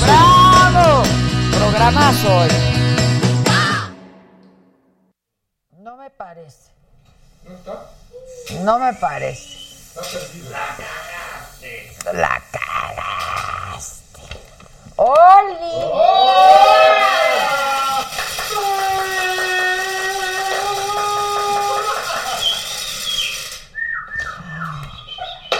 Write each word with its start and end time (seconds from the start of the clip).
¡Bravo! 0.00 1.02
Programazo 1.52 2.34
hoy. 2.34 2.48
No 5.78 5.96
me 5.96 6.08
parece. 6.08 6.70
¿No 7.44 7.54
está? 7.54 7.90
No 8.62 8.78
me 8.78 8.94
parece. 8.94 9.58
La 12.14 12.42
cagaste. 12.50 14.22
¡Oli! 14.96 15.10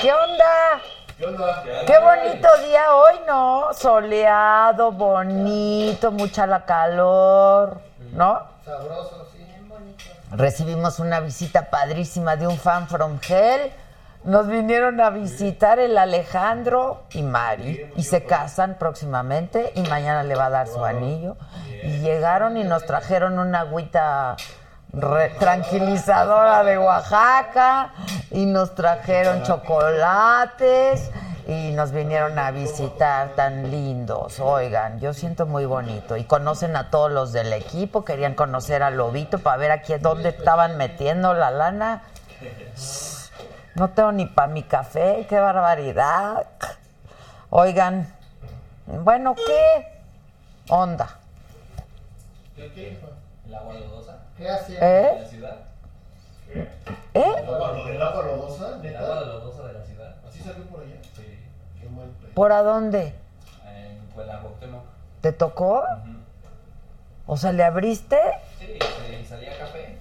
¿Qué 0.00 0.10
onda? 0.10 0.80
Qué 1.20 1.98
bonito 1.98 2.48
día 2.66 2.94
hoy, 2.94 3.20
¿no? 3.26 3.74
Soleado, 3.74 4.90
bonito, 4.90 6.12
mucha 6.12 6.46
la 6.46 6.64
calor, 6.64 7.82
¿no? 8.12 8.40
Sabroso, 8.64 9.28
sí. 9.30 9.46
Recibimos 10.30 10.98
una 10.98 11.20
visita 11.20 11.68
padrísima 11.68 12.36
de 12.36 12.46
un 12.46 12.56
fan 12.56 12.88
from 12.88 13.18
hell. 13.28 13.70
Nos 14.24 14.46
vinieron 14.48 14.98
a 15.00 15.10
visitar 15.10 15.78
el 15.78 15.98
Alejandro 15.98 17.02
y 17.10 17.22
Mari 17.22 17.90
y 17.96 18.02
se 18.04 18.24
casan 18.24 18.76
próximamente 18.78 19.72
y 19.74 19.82
mañana 19.82 20.22
le 20.22 20.36
va 20.36 20.46
a 20.46 20.50
dar 20.50 20.68
su 20.68 20.82
anillo. 20.82 21.36
Y 21.82 21.98
llegaron 21.98 22.56
y 22.56 22.64
nos 22.64 22.86
trajeron 22.86 23.38
una 23.38 23.60
agüita 23.60 24.36
re- 24.92 25.30
tranquilizadora 25.38 26.62
de 26.64 26.78
Oaxaca 26.78 27.92
y 28.30 28.46
nos 28.46 28.74
trajeron 28.74 29.42
chocolates 29.42 31.10
y 31.46 31.72
nos 31.72 31.90
vinieron 31.90 32.38
a 32.38 32.50
visitar 32.50 33.30
tan 33.30 33.70
lindos. 33.70 34.38
Oigan, 34.40 35.00
yo 35.00 35.12
siento 35.14 35.46
muy 35.46 35.64
bonito 35.64 36.16
y 36.16 36.24
conocen 36.24 36.76
a 36.76 36.90
todos 36.90 37.10
los 37.10 37.32
del 37.32 37.52
equipo, 37.52 38.04
querían 38.04 38.34
conocer 38.34 38.82
a 38.82 38.90
Lobito 38.90 39.38
para 39.38 39.56
ver 39.56 39.72
aquí 39.72 39.94
dónde 39.98 40.28
estaban 40.28 40.76
metiendo 40.76 41.34
la 41.34 41.50
lana. 41.50 42.02
No 43.74 43.90
tengo 43.90 44.12
ni 44.12 44.26
para 44.26 44.48
mi 44.48 44.62
café, 44.62 45.26
qué 45.28 45.40
barbaridad. 45.40 46.46
Oigan, 47.50 48.12
bueno, 48.86 49.34
¿qué 49.34 50.02
onda? 50.68 51.08
¿Qué 52.54 54.19
hacía? 54.48 54.78
¿Eh? 54.80 55.26
¿Eh? 57.14 57.24
¿El 57.38 58.02
agua 58.02 58.22
lodosa? 58.24 58.78
¿Neta? 58.82 59.00
lodosa 59.20 59.66
de 59.68 59.72
la 59.74 59.84
ciudad. 59.84 60.14
¿Así 60.28 60.40
salió 60.40 60.64
por 60.66 60.80
allá? 60.82 60.96
Sí. 61.16 61.38
Qué 61.80 61.88
mal 61.88 62.08
pedo. 62.20 62.34
¿Por 62.34 62.52
a 62.52 62.62
dónde? 62.62 63.14
En 63.66 63.98
Puebla, 64.14 64.40
Cuauhtémoc. 64.40 64.82
¿Te 65.20 65.32
tocó? 65.32 65.84
O 67.26 67.36
sea, 67.36 67.52
¿le 67.52 67.62
abriste? 67.64 68.18
Sí, 68.58 68.66
sí, 68.66 69.26
salía 69.28 69.56
café. 69.58 69.96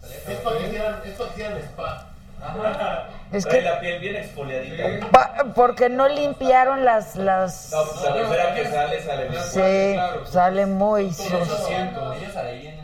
Salía 0.00 0.16
Es 0.16 0.40
para 0.40 0.58
que 0.58 0.66
hicieran, 0.66 1.00
es 1.04 1.12
para 1.14 1.28
que 1.30 1.34
hicieran 1.34 1.58
spa. 1.58 2.06
Ajá. 2.42 3.06
Es 3.32 3.44
Trae 3.44 3.58
que- 3.60 3.64
la 3.64 3.80
piel 3.80 4.00
bien 4.00 4.16
exfoliadita. 4.16 5.08
Pa- 5.10 5.34
porque 5.54 5.88
no 5.88 6.08
limpiaron 6.08 6.84
las... 6.84 7.16
las... 7.16 7.70
No, 7.72 7.84
pues 7.84 8.02
la 8.04 8.12
primera 8.14 8.54
que 8.54 8.70
sale, 8.70 9.02
sale 9.02 9.28
bien. 9.28 9.42
Sí, 9.42 10.30
sale 10.30 10.66
muy 10.66 11.02
Ellos, 11.04 11.16
sucio. 11.16 11.76
ellos 11.78 12.36
ahí 12.36 12.66
en 12.66 12.83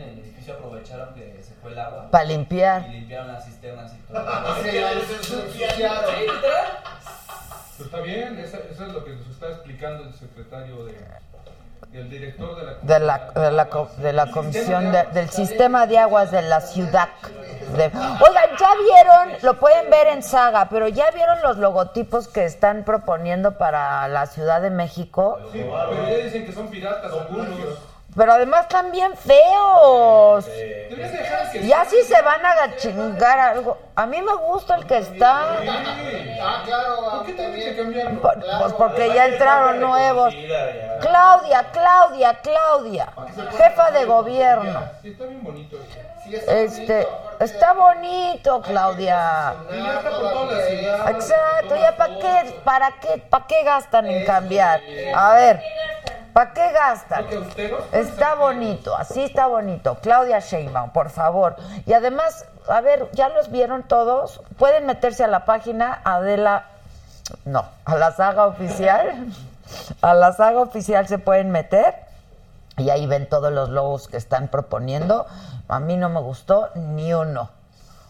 edificio 0.51 0.65
aprovecharon 0.67 1.13
que 1.13 1.43
se 1.43 1.53
fue 1.55 1.71
el 1.71 1.79
agua. 1.79 2.09
Para 2.11 2.23
limpiar. 2.25 2.85
Y 2.87 2.91
limpiaron 2.91 3.27
las 3.33 3.45
cisternas 3.45 3.93
y 3.93 3.97
todo. 4.11 4.25
Sí, 4.63 4.77
ensuciaron. 4.77 6.05
Sí, 6.05 6.21
literal. 6.21 6.61
Pues 7.77 7.85
está 7.87 7.99
bien, 8.01 8.37
eso, 8.39 8.57
eso 8.71 8.85
es 8.85 8.93
lo 8.93 9.03
que 9.03 9.11
nos 9.15 9.27
está 9.27 9.47
explicando 9.49 10.03
el 10.03 10.13
secretario 10.13 10.85
de, 10.85 10.95
el 11.93 12.09
director 12.09 12.55
de 12.55 12.63
la 12.65 12.73
de 12.81 12.99
la, 13.05 13.31
de 13.33 13.51
la, 13.51 13.69
de 13.97 14.13
la 14.13 14.31
comisión 14.31 14.91
de- 14.91 15.03
del 15.13 15.29
sistema 15.31 15.87
de 15.87 15.97
aguas 15.97 16.29
de 16.31 16.41
la 16.43 16.61
ciudad. 16.61 17.09
de- 17.75 17.85
Oigan, 17.85 18.49
ya 18.59 18.69
vieron, 18.75 19.37
lo 19.41 19.59
pueden 19.59 19.89
ver 19.89 20.07
en 20.07 20.21
Saga, 20.21 20.67
pero 20.69 20.87
ya 20.89 21.09
vieron 21.11 21.41
los 21.41 21.57
logotipos 21.57 22.27
que 22.27 22.45
están 22.45 22.83
proponiendo 22.83 23.57
para 23.57 24.07
la 24.09 24.27
Ciudad 24.27 24.61
de 24.61 24.69
México. 24.69 25.39
Sí, 25.51 25.63
pero 25.63 26.07
ya 26.07 26.17
dicen 26.23 26.45
que 26.45 26.53
son 26.53 26.67
piratas 26.69 27.11
algunos. 27.11 27.47
Pero 28.15 28.33
además 28.33 28.63
están 28.63 28.91
bien 28.91 29.15
feos. 29.15 30.45
Ya 31.63 31.85
si 31.85 32.01
se 32.03 32.21
van 32.21 32.45
a 32.45 32.75
chingar 32.75 33.39
algo. 33.39 33.77
A 33.95 34.05
mí 34.05 34.21
me 34.21 34.33
gusta 34.35 34.75
el 34.75 34.85
que 34.85 34.97
está. 34.97 35.59
Ah, 36.41 36.63
claro, 36.65 37.23
Pues 38.59 38.73
porque 38.73 39.13
ya 39.13 39.27
entraron 39.27 39.79
nuevos. 39.79 40.33
Claudia, 40.99 41.65
Claudia, 41.71 42.39
Claudia, 42.41 43.13
jefa 43.57 43.91
de 43.91 44.05
gobierno. 44.05 44.81
Sí, 45.01 45.09
está 45.09 45.25
bien 45.25 45.43
bonito. 45.43 45.77
Sí, 46.23 46.35
es 46.35 46.47
Este, 46.47 47.07
está 47.39 47.73
bonito, 47.73 48.61
Claudia. 48.61 49.55
Y. 49.71 51.09
Exacto, 51.09 51.75
ya 51.75 51.95
para 51.95 52.19
qué, 52.19 52.59
para 52.63 52.91
qué, 52.99 53.17
para 53.29 53.47
qué 53.47 53.63
gastan 53.63 54.05
en 54.05 54.25
cambiar. 54.25 54.81
A 55.15 55.33
ver, 55.35 55.61
¿para 56.33 56.53
qué 56.53 56.71
gastan? 56.71 57.25
Está 57.91 58.35
bonito, 58.35 58.95
así 58.95 59.23
está 59.23 59.47
bonito. 59.47 59.97
Claudia 60.01 60.39
Sheinbaum, 60.39 60.91
por 60.91 61.09
favor. 61.09 61.55
Y 61.85 61.93
además, 61.93 62.45
a 62.67 62.81
ver, 62.81 63.09
¿ya 63.13 63.29
los 63.29 63.51
vieron 63.51 63.83
todos? 63.83 64.41
Pueden 64.57 64.85
meterse 64.85 65.23
a 65.23 65.27
la 65.27 65.45
página 65.45 66.01
Adela, 66.03 66.65
no, 67.45 67.65
a 67.85 67.95
la 67.95 68.11
saga 68.11 68.45
oficial. 68.45 69.27
A 70.01 70.13
la 70.13 70.33
saga 70.33 70.59
oficial 70.59 71.07
se 71.07 71.17
pueden 71.17 71.49
meter 71.49 71.95
y 72.77 72.89
ahí 72.89 73.05
ven 73.07 73.27
todos 73.27 73.51
los 73.51 73.69
logos 73.69 74.07
que 74.07 74.17
están 74.17 74.47
proponiendo. 74.47 75.25
A 75.67 75.79
mí 75.79 75.97
no 75.97 76.09
me 76.09 76.19
gustó 76.19 76.69
ni 76.75 77.13
uno. 77.13 77.49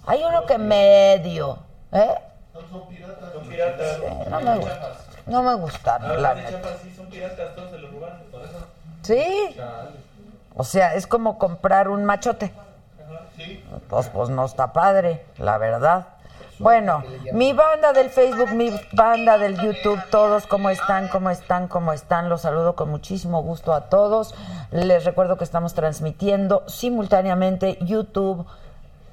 Hay 0.06 0.24
uno 0.24 0.46
que 0.46 0.58
medio, 0.58 1.60
¿eh? 1.92 2.16
Son 2.54 2.88
piratas. 2.88 3.34
Son 3.34 3.48
piratas. 3.48 4.00
No 4.30 4.40
me 4.42 4.58
gusta. 4.58 4.94
No 5.26 5.44
me 5.44 5.54
gustaron, 5.56 6.22
la 6.22 6.36
neta. 6.36 6.78
Sí 6.84 6.94
son 6.96 7.06
piratas, 7.08 7.56
todos 7.56 7.72
se 7.72 7.78
los 7.78 7.92
robaron, 7.92 8.20
por 8.32 8.42
eso. 8.42 8.68
Sí. 9.04 9.56
O 10.56 10.64
sea, 10.64 10.96
es 10.96 11.08
como 11.08 11.38
comprar 11.38 11.90
un 11.90 12.06
machote. 12.06 12.52
Sí. 13.38 13.64
Pues, 13.90 14.10
pues 14.10 14.30
no 14.30 14.46
está 14.46 14.74
padre, 14.74 15.26
la 15.38 15.58
verdad. 15.58 16.08
Bueno, 16.60 17.04
mi 17.34 17.54
banda 17.54 17.92
del 17.92 18.12
Facebook, 18.12 18.52
mi 18.52 18.72
banda 18.92 19.40
del 19.40 19.60
YouTube, 19.60 20.00
todos, 20.12 20.46
¿cómo 20.46 20.70
están? 20.70 21.08
¿Cómo 21.08 21.32
están? 21.32 21.68
¿Cómo 21.68 21.92
están? 21.92 22.30
Los 22.30 22.42
saludo 22.42 22.76
con 22.76 22.90
muchísimo 22.90 23.42
gusto 23.42 23.74
a 23.74 23.90
todos. 23.90 24.36
Les 24.70 25.04
recuerdo 25.04 25.38
que 25.38 25.44
estamos 25.44 25.74
transmitiendo 25.74 26.64
simultáneamente 26.68 27.80
YouTube, 27.82 28.46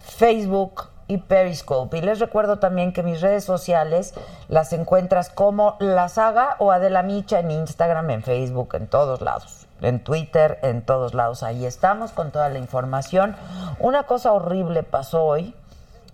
Facebook 0.00 0.90
y 1.08 1.18
Periscope. 1.18 1.98
Y 1.98 2.02
les 2.02 2.20
recuerdo 2.20 2.58
también 2.58 2.92
que 2.92 3.02
mis 3.02 3.20
redes 3.20 3.44
sociales 3.44 4.14
las 4.48 4.72
encuentras 4.72 5.30
como 5.30 5.76
La 5.80 6.08
Saga 6.08 6.56
o 6.58 6.70
Adela 6.70 7.02
Micha 7.02 7.40
en 7.40 7.50
Instagram, 7.50 8.10
en 8.10 8.22
Facebook, 8.22 8.74
en 8.74 8.86
todos 8.86 9.20
lados. 9.22 9.66
En 9.80 10.00
Twitter, 10.00 10.58
en 10.62 10.82
todos 10.82 11.14
lados. 11.14 11.42
Ahí 11.42 11.64
estamos 11.64 12.12
con 12.12 12.30
toda 12.30 12.48
la 12.50 12.58
información. 12.58 13.34
Una 13.78 14.04
cosa 14.04 14.32
horrible 14.32 14.82
pasó 14.82 15.24
hoy. 15.24 15.54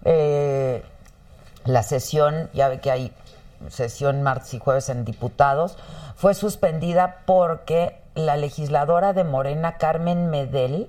Eh, 0.05 0.83
la 1.65 1.83
sesión, 1.83 2.51
ya 2.53 2.69
ve 2.69 2.79
que 2.81 2.91
hay 2.91 3.13
sesión 3.69 4.23
martes 4.23 4.55
y 4.55 4.59
jueves 4.59 4.89
en 4.91 5.05
diputados, 5.05 5.77
fue 6.15 6.35
suspendida 6.35 7.23
porque 7.27 7.99
la 8.15 8.37
legisladora 8.37 9.13
de 9.13 9.25
Morena, 9.25 9.77
Carmen 9.79 10.31
Medel, 10.31 10.89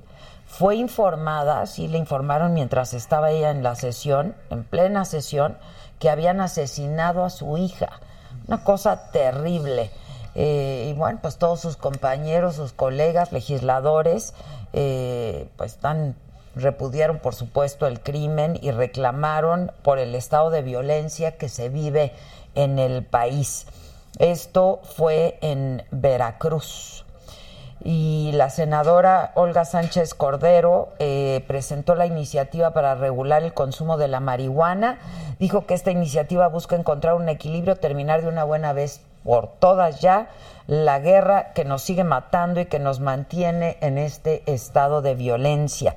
fue 0.57 0.77
informada, 0.77 1.65
sí 1.65 1.89
le 1.89 1.97
informaron 1.97 2.53
mientras 2.53 2.93
estaba 2.93 3.31
ella 3.31 3.51
en 3.51 3.61
la 3.61 3.75
sesión, 3.75 4.35
en 4.49 4.63
plena 4.63 5.03
sesión, 5.03 5.57
que 5.99 6.09
habían 6.09 6.39
asesinado 6.39 7.25
a 7.25 7.29
su 7.29 7.57
hija. 7.57 7.99
Una 8.47 8.63
cosa 8.63 9.11
terrible. 9.11 9.91
Eh, 10.33 10.87
y 10.89 10.93
bueno, 10.93 11.19
pues 11.21 11.37
todos 11.37 11.59
sus 11.59 11.75
compañeros, 11.75 12.55
sus 12.55 12.71
colegas, 12.71 13.33
legisladores, 13.33 14.33
eh, 14.71 15.49
pues 15.57 15.73
están 15.73 16.15
repudiaron 16.55 17.19
por 17.19 17.35
supuesto 17.35 17.85
el 17.85 17.99
crimen 17.99 18.57
y 18.61 18.71
reclamaron 18.71 19.73
por 19.83 19.99
el 19.99 20.15
estado 20.15 20.51
de 20.51 20.61
violencia 20.61 21.37
que 21.37 21.49
se 21.49 21.67
vive 21.67 22.13
en 22.55 22.79
el 22.79 23.03
país. 23.03 23.67
Esto 24.19 24.79
fue 24.83 25.37
en 25.41 25.83
Veracruz. 25.91 27.04
Y 27.83 28.31
la 28.33 28.49
senadora 28.49 29.31
Olga 29.35 29.65
Sánchez 29.65 30.13
Cordero 30.13 30.89
eh, 30.99 31.43
presentó 31.47 31.95
la 31.95 32.05
iniciativa 32.05 32.71
para 32.71 32.95
regular 32.95 33.43
el 33.43 33.53
consumo 33.53 33.97
de 33.97 34.07
la 34.07 34.19
marihuana. 34.19 34.97
Dijo 35.39 35.65
que 35.65 35.73
esta 35.73 35.91
iniciativa 35.91 36.47
busca 36.47 36.75
encontrar 36.75 37.15
un 37.15 37.29
equilibrio, 37.29 37.75
terminar 37.75 38.21
de 38.21 38.29
una 38.29 38.43
buena 38.43 38.73
vez 38.73 39.01
por 39.23 39.47
todas 39.59 40.01
ya 40.01 40.29
la 40.67 40.99
guerra 40.99 41.51
que 41.53 41.65
nos 41.65 41.81
sigue 41.81 42.03
matando 42.03 42.59
y 42.59 42.65
que 42.65 42.79
nos 42.79 42.99
mantiene 42.99 43.77
en 43.81 43.97
este 43.97 44.43
estado 44.51 45.01
de 45.01 45.15
violencia. 45.15 45.95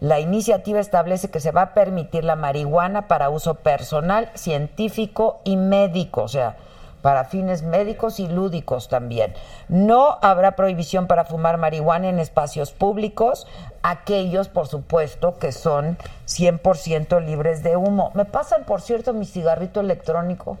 La 0.00 0.18
iniciativa 0.18 0.80
establece 0.80 1.30
que 1.30 1.40
se 1.40 1.52
va 1.52 1.62
a 1.62 1.74
permitir 1.74 2.24
la 2.24 2.36
marihuana 2.36 3.06
para 3.06 3.30
uso 3.30 3.56
personal, 3.56 4.30
científico 4.34 5.40
y 5.44 5.56
médico, 5.56 6.22
o 6.22 6.28
sea, 6.28 6.56
para 7.02 7.24
fines 7.24 7.62
médicos 7.62 8.20
y 8.20 8.28
lúdicos 8.28 8.88
también. 8.88 9.34
No 9.68 10.18
habrá 10.22 10.56
prohibición 10.56 11.06
para 11.06 11.24
fumar 11.24 11.56
marihuana 11.56 12.08
en 12.08 12.18
espacios 12.18 12.72
públicos, 12.72 13.46
aquellos, 13.82 14.48
por 14.48 14.68
supuesto, 14.68 15.38
que 15.38 15.52
son 15.52 15.98
100% 16.26 17.24
libres 17.24 17.62
de 17.62 17.76
humo. 17.76 18.10
¿Me 18.14 18.24
pasan, 18.24 18.64
por 18.64 18.80
cierto, 18.80 19.12
mi 19.12 19.26
cigarrito 19.26 19.80
electrónico? 19.80 20.58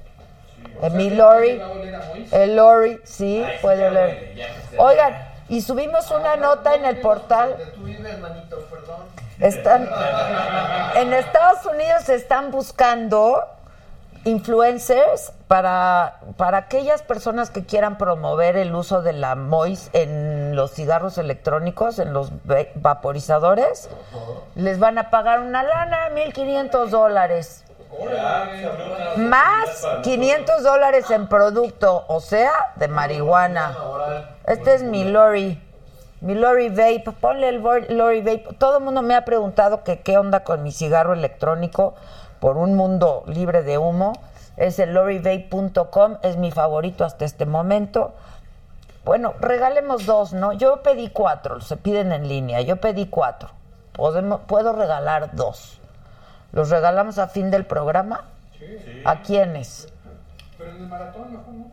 Eh, 0.82 0.90
mi 0.90 1.10
Lori, 1.10 1.60
el 2.32 2.56
Lori, 2.56 3.00
sí, 3.04 3.44
puede 3.60 3.88
oler. 3.88 4.34
Oigan, 4.78 5.14
y 5.48 5.60
subimos 5.60 6.10
una 6.10 6.36
nota 6.36 6.74
en 6.74 6.84
el 6.84 7.00
portal. 7.00 7.56
Tu 7.74 7.82
vive, 7.82 8.08
hermanito, 8.08 8.58
perdón. 8.70 9.02
Están 9.40 9.88
en 10.96 11.12
Estados 11.12 11.64
Unidos 11.66 12.08
están 12.08 12.50
buscando 12.50 13.42
influencers 14.24 15.32
para, 15.48 16.20
para 16.36 16.58
aquellas 16.58 17.02
personas 17.02 17.50
que 17.50 17.64
quieran 17.64 17.98
promover 17.98 18.56
el 18.56 18.74
uso 18.74 19.02
de 19.02 19.12
la 19.12 19.34
MOIS 19.34 19.90
en 19.92 20.54
los 20.56 20.72
cigarros 20.72 21.18
electrónicos, 21.18 21.98
en 21.98 22.12
los 22.12 22.30
va- 22.32 22.66
vaporizadores, 22.74 23.88
les 24.54 24.78
van 24.78 24.98
a 24.98 25.10
pagar 25.10 25.40
una 25.40 25.62
lana, 25.62 26.10
1.500 26.14 26.88
dólares. 26.90 27.64
Más 29.16 29.86
500 30.02 30.62
dólares 30.62 31.10
en 31.10 31.26
producto, 31.28 32.04
o 32.08 32.20
sea, 32.20 32.52
de 32.76 32.88
marihuana. 32.88 33.76
Este 34.46 34.74
es 34.74 34.82
mi 34.82 35.04
Lori. 35.04 35.60
Mi 36.20 36.34
Lori 36.34 36.68
Vape. 36.68 37.04
Ponle 37.20 37.48
el 37.48 37.60
Lori 37.60 38.20
Vape. 38.20 38.54
Todo 38.58 38.78
el 38.78 38.84
mundo 38.84 39.02
me 39.02 39.14
ha 39.16 39.24
preguntado 39.24 39.82
que 39.82 40.00
qué 40.00 40.18
onda 40.18 40.44
con 40.44 40.62
mi 40.62 40.70
cigarro 40.70 41.14
electrónico 41.14 41.94
por 42.40 42.56
un 42.56 42.74
mundo 42.74 43.22
libre 43.26 43.62
de 43.62 43.78
humo. 43.78 44.14
Es 44.56 44.78
el 44.78 44.94
lorivape.com. 44.94 46.16
Es 46.22 46.36
mi 46.36 46.50
favorito 46.50 47.04
hasta 47.04 47.24
este 47.24 47.46
momento. 47.46 48.14
Bueno, 49.04 49.34
regalemos 49.40 50.06
dos, 50.06 50.32
¿no? 50.32 50.52
Yo 50.52 50.82
pedí 50.82 51.08
cuatro. 51.08 51.60
Se 51.60 51.76
piden 51.76 52.12
en 52.12 52.28
línea. 52.28 52.60
Yo 52.60 52.76
pedí 52.76 53.06
cuatro. 53.06 53.50
Podemos, 53.92 54.40
puedo 54.46 54.72
regalar 54.72 55.34
dos. 55.34 55.80
¿Los 56.52 56.70
regalamos 56.70 57.18
a 57.18 57.28
fin 57.28 57.50
del 57.50 57.64
programa? 57.64 58.24
¿A 59.04 59.22
quiénes? 59.22 59.88
Pero 60.58 60.70
en 60.70 60.76
el 60.76 60.88
maratón 60.88 61.32
mejor 61.32 61.54
no. 61.54 61.70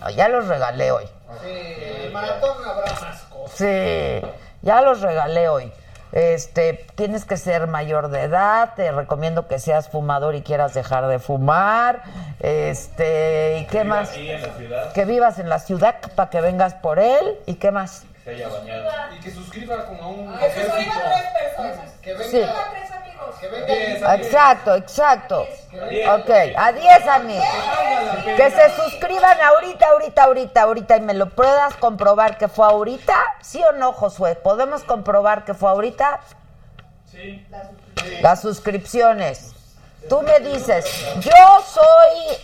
No, 0.00 0.10
ya 0.10 0.28
los 0.28 0.46
regalé 0.46 0.92
hoy. 0.92 1.04
Sí, 1.42 1.48
en 1.48 2.02
el 2.02 2.12
maratón 2.12 2.56
habrá 2.64 2.92
más 2.92 3.22
cosas. 3.24 3.56
Sí, 3.56 4.26
ya 4.62 4.80
los 4.80 5.00
regalé 5.02 5.48
hoy. 5.48 5.72
Este, 6.12 6.86
tienes 6.96 7.24
que 7.24 7.36
ser 7.36 7.66
mayor 7.66 8.08
de 8.08 8.22
edad, 8.22 8.74
te 8.74 8.90
recomiendo 8.90 9.46
que 9.46 9.58
seas 9.58 9.88
fumador 9.88 10.34
y 10.34 10.42
quieras 10.42 10.74
dejar 10.74 11.06
de 11.06 11.18
fumar. 11.18 12.02
Este, 12.40 13.58
¿y 13.60 13.66
qué 13.66 13.84
más? 13.84 14.10
Aquí 14.10 14.30
en 14.30 14.42
la 14.42 14.54
ciudad 14.54 14.92
Que 14.92 15.04
vivas 15.04 15.38
en 15.38 15.48
la 15.48 15.58
ciudad 15.58 15.96
para 16.14 16.30
que 16.30 16.40
vengas 16.40 16.74
por 16.74 16.98
él. 16.98 17.38
¿Y 17.46 17.54
qué 17.54 17.70
más? 17.70 18.04
Se 18.24 18.30
haya 18.30 18.48
bañado. 18.48 18.90
Y 19.16 19.20
que 19.20 19.30
suscriba 19.30 19.84
como 19.86 20.02
a 20.02 20.08
un 20.08 20.32
Que 20.38 20.50
se 20.50 20.60
ejército. 20.60 20.76
suscriban 20.76 21.10
tres 21.10 21.32
personas. 21.42 21.90
Que 22.02 22.12
venga, 22.14 22.24
Sí. 22.30 22.30
Tres 22.70 22.90
amigos. 22.92 23.36
que 23.40 23.48
venga 23.48 23.66
Diez, 23.66 24.02
a 24.02 24.16
diez. 24.16 24.26
Exacto, 24.26 24.74
exacto. 24.76 25.40
Ok, 25.42 26.30
a 26.56 26.72
10 26.72 27.06
amigos. 27.08 27.44
Que 28.36 28.50
se 28.50 28.70
suscriban 28.76 29.40
ahorita, 29.40 29.86
ahorita, 29.90 30.22
ahorita, 30.24 30.62
ahorita 30.62 30.96
y 30.96 31.00
me 31.00 31.14
lo 31.14 31.28
puedas 31.30 31.74
comprobar 31.76 32.38
que 32.38 32.48
fue 32.48 32.66
ahorita. 32.66 33.14
¿Sí 33.40 33.62
o 33.62 33.72
no, 33.72 33.92
Josué? 33.92 34.34
¿Podemos 34.36 34.82
comprobar 34.84 35.44
que 35.44 35.54
fue 35.54 35.70
ahorita? 35.70 36.20
Sí. 37.10 37.46
Las 38.20 38.40
suscripciones. 38.40 39.52
Tú 40.08 40.22
me 40.22 40.40
dices, 40.40 40.86
yo 41.20 41.62
soy 41.66 42.36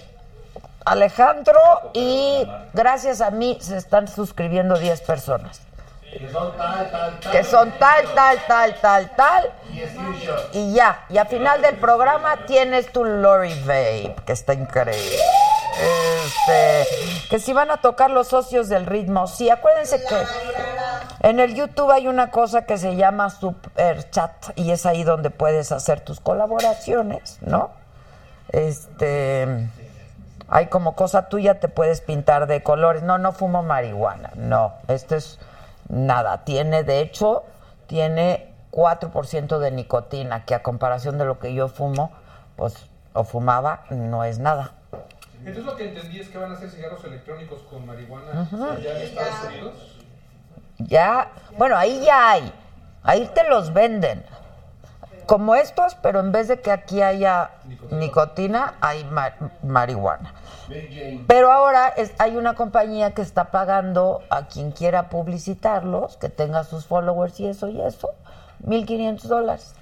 Alejandro 0.87 1.59
y 1.95 2.49
gracias 2.73 3.21
a 3.21 3.31
mí 3.31 3.59
se 3.61 3.77
están 3.77 4.07
suscribiendo 4.07 4.79
10 4.79 5.01
personas. 5.03 5.61
que 7.33 7.45
son 7.45 7.73
tal, 7.73 8.07
tal, 8.15 8.39
tal. 8.47 8.81
Tal, 8.81 9.17
tal. 9.17 9.53
Y 10.53 10.73
ya, 10.73 11.05
y 11.09 11.19
a 11.19 11.27
final 11.27 11.61
del 11.61 11.77
programa 11.77 12.47
tienes 12.47 12.91
tu 12.93 13.05
Lori 13.05 13.53
Vape, 13.63 14.15
que 14.25 14.33
está 14.33 14.55
increíble. 14.55 15.19
Este, 15.79 17.29
que 17.29 17.39
si 17.41 17.53
van 17.53 17.71
a 17.71 17.79
tocar 17.79 18.11
los 18.11 18.29
socios 18.29 18.69
del 18.69 18.87
ritmo, 18.87 19.27
sí, 19.27 19.51
acuérdense 19.51 20.03
que 20.05 20.17
en 21.29 21.41
el 21.41 21.55
YouTube 21.55 21.91
hay 21.91 22.07
una 22.07 22.31
cosa 22.31 22.65
que 22.65 22.79
se 22.79 22.95
llama 22.95 23.29
Super 23.29 24.09
Chat 24.11 24.53
y 24.55 24.71
es 24.71 24.87
ahí 24.87 25.03
donde 25.03 25.31
puedes 25.31 25.73
hacer 25.73 26.01
tus 26.01 26.21
colaboraciones, 26.21 27.39
¿no? 27.43 27.73
Este, 28.53 29.69
hay 30.49 30.67
como 30.67 30.95
cosa 30.95 31.29
tuya, 31.29 31.61
te 31.61 31.69
puedes 31.69 32.01
pintar 32.01 32.47
de 32.47 32.63
colores. 32.63 33.03
No, 33.03 33.19
no 33.19 33.33
fumo 33.33 33.63
marihuana, 33.63 34.31
no, 34.37 34.75
esto 34.89 35.17
es 35.17 35.39
nada. 35.89 36.45
Tiene, 36.45 36.85
de 36.85 37.01
hecho, 37.01 37.45
tiene 37.87 38.53
4% 38.73 39.59
de 39.59 39.71
nicotina, 39.71 40.45
que 40.45 40.55
a 40.55 40.63
comparación 40.63 41.19
de 41.19 41.25
lo 41.25 41.39
que 41.39 41.55
yo 41.55 41.69
fumo, 41.69 42.13
pues, 42.57 42.75
o 43.13 43.25
fumaba, 43.25 43.85
no 43.91 44.25
es 44.25 44.39
nada. 44.39 44.73
Entonces 45.39 45.65
lo 45.65 45.77
que 45.77 45.89
entendí 45.89 46.21
es 46.21 46.29
que 46.29 46.39
van 46.39 46.51
a 46.51 46.55
hacer 46.55 46.71
cigarros 46.71 47.05
electrónicos 47.05 47.63
con 47.71 47.87
marihuana 47.87 48.49
allá 48.51 48.97
en 48.97 49.03
Estados 49.03 49.45
Unidos. 49.47 49.75
Ya, 50.79 51.31
bueno, 51.57 51.77
ahí 51.77 52.03
ya 52.05 52.33
hay. 52.33 52.53
Ahí 53.03 53.31
te 53.33 53.49
los 53.49 53.73
venden. 53.73 54.25
Como 55.27 55.55
estos, 55.57 55.97
pero 55.97 56.21
en 56.21 56.31
vez 56.33 56.47
de 56.49 56.61
que 56.61 56.71
aquí 56.71 57.03
haya 57.03 57.51
nicotina, 57.91 58.75
hay 58.81 59.03
ma- 59.05 59.35
marihuana. 59.65 60.35
Pero 61.27 61.53
ahora 61.53 61.89
es- 61.89 62.13
hay 62.19 62.37
una 62.37 62.55
compañía 62.55 63.13
que 63.13 63.23
está 63.23 63.51
pagando 63.51 64.23
a 64.31 64.47
quien 64.47 64.71
quiera 64.73 65.09
publicitarlos, 65.09 66.17
que 66.17 66.29
tenga 66.29 66.63
sus 66.65 66.87
followers 66.87 67.39
y 67.41 67.47
eso 67.49 67.69
y 67.69 67.81
eso, 67.81 68.11
1.500 68.65 69.29
dólares. 69.29 69.75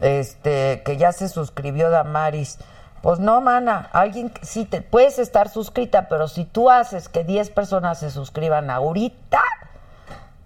Este, 0.00 0.82
que 0.84 0.96
ya 0.96 1.12
se 1.12 1.28
suscribió 1.28 1.90
Damaris. 1.90 2.58
Pues 3.00 3.18
no, 3.20 3.40
mana, 3.40 3.88
alguien 3.92 4.32
sí 4.42 4.64
te 4.64 4.80
puedes 4.80 5.18
estar 5.18 5.48
suscrita, 5.50 6.08
pero 6.08 6.26
si 6.26 6.44
tú 6.44 6.70
haces 6.70 7.08
que 7.08 7.22
10 7.22 7.50
personas 7.50 7.98
se 8.00 8.10
suscriban 8.10 8.70
ahorita, 8.70 9.40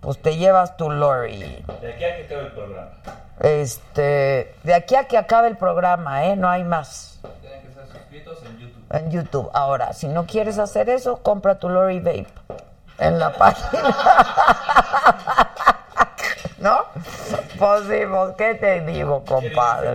pues 0.09 0.23
te 0.23 0.39
llevas 0.39 0.75
tu 0.79 0.91
Lori. 0.91 1.63
De 1.83 1.93
aquí 1.93 2.03
a 2.03 2.17
que 2.17 2.25
acabe 2.25 2.47
el 2.47 2.53
programa. 2.53 2.91
Este, 3.41 4.55
de 4.63 4.75
aquí 4.75 4.95
a 4.95 5.05
que 5.05 5.19
acabe 5.19 5.49
el 5.49 5.59
programa, 5.59 6.25
¿eh? 6.25 6.35
No 6.35 6.49
hay 6.49 6.65
más 6.65 7.21
Tienen 7.43 7.61
que 7.61 7.69
estar 7.69 7.87
suscritos 7.87 8.39
en 8.43 8.59
YouTube. 8.59 8.85
en 8.91 9.11
YouTube. 9.11 9.51
Ahora, 9.53 9.93
si 9.93 10.09
no 10.09 10.25
quieres 10.25 10.59
hacer 10.59 10.89
eso, 10.89 11.19
compra 11.19 11.59
tu 11.59 11.69
Lori 11.69 11.99
Vape 11.99 12.27
en 12.97 13.19
la 13.19 13.35
página. 13.35 13.83
¿No? 16.59 16.85
Pues 17.59 17.83
sí, 17.83 18.01
pues, 18.11 18.35
¿qué 18.39 18.55
te 18.55 18.81
digo, 18.87 19.23
compadre? 19.27 19.95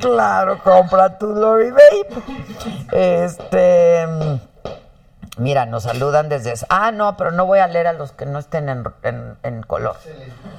Claro, 0.00 0.58
compra 0.60 1.18
tu 1.18 1.26
Lori 1.26 1.72
Vape. 1.72 2.08
Este. 2.90 4.06
Mira, 5.40 5.64
nos 5.64 5.84
saludan 5.84 6.28
desde. 6.28 6.52
Ah, 6.68 6.92
no, 6.92 7.16
pero 7.16 7.30
no 7.30 7.46
voy 7.46 7.60
a 7.60 7.66
leer 7.66 7.86
a 7.86 7.92
los 7.94 8.12
que 8.12 8.26
no 8.26 8.38
estén 8.38 8.68
en, 8.68 8.84
en- 9.02 9.38
en 9.42 9.62
color. 9.62 9.96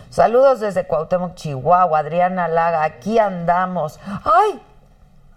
Saludos 0.09 0.59
desde 0.59 0.87
Cuauhtémoc, 0.87 1.35
Chihuahua. 1.35 1.99
Adriana 1.99 2.47
Laga, 2.47 2.83
aquí 2.83 3.19
andamos. 3.19 3.99
¡Ay! 4.23 4.59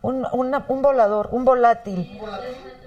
Un, 0.01 0.27
una- 0.33 0.65
un 0.69 0.81
volador, 0.83 1.29
un 1.31 1.45
volátil. 1.45 2.21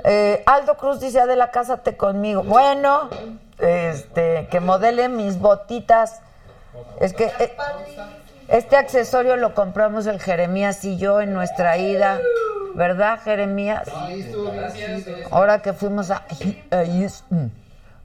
Eh, 0.04 0.44
Aldo 0.48 0.78
Cruz 0.78 1.00
dice, 1.00 1.20
Adela, 1.20 1.52
cásate 1.52 1.96
conmigo. 1.96 2.44
Bueno, 2.44 3.10
este, 3.60 4.48
que 4.50 4.60
modele 4.60 5.10
mis 5.10 5.40
botitas. 5.40 6.22
Es 7.00 7.14
que 7.14 7.26
eh, 7.40 7.56
este 8.48 8.78
accesorio 8.78 9.36
lo 9.36 9.54
compramos 9.54 10.08
el 10.08 10.22
Jeremías 10.22 10.84
y 10.86 10.98
yo 10.98 11.22
en 11.22 11.34
nuestra 11.34 11.78
ida. 11.78 12.20
¿Verdad, 12.76 13.20
Jeremías? 13.24 13.90
Ahora 15.32 15.62
que 15.62 15.74
fuimos 15.74 16.12
a, 16.12 16.24
Houston, 16.70 17.52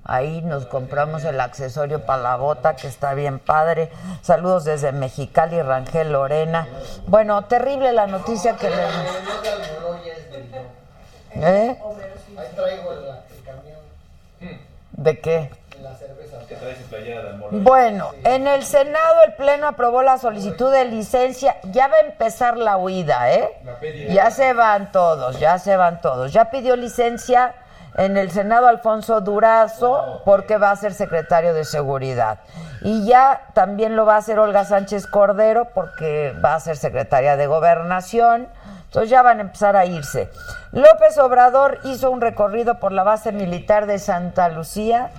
ahí 0.02 0.40
nos 0.42 0.66
compramos 0.66 1.24
el 1.24 1.40
accesorio 1.40 2.06
para 2.06 2.22
la 2.22 2.36
bota, 2.36 2.74
que 2.74 2.86
está 2.86 3.14
bien 3.14 3.38
padre. 3.38 3.90
Saludos 4.22 4.64
desde 4.64 4.92
Mexicali, 4.92 5.60
Rangel 5.60 6.12
Lorena. 6.12 6.66
Bueno, 7.06 7.44
terrible 7.44 7.92
la 7.92 8.06
noticia 8.06 8.56
que 8.56 8.70
le... 8.70 8.82
¿Eh? 11.34 11.78
Ahí 12.36 12.48
traigo 12.54 12.92
el, 12.92 12.98
el 13.04 13.44
camión 13.44 13.78
¿De 14.92 15.20
qué? 15.20 15.50
La 15.82 15.94
cerveza. 15.96 16.38
Bueno, 17.50 18.10
en 18.24 18.46
el 18.46 18.62
Senado 18.62 19.22
el 19.26 19.34
Pleno 19.34 19.66
aprobó 19.66 20.02
la 20.02 20.18
solicitud 20.18 20.72
de 20.72 20.84
licencia. 20.84 21.56
Ya 21.64 21.88
va 21.88 21.96
a 21.96 22.00
empezar 22.00 22.56
la 22.56 22.76
huida, 22.76 23.32
¿eh? 23.32 23.48
La 23.64 23.78
pedida. 23.78 24.12
Ya 24.12 24.30
se 24.30 24.52
van 24.52 24.92
todos, 24.92 25.38
ya 25.40 25.58
se 25.58 25.76
van 25.76 26.00
todos. 26.00 26.32
Ya 26.32 26.50
pidió 26.50 26.76
licencia 26.76 27.54
en 27.96 28.16
el 28.16 28.30
Senado 28.30 28.68
Alfonso 28.68 29.20
Durazo 29.20 30.22
porque 30.24 30.56
va 30.56 30.70
a 30.70 30.76
ser 30.76 30.94
secretario 30.94 31.52
de 31.52 31.64
Seguridad. 31.64 32.38
Y 32.82 33.06
ya 33.06 33.48
también 33.52 33.96
lo 33.96 34.06
va 34.06 34.14
a 34.14 34.18
hacer 34.18 34.38
Olga 34.38 34.64
Sánchez 34.64 35.06
Cordero 35.06 35.68
porque 35.74 36.32
va 36.44 36.54
a 36.54 36.60
ser 36.60 36.76
secretaria 36.76 37.36
de 37.36 37.46
Gobernación. 37.46 38.48
Entonces 38.84 39.10
ya 39.10 39.22
van 39.22 39.38
a 39.38 39.42
empezar 39.42 39.74
a 39.76 39.86
irse. 39.86 40.30
López 40.72 41.18
Obrador 41.18 41.80
hizo 41.84 42.10
un 42.10 42.20
recorrido 42.20 42.78
por 42.78 42.92
la 42.92 43.02
base 43.02 43.32
militar 43.32 43.86
de 43.86 43.98
Santa 43.98 44.48
Lucía 44.48 45.10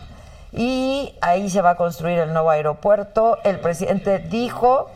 y 0.54 1.18
ahí 1.22 1.50
se 1.50 1.62
va 1.62 1.72
a 1.72 1.76
construir 1.76 2.20
el 2.20 2.32
nuevo 2.32 2.52
aeropuerto. 2.52 3.40
El 3.44 3.60
presidente 3.60 4.20
dijo, 4.20 4.92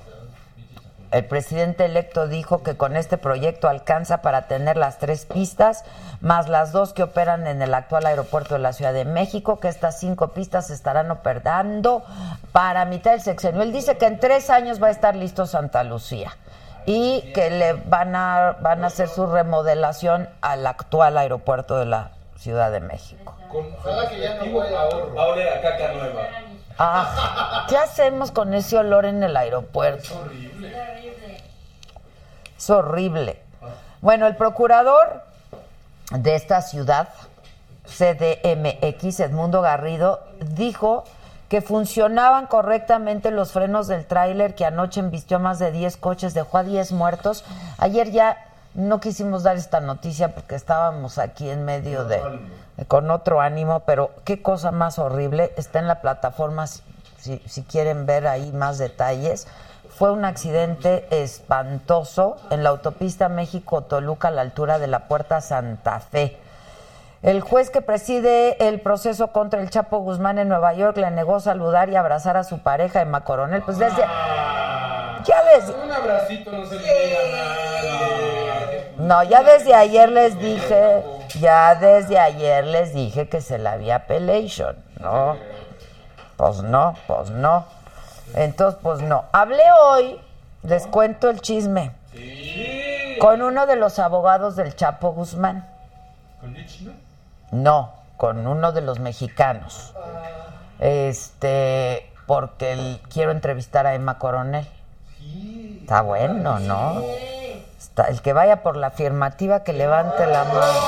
el 1.11 1.25
presidente 1.25 1.85
electo 1.85 2.27
dijo 2.27 2.61
que 2.61 2.77
con 2.77 2.95
este 2.95 3.17
proyecto 3.17 3.67
alcanza 3.67 4.21
para 4.21 4.47
tener 4.47 4.77
las 4.77 4.99
tres 4.99 5.25
pistas, 5.25 5.83
más 6.21 6.47
las 6.47 6.71
dos 6.71 6.93
que 6.93 7.03
operan 7.03 7.47
en 7.47 7.61
el 7.61 7.73
actual 7.73 8.05
aeropuerto 8.05 8.53
de 8.53 8.59
la 8.59 8.73
Ciudad 8.73 8.93
de 8.93 9.05
México, 9.05 9.59
que 9.59 9.67
estas 9.67 9.99
cinco 9.99 10.29
pistas 10.29 10.67
se 10.67 10.73
estarán 10.73 11.09
operando 11.09 12.03
para 12.51 12.85
mitad 12.85 13.11
del 13.11 13.21
sexenio. 13.21 13.63
Él 13.63 13.71
dice 13.71 13.97
que 13.97 14.05
en 14.05 14.19
tres 14.19 14.51
años 14.51 14.81
va 14.81 14.87
a 14.87 14.91
estar 14.91 15.15
listo 15.15 15.47
Santa 15.47 15.83
Lucía 15.83 16.37
y 16.85 17.21
que 17.33 17.49
le 17.49 17.73
van 17.73 18.15
a, 18.15 18.57
van 18.61 18.83
a 18.83 18.87
hacer 18.87 19.09
su 19.09 19.25
remodelación 19.25 20.29
al 20.41 20.67
actual 20.67 21.17
aeropuerto 21.17 21.77
de 21.79 21.85
la 21.85 22.11
Ciudad 22.47 22.71
de 22.71 22.79
México. 22.79 23.35
Con 23.51 23.73
Ojalá 23.73 24.07
que 24.07 24.21
ya 24.21 24.35
no 24.35 24.61
ahorro. 24.61 25.13
Va 25.13 25.23
a 25.23 25.27
oler 25.27 25.49
a 25.49 25.61
caca 25.61 25.91
nueva. 25.91 26.21
Ah, 26.79 27.65
¿qué 27.67 27.75
hacemos 27.75 28.31
con 28.31 28.53
ese 28.53 28.77
olor 28.77 29.03
en 29.03 29.21
el 29.21 29.35
aeropuerto? 29.35 30.07
Es 32.57 32.69
horrible. 32.69 33.41
Bueno, 33.99 34.27
el 34.27 34.37
procurador 34.37 35.23
de 36.11 36.35
esta 36.35 36.61
ciudad, 36.61 37.09
CDMX, 37.85 39.19
Edmundo 39.19 39.61
Garrido, 39.61 40.21
dijo 40.39 41.03
que 41.49 41.59
funcionaban 41.59 42.47
correctamente 42.47 43.29
los 43.29 43.51
frenos 43.51 43.89
del 43.89 44.05
tráiler 44.05 44.55
que 44.55 44.63
anoche 44.63 45.01
embistió 45.01 45.35
a 45.35 45.41
más 45.41 45.59
de 45.59 45.73
10 45.73 45.97
coches, 45.97 46.33
dejó 46.33 46.59
a 46.59 46.63
10 46.63 46.93
muertos. 46.93 47.43
Ayer 47.77 48.11
ya 48.11 48.46
no 48.77 48.99
quisimos 48.99 49.41
dar 49.41 49.57
esta 49.57 49.79
noticia 49.79 50.35
porque 50.35 50.53
estábamos 50.53 51.17
aquí 51.17 51.49
en 51.49 51.65
medio 51.65 52.05
de 52.05 52.21
con 52.87 53.09
otro 53.09 53.41
ánimo, 53.41 53.79
pero 53.81 54.11
qué 54.23 54.43
cosa 54.43 54.71
más 54.71 54.99
horrible. 54.99 55.51
Está 55.57 55.79
en 55.79 55.87
la 55.87 55.99
plataforma 55.99 56.67
si, 56.67 57.63
quieren 57.67 58.05
ver 58.05 58.27
ahí 58.27 58.51
más 58.51 58.77
detalles. 58.77 59.47
Fue 59.89 60.11
un 60.11 60.25
accidente 60.25 61.07
espantoso 61.09 62.37
en 62.51 62.61
la 62.61 62.69
autopista 62.69 63.29
México-Toluca 63.29 64.27
a 64.27 64.31
la 64.31 64.41
altura 64.41 64.77
de 64.77 64.85
la 64.85 65.07
Puerta 65.07 65.41
Santa 65.41 65.99
Fe. 65.99 66.37
El 67.23 67.41
juez 67.41 67.71
que 67.71 67.81
preside 67.81 68.67
el 68.67 68.79
proceso 68.79 69.29
contra 69.29 69.59
el 69.59 69.71
Chapo 69.71 69.97
Guzmán 70.01 70.37
en 70.37 70.49
Nueva 70.49 70.73
York 70.73 70.97
le 70.97 71.09
negó 71.09 71.39
saludar 71.39 71.89
y 71.89 71.95
abrazar 71.95 72.37
a 72.37 72.43
su 72.43 72.59
pareja 72.59 73.01
Emma 73.01 73.23
Coronel. 73.23 73.63
Pues 73.63 73.79
desde... 73.79 74.03
Ya 75.23 75.43
les... 75.43 75.67
Un 75.67 75.91
abracito 75.91 76.51
no 76.51 76.63
se 76.63 76.75
le 76.75 76.81
diga 76.81 77.19
a 77.19 77.31
nadie. 77.31 77.96
No, 78.97 79.23
ya 79.23 79.43
desde 79.43 79.73
ayer 79.75 80.09
les 80.09 80.39
dije, 80.39 81.03
ya 81.39 81.75
desde 81.75 82.17
ayer 82.19 82.65
les 82.65 82.93
dije 82.93 83.29
que 83.29 83.41
se 83.41 83.57
la 83.57 83.73
había 83.73 83.95
appellation, 83.97 84.75
¿no? 84.99 85.37
Pues 86.35 86.61
no, 86.63 86.95
pues 87.07 87.29
no. 87.29 87.65
Entonces, 88.35 88.79
pues 88.81 89.01
no. 89.01 89.25
Hablé 89.31 89.63
hoy, 89.83 90.19
les 90.63 90.87
cuento 90.87 91.29
el 91.29 91.41
chisme, 91.41 91.91
con 93.19 93.41
uno 93.41 93.65
de 93.67 93.75
los 93.75 93.99
abogados 93.99 94.55
del 94.55 94.75
Chapo 94.75 95.11
Guzmán. 95.11 95.67
¿Con 96.41 96.53
Lichino? 96.53 96.93
No, 97.51 97.93
con 98.17 98.45
uno 98.47 98.71
de 98.71 98.81
los 98.81 98.99
mexicanos. 98.99 99.93
Este, 100.79 102.11
porque 102.25 102.73
el- 102.73 102.99
quiero 103.11 103.31
entrevistar 103.31 103.85
a 103.87 103.93
Emma 103.95 104.17
Coronel. 104.19 104.67
Está 105.81 106.01
bueno, 106.01 106.59
¿no? 106.59 107.01
Está- 107.97 108.11
el 108.11 108.21
que 108.21 108.31
vaya 108.31 108.61
por 108.61 108.77
la 108.77 108.87
afirmativa 108.87 109.63
que 109.63 109.73
levante 109.73 110.27
la 110.27 110.43
mano. 110.43 110.79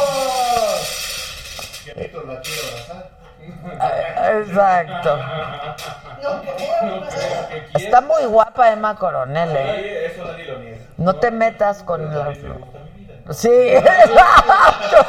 Eh, 1.96 2.14
Exacto. 4.44 5.18
No. 6.22 6.42
Está 7.74 8.02
muy 8.02 8.26
guapa 8.26 8.72
Emma 8.72 8.96
Coronel, 8.96 9.56
¿eh? 9.58 10.06
Eso. 10.06 10.24
No 10.98 11.16
te 11.16 11.32
metas 11.32 11.82
con 11.82 12.14
la... 12.16 12.32
Sí, 13.32 13.50
exacto. 13.70 15.08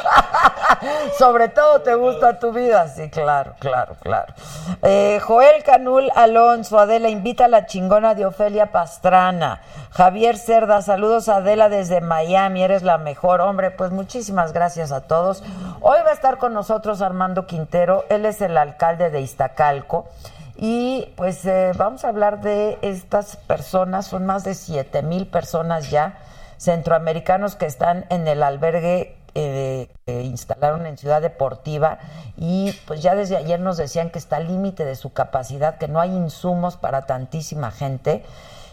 Sobre 1.17 1.49
todo 1.49 1.81
te 1.81 1.93
gusta 1.95 2.39
tu 2.39 2.51
vida, 2.51 2.87
sí, 2.87 3.09
claro, 3.09 3.53
claro, 3.59 3.95
claro. 4.01 4.33
Eh, 4.81 5.19
Joel 5.21 5.63
Canul 5.63 6.09
Alonso, 6.15 6.79
Adela, 6.79 7.09
invita 7.09 7.45
a 7.45 7.47
la 7.47 7.65
chingona 7.65 8.15
de 8.15 8.25
Ofelia 8.25 8.71
Pastrana. 8.71 9.61
Javier 9.91 10.37
Cerda, 10.37 10.81
saludos 10.81 11.29
a 11.29 11.37
Adela 11.37 11.69
desde 11.69 12.01
Miami, 12.01 12.63
eres 12.63 12.81
la 12.81 12.97
mejor. 12.97 13.41
Hombre, 13.41 13.71
pues 13.71 13.91
muchísimas 13.91 14.53
gracias 14.53 14.91
a 14.91 15.01
todos. 15.01 15.43
Hoy 15.81 15.99
va 16.03 16.09
a 16.09 16.13
estar 16.13 16.37
con 16.37 16.53
nosotros 16.53 17.01
Armando 17.01 17.45
Quintero, 17.45 18.05
él 18.09 18.25
es 18.25 18.41
el 18.41 18.57
alcalde 18.57 19.09
de 19.09 19.21
Iztacalco. 19.21 20.07
Y 20.55 21.11
pues 21.15 21.45
eh, 21.45 21.71
vamos 21.75 22.05
a 22.05 22.09
hablar 22.09 22.41
de 22.41 22.77
estas 22.81 23.35
personas, 23.35 24.07
son 24.07 24.25
más 24.25 24.43
de 24.43 24.53
siete 24.53 25.01
mil 25.01 25.27
personas 25.27 25.89
ya, 25.89 26.19
centroamericanos 26.57 27.55
que 27.55 27.65
están 27.65 28.05
en 28.09 28.27
el 28.27 28.43
albergue 28.43 29.17
eh, 29.35 29.89
que 30.05 30.23
instalaron 30.23 30.85
en 30.85 30.97
Ciudad 30.97 31.21
Deportiva 31.21 31.99
y 32.37 32.73
pues 32.85 33.01
ya 33.01 33.15
desde 33.15 33.37
ayer 33.37 33.59
nos 33.59 33.77
decían 33.77 34.09
que 34.09 34.19
está 34.19 34.37
al 34.37 34.47
límite 34.47 34.85
de 34.85 34.95
su 34.95 35.13
capacidad, 35.13 35.77
que 35.77 35.87
no 35.87 35.99
hay 35.99 36.09
insumos 36.09 36.77
para 36.77 37.05
tantísima 37.05 37.71
gente. 37.71 38.23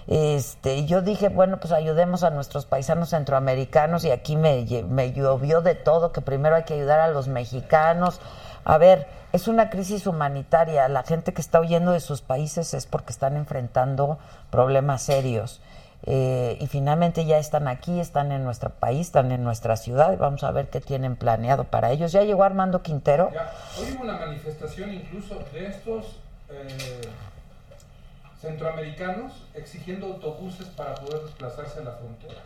Este, 0.09 0.87
yo 0.87 1.03
dije, 1.03 1.29
bueno, 1.29 1.59
pues 1.61 1.73
ayudemos 1.73 2.23
a 2.23 2.31
nuestros 2.31 2.65
paisanos 2.65 3.11
centroamericanos 3.11 4.05
y 4.05 4.11
aquí 4.11 4.37
me, 4.37 4.67
me 4.89 5.13
llovió 5.13 5.61
de 5.61 5.75
todo, 5.75 6.13
que 6.13 6.23
primero 6.23 6.57
hay 6.57 6.65
que 6.65 6.75
ayudar 6.75 7.01
a 7.01 7.09
los 7.09 7.29
mexicanos. 7.29 8.21
A 8.65 8.79
ver, 8.79 9.07
es 9.33 9.49
una 9.49 9.69
crisis 9.69 10.07
humanitaria. 10.07 10.89
La 10.89 11.03
gente 11.03 11.35
que 11.35 11.43
está 11.43 11.61
huyendo 11.61 11.93
de 11.93 12.01
sus 12.01 12.23
países 12.23 12.73
es 12.73 12.87
porque 12.87 13.13
están 13.13 13.37
enfrentando 13.37 14.19
problemas 14.51 15.03
serios. 15.03 15.61
Eh, 16.05 16.57
y 16.61 16.67
finalmente 16.69 17.25
ya 17.25 17.39
están 17.39 17.69
aquí, 17.69 18.01
están 18.01 18.33
en 18.33 18.45
nuestro 18.45 18.71
país, 18.71 19.09
están 19.09 19.33
en 19.33 19.43
nuestra 19.43 19.77
ciudad 19.77 20.13
y 20.13 20.17
vamos 20.17 20.45
a 20.45 20.51
ver 20.53 20.69
qué 20.69 20.81
tienen 20.81 21.17
planeado 21.17 21.65
para 21.65 21.91
ellos. 21.91 22.13
Ya 22.13 22.23
llegó 22.23 22.45
Armando 22.45 22.83
Quintero. 22.83 23.31
Ya, 23.35 23.53
hoy 23.79 23.95
hubo 23.95 24.05
una 24.05 24.19
manifestación 24.19 24.93
incluso 24.93 25.39
de 25.53 25.67
estos 25.67 26.17
eh, 26.51 27.01
centroamericanos 28.41 29.33
exigiendo 29.55 30.07
autobuses 30.07 30.69
para 30.69 30.95
poder 30.95 31.23
desplazarse 31.23 31.81
a 31.81 31.83
la 31.83 31.93
frontera. 31.93 32.41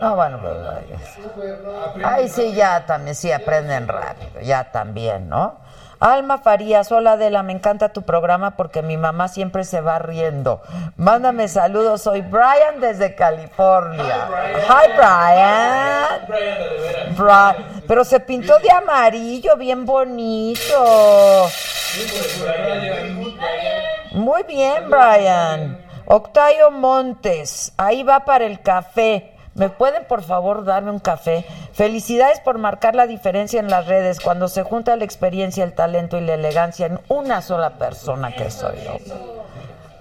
Ah, 0.00 0.14
bueno, 0.14 0.40
pues, 0.40 2.04
Ay, 2.04 2.28
sí, 2.28 2.52
ya 2.52 2.84
también, 2.84 3.14
sí, 3.14 3.30
aprenden 3.30 3.86
rápido, 3.86 4.40
ya 4.40 4.70
también, 4.72 5.28
¿no? 5.28 5.58
Alma 5.98 6.38
Farías, 6.38 6.92
hola 6.92 7.12
Adela, 7.12 7.42
me 7.42 7.52
encanta 7.54 7.88
tu 7.92 8.02
programa 8.02 8.56
porque 8.56 8.82
mi 8.82 8.96
mamá 8.98 9.28
siempre 9.28 9.64
se 9.64 9.80
va 9.80 9.98
riendo. 9.98 10.60
Mándame 10.96 11.48
saludos, 11.48 12.02
soy 12.02 12.20
Brian 12.20 12.80
desde 12.80 13.14
California. 13.14 14.28
Hi 14.68 14.92
Brian. 14.94 16.26
Brian 16.28 16.58
de 16.58 16.78
veras. 16.80 17.16
Bri- 17.16 17.64
Pero 17.88 18.04
se 18.04 18.20
pintó 18.20 18.58
de 18.58 18.70
amarillo, 18.70 19.56
bien 19.56 19.86
bonito. 19.86 21.48
Muy 24.12 24.42
bien, 24.42 24.90
Brian. 24.90 25.78
Octavio 26.04 26.70
Montes, 26.70 27.72
ahí 27.78 28.02
va 28.02 28.24
para 28.24 28.44
el 28.44 28.60
café. 28.60 29.35
¿Me 29.56 29.70
pueden 29.70 30.04
por 30.04 30.22
favor 30.22 30.66
darme 30.66 30.90
un 30.90 30.98
café? 30.98 31.46
Felicidades 31.72 32.40
por 32.40 32.58
marcar 32.58 32.94
la 32.94 33.06
diferencia 33.06 33.58
en 33.58 33.70
las 33.70 33.86
redes 33.86 34.20
cuando 34.20 34.48
se 34.48 34.62
junta 34.62 34.96
la 34.96 35.04
experiencia, 35.04 35.64
el 35.64 35.72
talento 35.72 36.18
y 36.18 36.20
la 36.20 36.34
elegancia 36.34 36.84
en 36.84 37.00
una 37.08 37.40
sola 37.40 37.70
persona 37.78 38.34
que 38.34 38.50
soy 38.50 38.76
yo. 38.84 38.98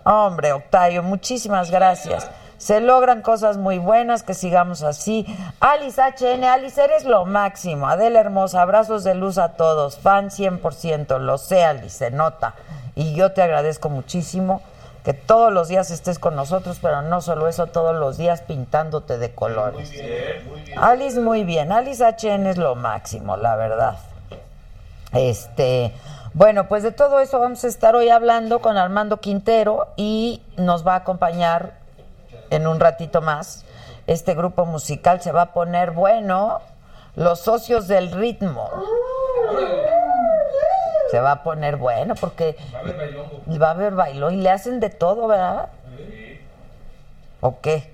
Hombre, 0.04 0.52
Octavio, 0.52 1.04
muchísimas 1.04 1.72
gracias. 1.72 2.30
Se 2.58 2.82
logran 2.82 3.22
cosas 3.22 3.56
muy 3.56 3.78
buenas, 3.78 4.24
que 4.24 4.34
sigamos 4.34 4.84
así. 4.84 5.26
Alice 5.62 6.02
HN, 6.02 6.44
Alice, 6.44 6.84
eres 6.84 7.06
lo 7.06 7.26
máximo. 7.26 7.88
Adela 7.88 8.20
Hermosa, 8.20 8.62
abrazos 8.62 9.06
de 9.06 9.16
luz 9.16 9.38
a 9.38 9.54
todos. 9.54 9.98
Fan 9.98 10.32
100%, 10.32 11.18
lo 11.20 11.38
sé, 11.38 11.64
Alice, 11.64 11.98
se 11.98 12.12
nota. 12.12 12.56
Y 12.94 13.16
yo 13.16 13.32
te 13.32 13.42
agradezco 13.42 13.90
muchísimo 13.90 14.62
que 15.06 15.14
todos 15.14 15.54
los 15.54 15.68
días 15.68 15.92
estés 15.92 16.18
con 16.18 16.36
nosotros, 16.36 16.80
pero 16.82 17.04
no 17.04 17.22
solo 17.22 17.48
eso, 17.48 17.68
todos 17.68 17.96
los 17.96 18.18
días 18.18 18.42
pintándote 18.42 19.20
de 19.20 19.36
colores. 19.36 19.90
Muy 19.90 20.02
bien, 20.02 20.50
muy 20.50 20.62
bien. 20.62 20.80
Alice, 20.80 21.20
muy 21.20 21.44
bien. 21.44 21.72
Alice 21.72 22.04
HN 22.04 22.48
es 22.48 22.58
lo 22.58 22.74
máximo, 22.74 23.38
la 23.38 23.56
verdad. 23.56 24.00
Este, 25.14 25.94
bueno, 26.34 26.68
pues 26.68 26.82
de 26.82 26.92
todo 26.92 27.20
eso 27.20 27.40
vamos 27.40 27.64
a 27.64 27.68
estar 27.68 27.96
hoy 27.96 28.10
hablando 28.10 28.62
con 28.62 28.78
Armando 28.78 29.18
Quintero 29.18 29.90
y 29.96 30.42
nos 30.58 30.86
va 30.86 30.94
a 30.94 30.98
acompañar 30.98 31.74
en 32.50 32.66
un 32.66 32.80
ratito 32.80 33.22
más. 33.22 33.64
Este 34.08 34.34
grupo 34.34 34.66
musical 34.66 35.22
se 35.22 35.32
va 35.32 35.44
a 35.44 35.54
poner 35.54 35.92
bueno. 35.92 36.62
Los 37.16 37.42
socios 37.42 37.88
del 37.88 38.12
ritmo. 38.12 38.70
Se 41.16 41.22
va 41.22 41.32
a 41.32 41.44
poner 41.44 41.78
bueno 41.78 42.14
porque 42.16 42.58
va 43.58 43.68
a 43.68 43.72
haber 43.72 43.94
bailón 43.94 44.34
y 44.34 44.42
le 44.42 44.50
hacen 44.50 44.82
de 44.82 44.90
todo, 44.90 45.28
¿verdad? 45.28 45.70
¿O 47.40 47.62
qué? 47.62 47.94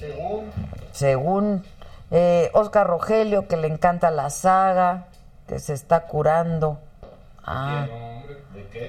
Según. 0.00 0.50
Según 0.92 1.64
eh, 2.10 2.50
Oscar 2.54 2.86
Rogelio, 2.86 3.48
que 3.48 3.58
le 3.58 3.68
encanta 3.68 4.10
la 4.10 4.30
saga, 4.30 5.08
que 5.46 5.58
se 5.58 5.74
está 5.74 6.04
curando. 6.06 6.78
Ah. 7.44 7.86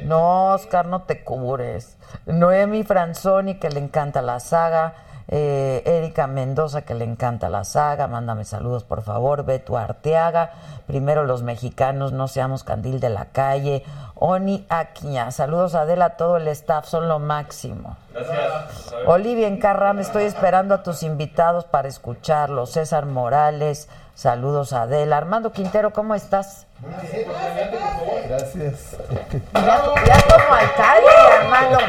No, 0.03 0.53
Oscar, 0.53 0.85
no 0.85 1.01
te 1.01 1.25
cubres. 1.25 1.97
Noemi 2.27 2.83
Franzoni, 2.83 3.55
que 3.55 3.69
le 3.69 3.81
encanta 3.81 4.21
la 4.21 4.39
saga. 4.39 4.93
Eh, 5.29 5.83
Erika 5.85 6.25
Mendoza, 6.25 6.83
que 6.83 6.93
le 6.93 7.03
encanta 7.03 7.49
la 7.49 7.65
saga, 7.65 8.07
mándame 8.07 8.45
saludos 8.45 8.85
por 8.85 9.01
favor. 9.01 9.43
Beto 9.43 9.77
Arteaga, 9.77 10.51
primero 10.85 11.25
los 11.25 11.43
mexicanos, 11.43 12.13
no 12.13 12.29
seamos 12.29 12.63
candil 12.63 13.01
de 13.01 13.09
la 13.09 13.25
calle. 13.25 13.83
Oni 14.15 14.65
Aquiña, 14.69 15.29
saludos 15.31 15.75
a 15.75 15.81
Adela, 15.81 16.11
todo 16.11 16.37
el 16.37 16.47
staff, 16.47 16.85
son 16.85 17.09
lo 17.09 17.19
máximo. 17.19 17.97
Gracias. 18.13 18.95
Olivia 19.05 19.47
Encarram, 19.47 19.99
estoy 19.99 20.23
esperando 20.23 20.73
a 20.73 20.81
tus 20.81 21.03
invitados 21.03 21.65
para 21.65 21.89
escucharlos. 21.89 22.71
César 22.71 23.05
Morales, 23.05 23.89
saludos 24.15 24.71
a 24.71 24.83
Adela. 24.83 25.17
Armando 25.17 25.51
Quintero, 25.51 25.91
¿cómo 25.91 26.15
estás? 26.15 26.67
Gracias. 28.27 28.97
Ya, 29.53 29.81
ya 30.05 30.23
como 30.23 30.53
alcalde, 30.53 31.09
Armando. 31.41 31.79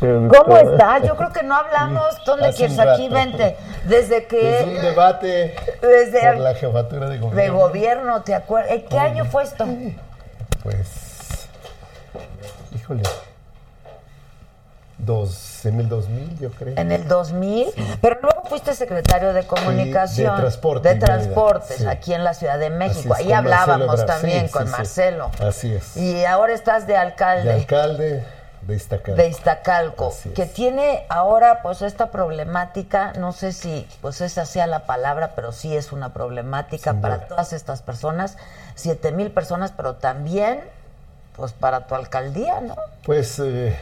¿Cómo 0.00 0.56
estás? 0.56 1.02
Yo 1.02 1.16
creo 1.16 1.32
que 1.32 1.42
no 1.42 1.56
hablamos. 1.56 2.16
¿Dónde 2.24 2.52
quieres? 2.52 2.78
Aquí, 2.78 3.08
vente. 3.08 3.56
Desde 3.84 4.26
que. 4.26 4.60
Es 4.60 4.66
un 4.66 4.74
debate 4.74 5.56
desde 5.80 6.20
por 6.20 6.38
la 6.38 6.54
jefatura 6.54 7.08
de 7.08 7.18
gobierno. 7.18 7.42
De 7.42 7.48
gobierno, 7.50 8.22
¿te 8.22 8.34
acuerdas? 8.34 8.72
¿En 8.72 8.82
qué 8.86 8.98
año 8.98 9.24
fue 9.24 9.42
esto? 9.44 9.66
Pues. 10.62 11.48
Híjole. 12.74 13.02
Dos, 14.98 15.64
en 15.64 15.78
el 15.78 15.88
2000, 15.88 16.38
yo 16.40 16.50
creo. 16.50 16.74
En 16.76 16.90
el 16.90 17.06
2000, 17.06 17.68
pero 18.02 18.18
luego 18.20 18.42
fuiste 18.48 18.74
secretario 18.74 19.32
de 19.32 19.46
comunicación. 19.46 20.34
de 20.34 20.40
transporte. 20.40 20.88
De 20.88 20.94
transportes, 20.96 21.76
sí. 21.78 21.86
aquí 21.86 22.12
en 22.14 22.24
la 22.24 22.34
Ciudad 22.34 22.58
de 22.58 22.68
México. 22.70 23.14
Ahí 23.14 23.32
hablábamos 23.32 24.04
también 24.04 24.46
Sí, 24.46 24.52
con 24.52 24.64
sí, 24.64 24.68
sí. 24.68 24.76
Marcelo. 24.76 25.30
Así 25.40 25.72
es. 25.72 25.96
Y 25.96 26.24
ahora 26.24 26.52
estás 26.52 26.86
de 26.88 26.96
alcalde. 26.96 27.44
De 27.48 27.54
alcalde 27.54 28.24
de 28.68 28.76
Iztacalco. 28.76 29.16
de 29.20 29.28
Iztacalco, 29.28 30.08
es. 30.10 30.32
que 30.34 30.44
tiene 30.44 31.06
ahora 31.08 31.62
pues 31.62 31.80
esta 31.80 32.10
problemática, 32.10 33.14
no 33.14 33.32
sé 33.32 33.52
si 33.52 33.88
pues 34.02 34.20
esa 34.20 34.44
sea 34.44 34.66
la 34.66 34.84
palabra, 34.84 35.32
pero 35.34 35.52
sí 35.52 35.74
es 35.74 35.90
una 35.90 36.12
problemática 36.12 36.92
Sin 36.92 37.00
para 37.00 37.16
duda. 37.16 37.28
todas 37.28 37.54
estas 37.54 37.80
personas, 37.80 38.36
siete 38.74 39.10
mil 39.10 39.30
personas, 39.30 39.72
pero 39.74 39.94
también 39.94 40.60
pues 41.34 41.52
para 41.52 41.86
tu 41.86 41.94
alcaldía, 41.94 42.60
¿no? 42.60 42.76
Pues 43.04 43.38
eh, 43.38 43.68
eh, 43.68 43.74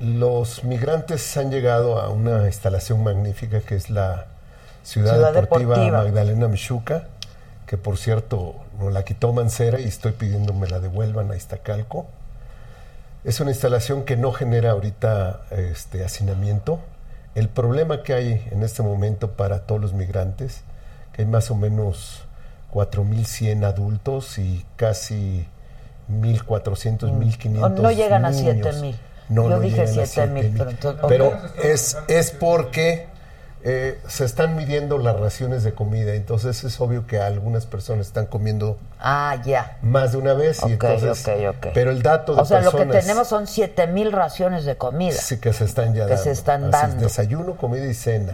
los 0.00 0.64
migrantes 0.64 1.36
han 1.36 1.50
llegado 1.50 2.00
a 2.00 2.08
una 2.08 2.46
instalación 2.46 3.04
magnífica 3.04 3.60
que 3.60 3.74
es 3.74 3.90
la 3.90 4.24
Ciudad, 4.84 5.16
Ciudad 5.16 5.32
Deportiva, 5.34 5.74
Deportiva. 5.74 5.98
Magdalena 6.02 6.48
Michuca, 6.48 7.08
que 7.66 7.76
por 7.76 7.98
cierto 7.98 8.54
nos 8.78 8.90
la 8.90 9.04
quitó 9.04 9.34
Mancera 9.34 9.80
y 9.80 9.84
estoy 9.84 10.12
pidiendo 10.12 10.54
me 10.54 10.66
la 10.66 10.80
devuelvan 10.80 11.30
a 11.30 11.36
Iztacalco. 11.36 12.06
Es 13.26 13.40
una 13.40 13.50
instalación 13.50 14.04
que 14.04 14.16
no 14.16 14.30
genera 14.30 14.70
ahorita 14.70 15.40
este 15.50 16.04
hacinamiento. 16.04 16.78
El 17.34 17.48
problema 17.48 18.04
que 18.04 18.14
hay 18.14 18.46
en 18.52 18.62
este 18.62 18.82
momento 18.84 19.32
para 19.32 19.66
todos 19.66 19.80
los 19.80 19.92
migrantes, 19.94 20.60
que 21.12 21.22
hay 21.22 21.28
más 21.28 21.50
o 21.50 21.56
menos 21.56 22.22
4.100 22.72 23.64
adultos 23.64 24.38
y 24.38 24.64
casi 24.76 25.44
1.400, 26.08 27.10
1.500 27.10 27.62
O 27.64 27.68
no 27.68 27.90
llegan 27.90 28.24
a 28.24 28.30
niños. 28.30 28.54
7,000. 28.54 28.96
No, 29.28 29.42
Yo 29.42 29.48
no 29.50 29.60
dije 29.60 29.86
llegan 29.86 29.98
a 30.04 30.06
7,000, 30.06 30.42
7,000. 30.44 30.56
pero 30.56 30.70
entonces- 30.70 31.04
Pero 31.08 31.32
es, 31.64 31.96
es 32.06 32.30
porque 32.30 33.08
eh, 33.68 33.98
se 34.06 34.24
están 34.24 34.54
midiendo 34.54 34.96
las 34.96 35.18
raciones 35.18 35.64
de 35.64 35.72
comida, 35.72 36.14
entonces 36.14 36.62
es 36.62 36.80
obvio 36.80 37.06
que 37.08 37.18
algunas 37.20 37.66
personas 37.66 38.06
están 38.06 38.26
comiendo 38.26 38.78
Ah, 39.00 39.42
ya. 39.44 39.76
más 39.82 40.12
de 40.12 40.18
una 40.18 40.34
vez 40.34 40.60
y 40.68 40.72
entonces 40.72 41.24
pero 41.74 41.90
el 41.90 42.00
dato 42.02 42.36
de 42.36 42.42
O 42.42 42.44
sea, 42.44 42.60
lo 42.60 42.70
que 42.70 42.86
tenemos 42.86 43.26
son 43.26 43.48
siete 43.48 43.88
mil 43.88 44.12
raciones 44.12 44.64
de 44.64 44.76
comida. 44.76 45.16
sí 45.16 45.38
que 45.40 45.52
se 45.52 45.64
están 45.64 45.94
ya 45.94 46.04
Que 46.04 46.10
dando. 46.10 46.22
se 46.22 46.30
están 46.30 46.62
Así 46.64 46.74
es, 46.76 46.80
dando. 46.90 47.02
desayuno, 47.02 47.56
comida 47.56 47.86
y 47.86 47.94
cena. 47.94 48.32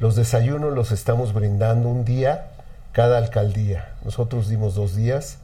Los 0.00 0.16
desayunos 0.16 0.72
los 0.74 0.90
estamos 0.90 1.32
brindando 1.34 1.88
un 1.88 2.04
día 2.04 2.46
cada 2.90 3.18
alcaldía. 3.18 3.90
Nosotros 4.04 4.48
dimos 4.48 4.74
dos 4.74 4.96
días. 4.96 5.38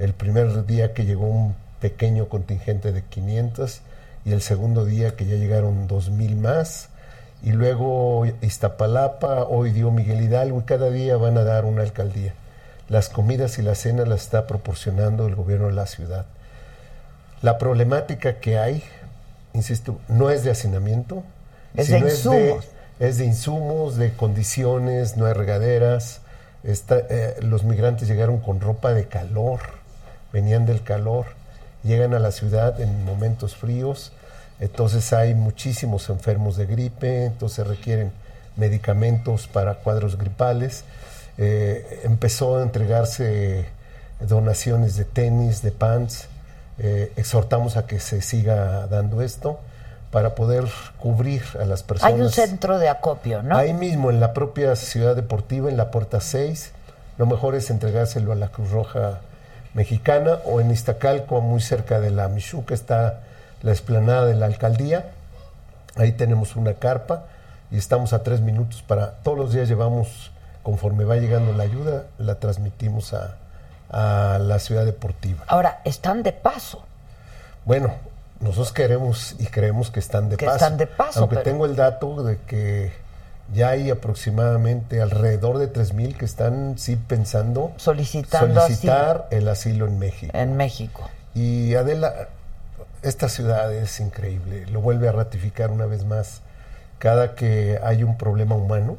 El 0.00 0.12
primer 0.12 0.66
día 0.66 0.92
que 0.92 1.04
llegó 1.04 1.26
un 1.26 1.54
pequeño 1.80 2.28
contingente 2.28 2.90
de 2.90 3.02
500 3.04 3.80
y 4.24 4.32
el 4.32 4.42
segundo 4.42 4.84
día 4.84 5.14
que 5.14 5.24
ya 5.26 5.36
llegaron 5.36 5.86
2.000 5.88 6.36
más. 6.36 6.88
Y 7.42 7.50
luego 7.52 8.24
Iztapalapa, 8.40 9.44
hoy 9.44 9.72
dio 9.72 9.90
Miguel 9.90 10.22
Hidalgo 10.22 10.60
y 10.60 10.64
cada 10.64 10.90
día 10.90 11.16
van 11.16 11.36
a 11.36 11.42
dar 11.42 11.64
una 11.64 11.82
alcaldía. 11.82 12.34
Las 12.88 13.08
comidas 13.08 13.58
y 13.58 13.62
la 13.62 13.74
cena 13.74 14.04
las 14.04 14.22
está 14.22 14.46
proporcionando 14.46 15.26
el 15.26 15.34
gobierno 15.34 15.66
de 15.66 15.72
la 15.72 15.86
ciudad. 15.86 16.26
La 17.40 17.58
problemática 17.58 18.38
que 18.38 18.58
hay, 18.58 18.84
insisto, 19.54 19.98
no 20.08 20.30
es 20.30 20.44
de 20.44 20.52
hacinamiento, 20.52 21.24
Es 21.74 21.88
de 21.88 21.96
sino 21.96 22.08
insumos. 22.08 22.68
es 23.00 23.18
de 23.18 23.24
insumos, 23.24 23.96
de 23.96 24.12
condiciones, 24.12 25.16
no 25.16 25.26
hay 25.26 25.32
regaderas. 25.32 26.20
Está, 26.62 26.98
eh, 27.10 27.36
los 27.40 27.64
migrantes 27.64 28.06
llegaron 28.06 28.38
con 28.38 28.60
ropa 28.60 28.92
de 28.92 29.06
calor, 29.08 29.58
venían 30.32 30.64
del 30.64 30.84
calor, 30.84 31.26
llegan 31.82 32.14
a 32.14 32.20
la 32.20 32.30
ciudad 32.30 32.80
en 32.80 33.04
momentos 33.04 33.56
fríos, 33.56 34.12
entonces 34.62 35.12
hay 35.12 35.34
muchísimos 35.34 36.08
enfermos 36.08 36.56
de 36.56 36.66
gripe, 36.66 37.24
entonces 37.24 37.66
requieren 37.66 38.12
medicamentos 38.54 39.48
para 39.48 39.74
cuadros 39.74 40.16
gripales. 40.16 40.84
Eh, 41.36 42.02
empezó 42.04 42.58
a 42.58 42.62
entregarse 42.62 43.64
donaciones 44.20 44.94
de 44.94 45.04
tenis, 45.04 45.62
de 45.62 45.72
pants. 45.72 46.28
Eh, 46.78 47.12
exhortamos 47.16 47.76
a 47.76 47.88
que 47.88 47.98
se 47.98 48.22
siga 48.22 48.86
dando 48.86 49.20
esto 49.20 49.58
para 50.12 50.36
poder 50.36 50.64
cubrir 50.96 51.42
a 51.60 51.64
las 51.64 51.82
personas. 51.82 52.14
Hay 52.14 52.20
un 52.20 52.30
centro 52.30 52.78
de 52.78 52.88
acopio, 52.88 53.42
¿no? 53.42 53.56
Ahí 53.56 53.74
mismo, 53.74 54.10
en 54.10 54.20
la 54.20 54.32
propia 54.32 54.76
ciudad 54.76 55.16
deportiva, 55.16 55.70
en 55.70 55.76
la 55.76 55.90
puerta 55.90 56.20
6, 56.20 56.70
lo 57.18 57.26
mejor 57.26 57.56
es 57.56 57.68
entregárselo 57.68 58.30
a 58.30 58.36
la 58.36 58.46
Cruz 58.46 58.70
Roja 58.70 59.22
Mexicana 59.74 60.38
o 60.44 60.60
en 60.60 60.70
Iztacalco, 60.70 61.40
muy 61.40 61.60
cerca 61.60 61.98
de 61.98 62.10
la 62.10 62.28
Michuca, 62.28 62.74
está 62.74 63.22
la 63.62 63.70
explanada 63.72 64.26
de 64.26 64.34
la 64.34 64.46
alcaldía. 64.46 65.10
Ahí 65.96 66.12
tenemos 66.12 66.56
una 66.56 66.74
carpa 66.74 67.24
y 67.70 67.78
estamos 67.78 68.12
a 68.12 68.22
tres 68.22 68.40
minutos 68.40 68.82
para. 68.82 69.12
Todos 69.22 69.38
los 69.38 69.52
días 69.52 69.68
llevamos, 69.68 70.30
conforme 70.62 71.04
va 71.04 71.16
llegando 71.16 71.52
la 71.52 71.64
ayuda, 71.64 72.04
la 72.18 72.36
transmitimos 72.36 73.14
a, 73.14 73.36
a 73.90 74.38
la 74.38 74.58
ciudad 74.58 74.84
deportiva. 74.84 75.44
Ahora, 75.46 75.80
están 75.84 76.22
de 76.22 76.32
paso. 76.32 76.84
Bueno, 77.64 77.92
nosotros 78.40 78.72
queremos 78.72 79.36
y 79.38 79.46
creemos 79.46 79.90
que 79.90 80.00
están 80.00 80.28
de 80.28 80.36
Que 80.36 80.46
paso. 80.46 80.56
están 80.56 80.76
de 80.76 80.86
paso, 80.86 81.20
Aunque 81.20 81.36
pero- 81.36 81.44
tengo 81.50 81.66
el 81.66 81.76
dato 81.76 82.22
de 82.24 82.38
que 82.38 82.92
ya 83.54 83.68
hay 83.70 83.90
aproximadamente 83.90 85.00
alrededor 85.02 85.58
de 85.58 85.70
3.000 85.70 86.16
que 86.16 86.24
están 86.24 86.78
sí 86.78 86.96
pensando 86.96 87.72
Solicitando 87.76 88.60
solicitar 88.62 89.28
el 89.30 89.46
asilo 89.48 89.86
en 89.86 89.98
México. 89.98 90.32
En 90.36 90.56
México. 90.56 91.08
Y 91.34 91.74
Adela, 91.74 92.28
esta 93.02 93.28
ciudad 93.28 93.72
es 93.72 93.98
increíble, 94.00 94.66
lo 94.66 94.80
vuelve 94.80 95.08
a 95.08 95.12
ratificar 95.12 95.70
una 95.70 95.86
vez 95.86 96.04
más. 96.04 96.40
cada 96.98 97.34
que 97.34 97.80
hay 97.82 98.04
un 98.04 98.16
problema 98.16 98.54
humano, 98.54 98.96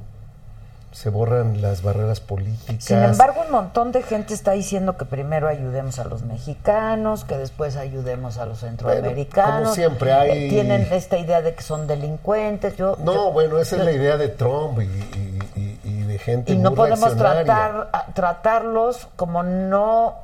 se 0.92 1.10
borran 1.10 1.62
las 1.62 1.82
barreras 1.84 2.20
políticas. 2.20 2.84
Sin 2.84 3.02
embargo, 3.02 3.44
un 3.46 3.52
montón 3.52 3.94
de 3.94 4.04
gente 4.04 4.34
está 4.34 4.52
diciendo 4.52 4.98
que 4.98 5.06
primero 5.06 5.48
ayudemos 5.48 5.98
a 6.00 6.04
los 6.04 6.24
mexicanos, 6.24 7.24
que 7.24 7.38
después 7.38 7.78
ayudemos 7.78 8.38
a 8.40 8.46
los 8.46 8.60
centroamericanos. 8.60 9.62
como 9.64 9.74
siempre 9.76 10.12
hay- 10.12 10.48
Eh, 10.48 10.50
Tienen 10.50 10.88
esta 10.92 11.18
idea 11.18 11.42
de 11.42 11.56
que 11.56 11.64
son 11.64 11.88
delincuentes. 11.88 12.76
Yo, 12.76 12.98
no, 13.02 13.14
yo- 13.14 13.32
bueno, 13.32 13.58
esa 13.58 13.78
yo- 13.78 13.84
es 13.84 13.86
la 13.86 13.92
idea 13.94 14.18
de 14.18 14.28
Trump 14.28 14.82
y, 14.82 14.84
y- 14.84 15.40
y- 15.56 15.80
y 15.86 16.02
de 16.04 16.20
gente 16.20 16.52
y 16.52 16.58
no 16.58 16.72
muy 16.72 16.76
podemos 16.78 17.16
tratar 17.16 17.90
tratarlos 18.14 19.08
como 19.16 19.44
no 19.44 20.16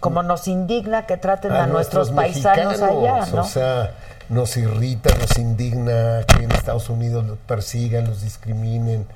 como 0.00 0.22
nos 0.22 0.48
indigna 0.48 1.06
que 1.06 1.16
traten 1.16 1.52
a, 1.52 1.66
nuestros, 1.66 2.10
paisanos 2.10 2.80
allá. 2.80 3.26
O 3.40 3.44
sea, 3.44 3.92
nos 4.28 4.56
irrita, 4.56 5.14
nos 5.18 5.36
indigna 5.38 6.24
que 6.26 6.44
en 6.44 6.52
Estados 6.52 6.88
Unidos 6.88 7.26
los 7.26 7.38
persigan, 7.38 8.06
los 8.06 8.22
discriminen, 8.22 9.06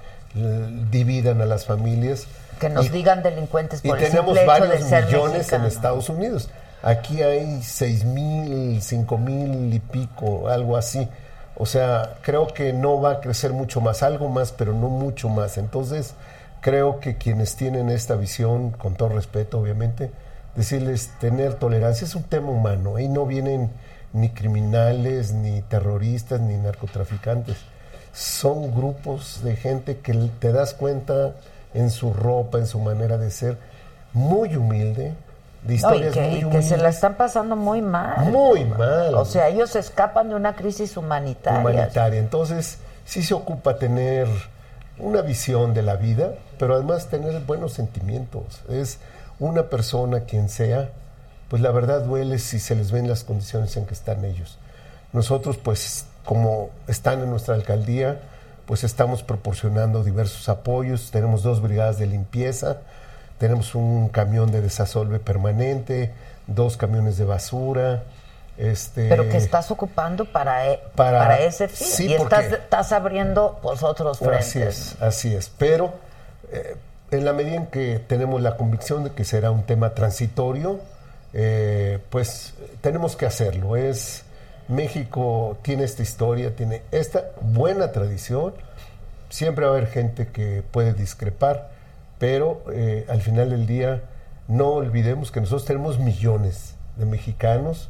dividan 0.91 1.41
a 1.41 1.47
las 1.47 1.65
familias. 1.65 2.27
que 2.61 2.69
nos 2.71 2.87
Y- 2.87 2.89
digan 2.89 3.23
delincuentes 3.23 3.81
Y 3.85 3.89
por 3.89 3.99
el 3.99 4.05
tenemos 4.09 4.35
simple 4.37 4.43
hecho 4.43 4.62
de 4.65 4.69
varios 4.69 4.89
ser 4.89 5.05
millones 5.07 5.53
en. 5.53 5.65
Estados 5.65 6.09
Unidos. 6.09 6.49
Aquí 6.83 7.23
hay 7.23 7.62
seis 7.62 8.05
mil, 8.05 8.81
cinco 8.81 9.19
mil 9.19 9.73
y 9.75 9.79
pico, 9.79 10.49
algo 10.49 10.77
así. 10.77 11.09
O 11.57 11.67
sea, 11.67 12.15
creo 12.23 12.47
que 12.49 12.73
no 12.73 13.01
va 13.01 13.12
a 13.12 13.21
crecer 13.21 13.53
mucho 13.53 13.81
más, 13.81 14.03
algo 14.03 14.29
más, 14.29 14.53
pero 14.53 14.73
no 14.73 14.89
mucho 14.89 15.29
más. 15.29 15.57
Entonces, 15.59 16.15
creo 16.61 17.01
que 17.01 17.17
quienes 17.17 17.57
tienen 17.57 17.89
esta 17.91 18.15
visión, 18.15 18.71
con 18.71 18.95
todo 18.95 19.09
respeto, 19.11 19.59
obviamente, 19.59 20.11
decirles 20.57 21.11
tener 21.21 21.55
tolerancia 21.55 22.07
es 22.07 22.14
un 22.14 22.25
tema 22.25 22.51
humano. 22.51 22.97
Ahí 22.97 23.09
no 23.09 23.27
vienen 23.27 23.71
ni 24.12 24.31
criminales, 24.31 25.33
ni 25.33 25.62
terroristas, 25.62 26.40
ni 26.40 26.57
narcotraficantes. 26.57 27.57
Son 28.12 28.75
grupos 28.75 29.42
de 29.45 29.57
gente 29.57 29.99
que 29.99 30.14
te 30.40 30.53
das 30.53 30.75
cuenta 30.75 31.33
en 31.75 31.90
su 31.90 32.14
ropa, 32.14 32.59
en 32.59 32.66
su 32.66 32.79
manera 32.81 33.19
de 33.19 33.31
ser, 33.31 33.59
muy 34.14 34.57
humilde, 34.57 35.12
de 35.62 35.66
No, 35.66 35.73
y 35.73 35.75
historias 35.75 36.14
que, 36.14 36.21
muy 36.21 36.37
y 36.37 36.38
que 36.38 36.47
humildes. 36.47 36.69
se 36.69 36.77
la 36.79 36.88
están 36.88 37.16
pasando 37.16 37.57
muy 37.57 37.83
mal. 37.83 38.31
Muy 38.31 38.64
mal. 38.64 39.14
O 39.14 39.27
sea, 39.27 39.49
ellos 39.49 39.77
escapan 39.77 40.31
de 40.31 40.35
una 40.35 40.57
crisis 40.57 40.97
humanitaria. 40.97 41.61
humanitaria. 41.61 42.19
Entonces, 42.19 42.79
sí 43.05 43.23
se 43.23 43.35
ocupa 43.35 43.77
tener 43.77 44.27
una 44.99 45.21
visión 45.21 45.75
de 45.75 45.83
la 45.83 45.97
vida, 45.97 46.33
pero 46.59 46.75
además 46.75 47.09
tener 47.09 47.38
buenos 47.40 47.75
sentimientos. 47.75 48.62
Es 48.71 48.99
una 49.38 49.64
persona, 49.64 50.20
quien 50.20 50.49
sea, 50.49 50.90
pues 51.49 51.62
la 51.62 51.70
verdad 51.70 52.03
duele 52.03 52.38
si 52.38 52.59
se 52.59 52.75
les 52.75 52.90
ven 52.90 53.09
las 53.09 53.25
condiciones 53.25 53.77
en 53.77 53.87
que 53.87 53.94
están 53.94 54.25
ellos. 54.25 54.59
Nosotros, 55.12 55.57
pues, 55.59 56.07
como 56.25 56.70
están 56.88 57.22
en 57.22 57.31
nuestra 57.31 57.55
alcaldía, 57.55 58.20
pues 58.66 58.83
estamos 58.83 59.22
proporcionando 59.22 60.03
diversos 60.03 60.49
apoyos. 60.49 61.11
Tenemos 61.12 61.42
dos 61.42 61.62
brigadas 61.62 61.99
de 61.99 62.07
limpieza, 62.07 62.79
tenemos 63.38 63.75
un 63.77 64.09
camión 64.09 64.51
de 64.51 64.61
desasolve 64.61 65.20
permanente, 65.20 66.12
dos 66.49 66.77
camiones 66.77 67.16
de 67.16 67.25
basura. 67.25 68.03
Este, 68.59 69.09
Pero 69.11 69.29
que 69.29 69.37
estás 69.37 69.70
ocupando 69.70 70.25
para, 70.25 70.72
e- 70.72 70.81
Para- 70.96 71.18
para, 71.18 71.38
ese 71.40 71.68
fin. 71.68 71.87
sí, 71.87 72.07
y 72.07 72.14
estás, 72.14 72.46
estás 72.46 72.90
abriendo 72.90 73.59
pues 73.62 73.83
otros 73.83 74.18
frentes. 74.18 74.46
Así 74.49 74.62
es, 74.62 74.96
así 75.03 75.35
es. 75.35 75.51
Pero 75.59 75.92
eh, 76.51 76.75
en 77.11 77.25
la 77.25 77.33
medida 77.33 77.57
en 77.57 77.66
que 77.66 77.99
tenemos 77.99 78.40
la 78.42 78.57
convicción 78.57 79.05
de 79.05 79.11
que 79.11 79.25
será 79.25 79.51
un 79.51 79.62
tema 79.62 79.95
transitorio, 79.95 80.81
eh, 81.33 81.99
pues 82.11 82.55
tenemos 82.81 83.16
que 83.16 83.27
hacerlo. 83.27 83.77
Es 83.77 84.25
México 84.69 85.59
tiene 85.62 85.85
esta 85.85 86.03
historia, 86.03 86.55
tiene 86.57 86.83
esta 86.90 87.31
buena 87.40 87.92
tradición. 87.92 88.55
Siempre 89.29 89.64
va 89.64 89.73
a 89.73 89.77
haber 89.77 89.88
gente 89.88 90.29
que 90.29 90.62
puede 90.71 90.92
discrepar, 90.92 91.71
pero 92.19 92.64
eh, 92.73 93.07
al 93.09 93.21
final 93.21 93.51
del 93.51 93.66
día 93.66 94.03
no 94.49 94.71
olvidemos 94.71 95.31
que 95.31 95.40
nosotros 95.40 95.64
tenemos 95.64 95.99
millones 95.99 96.75
de 96.97 97.07
mexicanos 97.07 97.88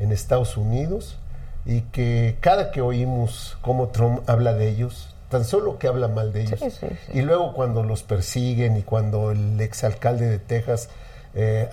en 0.00 0.12
Estados 0.12 0.56
Unidos 0.56 1.18
y 1.64 1.82
que 1.82 2.36
cada 2.40 2.70
que 2.70 2.80
oímos 2.80 3.58
cómo 3.60 3.88
Trump 3.88 4.28
habla 4.28 4.54
de 4.54 4.68
ellos, 4.68 5.14
tan 5.28 5.44
solo 5.44 5.78
que 5.78 5.88
habla 5.88 6.08
mal 6.08 6.32
de 6.32 6.42
ellos, 6.42 6.58
Sí, 6.60 6.70
sí, 6.70 6.86
sí. 7.06 7.12
y 7.18 7.22
luego 7.22 7.52
cuando 7.52 7.82
los 7.82 8.02
persiguen 8.02 8.76
y 8.76 8.82
cuando 8.82 9.30
el 9.30 9.60
exalcalde 9.60 10.26
de 10.28 10.38
Texas 10.38 10.88
eh, 11.34 11.68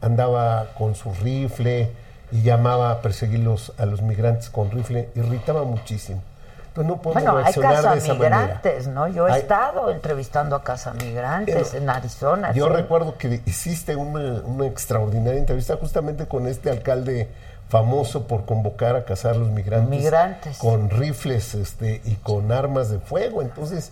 andaba 0.00 0.68
con 0.78 0.94
su 0.94 1.12
rifle 1.14 1.90
y 2.32 2.42
llamaba 2.42 2.90
a 2.90 3.00
perseguirlos 3.02 3.72
a 3.78 3.86
los 3.86 4.02
migrantes 4.02 4.50
con 4.50 4.70
rifle, 4.70 5.08
irritaba 5.14 5.64
muchísimo. 5.64 6.22
Entonces 6.68 6.88
no 6.96 7.00
podemos 7.02 7.22
Bueno, 7.22 7.38
hay 7.38 7.44
reaccionar 7.52 7.92
de 7.92 7.98
esa 7.98 8.14
manera. 8.14 8.30
casamigrantes, 8.36 8.88
¿no? 8.88 9.06
Yo 9.08 9.28
he 9.28 9.32
Hay- 9.32 9.40
estado 9.42 9.90
entrevistando 9.92 10.56
a 10.56 10.64
casamigrantes 10.64 11.68
Pero 11.70 11.82
en 11.84 11.90
Arizona. 11.90 12.52
Yo 12.52 12.68
recuerdo 12.68 13.16
que 13.16 13.40
hiciste 13.46 13.94
una, 13.94 14.40
una 14.44 14.66
extraordinaria 14.66 15.38
entrevista 15.38 15.76
justamente 15.76 16.26
con 16.26 16.48
este 16.48 16.70
alcalde 16.70 17.28
famoso 17.68 18.26
por 18.26 18.44
convocar 18.44 18.96
a 18.96 19.04
cazar 19.04 19.34
a 19.34 19.38
los 19.38 19.50
migrantes, 19.50 19.90
Migrantes. 19.90 20.58
con 20.58 20.90
rifles 20.90 21.54
este, 21.54 22.00
y 22.04 22.14
con 22.16 22.52
armas 22.52 22.90
de 22.90 22.98
fuego. 22.98 23.42
Entonces, 23.42 23.90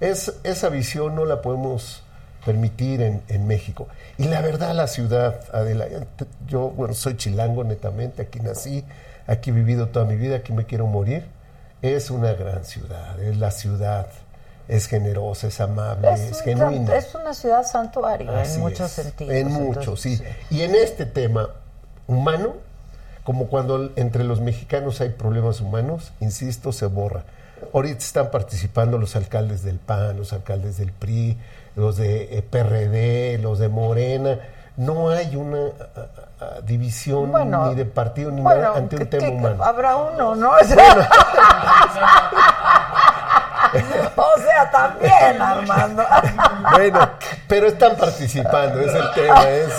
es, 0.00 0.34
esa 0.44 0.68
visión 0.68 1.14
no 1.14 1.24
la 1.24 1.42
podemos 1.42 2.02
permitir 2.44 3.00
en, 3.00 3.22
en 3.28 3.46
México. 3.46 3.88
Y 4.18 4.24
la 4.24 4.40
verdad, 4.40 4.74
la 4.74 4.86
ciudad, 4.86 5.40
Adela, 5.52 5.86
yo, 6.46 6.70
bueno, 6.70 6.94
soy 6.94 7.16
chilango 7.16 7.64
netamente, 7.64 8.22
aquí 8.22 8.40
nací, 8.40 8.84
aquí 9.26 9.50
he 9.50 9.52
vivido 9.52 9.88
toda 9.88 10.04
mi 10.04 10.16
vida, 10.16 10.36
aquí 10.36 10.52
me 10.52 10.66
quiero 10.66 10.86
morir. 10.86 11.26
Es 11.82 12.10
una 12.10 12.32
gran 12.32 12.64
ciudad, 12.64 13.20
es 13.20 13.36
la 13.36 13.50
ciudad, 13.50 14.06
es 14.68 14.86
generosa, 14.86 15.48
es 15.48 15.60
amable, 15.60 16.12
es, 16.12 16.40
genuina. 16.40 16.96
es 16.96 17.14
una 17.14 17.34
ciudad 17.34 17.66
santuario 17.66 18.30
Así 18.34 18.54
en 18.54 18.60
muchos 18.60 18.86
es, 18.98 19.04
sentidos. 19.04 19.34
En 19.34 19.52
muchos, 19.52 20.00
sí. 20.00 20.22
Y 20.50 20.62
en 20.62 20.74
este 20.74 21.04
tema 21.04 21.50
humano, 22.06 22.54
como 23.24 23.46
cuando 23.46 23.90
entre 23.96 24.22
los 24.24 24.40
mexicanos 24.40 25.00
hay 25.00 25.08
problemas 25.10 25.60
humanos, 25.60 26.12
insisto, 26.20 26.72
se 26.72 26.86
borra. 26.86 27.24
Ahorita 27.72 27.98
están 27.98 28.30
participando 28.30 28.98
los 28.98 29.16
alcaldes 29.16 29.62
del 29.62 29.78
PAN, 29.78 30.18
los 30.18 30.32
alcaldes 30.32 30.76
del 30.76 30.92
PRI, 30.92 31.38
los 31.74 31.96
de 31.96 32.38
eh, 32.38 32.42
PRD, 32.42 33.38
los 33.38 33.58
de 33.58 33.68
Morena. 33.68 34.38
No 34.76 35.08
hay 35.10 35.36
una 35.36 35.70
división 36.66 37.30
Bueno, 37.30 37.68
ni 37.68 37.74
de 37.76 37.84
partido 37.84 38.30
ni 38.30 38.42
bueno, 38.42 38.60
nada 38.60 38.76
ante 38.76 38.96
un 38.96 39.06
tema 39.06 39.28
humano. 39.28 39.64
Habrá 39.64 39.96
uno, 39.96 40.34
¿no? 40.34 40.52
también, 44.70 45.40
Armando. 45.40 46.02
Bueno, 46.72 47.10
pero 47.48 47.66
están 47.66 47.96
participando, 47.96 48.80
es 48.80 48.94
el 48.94 49.10
tema, 49.14 49.48
es, 49.48 49.72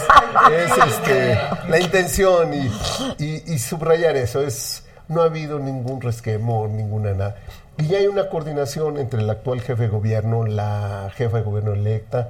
es, 0.51 0.77
este, 0.87 1.39
la 1.69 1.79
intención 1.79 2.53
y, 2.53 2.71
y- 3.17 3.43
y 3.53 3.59
subrayar 3.59 4.15
eso, 4.15 4.41
es 4.41 4.83
no 5.07 5.21
ha 5.21 5.25
habido 5.25 5.59
ningún 5.59 6.01
resquemor, 6.01 6.69
ninguna 6.69 7.13
nada. 7.13 7.35
Y 7.77 7.87
ya 7.87 7.97
hay 7.99 8.07
una 8.07 8.29
coordinación 8.29 8.97
entre 8.97 9.21
el 9.21 9.29
actual 9.29 9.61
jefe 9.61 9.83
de 9.83 9.89
gobierno, 9.89 10.45
la 10.45 11.09
jefa 11.15 11.37
de 11.37 11.43
gobierno 11.43 11.73
electa, 11.73 12.29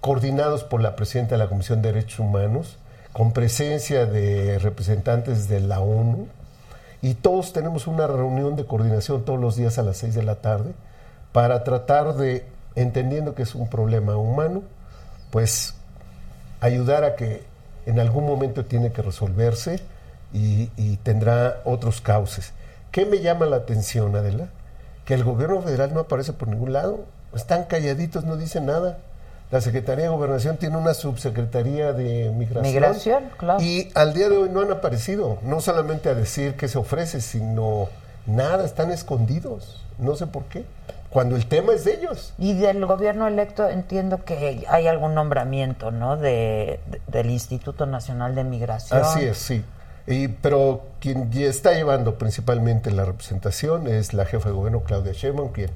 coordinados 0.00 0.62
por 0.64 0.80
la 0.82 0.94
presidenta 0.96 1.34
de 1.34 1.38
la 1.38 1.48
Comisión 1.48 1.82
de 1.82 1.92
Derechos 1.92 2.20
Humanos, 2.20 2.78
con 3.12 3.32
presencia 3.32 4.04
de 4.06 4.58
representantes 4.58 5.48
de 5.48 5.60
la 5.60 5.80
ONU, 5.80 6.28
y 7.02 7.14
todos 7.14 7.52
tenemos 7.52 7.86
una 7.86 8.06
reunión 8.06 8.56
de 8.56 8.66
coordinación 8.66 9.24
todos 9.24 9.40
los 9.40 9.56
días 9.56 9.78
a 9.78 9.82
las 9.82 9.96
6 9.98 10.14
de 10.14 10.22
la 10.22 10.36
tarde 10.36 10.72
para 11.36 11.64
tratar 11.64 12.14
de, 12.14 12.46
entendiendo 12.76 13.34
que 13.34 13.42
es 13.42 13.54
un 13.54 13.68
problema 13.68 14.16
humano, 14.16 14.62
pues 15.30 15.74
ayudar 16.62 17.04
a 17.04 17.14
que 17.14 17.42
en 17.84 18.00
algún 18.00 18.24
momento 18.24 18.64
tiene 18.64 18.90
que 18.90 19.02
resolverse 19.02 19.80
y, 20.32 20.70
y 20.78 20.96
tendrá 21.02 21.60
otros 21.66 22.00
cauces. 22.00 22.54
¿Qué 22.90 23.04
me 23.04 23.20
llama 23.20 23.44
la 23.44 23.56
atención, 23.56 24.16
Adela? 24.16 24.48
Que 25.04 25.12
el 25.12 25.24
gobierno 25.24 25.60
federal 25.60 25.92
no 25.92 26.00
aparece 26.00 26.32
por 26.32 26.48
ningún 26.48 26.72
lado. 26.72 27.04
Están 27.34 27.64
calladitos, 27.64 28.24
no 28.24 28.38
dicen 28.38 28.64
nada. 28.64 28.96
La 29.50 29.60
Secretaría 29.60 30.04
de 30.04 30.08
Gobernación 30.08 30.56
tiene 30.56 30.78
una 30.78 30.94
subsecretaría 30.94 31.92
de 31.92 32.30
migración. 32.30 32.62
Migración, 32.62 33.24
claro. 33.36 33.62
Y 33.62 33.90
al 33.94 34.14
día 34.14 34.30
de 34.30 34.38
hoy 34.38 34.48
no 34.48 34.62
han 34.62 34.72
aparecido, 34.72 35.36
no 35.42 35.60
solamente 35.60 36.08
a 36.08 36.14
decir 36.14 36.56
qué 36.56 36.66
se 36.66 36.78
ofrece, 36.78 37.20
sino 37.20 37.90
nada, 38.24 38.64
están 38.64 38.90
escondidos. 38.90 39.82
No 39.98 40.16
sé 40.16 40.26
por 40.26 40.44
qué. 40.44 40.64
Cuando 41.16 41.34
el 41.34 41.46
tema 41.46 41.72
es 41.72 41.84
de 41.84 41.94
ellos. 41.94 42.34
Y 42.36 42.52
del 42.58 42.84
gobierno 42.84 43.26
electo 43.26 43.66
entiendo 43.70 44.22
que 44.26 44.66
hay 44.68 44.86
algún 44.86 45.14
nombramiento, 45.14 45.90
¿no? 45.90 46.18
De, 46.18 46.78
de- 46.90 47.00
del 47.06 47.30
Instituto 47.30 47.86
Nacional 47.86 48.34
de 48.34 48.44
Migración. 48.44 49.00
Así 49.00 49.24
es, 49.24 49.38
sí. 49.38 49.64
Y, 50.06 50.28
pero 50.28 50.82
quien 51.00 51.30
está 51.32 51.72
llevando 51.72 52.16
principalmente 52.18 52.90
la 52.90 53.06
representación 53.06 53.86
es 53.86 54.12
la 54.12 54.26
jefa 54.26 54.50
de 54.50 54.54
gobierno 54.56 54.82
Claudia 54.82 55.12
Sheinbaum, 55.14 55.52
quien 55.52 55.70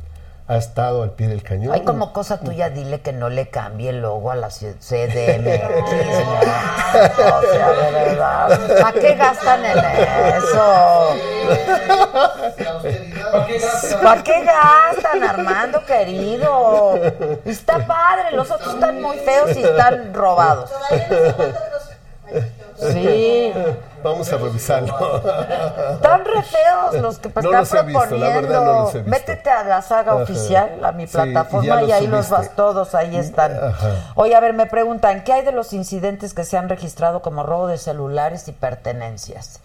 ha 0.51 0.57
estado 0.57 1.05
al 1.05 1.13
pie 1.13 1.29
del 1.29 1.45
cañón. 1.45 1.73
Hay 1.73 1.83
como 1.83 2.13
cosa 2.13 2.41
tuya, 2.41 2.71
dile 2.71 3.03
que 3.03 3.13
no 3.13 3.29
le 3.29 3.51
cambie 3.51 3.91
el 3.91 4.01
logo 4.01 4.33
a 4.33 4.35
la 4.35 4.49
CDMX. 4.49 4.81
¿no? 7.19 7.37
O 7.37 7.43
sea, 7.53 7.71
de 7.71 7.93
verdad. 7.93 8.61
¿Para 8.81 9.01
qué 9.01 9.15
gastan 9.15 9.65
en 9.65 9.79
eso? 9.79 11.15
¿Para 13.23 13.47
qué 13.47 13.59
gastan? 13.61 14.01
¿Para 14.03 14.23
qué 14.25 14.45
gastan, 14.45 15.23
Armando, 15.23 15.87
querido? 15.87 16.99
Está 17.45 17.87
padre, 17.87 18.33
los 18.33 18.51
otros 18.51 18.75
están 18.75 19.01
muy 19.01 19.19
feos 19.19 19.57
y 19.57 19.63
están 19.63 20.13
robados. 20.13 20.69
Sí, 22.81 23.53
Vamos 24.03 24.33
a 24.33 24.37
revisarlo. 24.39 24.95
están 25.95 26.25
re 26.25 26.43
feos 26.43 27.03
los 27.03 27.19
que 27.19 27.29
No 27.29 27.41
están 27.41 27.53
los 27.61 27.75
he 27.75 27.83
visto, 27.83 28.01
la 28.01 28.09
proponiendo. 28.09 28.41
verdad 28.43 28.65
no 28.65 28.81
los 28.81 28.95
he 28.95 28.99
visto. 28.99 29.11
Métete 29.11 29.51
a 29.51 29.65
la 29.65 29.83
saga 29.83 30.13
Ajá. 30.13 30.23
oficial, 30.23 30.85
a 30.85 30.93
mi 30.93 31.07
Sí, 31.07 31.13
plataforma, 31.13 31.83
y 31.83 31.93
ahí 31.93 32.07
los 32.07 32.31
vas 32.31 32.57
todos, 32.57 32.95
ahí 32.95 33.17
están. 33.17 33.53
Ajá. 33.63 34.13
Oye, 34.15 34.35
a 34.35 34.41
ver, 34.41 34.55
me 34.55 34.67
preguntan, 34.67 35.23
¿qué 35.25 35.35
hay 35.35 35.45
de 35.45 35.53
los 35.53 35.73
incidentes 35.75 36.33
que 36.33 36.45
se 36.45 36.57
han 36.57 36.69
registrado 36.71 37.21
como 37.23 37.43
robo 37.43 37.67
de 37.67 37.77
celulares 37.79 38.49
y 38.49 38.53
pertenencias? 38.53 39.61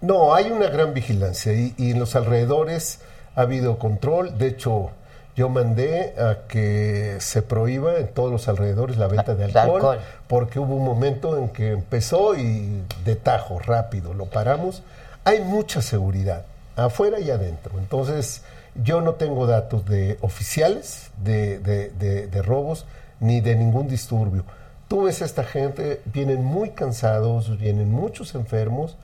No, 0.00 0.34
hay 0.34 0.50
una 0.50 0.66
gran 0.68 0.94
vigilancia 0.94 1.52
y, 1.52 1.74
y 1.76 1.92
en 1.92 1.98
los 2.00 2.16
alrededores 2.16 3.00
ha 3.36 3.42
habido 3.42 3.78
control. 3.78 4.36
De 4.38 4.48
hecho, 4.48 4.90
yo 5.38 5.48
mandé 5.48 6.14
a 6.18 6.48
que 6.48 7.16
se 7.20 7.42
prohíba 7.42 7.96
en 7.98 8.08
todos 8.08 8.32
los 8.32 8.48
alrededores 8.48 8.96
la 8.96 9.06
venta 9.06 9.36
de 9.36 9.44
alcohol, 9.44 9.76
alcohol. 9.76 9.98
porque 10.26 10.58
hubo 10.58 10.74
un 10.74 10.84
momento 10.84 11.38
en 11.38 11.48
que 11.50 11.70
empezó 11.70 12.34
y 12.34 12.82
de 13.04 13.14
tajo, 13.14 13.60
rápido, 13.60 14.14
lo 14.14 14.26
paramos. 14.26 14.82
Hay 15.24 15.40
mucha 15.42 15.80
seguridad, 15.80 16.42
afuera 16.74 17.20
y 17.20 17.30
adentro. 17.30 17.78
Entonces, 17.78 18.42
yo 18.82 19.00
no 19.00 19.12
tengo 19.14 19.46
datos 19.46 19.86
de 19.86 20.18
oficiales 20.22 21.10
de, 21.22 21.60
de- 21.60 21.90
de- 21.90 22.26
de 22.26 22.42
robos 22.42 22.84
ni 23.20 23.40
de 23.40 23.54
ningún 23.54 23.86
disturbio. 23.86 24.42
Tú 24.88 25.04
ves 25.04 25.22
a 25.22 25.24
esta 25.24 25.44
gente, 25.44 26.00
vienen 26.06 26.42
muy 26.42 26.70
cansados, 26.70 27.58
vienen 27.58 27.92
muchos 27.92 28.34
enfermos 28.34 28.96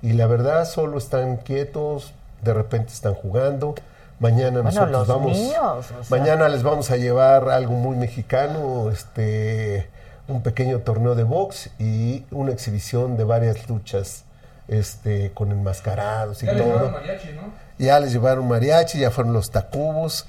y 0.00 0.14
la 0.14 0.26
verdad 0.26 0.64
solo 0.64 0.96
están 0.96 1.36
quietos, 1.36 2.14
de 2.42 2.54
repente 2.54 2.92
están 2.94 3.12
jugando. 3.14 3.74
Mañana 4.22 4.62
Bueno, 4.62 4.70
nosotros 4.70 4.90
los 4.92 5.08
vamos. 5.08 5.36
míos, 5.36 5.56
o 5.60 5.82
sea. 5.82 5.96
Mañana 6.18 6.48
les 6.48 6.62
vamos 6.62 6.90
a 6.92 6.96
llevar 6.96 7.48
algo 7.50 7.72
muy 7.74 7.96
mexicano, 7.96 8.88
este, 8.90 9.90
un 10.28 10.42
pequeño 10.42 10.78
torneo 10.78 11.14
de 11.16 11.24
box 11.24 11.70
y 11.80 12.24
una 12.30 12.52
exhibición 12.52 13.16
de 13.16 13.24
varias 13.24 13.68
luchas, 13.68 14.24
este, 14.68 15.32
con 15.32 15.50
enmascarados 15.50 16.42
y 16.42 16.46
Ya 16.46 16.52
todo. 16.56 16.64
llevaron 16.66 16.92
mariachi, 16.92 17.28
¿no? 17.32 17.42
Ya 17.78 17.98
les 18.00 18.12
llevaron 18.12 18.46
mariachi, 18.48 19.00
ya 19.00 19.10
fueron 19.10 19.32
los 19.32 19.50
tacubos, 19.50 20.24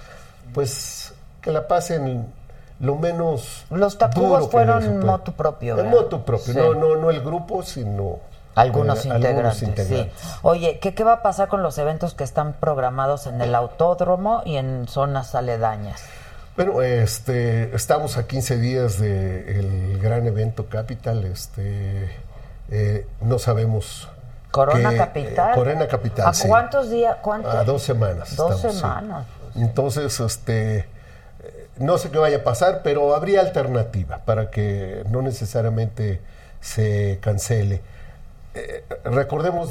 pues 0.56 1.14
que 1.42 1.52
la 1.52 1.68
pasen 1.68 2.26
lo 2.80 2.96
menos 2.96 3.66
Los 3.70 3.98
tacubos 3.98 4.50
fueron 4.50 5.06
motu 5.06 5.34
propio, 5.34 5.78
motu 5.86 6.24
propio, 6.26 6.54
Sí. 6.54 6.60
no, 6.60 6.74
no, 6.74 6.96
no 6.96 7.12
el 7.12 7.22
grupo, 7.22 7.62
sino 7.62 8.20
Algunos 8.56 9.06
eh, 9.06 9.10
integrantes, 9.10 9.64
integrantes. 9.64 10.14
sí. 10.16 10.30
Oye, 10.44 10.80
¿qué, 10.80 10.94
¿qué 10.94 11.04
va 11.04 11.14
a 11.14 11.22
pasar 11.22 11.48
con 11.48 11.64
los 11.64 11.78
eventos 11.78 12.14
que 12.14 12.24
están 12.24 12.54
programados 12.54 13.26
en 13.28 13.42
el 13.42 13.56
autódromo 13.56 14.42
y 14.46 14.58
en 14.58 14.88
zonas 14.88 15.34
aledañas? 15.36 16.04
Bueno, 16.56 16.84
este, 16.84 17.76
estamos 17.76 18.18
a 18.18 18.28
15 18.28 18.58
días 18.58 19.00
del 19.00 19.98
gran 20.00 20.28
evento 20.28 20.68
Capital, 20.68 21.26
este, 21.26 22.12
eh, 22.70 23.08
no 23.22 23.40
sabemos. 23.40 24.08
Corona 24.52 24.96
Capital. 24.96 25.52
eh, 25.52 25.56
Corona 25.56 25.88
Capital, 25.88 26.28
¿A 26.28 26.34
sí. 26.34 26.48
cuántos 26.48 26.92
días? 26.92 27.18
¿Cuántos? 27.24 27.56
A 27.56 27.64
dos 27.64 27.82
semanas. 27.82 28.36
Dos 28.36 28.56
estamos, 28.58 28.76
sí. 28.76 28.80
semanas. 28.82 29.26
Entonces, 29.56 30.20
este, 30.20 30.78
eh, 30.78 30.86
no 31.78 31.98
sé 31.98 32.12
qué 32.12 32.20
vaya 32.20 32.38
a 32.38 32.44
pasar, 32.44 32.82
pero 32.84 33.16
habría 33.16 33.42
alternativa 33.42 34.20
para 34.20 34.52
que 34.52 35.04
no 35.10 35.24
necesariamente 35.24 36.22
se 36.62 37.18
cancele. 37.20 37.82
Eh, 38.56 38.84
recordemos, 39.06 39.70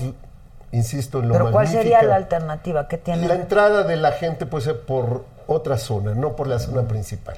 insisto, 0.73 1.21
en 1.21 1.29
lo 1.29 1.35
Pero 1.35 1.53
¿cuál 1.53 1.69
sería 1.69 2.03
la 2.03 2.17
alternativa? 2.17 2.89
¿Qué 2.89 2.99
tiene? 2.99 3.27
la 3.27 3.35
entrada 3.35 3.85
de 3.85 3.97
la 3.97 4.13
gente 4.13 4.47
puede 4.47 4.65
ser 4.65 4.81
por 4.81 5.25
otra 5.47 5.79
zona, 5.79 6.15
no 6.15 6.37
por 6.37 6.47
la 6.47 6.59
zona 6.59 6.83
principal. 6.83 7.37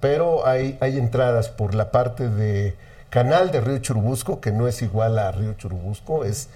Pero 0.00 0.46
hay, 0.46 0.78
hay 0.80 0.98
entradas 0.98 1.48
por 1.48 1.74
la 1.74 1.90
parte 1.90 2.28
de 2.28 2.76
canal 3.10 3.50
de 3.50 3.60
Río 3.60 3.78
Churubusco, 3.78 4.40
que 4.40 4.52
no 4.52 4.68
es 4.68 4.82
igual 4.82 5.18
a 5.18 5.32
Río 5.32 5.54
Churubusco, 5.54 6.24
es, 6.24 6.48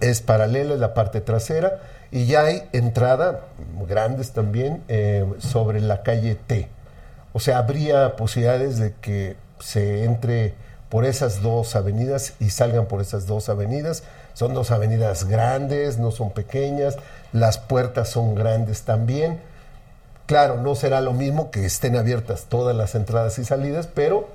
es 0.00 0.20
paralela, 0.20 0.74
es 0.74 0.80
la 0.80 0.94
parte 0.94 1.20
trasera. 1.20 1.80
Y 2.10 2.26
ya 2.26 2.44
hay 2.44 2.62
entrada, 2.72 3.40
grandes 3.88 4.32
también, 4.32 4.82
eh, 4.88 5.24
sobre 5.38 5.80
la 5.80 6.02
calle 6.02 6.36
T. 6.36 6.68
O 7.32 7.40
sea, 7.40 7.58
habría 7.58 8.16
posibilidades 8.16 8.78
de 8.78 8.94
que 9.00 9.36
se 9.58 10.04
entre 10.04 10.54
por 10.96 11.04
esas 11.04 11.42
dos 11.42 11.76
avenidas 11.76 12.32
y 12.40 12.48
salgan 12.48 12.86
por 12.86 13.02
esas 13.02 13.26
dos 13.26 13.50
avenidas. 13.50 14.02
Son 14.32 14.54
dos 14.54 14.70
avenidas 14.70 15.24
grandes, 15.24 15.98
no 15.98 16.10
son 16.10 16.30
pequeñas, 16.30 16.96
las 17.34 17.58
puertas 17.58 18.08
son 18.08 18.34
grandes 18.34 18.80
también. 18.80 19.38
Claro, 20.24 20.56
no 20.56 20.74
será 20.74 21.02
lo 21.02 21.12
mismo 21.12 21.50
que 21.50 21.66
estén 21.66 21.96
abiertas 21.96 22.46
todas 22.48 22.74
las 22.74 22.94
entradas 22.94 23.38
y 23.38 23.44
salidas, 23.44 23.88
pero 23.92 24.28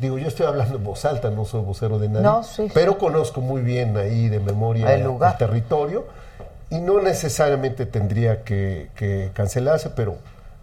digo, 0.00 0.16
yo 0.16 0.26
estoy 0.26 0.46
hablando 0.46 0.78
en 0.78 0.84
voz 0.84 1.04
alta, 1.04 1.28
no 1.28 1.44
soy 1.44 1.60
vocero 1.60 1.98
de 1.98 2.08
nadie, 2.08 2.22
No, 2.22 2.42
sí, 2.44 2.70
pero 2.72 2.96
conozco 2.96 3.42
muy 3.42 3.60
bien 3.60 3.94
ahí 3.98 4.30
de 4.30 4.40
memoria 4.40 4.94
El 4.94 5.02
lugar. 5.02 5.36
territorio 5.36 6.06
y 6.70 6.78
no 6.78 7.02
necesariamente 7.02 7.84
tendría 7.84 8.42
que, 8.42 8.88
que 8.96 9.32
cancelarse, 9.34 9.90
pero 9.90 10.16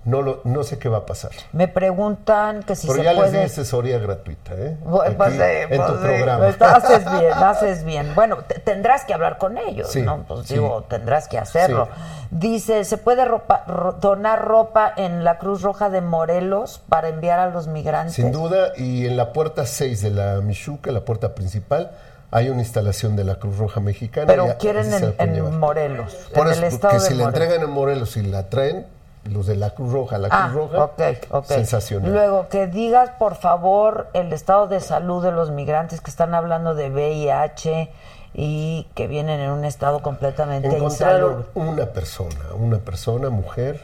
no, 0.04 0.22
lo, 0.24 0.42
no 0.46 0.64
sé 0.64 0.80
qué 0.80 0.90
va 0.90 1.00
a 1.00 1.06
pasar. 1.06 1.32
Me 1.52 1.68
preguntan 1.68 2.64
que 2.64 2.76
si 2.76 2.88
pero 2.88 3.00
se 3.00 3.04
ya 3.04 3.14
les 3.14 3.32
di 3.32 3.38
asesoría 3.38 4.00
gratuita, 4.00 4.54
¿eh? 4.56 4.78
Aquí, 5.06 5.16
pues 5.16 5.34
sí, 5.34 5.40
en 5.42 5.70
pues 5.70 5.88
tu 5.88 5.94
sí, 5.94 6.00
programa. 6.02 6.46
pues 6.46 6.62
haces 6.62 7.06
bien, 7.20 7.34
haces 7.34 7.84
bien. 7.84 8.16
Bueno, 8.16 8.38
te- 8.48 8.60
tendrás 8.60 9.06
que 9.06 9.14
hablar 9.14 9.38
con 9.38 9.58
ellos, 9.58 9.90
Sí, 9.92 10.02
¿no? 10.02 10.24
Pues 10.28 10.48
sí. 10.48 10.56
digo, 10.56 10.84
tendrás 10.90 11.28
que 11.28 11.38
hacerlo. 11.38 11.88
Sí. 11.94 12.28
Dice, 12.32 12.84
¿se 12.86 12.98
puede 12.98 13.26
ropa- 13.26 13.64
ro- 13.68 13.94
donar 14.00 14.44
ropa 14.46 14.92
en 14.98 15.24
la 15.24 15.38
Cruz 15.38 15.62
Roja 15.62 15.90
de 15.90 16.02
Morelos 16.02 16.82
para 16.90 17.10
enviar 17.10 17.40
a 17.40 17.50
los 17.50 17.68
migrantes? 17.68 18.16
Sin 18.16 18.32
duda, 18.32 18.72
y 18.78 19.06
en 19.06 19.18
la 19.18 19.34
puerta 19.34 19.66
6 19.66 20.02
de 20.02 20.10
la 20.12 20.42
Michuca, 20.42 20.92
la 20.92 21.02
puerta 21.02 21.36
principal, 21.36 21.92
hay 22.32 22.50
una 22.50 22.62
instalación 22.62 23.16
de 23.18 23.26
la 23.26 23.36
Cruz 23.36 23.58
Roja 23.58 23.82
Mexicana. 23.82 24.26
Pero 24.28 24.58
quieren 24.58 24.90
se 24.90 25.14
en, 25.20 25.44
la. 25.44 25.50
Morelos, 25.50 26.14
Por 26.34 26.48
en 26.48 26.54
eso, 26.54 26.62
el 26.62 26.68
estado 26.74 26.94
que 26.94 27.00
de 27.02 27.06
si 27.08 27.14
la 27.16 27.26
Morelos. 27.26 27.42
entregan 27.44 27.68
en 27.70 27.74
Morelos 27.76 28.18
y 28.18 28.22
la 28.24 28.50
traen, 28.50 28.88
los 29.26 29.46
de 29.48 29.56
la 29.56 29.70
Cruz 29.72 29.92
Roja, 29.94 30.18
la 30.18 30.28
Ah, 30.32 30.50
Cruz 30.52 30.72
Roja, 30.72 30.84
ok, 30.86 31.02
ok. 31.32 31.46
sensacional. 31.46 32.12
Luego, 32.12 32.50
que 32.50 32.68
digas, 32.68 33.12
por 33.20 33.36
favor, 33.36 34.08
el 34.14 34.34
estado 34.34 34.68
de 34.68 34.80
salud 34.80 35.24
de 35.24 35.32
los 35.32 35.52
migrantes 35.52 36.02
que 36.02 36.10
están 36.10 36.34
hablando 36.34 36.74
de 36.76 36.90
VIH 36.90 37.92
y 38.34 38.88
que 38.96 39.08
vienen 39.08 39.40
en 39.40 39.52
un 39.52 39.66
estado 39.66 40.02
completamente 40.02 40.68
Encontraron 40.68 41.42
insalubre. 41.42 41.72
una 41.74 41.86
persona, 41.88 42.54
una 42.58 42.78
persona, 42.80 43.30
mujer, 43.30 43.82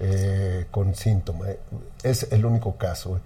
eh, 0.00 0.66
con 0.70 0.94
síntoma. 0.94 1.46
Es 2.02 2.30
el 2.32 2.44
único 2.44 2.76
caso. 2.76 3.20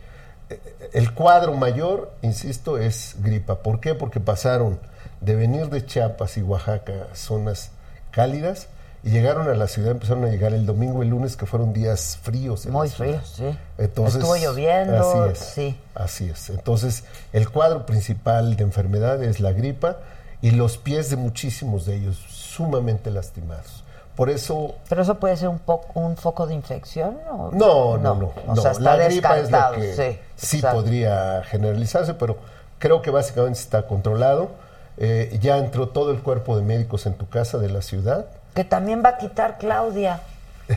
Eh, 0.50 0.61
El 0.92 1.12
cuadro 1.14 1.55
mayor, 1.55 2.12
insisto, 2.22 2.78
es 2.78 3.16
gripa. 3.20 3.57
¿Por 3.57 3.81
qué? 3.81 3.94
Porque 3.94 4.20
pasaron 4.20 4.78
de 5.20 5.35
venir 5.37 5.68
de 5.70 5.85
Chiapas 5.87 6.37
y 6.37 6.42
Oaxaca, 6.42 7.09
zonas 7.14 7.70
cálidas, 8.11 8.68
y 9.04 9.10
llegaron 9.10 9.48
a 9.48 9.54
la 9.54 9.66
ciudad, 9.66 9.90
empezaron 9.90 10.24
a 10.24 10.28
llegar 10.28 10.52
el 10.54 10.64
domingo 10.64 11.02
y 11.02 11.06
el 11.06 11.10
lunes, 11.10 11.36
que 11.36 11.44
fueron 11.44 11.72
días 11.72 12.18
fríos. 12.22 12.66
Muy 12.66 12.88
fríos, 12.88 13.34
sí. 13.36 13.58
Entonces, 13.78 14.16
Estuvo 14.16 14.36
lloviendo, 14.36 14.96
así 14.96 15.32
es, 15.32 15.38
sí. 15.38 15.80
Así 15.94 16.30
es. 16.30 16.50
Entonces, 16.50 17.04
el 17.32 17.50
cuadro 17.50 17.84
principal 17.84 18.54
de 18.56 18.62
enfermedad 18.62 19.22
es 19.22 19.40
la 19.40 19.52
gripa 19.52 19.98
y 20.40 20.52
los 20.52 20.76
pies 20.76 21.10
de 21.10 21.16
muchísimos 21.16 21.84
de 21.86 21.96
ellos 21.96 22.16
sumamente 22.28 23.10
lastimados. 23.10 23.82
Por 24.14 24.28
eso, 24.28 24.74
Pero 24.88 25.02
eso 25.02 25.18
puede 25.18 25.36
ser 25.36 25.48
un 25.48 25.58
poco 25.58 25.98
un 25.98 26.16
foco 26.16 26.46
de 26.46 26.54
infección 26.54 27.16
o 27.30 27.50
no, 27.50 27.96
no, 27.96 28.14
no. 28.14 28.32
O 28.46 28.54
no. 28.54 28.60
sea, 28.60 28.72
está 28.72 28.96
la 28.96 29.04
gripa 29.04 29.38
es 29.38 29.50
la 29.50 29.72
que 29.74 30.20
sí. 30.36 30.60
podría 30.60 31.42
generalizarse, 31.44 32.12
pero 32.14 32.36
creo 32.78 33.00
que 33.00 33.10
básicamente 33.10 33.58
está 33.58 33.86
controlado. 33.86 34.50
Eh, 34.98 35.38
ya 35.40 35.56
entró 35.56 35.88
todo 35.88 36.10
el 36.10 36.22
cuerpo 36.22 36.58
de 36.58 36.62
médicos 36.62 37.06
en 37.06 37.14
tu 37.14 37.26
casa 37.28 37.56
de 37.56 37.70
la 37.70 37.80
ciudad. 37.80 38.26
Que 38.54 38.64
también 38.64 39.02
va 39.04 39.10
a 39.10 39.18
quitar 39.18 39.58
Claudia 39.58 40.20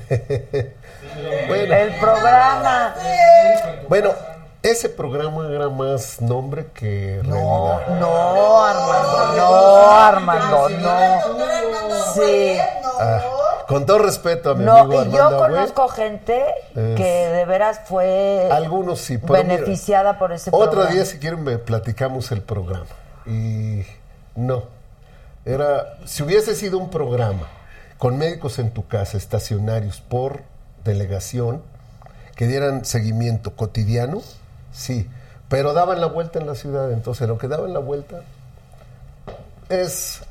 Bueno, 1.48 1.76
el 1.76 1.96
programa. 2.00 2.96
bueno, 3.88 4.12
ese 4.64 4.90
programa 4.90 5.48
era 5.54 5.70
más 5.70 6.20
nombre 6.22 6.68
que 6.74 7.22
No, 7.24 7.78
realidad. 7.80 8.00
no, 8.00 8.66
Armando, 8.66 9.38
no, 9.38 9.92
Armando, 9.92 10.70
no. 10.70 12.14
Sí. 12.14 12.58
Ah, 13.00 13.22
con 13.68 13.86
todo 13.86 14.00
respeto 14.00 14.52
a 14.52 14.56
mi 14.56 14.66
No, 14.66 14.78
amigo 14.78 15.04
y 15.06 15.12
yo 15.12 15.38
conozco 15.38 15.88
gente 15.90 16.44
Es- 16.76 16.96
que 16.98 17.04
de 17.30 17.46
veras 17.46 17.82
fue 17.86 18.48
Algunos 18.52 19.00
sí, 19.02 19.18
mira, 19.22 19.42
beneficiada 19.44 20.18
por 20.18 20.32
ese 20.32 20.50
Otro 20.52 20.72
programa. 20.72 20.94
día, 20.96 21.06
si 21.06 21.20
quieren, 21.20 21.44
me 21.44 21.58
platicamos 21.58 22.32
el 22.32 22.42
programa. 22.42 22.86
Y 23.26 23.86
no. 24.36 24.64
Era, 25.46 25.98
si 26.06 26.24
hubiese 26.24 26.56
sido 26.56 26.78
un 26.80 26.90
programa 26.90 27.48
con 28.06 28.20
médicos 28.20 28.60
en 28.60 28.70
tu 28.70 28.88
casa, 28.88 29.18
estacionarios, 29.18 30.00
por 30.00 30.44
delegación, 30.84 31.64
que 32.36 32.46
dieran 32.46 32.86
seguimiento 32.86 33.56
cotidiano, 33.56 34.22
sí, 34.72 35.10
pero 35.50 35.74
daban 35.74 36.00
la 36.00 36.06
vuelta 36.06 36.38
en 36.38 36.46
la 36.46 36.54
ciudad, 36.54 36.92
entonces 36.92 37.28
lo 37.28 37.40
que 37.40 37.48
daban 37.48 37.74
la 37.74 37.80
vuelta 37.80 38.22
es, 39.70 40.22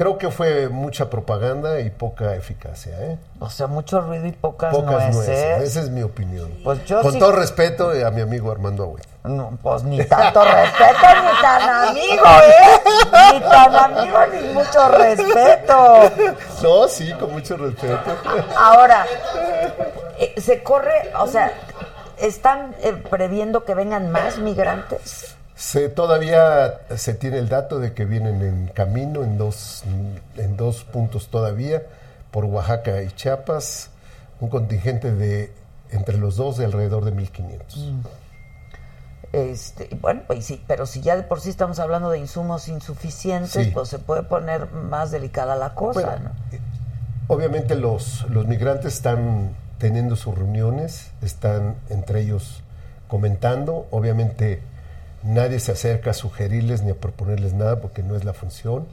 creo 0.00 0.16
que 0.16 0.30
fue 0.30 0.70
mucha 0.70 1.10
propaganda 1.10 1.78
y 1.80 1.90
poca 1.90 2.34
eficacia, 2.34 2.94
¿eh? 3.02 3.18
O 3.38 3.50
sea, 3.50 3.66
mucho 3.66 4.00
ruido 4.00 4.24
y 4.26 4.32
pocas, 4.32 4.74
Pocas 4.74 4.92
nueces. 5.14 5.14
nueces, 5.26 5.62
esa 5.62 5.80
es 5.80 5.90
mi 5.90 6.00
opinión. 6.02 6.50
Pues 6.64 6.82
yo 6.86 7.02
Con 7.02 7.12
sí- 7.12 7.18
todo 7.18 7.32
respeto 7.32 7.90
a 7.90 8.10
mi 8.10 8.22
amigo 8.22 8.50
Armando 8.50 8.84
Agüed. 8.84 9.02
No, 9.24 9.58
pues 9.62 9.82
ni 9.82 10.02
tanto 10.06 10.42
respeto, 10.42 11.06
ni 11.22 11.42
tan 11.42 11.68
amigo, 11.88 12.24
¿eh? 12.24 13.34
Ni 13.34 13.40
tan 13.40 13.76
amigo, 13.76 14.18
ni 14.32 14.48
mucho 14.54 14.88
respeto. 14.88 16.10
No, 16.62 16.88
sí, 16.88 17.12
con 17.20 17.32
mucho 17.32 17.58
respeto. 17.58 18.10
Ahora, 18.56 19.04
eh, 20.18 20.34
se 20.40 20.62
corre, 20.62 21.12
o 21.18 21.26
sea, 21.26 21.52
¿están 22.16 22.74
eh, 22.80 22.94
previendo 22.94 23.66
que 23.66 23.74
vengan 23.74 24.10
más 24.10 24.38
migrantes? 24.38 25.34
Se, 25.60 25.90
todavía 25.90 26.80
se 26.96 27.12
tiene 27.12 27.36
el 27.36 27.50
dato 27.50 27.78
de 27.80 27.92
que 27.92 28.06
vienen 28.06 28.40
en 28.40 28.68
camino 28.68 29.22
en 29.22 29.36
dos, 29.36 29.84
en 30.38 30.56
dos 30.56 30.84
puntos 30.84 31.28
todavía, 31.28 31.82
por 32.30 32.46
Oaxaca 32.46 33.02
y 33.02 33.10
Chiapas, 33.10 33.90
un 34.40 34.48
contingente 34.48 35.12
de 35.12 35.52
entre 35.90 36.16
los 36.16 36.36
dos 36.36 36.56
de 36.56 36.64
alrededor 36.64 37.04
de 37.04 37.12
1.500. 37.12 37.92
Este, 39.32 39.88
y 39.90 39.96
bueno, 39.96 40.22
pues 40.26 40.46
sí, 40.46 40.64
pero 40.66 40.86
si 40.86 41.02
ya 41.02 41.14
de 41.14 41.24
por 41.24 41.42
sí 41.42 41.50
estamos 41.50 41.78
hablando 41.78 42.08
de 42.10 42.18
insumos 42.18 42.66
insuficientes, 42.68 43.52
Sí. 43.66 43.70
pues 43.72 43.90
se 43.90 43.98
puede 43.98 44.22
poner 44.22 44.70
más 44.72 45.10
delicada 45.10 45.56
la 45.56 45.74
cosa, 45.74 46.00
Bueno, 46.00 46.30
¿no? 46.30 46.56
eh, 46.56 46.60
Obviamente 47.28 47.74
los, 47.76 48.26
los 48.30 48.46
migrantes 48.46 48.94
están 48.94 49.50
teniendo 49.78 50.16
sus 50.16 50.34
reuniones, 50.36 51.10
están 51.20 51.76
entre 51.90 52.22
ellos 52.22 52.62
comentando, 53.08 53.86
obviamente 53.90 54.62
nadie 55.22 55.60
se 55.60 55.72
acerca 55.72 56.10
a 56.10 56.14
sugerirles 56.14 56.82
ni 56.82 56.90
a 56.90 56.94
proponerles 56.94 57.52
nada 57.52 57.80
porque 57.80 58.02
no 58.02 58.16
es 58.16 58.24
la 58.24 58.32
función, 58.32 58.86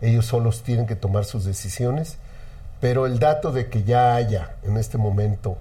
ellos 0.00 0.26
solos 0.26 0.62
tienen 0.62 0.86
que 0.86 0.96
tomar 0.96 1.24
sus 1.24 1.44
decisiones, 1.44 2.16
pero 2.80 3.06
el 3.06 3.18
dato 3.18 3.52
de 3.52 3.68
que 3.68 3.84
ya 3.84 4.14
haya 4.14 4.56
en 4.64 4.76
este 4.76 4.98
momento 4.98 5.56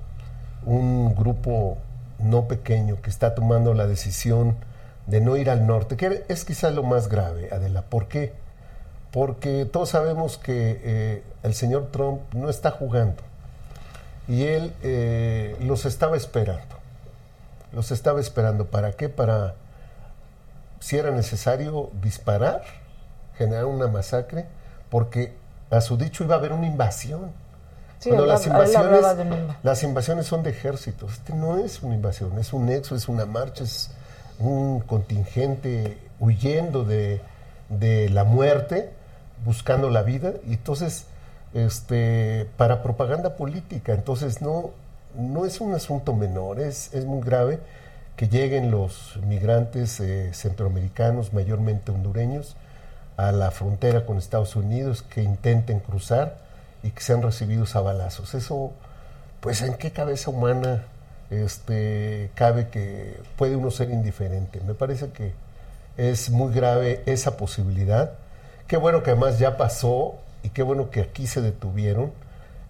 un 0.65 1.15
grupo 1.15 1.77
no 2.19 2.47
pequeño 2.47 3.01
que 3.01 3.09
está 3.09 3.35
tomando 3.35 3.73
la 3.73 3.87
decisión 3.87 4.55
de 5.07 5.21
no 5.21 5.37
ir 5.37 5.49
al 5.49 5.65
norte, 5.65 5.97
que 5.97 6.23
es 6.27 6.45
quizá 6.45 6.71
lo 6.71 6.83
más 6.83 7.07
grave, 7.07 7.49
Adela, 7.51 7.81
¿por 7.83 8.07
qué? 8.07 8.33
porque 9.11 9.65
todos 9.65 9.89
sabemos 9.89 10.37
que 10.37 10.79
eh, 10.83 11.23
el 11.43 11.53
señor 11.53 11.89
Trump 11.91 12.21
no 12.33 12.49
está 12.49 12.71
jugando 12.71 13.21
y 14.27 14.43
él 14.43 14.73
eh, 14.81 15.55
los 15.59 15.85
estaba 15.85 16.15
esperando. 16.15 16.63
Los 17.73 17.91
estaba 17.91 18.19
esperando. 18.19 18.67
¿Para 18.67 18.93
qué? 18.93 19.09
Para, 19.09 19.55
si 20.81 20.97
era 20.97 21.11
necesario, 21.11 21.91
disparar, 22.01 22.63
generar 23.37 23.65
una 23.65 23.87
masacre, 23.87 24.45
porque 24.89 25.33
a 25.69 25.79
su 25.79 25.95
dicho 25.95 26.23
iba 26.23 26.35
a 26.35 26.39
haber 26.39 26.51
una 26.51 26.65
invasión. 26.65 27.31
Sí, 27.99 28.09
Cuando 28.09 28.25
las 28.25 28.47
invasiones, 28.47 29.05
las 29.61 29.83
invasiones 29.83 30.25
son 30.25 30.41
de 30.41 30.49
ejércitos. 30.49 31.13
Este 31.13 31.33
no 31.33 31.59
es 31.59 31.83
una 31.83 31.93
invasión, 31.93 32.37
es 32.39 32.51
un 32.51 32.65
nexo, 32.65 32.95
es 32.95 33.07
una 33.07 33.27
marcha, 33.27 33.63
es 33.63 33.91
un 34.39 34.79
contingente 34.79 35.99
huyendo 36.19 36.83
de, 36.83 37.21
de 37.69 38.09
la 38.09 38.23
muerte, 38.23 38.91
buscando 39.45 39.91
la 39.91 40.01
vida. 40.01 40.33
Y 40.47 40.53
entonces, 40.53 41.05
este, 41.53 42.49
para 42.57 42.81
propaganda 42.81 43.35
política, 43.35 43.93
entonces 43.93 44.41
no, 44.41 44.71
no 45.15 45.45
es 45.45 45.61
un 45.61 45.75
asunto 45.75 46.15
menor, 46.15 46.59
es, 46.59 46.91
es 46.91 47.05
muy 47.05 47.21
grave 47.21 47.59
que 48.15 48.27
lleguen 48.27 48.71
los 48.71 49.17
migrantes 49.25 49.99
eh, 49.99 50.31
centroamericanos, 50.33 51.33
mayormente 51.33 51.91
hondureños, 51.91 52.55
a 53.17 53.31
la 53.31 53.51
frontera 53.51 54.05
con 54.05 54.17
Estados 54.17 54.55
Unidos, 54.55 55.01
que 55.03 55.23
intenten 55.23 55.79
cruzar 55.79 56.37
y 56.83 56.91
que 56.91 57.01
sean 57.01 57.21
recibidos 57.21 57.75
a 57.75 57.81
balazos. 57.81 58.33
Eso, 58.33 58.73
pues, 59.39 59.61
¿en 59.61 59.75
qué 59.75 59.91
cabeza 59.91 60.31
humana 60.31 60.83
este, 61.29 62.31
cabe 62.35 62.69
que 62.69 63.19
puede 63.37 63.55
uno 63.55 63.71
ser 63.71 63.89
indiferente? 63.89 64.61
Me 64.61 64.73
parece 64.73 65.09
que 65.09 65.33
es 65.97 66.29
muy 66.29 66.53
grave 66.53 67.03
esa 67.05 67.37
posibilidad. 67.37 68.13
Qué 68.67 68.77
bueno 68.77 69.03
que 69.03 69.11
además 69.11 69.39
ya 69.39 69.57
pasó 69.57 70.15
y 70.43 70.49
qué 70.49 70.63
bueno 70.63 70.89
que 70.89 71.01
aquí 71.01 71.27
se 71.27 71.41
detuvieron, 71.41 72.11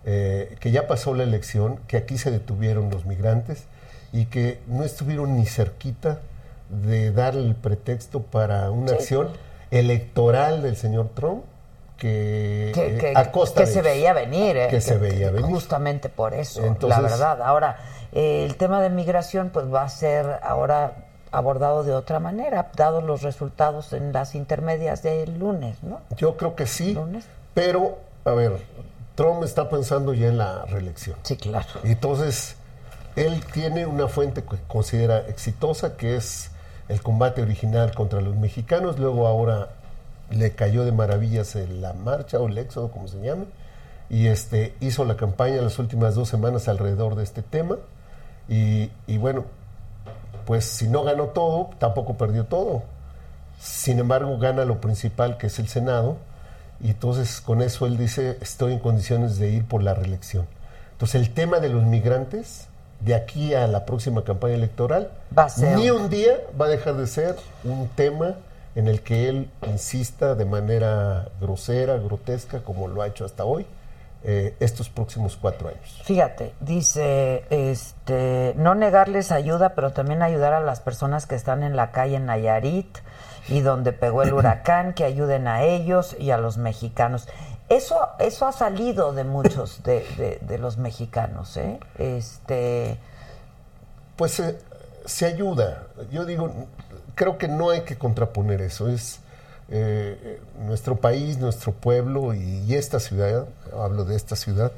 eh, 0.06 0.56
que 0.60 0.72
ya 0.72 0.88
pasó 0.88 1.14
la 1.14 1.24
elección, 1.24 1.78
que 1.88 1.98
aquí 1.98 2.18
se 2.18 2.32
detuvieron 2.32 2.90
los 2.90 3.06
migrantes 3.06 3.66
y 4.14 4.26
que 4.26 4.60
no 4.68 4.84
estuvieron 4.84 5.36
ni 5.38 5.46
cerquita 5.46 6.20
de 6.70 7.12
dar 7.12 7.36
el 7.36 7.56
pretexto 7.56 8.22
para 8.22 8.70
una 8.72 8.90
Sí. 8.90 8.94
acción 8.96 9.30
electoral 9.72 10.62
del 10.62 10.76
señor 10.76 11.10
Trump 11.16 11.44
que, 11.98 12.72
que, 12.74 12.96
eh, 12.96 12.98
que- 12.98 13.14
a 13.16 13.32
costa 13.32 13.62
que 13.62 13.68
de 13.68 13.74
se 13.74 13.80
ellos. 13.80 13.92
veía 13.94 14.14
venir, 14.14 14.58
¿eh? 14.58 14.68
Que 14.70 14.82
se 14.82 14.98
veía 14.98 15.30
venir. 15.32 15.50
Justamente 15.50 16.10
por 16.10 16.34
eso, 16.34 16.66
Entonces- 16.66 16.90
la 16.90 17.02
verdad. 17.08 17.42
Ahora, 17.44 17.78
eh, 18.12 18.46
el 18.46 18.56
tema 18.58 18.82
de 18.82 18.90
migración 18.90 19.50
pues 19.50 19.72
va 19.72 19.84
a 19.84 19.90
ser 19.90 20.40
ahora 20.44 21.06
abordado 21.32 21.84
de 21.84 21.94
otra 21.94 22.20
manera, 22.20 22.72
dado 22.76 23.02
los 23.02 23.22
resultados 23.22 23.94
en 23.94 24.12
las 24.14 24.36
intermedias 24.36 25.04
del 25.04 25.38
lunes, 25.40 25.82
¿no? 25.84 26.02
Yo 26.18 26.36
creo 26.38 26.56
que 26.56 26.66
sí, 26.66 26.94
¿Lunes? 26.94 27.24
pero, 27.54 28.00
a 28.26 28.32
ver, 28.32 28.58
Trump 29.16 29.44
está 29.44 29.70
pensando 29.70 30.14
ya 30.14 30.28
en 30.28 30.38
la 30.40 30.66
reelección. 30.66 31.18
Sí, 31.24 31.38
claro. 31.38 31.68
Entonces, 31.84 32.56
él 33.16 33.44
tiene 33.54 33.86
una 33.86 34.08
fuente 34.08 34.44
que 34.44 34.58
considera 34.68 35.20
exitosa, 35.28 35.98
que 35.98 36.16
es 36.16 36.52
el 36.90 37.02
combate 37.02 37.42
original 37.42 37.94
contra 37.94 38.22
los 38.22 38.36
mexicanos. 38.36 39.00
Luego 39.00 39.28
ahora 39.28 39.70
le 40.30 40.52
cayó 40.52 40.86
de 40.86 40.92
maravillas 40.92 41.56
en 41.56 41.82
la 41.82 41.94
marcha 41.94 42.40
o 42.40 42.48
el 42.48 42.58
éxodo, 42.58 42.92
como 42.92 43.08
se 43.08 43.22
llame. 43.22 43.46
Y 44.10 44.28
este, 44.28 44.76
hizo 44.80 45.06
la 45.06 45.16
campaña 45.16 45.62
las 45.62 45.80
últimas 45.80 46.16
dos 46.16 46.30
semanas 46.30 46.68
alrededor 46.68 47.16
de 47.16 47.24
este 47.24 47.42
tema. 47.42 47.78
Y, 48.50 48.92
y 49.08 49.18
bueno, 49.18 49.46
pues 50.46 50.66
si 50.66 50.88
no 50.88 51.04
ganó 51.04 51.28
todo, 51.28 51.70
tampoco 51.80 52.18
perdió 52.18 52.46
todo. 52.46 52.84
Sin 53.60 54.00
embargo, 54.00 54.38
gana 54.38 54.66
lo 54.66 54.82
principal, 54.82 55.38
que 55.38 55.48
es 55.48 55.60
el 55.60 55.68
Senado, 55.68 56.18
y 56.84 56.90
entonces 56.90 57.42
con 57.42 57.62
eso 57.62 57.86
él 57.86 57.98
dice, 57.98 58.38
estoy 58.42 58.74
en 58.74 58.80
condiciones 58.80 59.38
de 59.38 59.52
ir 59.52 59.66
por 59.66 59.84
la 59.84 59.94
reelección. 59.94 60.48
Entonces 60.94 61.22
el 61.22 61.34
tema 61.34 61.60
de 61.60 61.70
los 61.70 61.84
migrantes, 61.84 62.68
de 63.02 63.16
aquí 63.16 63.54
a 63.54 63.68
la 63.68 63.86
próxima 63.86 64.24
campaña 64.24 64.54
electoral, 64.56 65.10
Va 65.38 65.44
a 65.46 65.50
ser- 65.50 65.76
ni 65.78 65.90
un 65.90 66.10
día 66.10 66.34
va 66.60 66.66
a 66.66 66.70
dejar 66.70 66.96
de 66.96 67.08
ser 67.08 67.36
un 67.64 67.88
tema 67.90 68.36
en 68.76 68.88
el 68.88 69.02
que 69.02 69.28
él 69.28 69.50
insista 69.68 70.36
de 70.36 70.46
manera 70.46 71.28
grosera, 71.42 71.98
grotesca, 71.98 72.60
como 72.62 72.88
lo 72.88 73.02
ha 73.02 73.08
hecho 73.08 73.26
hasta 73.26 73.44
hoy, 73.44 73.66
eh, 74.24 74.56
estos 74.60 74.88
próximos 74.90 75.36
cuatro 75.36 75.68
años. 75.70 76.00
Fíjate, 76.04 76.54
dice, 76.62 77.44
este, 77.50 78.54
no 78.56 78.76
negarles 78.76 79.32
ayuda, 79.32 79.74
pero 79.74 79.92
también 79.94 80.22
ayudar 80.22 80.54
a 80.54 80.62
las 80.62 80.80
personas 80.80 81.26
que 81.26 81.36
están 81.36 81.64
en 81.64 81.76
la 81.76 81.92
calle 81.92 82.18
en 82.18 82.28
Nayarit 82.28 83.00
y 83.50 83.62
donde 83.62 83.92
pegó 83.94 84.22
el 84.22 84.34
huracán, 84.36 84.94
que 84.94 85.04
ayuden 85.06 85.48
a 85.48 85.64
ellos 85.64 86.16
y 86.20 86.30
a 86.32 86.38
los 86.38 86.58
mexicanos. 86.58 87.28
Eso, 87.72 87.96
eso 88.20 88.48
ha 88.48 88.52
salido 88.52 89.14
de 89.14 89.24
muchos 89.24 89.82
de, 89.84 90.58
los 90.60 90.78
mexicanos, 90.78 91.56
¿eh? 91.58 91.80
Este, 91.98 92.98
Pues 94.18 94.40
eh, 94.40 94.58
se 95.06 95.26
ayuda. 95.26 95.88
Yo 96.12 96.26
digo, 96.26 96.52
creo 97.16 97.38
que 97.38 97.48
no 97.48 97.70
hay 97.70 97.82
que 97.82 97.98
contraponer 97.98 98.62
eso. 98.62 98.90
Es 98.90 99.20
eh, 99.70 100.42
nuestro 100.60 100.98
país, 100.98 101.38
nuestro 101.38 101.72
pueblo 101.72 102.34
y, 102.34 102.76
esta 102.76 103.00
ciudad, 103.00 103.46
hablo 103.74 104.04
de 104.04 104.16
esta 104.18 104.36
ciudad, 104.36 104.72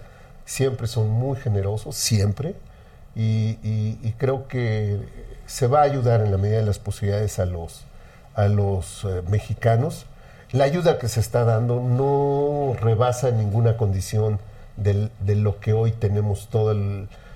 siempre 0.46 0.86
son 0.88 1.10
muy 1.10 1.38
generosos, 1.38 1.96
siempre. 1.96 2.56
Y 3.16 4.12
creo 4.18 4.48
que 4.48 5.00
se 5.46 5.68
va 5.68 5.82
a 5.82 5.84
ayudar 5.84 6.22
en 6.22 6.32
la 6.32 6.38
medida 6.38 6.58
de 6.58 6.66
las 6.66 6.80
posibilidades 6.80 7.40
a 7.40 7.46
los, 7.46 7.84
a 8.36 8.48
los 8.48 9.04
eh, 9.04 9.22
mexicanos. 9.30 10.06
La 10.54 10.64
ayuda 10.66 10.98
que 11.00 11.08
se 11.10 11.20
está 11.20 11.44
dando 11.44 11.80
no 11.82 12.74
rebasa 12.80 13.32
ninguna 13.32 13.76
condición 13.76 14.40
del- 14.78 15.12
de 15.20 15.36
lo 15.36 15.60
que 15.60 15.74
hoy 15.74 15.92
tenemos 15.92 16.48
todos 16.50 16.78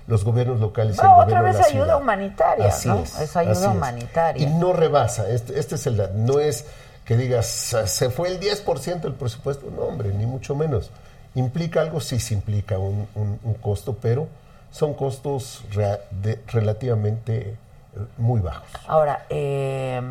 los 0.08 0.24
gobiernos 0.24 0.60
locales 0.60 0.98
y 0.98 1.02
el 1.02 1.08
otra 1.08 1.24
gobierno 1.26 1.44
de 1.44 1.50
vez 1.52 1.60
la 1.60 1.66
ayuda 1.66 1.84
ciudad. 1.86 2.02
humanitaria, 2.02 2.68
Así 2.68 2.88
¿no? 2.88 3.00
es, 3.00 3.20
Es 3.20 3.36
ayuda 3.36 3.54
es. 3.72 3.76
humanitaria. 3.76 4.48
Y 4.48 4.54
no 4.54 4.72
rebasa, 4.72 5.28
este, 5.30 5.60
este 5.60 5.76
es 5.76 5.88
el 5.88 6.10
no 6.26 6.40
es 6.40 6.66
que 7.06 7.18
digas, 7.18 7.46
se 7.48 8.10
fue 8.10 8.30
el 8.30 8.40
10% 8.40 9.08
del 9.08 9.14
presupuesto, 9.18 9.68
no 9.76 9.84
hombre, 9.84 10.14
ni 10.14 10.26
mucho 10.26 10.56
menos. 10.56 10.92
¿Implica 11.36 11.82
algo? 11.82 12.00
Sí, 12.02 12.20
sí 12.20 12.34
implica 12.34 12.78
un, 12.78 13.08
un- 13.16 13.40
un 13.44 13.54
costo, 13.56 13.98
pero 14.02 14.28
son 14.72 14.94
costos 14.94 15.64
de- 16.22 16.40
relativamente 16.48 17.50
eh, 17.50 17.56
muy 18.18 18.42
bajos. 18.42 18.68
ahora, 18.88 19.26
eh, 19.30 20.02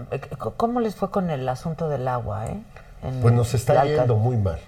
¿cómo 0.57 0.81
les 0.81 0.97
fue 0.97 1.11
con 1.11 1.31
el 1.31 1.49
asunto 1.49 1.89
del 1.89 2.09
agua, 2.09 2.47
eh? 2.47 2.59
Pues 3.23 3.35
nos 3.35 3.55
está 3.55 3.85
yendo 3.85 4.17
muy 4.17 4.37
mal, 4.37 4.59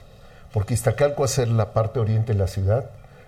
porque 0.52 0.74
Iztacalco, 0.74 1.24
a 1.24 1.28
ser 1.28 1.48
la 1.48 1.72
parte 1.72 2.00
oriente 2.00 2.32
de 2.32 2.38
la 2.38 2.46
ciudad, 2.46 2.84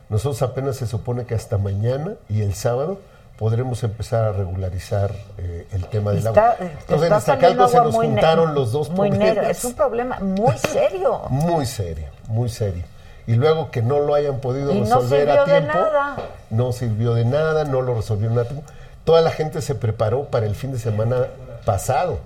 Nosotros 0.09 0.43
apenas 0.43 0.75
se 0.77 0.87
supone 0.89 1.25
que 1.25 1.35
hasta 1.37 1.57
mañana 1.57 2.15
y 2.29 2.43
el 2.43 2.55
sábado 2.55 2.99
podremos 3.39 3.85
empezar 3.85 4.25
a 4.25 4.33
regularizar 4.33 5.13
eh, 5.39 5.67
el 5.73 5.87
tema 5.87 6.11
del 6.11 6.27
Está, 6.27 6.51
agua. 6.53 6.67
eh, 6.67 6.77
Entonces 6.81 7.11
en 7.11 7.17
Iztacalco 7.17 7.69
se 7.69 7.77
nos 7.79 7.95
juntaron 7.95 8.55
los 8.55 8.73
dos 8.73 8.91
muy 8.91 9.09
problemas. 9.11 9.35
negro. 9.37 9.49
Es 9.51 9.65
un 9.65 9.75
problema 9.75 10.19
muy 10.19 10.59
serio. 10.73 11.21
Muy 11.29 11.65
serio, 11.65 12.07
muy 12.27 12.49
serio. 12.49 12.83
Y 13.29 13.35
luego 13.35 13.71
que 13.71 13.83
no 13.83 14.01
lo 14.01 14.15
hayan 14.15 14.41
podido 14.41 14.73
Y 14.73 14.81
no 14.81 14.85
resolver 14.85 15.31
a 15.31 15.45
sirvió 15.45 15.55
de 15.55 15.61
tiempo. 15.61 15.79
nada. 15.79 16.17
No 16.51 16.73
sirvió 16.73 17.15
de 17.15 17.25
nada, 17.25 17.65
no 17.65 17.81
lo 17.81 17.95
resolvieron 17.95 18.37
a 18.41 18.45
tiempo. 18.45 18.65
Toda 19.05 19.21
la 19.21 19.31
gente 19.31 19.63
se 19.63 19.77
preparó 19.77 20.25
para 20.25 20.47
el 20.47 20.57
fin 20.57 20.73
de 20.73 20.79
semana 20.81 21.27
pasado. 21.65 22.19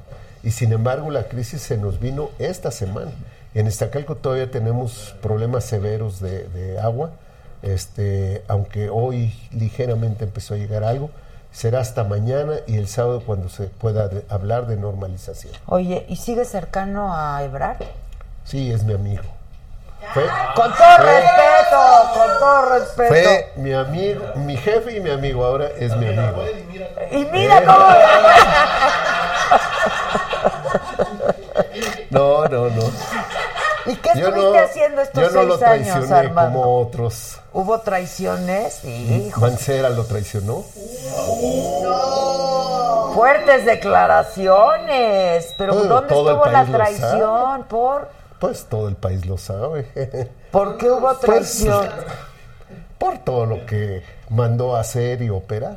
Y 0.44 0.50
sin 0.50 0.72
embargo, 0.72 1.10
la 1.10 1.24
crisis 1.24 1.62
se 1.62 1.78
nos 1.78 2.00
vino 2.00 2.30
esta 2.38 2.70
semana. 2.70 3.10
En 3.54 3.66
Iztacalco 3.66 4.16
todavía 4.16 4.50
tenemos 4.50 5.14
problemas 5.22 5.64
severos 5.64 6.20
de, 6.20 6.48
de 6.48 6.78
agua. 6.80 7.10
Este, 7.62 8.42
aunque 8.46 8.90
hoy 8.90 9.32
ligeramente 9.52 10.24
empezó 10.24 10.52
a 10.54 10.58
llegar 10.58 10.84
algo, 10.84 11.08
será 11.50 11.80
hasta 11.80 12.04
mañana 12.04 12.56
y 12.66 12.76
el 12.76 12.88
sábado 12.88 13.22
cuando 13.24 13.48
se 13.48 13.64
pueda 13.68 14.08
de- 14.08 14.24
hablar 14.28 14.66
de 14.66 14.76
normalización. 14.76 15.54
Oye, 15.66 16.04
¿y 16.08 16.16
sigue 16.16 16.44
cercano 16.44 17.14
a 17.16 17.42
Ebrard? 17.42 17.78
Sí, 18.44 18.70
es 18.70 18.84
mi 18.84 18.92
amigo. 18.92 19.22
Fue, 20.12 20.24
Con 20.54 20.70
todo 20.74 20.96
respeto, 20.98 21.80
con 22.12 22.38
todo 22.38 22.78
respeto. 22.78 23.08
fue 23.08 23.52
mi 23.56 23.72
amigo, 23.72 24.22
mi 24.36 24.56
jefe 24.58 24.98
y 24.98 25.00
mi 25.00 25.08
amigo, 25.10 25.42
ahora 25.46 25.68
es 25.78 25.96
mi 25.96 26.06
amigo. 26.08 26.44
Y 27.12 27.24
mira 27.32 27.64
cómo... 27.64 27.78
No, 32.10 32.44
no, 32.46 32.68
no. 32.70 32.82
¿Y 33.86 33.96
qué 33.96 34.10
Yo 34.16 34.28
estuviste 34.28 34.58
no, 34.58 34.64
haciendo 34.64 35.00
estos 35.02 35.22
yo 35.22 35.30
no 35.30 35.34
seis 35.34 35.46
lo 35.46 35.54
años, 35.54 35.58
traicioné 35.60 36.14
Armando? 36.14 36.60
como 36.62 36.78
otros. 36.80 37.36
¿Hubo 37.52 37.80
traiciones? 37.80 38.82
Hijo, 38.84 39.40
Mancera 39.40 39.90
lo 39.90 40.04
traicionó. 40.06 40.64
fuertes 43.14 43.64
declaraciones. 43.66 45.54
Pero 45.58 45.72
Todo- 45.74 45.84
¿dónde 45.84 46.08
todo 46.08 46.30
estuvo 46.30 46.46
la 46.46 46.64
traición? 46.64 47.64
¿Por? 47.64 48.08
Pues 48.38 48.64
todo 48.66 48.88
el 48.88 48.96
país 48.96 49.24
lo 49.26 49.36
sabe. 49.38 49.88
¿Por 50.50 50.76
qué 50.78 50.90
hubo 50.90 51.00
Pues, 51.08 51.20
traición? 51.20 51.88
por 52.98 53.18
todo 53.18 53.44
lo 53.46 53.66
que 53.66 54.02
mandó 54.30 54.76
a 54.76 54.80
hacer 54.80 55.20
y 55.22 55.28
operar 55.28 55.76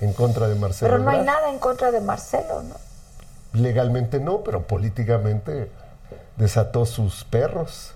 en 0.00 0.12
contra 0.14 0.48
de 0.48 0.54
Marcelo. 0.54 0.90
Pero 0.90 1.02
no 1.02 1.10
hay 1.10 1.20
nada 1.20 1.50
en 1.50 1.58
contra 1.58 1.90
de 1.90 2.00
Marcelo, 2.00 2.62
¿no? 2.62 2.74
Legalmente 3.58 4.20
no, 4.20 4.42
pero 4.42 4.62
políticamente 4.66 5.70
desató 6.36 6.86
sus 6.86 7.24
perros. 7.24 7.92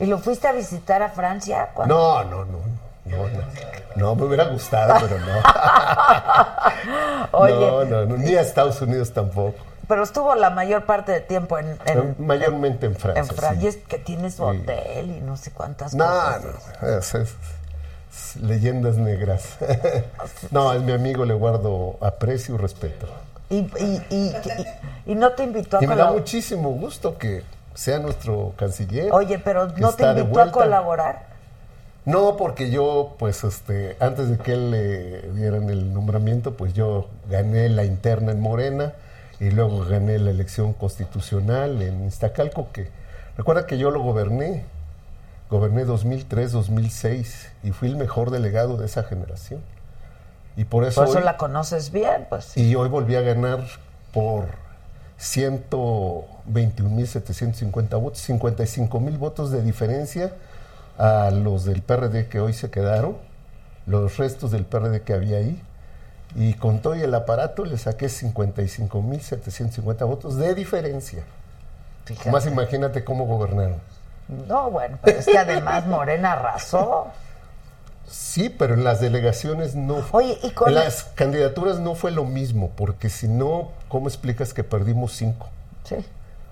¿Y 0.00 0.06
lo 0.06 0.18
fuiste 0.18 0.48
a 0.48 0.52
visitar 0.52 1.02
a 1.02 1.08
Francia? 1.10 1.70
cuando- 1.74 1.94
No, 1.94 2.24
no, 2.24 2.44
no, 2.44 2.58
no, 3.04 3.16
no, 3.28 3.42
no, 3.96 4.14
me 4.16 4.24
hubiera 4.24 4.44
gustado, 4.44 4.94
pero 5.00 5.18
no. 5.20 5.42
Oye, 7.38 7.54
No, 7.54 7.84
no, 7.84 8.06
no, 8.06 8.16
ni 8.16 8.34
a 8.34 8.40
Estados 8.40 8.80
Unidos 8.82 9.12
tampoco. 9.12 9.54
pero 9.86 10.02
estuvo 10.02 10.34
la 10.34 10.50
mayor 10.50 10.84
parte 10.86 11.12
del 11.12 11.26
tiempo 11.26 11.58
en, 11.58 11.78
en, 11.86 12.16
Mayormente 12.18 12.86
en 12.86 12.96
Francia. 12.96 13.20
en 13.22 13.28
Francia. 13.28 13.68
es 13.68 13.76
que 13.76 13.98
tienes 13.98 14.34
su 14.34 14.42
hotel 14.44 15.10
y 15.10 15.20
no 15.20 15.36
sé 15.36 15.50
cuántas 15.52 15.94
No, 15.94 16.04
cosas. 16.06 16.42
no, 16.82 16.88
es- 16.98 17.14
es- 17.14 17.34
leyendas 18.40 18.96
negras. 18.96 19.56
no, 20.50 20.72
es 20.72 20.82
mi 20.82 20.92
amigo, 20.92 21.24
le 21.24 21.34
guardo 21.34 21.96
aprecio 22.00 22.54
y 22.54 22.58
respeto. 22.58 23.06
Y, 23.50 23.56
y, 23.56 24.02
y, 24.10 24.32
y- 25.06 25.14
no 25.14 25.32
te 25.32 25.44
invitó 25.44 25.78
a 25.78 25.84
Y 25.84 25.86
me 25.86 25.96
da 25.96 26.10
muchísimo 26.10 26.70
gusto 26.70 27.18
que 27.18 27.42
sea 27.74 27.98
nuestro 27.98 28.52
canciller. 28.56 29.12
Oye, 29.12 29.38
pero 29.38 29.66
no 29.76 29.92
te 29.92 30.04
invitó 30.04 30.40
a 30.40 30.50
colaborar. 30.50 31.34
No, 32.04 32.36
porque 32.36 32.70
yo, 32.70 33.16
pues, 33.18 33.44
este, 33.44 33.96
antes 33.98 34.28
de 34.28 34.36
que 34.38 34.52
él 34.52 34.70
le 34.70 35.22
dieran 35.32 35.70
el 35.70 35.92
nombramiento, 35.94 36.54
pues 36.54 36.74
yo 36.74 37.08
gané 37.30 37.68
la 37.70 37.84
interna 37.84 38.32
en 38.32 38.40
Morena 38.40 38.92
y 39.40 39.50
luego 39.50 39.84
gané 39.86 40.18
la 40.18 40.30
elección 40.30 40.74
constitucional 40.74 41.80
en 41.80 42.06
Iztacalco, 42.06 42.68
que 42.72 42.88
recuerda 43.38 43.66
que 43.66 43.78
yo 43.78 43.90
lo 43.90 44.02
goberné, 44.02 44.64
goberné 45.50 45.84
2003, 45.84 46.52
2006 46.52 47.48
y 47.62 47.70
fui 47.70 47.88
el 47.88 47.96
mejor 47.96 48.30
delegado 48.30 48.76
de 48.76 48.86
esa 48.86 49.02
generación. 49.04 49.60
Y 50.56 50.64
por 50.64 50.84
eso, 50.84 51.00
Por 51.00 51.08
eso 51.10 51.18
hoy- 51.18 51.24
la 51.24 51.36
conoces 51.36 51.90
bien, 51.90 52.26
pues. 52.28 52.56
y 52.56 52.74
hoy 52.76 52.88
volví 52.88 53.16
a 53.16 53.22
ganar 53.22 53.64
por 54.12 54.44
121.750 55.18 57.96
votos, 58.00 58.18
55 58.20 59.00
mil 59.00 59.18
votos 59.18 59.50
de 59.50 59.62
diferencia 59.62 60.32
a 60.98 61.30
los 61.32 61.64
del 61.64 61.82
PRD 61.82 62.28
que 62.28 62.40
hoy 62.40 62.52
se 62.52 62.70
quedaron, 62.70 63.16
los 63.86 64.16
restos 64.16 64.50
del 64.50 64.64
PRD 64.64 65.02
que 65.02 65.12
había 65.14 65.38
ahí. 65.38 65.60
Y 66.36 66.54
con 66.54 66.80
todo 66.80 66.96
y 66.96 67.02
el 67.02 67.14
aparato 67.14 67.64
le 67.64 67.78
saqué 67.78 68.06
55.750 68.08 70.04
votos 70.04 70.36
de 70.36 70.52
diferencia. 70.54 71.22
Fíjate. 72.06 72.30
Más 72.32 72.46
imagínate 72.46 73.04
cómo 73.04 73.24
gobernaron. 73.26 73.76
No, 74.48 74.68
bueno, 74.70 74.98
pero 75.02 75.18
es 75.20 75.26
que 75.26 75.38
además 75.38 75.86
Morena 75.86 76.32
arrasó. 76.32 77.08
Sí, 78.08 78.48
pero 78.48 78.74
en 78.74 78.84
las 78.84 79.00
delegaciones 79.00 79.74
no. 79.74 80.04
Oye, 80.12 80.38
y 80.42 80.50
con 80.50 80.68
en 80.68 80.74
la- 80.76 80.84
las 80.84 81.04
candidaturas 81.04 81.78
no 81.80 81.94
fue 81.94 82.10
lo 82.10 82.24
mismo, 82.24 82.70
porque 82.76 83.08
si 83.10 83.28
no, 83.28 83.70
¿cómo 83.88 84.08
explicas 84.08 84.52
que 84.54 84.64
perdimos 84.64 85.12
cinco? 85.12 85.48
Sí, 85.84 85.96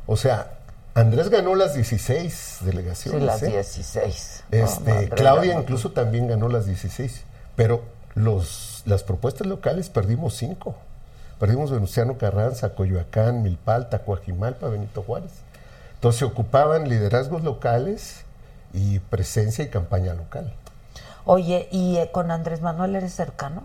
O 0.07 0.17
sea, 0.17 0.53
Andrés 0.95 1.31
ganó 1.31 1.55
las 1.55 1.75
16 1.75 2.57
sí, 2.59 2.65
delegaciones. 2.67 3.23
las 3.23 3.43
¿eh? 3.43 3.49
16. 3.49 4.45
No, 4.51 4.59
Este, 4.59 5.07
no, 5.09 5.15
Claudia 5.17 5.51
ganó. 5.53 5.63
incluso 5.63 5.93
también 5.93 6.27
ganó 6.29 6.49
las 6.49 6.67
16, 6.67 7.23
pero 7.57 7.83
los, 8.15 8.83
las 8.85 9.03
propuestas 9.03 9.47
locales 9.47 9.89
perdimos 9.89 10.35
cinco. 10.35 10.75
Perdimos 11.39 11.71
Venustiano 11.71 12.19
Carranza, 12.19 12.75
Coyoacán, 12.75 13.43
Milpalta, 13.43 14.01
Coajimalpa, 14.01 14.69
Benito 14.69 15.03
Juárez. 15.03 15.31
Entonces 15.95 16.19
se 16.19 16.25
ocupaban 16.25 16.89
liderazgos 16.89 17.43
locales 17.43 18.23
y 18.75 18.99
presencia 18.99 19.65
y 19.65 19.69
campaña 19.69 20.15
local. 20.15 20.53
Oye, 21.25 21.69
¿y 21.71 21.97
eh, 21.99 22.11
con 22.13 22.31
Andrés 22.31 22.61
Manuel 22.61 22.97
eres 22.97 23.15
cercano? 23.15 23.63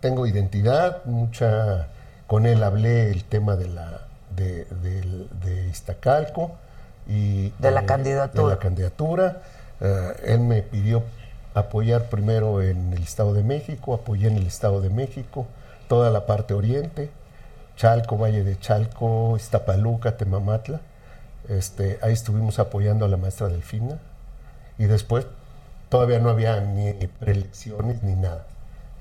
tengo 0.00 0.26
identidad, 0.26 1.02
mucha 1.06 1.88
con 2.26 2.44
él 2.44 2.62
hablé 2.62 3.10
el 3.10 3.24
tema 3.24 3.56
de 3.56 3.68
la 3.68 4.00
de, 4.36 4.64
del- 4.82 5.28
de 5.42 5.68
Iztacalco 5.68 6.52
y 7.06 7.50
De 7.58 7.70
la 7.70 7.82
eh, 7.82 7.86
candidatura. 7.86 8.42
de 8.42 8.50
la 8.50 8.58
candidatura. 8.58 9.42
Eh, 9.80 10.12
él 10.26 10.40
me 10.40 10.60
pidió 10.62 11.02
apoyar 11.54 12.10
primero 12.10 12.60
en 12.60 12.92
el 12.92 13.02
Estado 13.02 13.32
de 13.32 13.42
México, 13.44 13.94
apoyé 13.94 14.28
en 14.28 14.36
el 14.36 14.46
Estado 14.46 14.80
de 14.82 14.90
México, 14.90 15.46
toda 15.88 16.10
la 16.10 16.26
parte 16.26 16.52
oriente, 16.52 17.10
Chalco, 17.76 18.18
Valle 18.18 18.44
de 18.44 18.58
Chalco, 18.58 19.36
Iztapaluca, 19.36 20.16
Temamatla. 20.18 20.80
Este, 21.48 21.98
ahí 22.02 22.12
estuvimos 22.12 22.58
apoyando 22.58 23.04
a 23.04 23.08
la 23.08 23.16
maestra 23.16 23.48
Delfina 23.48 23.98
y 24.78 24.84
después 24.84 25.26
todavía 25.88 26.18
no 26.18 26.30
había 26.30 26.60
ni 26.60 26.92
preelecciones 27.06 28.02
ni 28.02 28.14
nada. 28.14 28.46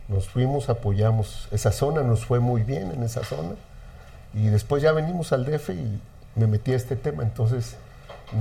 Nos 0.08 0.28
fuimos, 0.28 0.70
apoyamos 0.70 1.48
esa 1.52 1.72
zona, 1.72 2.04
nos 2.04 2.26
fue 2.26 2.40
muy 2.40 2.64
bien 2.64 2.92
en 2.92 3.04
esa 3.04 3.24
zona 3.24 3.56
y 4.34 4.48
después 4.48 4.84
ya 4.84 4.92
venimos 4.92 5.32
al 5.32 5.46
DF 5.46 5.70
y 5.70 6.02
me 6.36 6.48
metí 6.48 6.74
a 6.74 6.76
este 6.76 6.96
tema, 6.96 7.24
entonces 7.24 7.76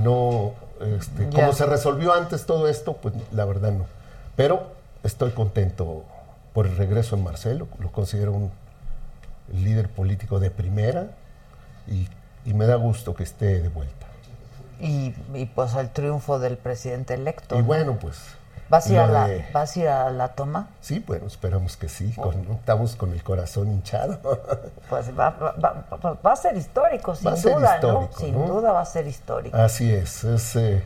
no, 0.03 0.53
este, 0.81 1.29
como 1.29 1.53
se 1.53 1.65
resolvió 1.65 2.13
antes 2.13 2.45
todo 2.45 2.67
esto, 2.67 2.97
pues 2.97 3.13
la 3.31 3.45
verdad 3.45 3.71
no. 3.71 3.85
Pero 4.35 4.71
estoy 5.03 5.31
contento 5.31 6.03
por 6.53 6.65
el 6.65 6.75
regreso 6.75 7.15
de 7.15 7.23
Marcelo, 7.23 7.67
lo 7.79 7.91
considero 7.91 8.33
un 8.33 8.51
líder 9.53 9.89
político 9.89 10.39
de 10.39 10.49
primera 10.49 11.11
y, 11.87 12.07
y 12.45 12.53
me 12.53 12.65
da 12.65 12.75
gusto 12.75 13.13
que 13.13 13.23
esté 13.23 13.61
de 13.61 13.69
vuelta. 13.69 14.02
Y, 14.83 15.15
y, 15.33 15.45
pues 15.45 15.73
el 15.75 15.89
triunfo 15.89 16.39
del 16.39 16.57
presidente 16.57 17.13
electo. 17.13 17.55
Y 17.55 17.59
¿no? 17.59 17.63
bueno, 17.65 17.97
pues... 17.99 18.19
¿Vas 18.69 18.87
a, 18.87 18.93
ir 18.93 18.99
a 18.99 19.07
la, 19.07 19.27
de- 19.27 19.45
¿Vas 19.53 19.75
a 19.75 19.79
ir 19.79 19.87
a 19.87 20.09
la 20.09 20.29
toma? 20.29 20.69
Sí, 20.81 21.03
bueno, 21.05 21.27
esperamos 21.27 21.77
que 21.77 21.89
sí. 21.89 22.11
con- 22.13 22.47
estamos 22.51 22.95
con 22.95 23.11
el 23.11 23.21
corazón 23.23 23.71
hinchado. 23.71 24.19
Pues 24.89 25.09
va, 25.17 25.29
va, 25.31 25.51
va- 25.63 25.85
va- 26.03 26.17
va 26.25 26.31
a 26.31 26.35
ser 26.35 26.55
histórico, 26.57 27.13
sin 27.15 27.35
ser 27.37 27.55
duda, 27.55 27.75
histórico, 27.75 28.09
¿no? 28.13 28.17
Sin 28.19 28.33
¿no? 28.33 28.45
duda 28.47 28.71
va 28.71 28.81
a 28.81 28.85
ser 28.85 29.05
histórico. 29.07 29.55
Así 29.57 29.91
es. 29.91 30.23
es 30.23 30.55
eh, 30.55 30.83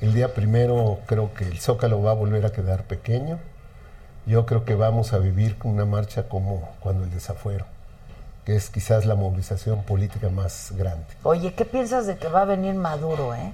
el 0.00 0.12
día 0.14 0.34
primero 0.34 0.98
creo 1.06 1.32
que 1.34 1.44
el 1.44 1.58
Zócalo 1.60 2.02
va 2.02 2.10
a 2.12 2.14
volver 2.14 2.44
a 2.46 2.50
quedar 2.52 2.84
pequeño. 2.84 3.38
Yo 4.26 4.44
creo 4.46 4.64
que 4.64 4.74
vamos 4.74 5.12
a 5.12 5.18
vivir 5.18 5.56
una 5.64 5.84
marcha 5.86 6.28
como 6.28 6.68
cuando 6.80 7.04
el 7.04 7.10
desafuero, 7.10 7.64
que 8.44 8.56
es 8.56 8.70
quizás 8.70 9.06
la 9.06 9.14
movilización 9.14 9.82
política 9.82 10.28
más 10.30 10.72
grande. 10.76 11.06
Oye, 11.22 11.54
¿qué 11.54 11.64
piensas 11.64 12.06
de 12.06 12.16
que 12.16 12.28
va 12.28 12.42
a 12.42 12.44
venir 12.44 12.74
Maduro, 12.74 13.34
eh? 13.34 13.52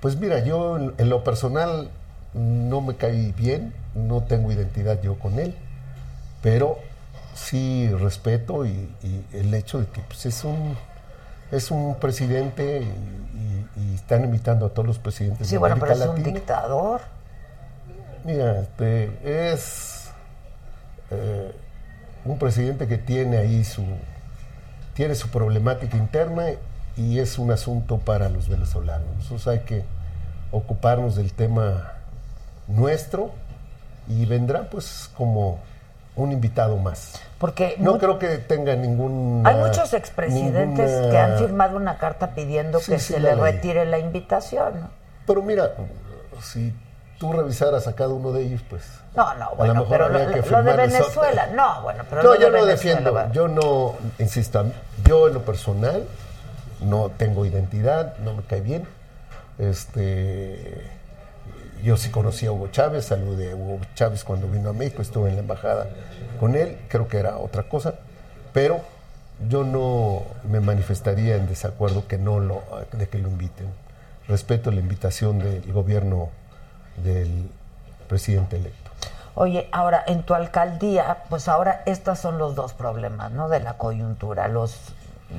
Pues 0.00 0.16
mira, 0.16 0.44
yo 0.44 0.76
en, 0.76 1.08
lo 1.08 1.24
personal 1.24 1.90
no 2.34 2.80
me 2.80 2.96
caí 2.96 3.32
bien, 3.32 3.74
no 3.94 4.22
tengo 4.22 4.52
identidad 4.52 5.00
yo 5.02 5.18
con 5.18 5.38
él, 5.40 5.54
pero 6.42 6.78
sí 7.34 7.88
respeto 7.98 8.64
y, 8.64 8.94
y 9.02 9.24
el 9.32 9.52
hecho 9.54 9.80
de 9.80 9.86
que 9.86 10.00
pues, 10.02 10.26
es 10.26 10.44
un 10.44 10.76
Es 11.50 11.70
un 11.70 11.94
presidente 11.96 12.82
y, 12.82 13.94
están 13.94 14.24
invitando 14.24 14.66
a 14.66 14.68
todos 14.70 14.86
los 14.86 14.98
presidentes 14.98 15.46
Sí, 15.46 15.54
de 15.54 15.58
bueno, 15.58 15.76
pero 15.78 15.92
América 15.92 16.12
es 16.12 16.18
un 16.18 16.32
dictador. 16.32 17.00
Mira, 18.24 18.60
este, 18.60 19.52
es 19.52 20.10
eh, 21.10 21.52
un 22.28 22.38
presidente 22.38 22.86
que 22.86 22.98
tiene 22.98 23.38
ahí 23.38 23.64
su 23.64 23.84
tiene 24.94 25.14
su 25.14 25.28
problemática 25.28 25.96
interna 25.96 26.44
y 26.96 27.20
es 27.20 27.38
un 27.38 27.50
asunto 27.52 27.98
para 27.98 28.28
los 28.28 28.48
venezolanos. 28.48 29.06
Nosotros 29.16 29.46
hay 29.48 29.60
que 29.60 29.84
ocuparnos 30.50 31.14
del 31.14 31.32
tema 31.32 31.92
nuestro 32.66 33.30
y 34.08 34.26
vendrá 34.26 34.68
pues 34.68 35.08
como 35.16 35.60
un 36.16 36.32
invitado 36.32 36.76
más. 36.78 37.20
Porque 37.38 37.76
No 37.78 37.98
creo 37.98 38.18
que 38.18 38.38
tenga 38.38 38.74
ningún 38.74 39.42
hay 39.46 39.54
muchos 39.54 39.94
expresidentes 39.94 40.90
ninguna- 40.90 41.10
que 41.10 41.18
han 41.18 41.38
firmado 41.38 41.76
una 41.76 41.96
carta 41.98 42.34
pidiendo 42.34 42.80
Sí, 42.80 42.90
que 42.92 42.98
sí, 42.98 43.12
se 43.14 43.20
le 43.20 43.36
leí. 43.36 43.40
retire 43.40 43.86
la 43.86 44.00
invitación. 44.00 44.90
Pero 45.26 45.42
mira, 45.42 45.70
si 46.42 46.74
tú 47.18 47.32
revisaras 47.32 47.86
a 47.86 47.94
cada 47.94 48.10
uno 48.14 48.32
de 48.32 48.42
ellos, 48.42 48.60
pues 48.68 48.82
No, 49.14 49.34
no, 49.34 49.46
a 49.46 49.50
lo 49.50 49.56
bueno, 49.56 49.74
mejor 49.74 49.88
pero 49.88 50.08
lo, 50.08 50.18
habría 50.18 50.42
que 50.42 50.50
lo 50.50 50.62
de. 50.62 50.72
Venezuela, 50.76 51.46
no, 51.54 51.82
bueno, 51.82 52.04
pero 52.08 52.22
No, 52.22 52.28
lo 52.28 52.34
de 52.34 52.40
yo 52.40 52.46
no 52.50 52.52
Venezuela, 52.64 52.72
defiendo, 52.72 53.14
va. 53.14 53.32
yo 53.32 53.48
no, 53.48 53.94
insisto, 54.18 54.64
yo 55.04 55.28
en 55.28 55.34
lo 55.34 55.42
personal 55.42 56.04
no 56.80 57.10
tengo 57.16 57.44
identidad, 57.44 58.16
no 58.18 58.34
me 58.34 58.42
cae 58.42 58.60
bien. 58.60 58.86
Este, 59.58 60.82
yo 61.82 61.96
sí 61.96 62.10
conocí 62.10 62.46
a 62.46 62.52
Hugo 62.52 62.68
Chávez, 62.68 63.06
saludé 63.06 63.52
a 63.52 63.56
Hugo 63.56 63.80
Chávez 63.94 64.24
cuando 64.24 64.48
vino 64.48 64.70
a 64.70 64.72
México, 64.72 65.02
estuve 65.02 65.28
en 65.30 65.36
la 65.36 65.40
embajada 65.42 65.86
con 66.38 66.54
él, 66.54 66.78
creo 66.88 67.08
que 67.08 67.18
era 67.18 67.38
otra 67.38 67.64
cosa, 67.64 67.94
pero 68.52 68.80
yo 69.48 69.64
no 69.64 70.22
me 70.48 70.60
manifestaría 70.60 71.36
en 71.36 71.46
desacuerdo 71.48 72.06
que 72.08 72.18
no 72.18 72.40
lo, 72.40 72.62
de 72.92 73.08
que 73.08 73.18
lo 73.18 73.28
inviten. 73.28 73.66
Respeto 74.26 74.70
la 74.70 74.80
invitación 74.80 75.38
del 75.38 75.72
gobierno 75.72 76.30
del 77.02 77.50
presidente 78.08 78.56
electo. 78.56 78.90
Oye, 79.34 79.68
ahora 79.70 80.02
en 80.06 80.24
tu 80.24 80.34
alcaldía, 80.34 81.18
pues 81.28 81.46
ahora 81.46 81.82
estos 81.86 82.18
son 82.18 82.38
los 82.38 82.54
dos 82.56 82.72
problemas, 82.72 83.30
¿no? 83.30 83.48
De 83.48 83.60
la 83.60 83.74
coyuntura, 83.74 84.48
los, 84.48 84.76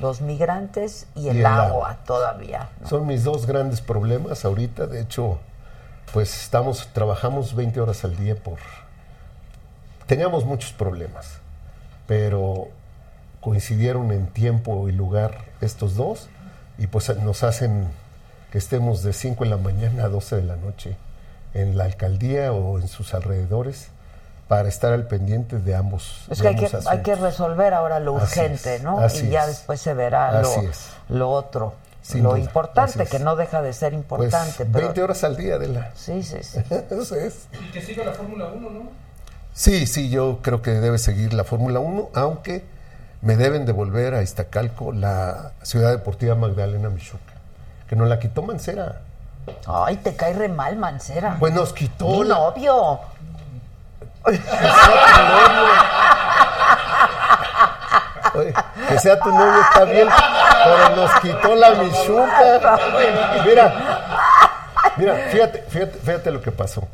los 0.00 0.22
migrantes 0.22 1.06
y 1.14 1.28
el, 1.28 1.36
Y 1.36 1.40
el 1.40 1.46
agua, 1.46 1.66
agua. 1.66 1.96
todavía. 2.06 2.70
¿no? 2.80 2.88
Son 2.88 3.06
mis 3.06 3.24
dos 3.24 3.46
grandes 3.46 3.82
problemas 3.82 4.44
ahorita. 4.44 4.86
De 4.86 5.00
hecho, 5.02 5.38
pues 6.14 6.40
estamos, 6.40 6.88
trabajamos 6.94 7.54
20 7.54 7.78
horas 7.80 8.04
al 8.04 8.16
día 8.16 8.36
por. 8.36 8.58
Teníamos 10.06 10.44
muchos 10.46 10.72
problemas, 10.72 11.38
pero 12.06 12.68
coincidieron 13.40 14.12
en 14.12 14.26
tiempo 14.28 14.88
y 14.88 14.92
lugar 14.92 15.38
estos 15.60 15.94
dos 15.94 16.28
y 16.78 16.86
pues 16.86 17.14
nos 17.18 17.42
hacen 17.42 17.88
que 18.50 18.58
estemos 18.58 19.02
de 19.02 19.12
5 19.12 19.44
de 19.44 19.50
la 19.50 19.56
mañana 19.56 20.04
a 20.04 20.08
12 20.08 20.36
de 20.36 20.42
la 20.42 20.56
noche 20.56 20.96
en 21.54 21.76
la 21.76 21.84
alcaldía 21.84 22.52
o 22.52 22.78
en 22.78 22.88
sus 22.88 23.14
alrededores 23.14 23.88
para 24.48 24.68
estar 24.68 24.92
al 24.92 25.06
pendiente 25.06 25.58
de 25.58 25.74
ambos. 25.76 26.24
Es 26.28 26.38
de 26.38 26.56
que 26.56 26.66
hay, 26.88 27.02
que 27.02 27.12
hay 27.12 27.18
resolver 27.18 27.72
ahora 27.72 28.00
lo 28.00 28.16
Así 28.16 28.40
urgente, 28.40 28.76
es, 28.76 28.82
¿no? 28.82 28.98
así 28.98 29.26
y 29.26 29.30
ya 29.30 29.42
es. 29.42 29.48
después 29.48 29.80
se 29.80 29.94
verá 29.94 30.40
lo, 30.40 30.48
Así 30.50 30.66
es. 30.66 30.86
lo 31.08 31.30
otro, 31.30 31.74
Sin 32.02 32.24
lo 32.24 32.30
duda, 32.30 32.40
importante, 32.40 33.06
que 33.06 33.20
no 33.20 33.36
deja 33.36 33.62
de 33.62 33.72
ser 33.72 33.92
Pues 33.92 34.02
importante. 34.02 34.64
20 34.64 34.90
pero, 34.92 35.04
horas 35.04 35.22
al 35.22 35.36
día 35.36 35.56
de 35.58 35.68
la. 35.68 35.92
Sí, 35.94 36.22
sí, 36.24 36.38
sí. 36.42 36.58
Eso 36.90 37.14
es. 37.14 37.46
Y 37.52 37.70
que 37.70 37.80
siga 37.80 38.04
la 38.04 38.12
Fórmula 38.12 38.46
1, 38.48 38.70
¿no? 38.70 38.82
Sí, 39.52 39.86
sí, 39.86 40.10
yo 40.10 40.40
creo 40.42 40.62
que 40.62 40.70
debe 40.72 40.98
seguir 40.98 41.32
la 41.32 41.44
Fórmula 41.44 41.78
1, 41.78 42.10
aunque 42.14 42.64
me 43.22 43.36
deben 43.36 43.66
devolver 43.66 44.14
a 44.14 44.22
Iztacalco 44.22 44.92
la 44.92 45.52
Ciudad 45.62 45.90
Deportiva 45.92 46.34
Magdalena 46.34 46.88
Michuca, 46.88 47.34
que 47.88 47.94
nos 47.94 48.08
la 48.08 48.18
quitó 48.18 48.42
Mancera. 48.42 49.02
Ay, 49.66 49.96
te 49.96 50.16
cae 50.16 50.32
re 50.34 50.48
mal, 50.48 50.76
Mancera. 50.76 51.36
Pues 51.38 51.52
nos 51.52 51.72
quitó 51.72 52.06
Mi 52.08 52.24
la... 52.24 52.34
novio. 52.36 53.00
Oye, 58.34 58.54
que 58.88 58.98
sea 58.98 59.18
tu 59.18 59.28
novio 59.30 59.60
está 59.62 59.84
bien, 59.84 60.08
pero 60.64 60.96
nos 60.96 61.14
quitó 61.20 61.54
la 61.56 61.70
Michuca. 61.70 62.78
Mira, 63.44 63.74
mira, 64.96 65.14
fíjate, 65.30 65.62
fíjate, 65.68 65.98
fíjate 65.98 66.30
lo 66.30 66.40
que 66.40 66.52
pasó. 66.52 66.86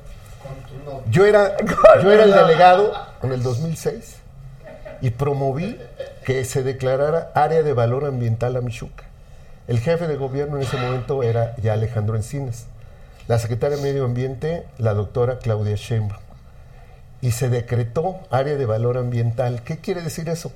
Yo 1.10 1.24
era, 1.26 1.56
yo 2.02 2.10
era 2.10 2.24
el 2.24 2.32
delegado 2.32 2.92
en 3.22 3.32
el 3.32 3.42
2006 3.42 4.16
y 5.00 5.10
promoví 5.10 5.80
que 6.24 6.44
se 6.44 6.62
declarara 6.62 7.30
área 7.34 7.62
de 7.62 7.72
valor 7.72 8.06
ambiental 8.06 8.56
a 8.56 8.60
Michuca. 8.60 9.04
El 9.68 9.80
jefe 9.80 10.06
de 10.06 10.16
gobierno 10.16 10.56
en 10.56 10.62
ese 10.62 10.76
momento 10.76 11.24
era 11.24 11.56
ya 11.56 11.72
Alejandro 11.72 12.14
Encinas. 12.14 12.66
La 13.26 13.40
secretaria 13.40 13.76
de 13.76 13.82
Medio 13.82 14.04
Ambiente, 14.04 14.64
la 14.78 14.94
doctora 14.94 15.38
Claudia 15.38 15.74
Sheinbaum. 15.74 16.20
Y 17.20 17.32
se 17.32 17.48
decretó 17.48 18.20
área 18.30 18.54
de 18.54 18.64
valor 18.64 18.96
ambiental. 18.96 19.62
¿Qué 19.64 19.78
quiere 19.78 20.02
decir 20.02 20.28
eso? 20.28 20.52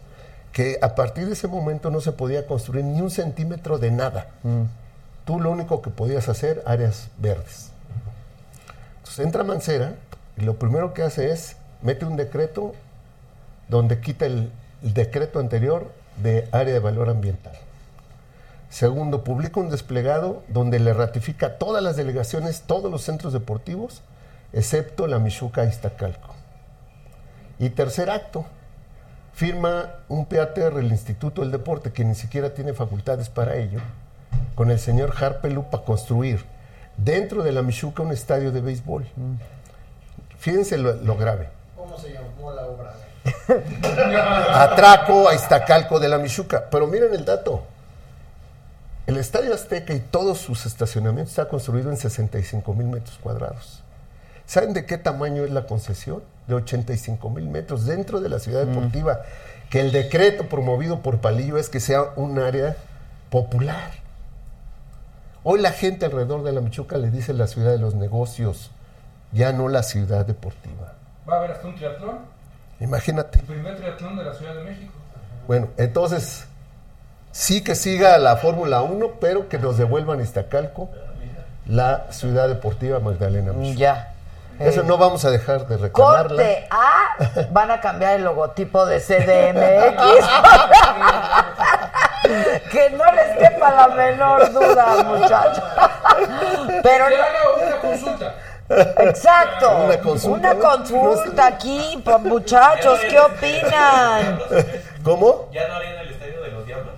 Que 0.53 0.79
a 0.81 0.95
partir 0.95 1.27
de 1.27 1.33
ese 1.33 1.49
momento 1.49 1.91
no 1.91 2.01
se 2.01 2.13
podía 2.13 2.47
construir 2.47 2.85
ni 2.85 3.01
un 3.01 3.11
centímetro 3.11 3.79
de 3.79 3.91
nada. 3.91 4.29
Tú 5.25 5.41
lo 5.41 5.51
único 5.51 5.83
que 5.83 5.91
podías 5.91 6.29
hacer, 6.29 6.63
áreas 6.65 7.09
verdes. 7.19 7.71
Entonces 8.99 9.27
entra 9.27 9.43
Mancera 9.43 9.95
y 10.37 10.43
lo 10.43 10.55
primero 10.55 10.95
que 10.95 11.03
hace 11.03 11.33
es 11.33 11.57
mete 11.83 12.05
un 12.05 12.17
decreto 12.17 12.75
donde 13.69 14.01
quita 14.01 14.27
el, 14.27 14.53
el 14.85 14.95
decreto 14.95 15.41
anterior 15.41 15.91
de 16.23 16.49
área 16.53 16.73
de 16.73 16.79
valor 16.79 17.09
ambiental. 17.09 17.59
Segundo, 18.71 19.25
publica 19.25 19.59
un 19.59 19.68
desplegado 19.68 20.45
donde 20.47 20.79
le 20.79 20.95
ratifica 20.95 21.47
a 21.47 21.59
todas 21.59 21.83
las 21.83 21.97
delegaciones, 21.97 22.62
todos 22.62 22.91
los 22.91 23.03
centros 23.03 23.33
deportivos, 23.33 24.01
excepto 24.53 25.09
la 25.09 25.18
Michuca 25.18 25.64
Iztacalco. 25.64 26.35
Y 27.59 27.71
tercer 27.71 28.11
acto, 28.11 28.47
firma 29.35 29.97
un 30.09 30.25
PATR, 30.25 30.79
el 30.79 30.93
Instituto 30.93 31.43
del 31.43 31.51
Deporte, 31.51 31.93
que 31.93 32.05
ni 32.05 32.14
siquiera 32.14 32.55
tiene 32.55 32.73
facultades 32.73 33.29
para 33.29 33.57
ello, 33.57 33.81
con 34.55 34.71
el 34.71 34.79
señor 34.79 35.14
Harpelu 35.21 35.64
para 35.64 35.85
construir 35.85 36.45
dentro 36.97 37.43
de 37.43 37.51
la 37.51 37.62
Michuca 37.62 38.05
un 38.05 38.12
estadio 38.12 38.53
de 38.53 38.61
béisbol. 38.61 39.05
Fíjense 40.39 40.79
lo, 40.79 40.95
lo 40.95 41.16
grave. 41.16 41.49
¿Cómo 41.77 41.99
se 41.99 42.12
llamó 42.12 42.53
la 42.53 42.66
obra? 42.66 42.95
Atraco 44.62 45.29
a 45.29 45.35
Iztacalco 45.35 45.99
de 45.99 46.09
la 46.09 46.18
Michuca. 46.18 46.66
Pero 46.71 46.87
miren 46.87 47.12
el 47.12 47.25
dato. 47.25 47.64
El 49.07 49.16
Estadio 49.16 49.55
Azteca 49.55 49.94
y 49.94 50.01
todos 50.01 50.38
sus 50.38 50.66
estacionamientos 50.66 51.32
está 51.32 51.48
construido 51.48 51.90
en 51.90 51.96
65 51.96 52.74
mil 52.74 52.86
metros 52.86 53.18
cuadrados. 53.22 53.82
¿Saben 54.46 54.72
de 54.72 54.84
qué 54.84 54.98
tamaño 54.98 55.44
es 55.44 55.51
la 55.51 55.66
concesión? 55.66 56.22
De 56.46 56.55
85 56.55 57.30
mil 57.30 57.48
metros 57.48 57.86
dentro 57.86 58.20
de 58.20 58.28
la 58.28 58.38
ciudad 58.38 58.66
deportiva. 58.66 59.20
Que 59.70 59.80
el 59.80 59.92
decreto 59.92 60.48
promovido 60.48 61.01
por 61.01 61.20
Palillo 61.20 61.57
es 61.57 61.68
que 61.68 61.80
sea 61.80 62.03
un 62.16 62.38
área 62.38 62.76
popular. 63.30 63.92
Hoy 65.42 65.61
la 65.61 65.72
gente 65.72 66.07
alrededor 66.07 66.42
de 66.42 66.53
la 66.53 66.61
Michuca 66.61 66.98
le 66.98 67.11
dice 67.11 67.32
la 67.32 67.46
ciudad 67.46 67.70
de 67.70 67.78
los 67.78 67.94
negocios, 67.94 68.70
ya 69.32 69.53
no 69.53 69.68
la 69.68 69.82
ciudad 69.82 70.26
deportiva. 70.26 70.94
Va 71.28 71.34
a 71.34 71.38
haber 71.38 71.53
hasta 71.53 71.68
un 71.68 71.76
triatlón. 71.76 72.18
Imagínate. 72.80 73.38
El 73.38 73.46
primer 73.46 73.76
triatlón 73.76 74.16
de 74.16 74.24
la 74.24 74.34
Ciudad 74.34 74.55
de 74.55 74.64
México. 74.64 74.92
Bueno, 75.46 75.68
entonces, 75.76 76.44
sí 77.33 77.62
que 77.62 77.74
siga 77.74 78.18
la 78.18 78.37
Fórmula 78.37 78.83
1, 78.83 79.12
pero 79.20 79.49
que 79.49 79.59
nos 79.59 79.76
devuelvan 79.78 80.20
a 80.20 80.22
Iztacalco 80.22 80.91
la 81.66 82.07
ciudad 82.11 82.49
deportiva 82.49 82.99
Magdalena 83.01 83.53
Michuca. 83.53 83.78
Ya. 83.78 84.12
Eso 84.59 84.81
Eh, 84.83 84.85
no 84.85 84.99
vamos 84.99 85.24
a 85.24 85.31
dejar 85.31 85.66
de 85.66 85.76
reclamarla. 85.78 86.28
Corte 86.28 86.68
A, 86.70 87.47
van 87.51 87.70
a 87.70 87.81
cambiar 87.81 88.16
el 88.16 88.24
logotipo 88.24 88.85
de 88.85 89.01
CDMX. 89.01 90.26
que 92.70 92.91
no 92.91 93.05
les 93.12 93.39
quepa 93.39 93.70
la 93.70 93.89
menor 93.89 94.53
duda, 94.53 95.03
muchachos. 95.05 95.64
Pero 96.83 97.07
Que 97.07 97.16
no- 97.16 97.22
haga 97.22 97.66
una 97.66 97.76
consulta. 97.81 98.35
Exacto. 98.99 99.76
Una 99.85 99.99
consulta, 99.99 100.53
Una 100.53 100.55
consulta 100.68 101.47
aquí, 101.47 102.01
pues, 102.05 102.20
muchachos, 102.20 103.01
¿qué 103.09 103.18
opinan? 103.18 104.39
¿Cómo? 105.03 105.49
¿Ya 105.53 105.66
no 105.68 105.74
harían 105.76 105.99
el 106.01 106.11
estadio 106.11 106.43
de 106.43 106.51
los 106.51 106.66
diablos? 106.66 106.95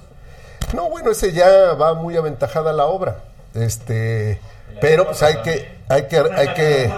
No, 0.73 0.89
bueno, 0.89 1.11
ese 1.11 1.33
ya 1.33 1.75
va 1.75 1.95
muy 1.95 2.17
aventajada 2.17 2.73
la 2.73 2.87
obra. 2.87 3.19
Este, 3.55 4.41
pero 4.81 5.07
pues 5.07 5.23
hay 5.23 5.37
que, 5.43 5.69
hay 5.89 6.07
que, 6.07 6.19
hay 6.19 6.49
que, 6.55 6.93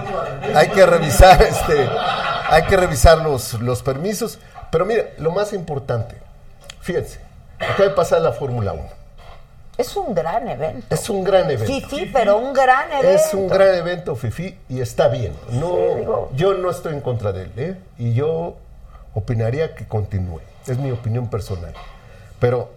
hay 0.54 0.68
que 0.68 0.86
revisar, 0.86 1.42
este, 1.48 1.88
hay 2.48 2.62
que 2.64 2.76
revisar 2.76 3.18
los, 3.18 3.54
los 3.54 3.82
permisos. 3.82 4.38
Pero 4.70 4.84
mira, 4.86 5.04
lo 5.18 5.30
más 5.32 5.52
importante, 5.52 6.16
fíjense, 6.80 7.20
acaba 7.58 7.88
de 7.88 7.94
pasar 7.94 8.20
la 8.20 8.32
Fórmula 8.32 8.72
1. 8.72 8.82
Es 9.76 9.96
un 9.96 10.14
gran 10.14 10.46
evento. 10.48 10.94
Es 10.94 11.10
un 11.10 11.24
gran 11.24 11.50
evento. 11.50 11.66
Fifi, 11.66 12.10
pero 12.12 12.38
un 12.38 12.52
gran 12.52 12.92
evento. 12.92 13.08
Es 13.08 13.34
un 13.34 13.48
gran 13.48 13.74
evento, 13.74 14.14
Fifi, 14.14 14.56
y 14.68 14.80
está 14.80 15.08
bien. 15.08 15.32
No, 15.50 15.76
Sí, 15.76 16.36
yo 16.36 16.54
no 16.54 16.70
estoy 16.70 16.94
en 16.94 17.00
contra 17.00 17.32
de 17.32 17.42
él, 17.42 17.52
¿eh? 17.56 17.76
y 17.98 18.14
yo 18.14 18.54
opinaría 19.14 19.74
que 19.74 19.86
continúe. 19.86 20.40
Es 20.68 20.78
mi 20.78 20.92
opinión 20.92 21.28
personal. 21.28 21.74
Pero 22.38 22.70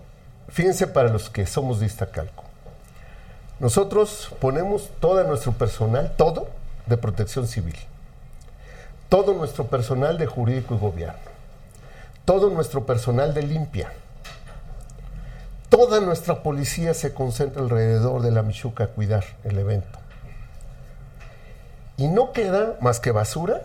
fíjense 0.49 0.87
para 0.87 1.09
los 1.09 1.29
que 1.29 1.45
somos 1.45 1.79
de 1.79 1.85
Iztacalco. 1.85 2.43
Nosotros 3.59 4.33
ponemos 4.39 4.89
todo 4.99 5.23
nuestro 5.23 5.51
personal, 5.53 6.13
todo, 6.15 6.47
de 6.85 6.97
protección 6.97 7.47
civil. 7.47 7.75
Todo 9.09 9.33
nuestro 9.33 9.65
personal 9.65 10.17
de 10.17 10.27
jurídico 10.27 10.75
y 10.75 10.77
gobierno. 10.77 11.19
Todo 12.25 12.49
nuestro 12.49 12.85
personal 12.85 13.33
de 13.33 13.43
limpia. 13.43 13.91
Toda 15.69 15.99
nuestra 15.99 16.43
policía 16.43 16.93
se 16.93 17.13
concentra 17.13 17.61
alrededor 17.61 18.21
de 18.21 18.31
la 18.31 18.43
Michuca 18.43 18.85
a 18.85 18.87
cuidar 18.87 19.23
el 19.43 19.57
evento. 19.57 19.99
Y 21.97 22.07
no 22.07 22.31
queda 22.31 22.75
más 22.79 22.99
que 22.99 23.11
basura, 23.11 23.63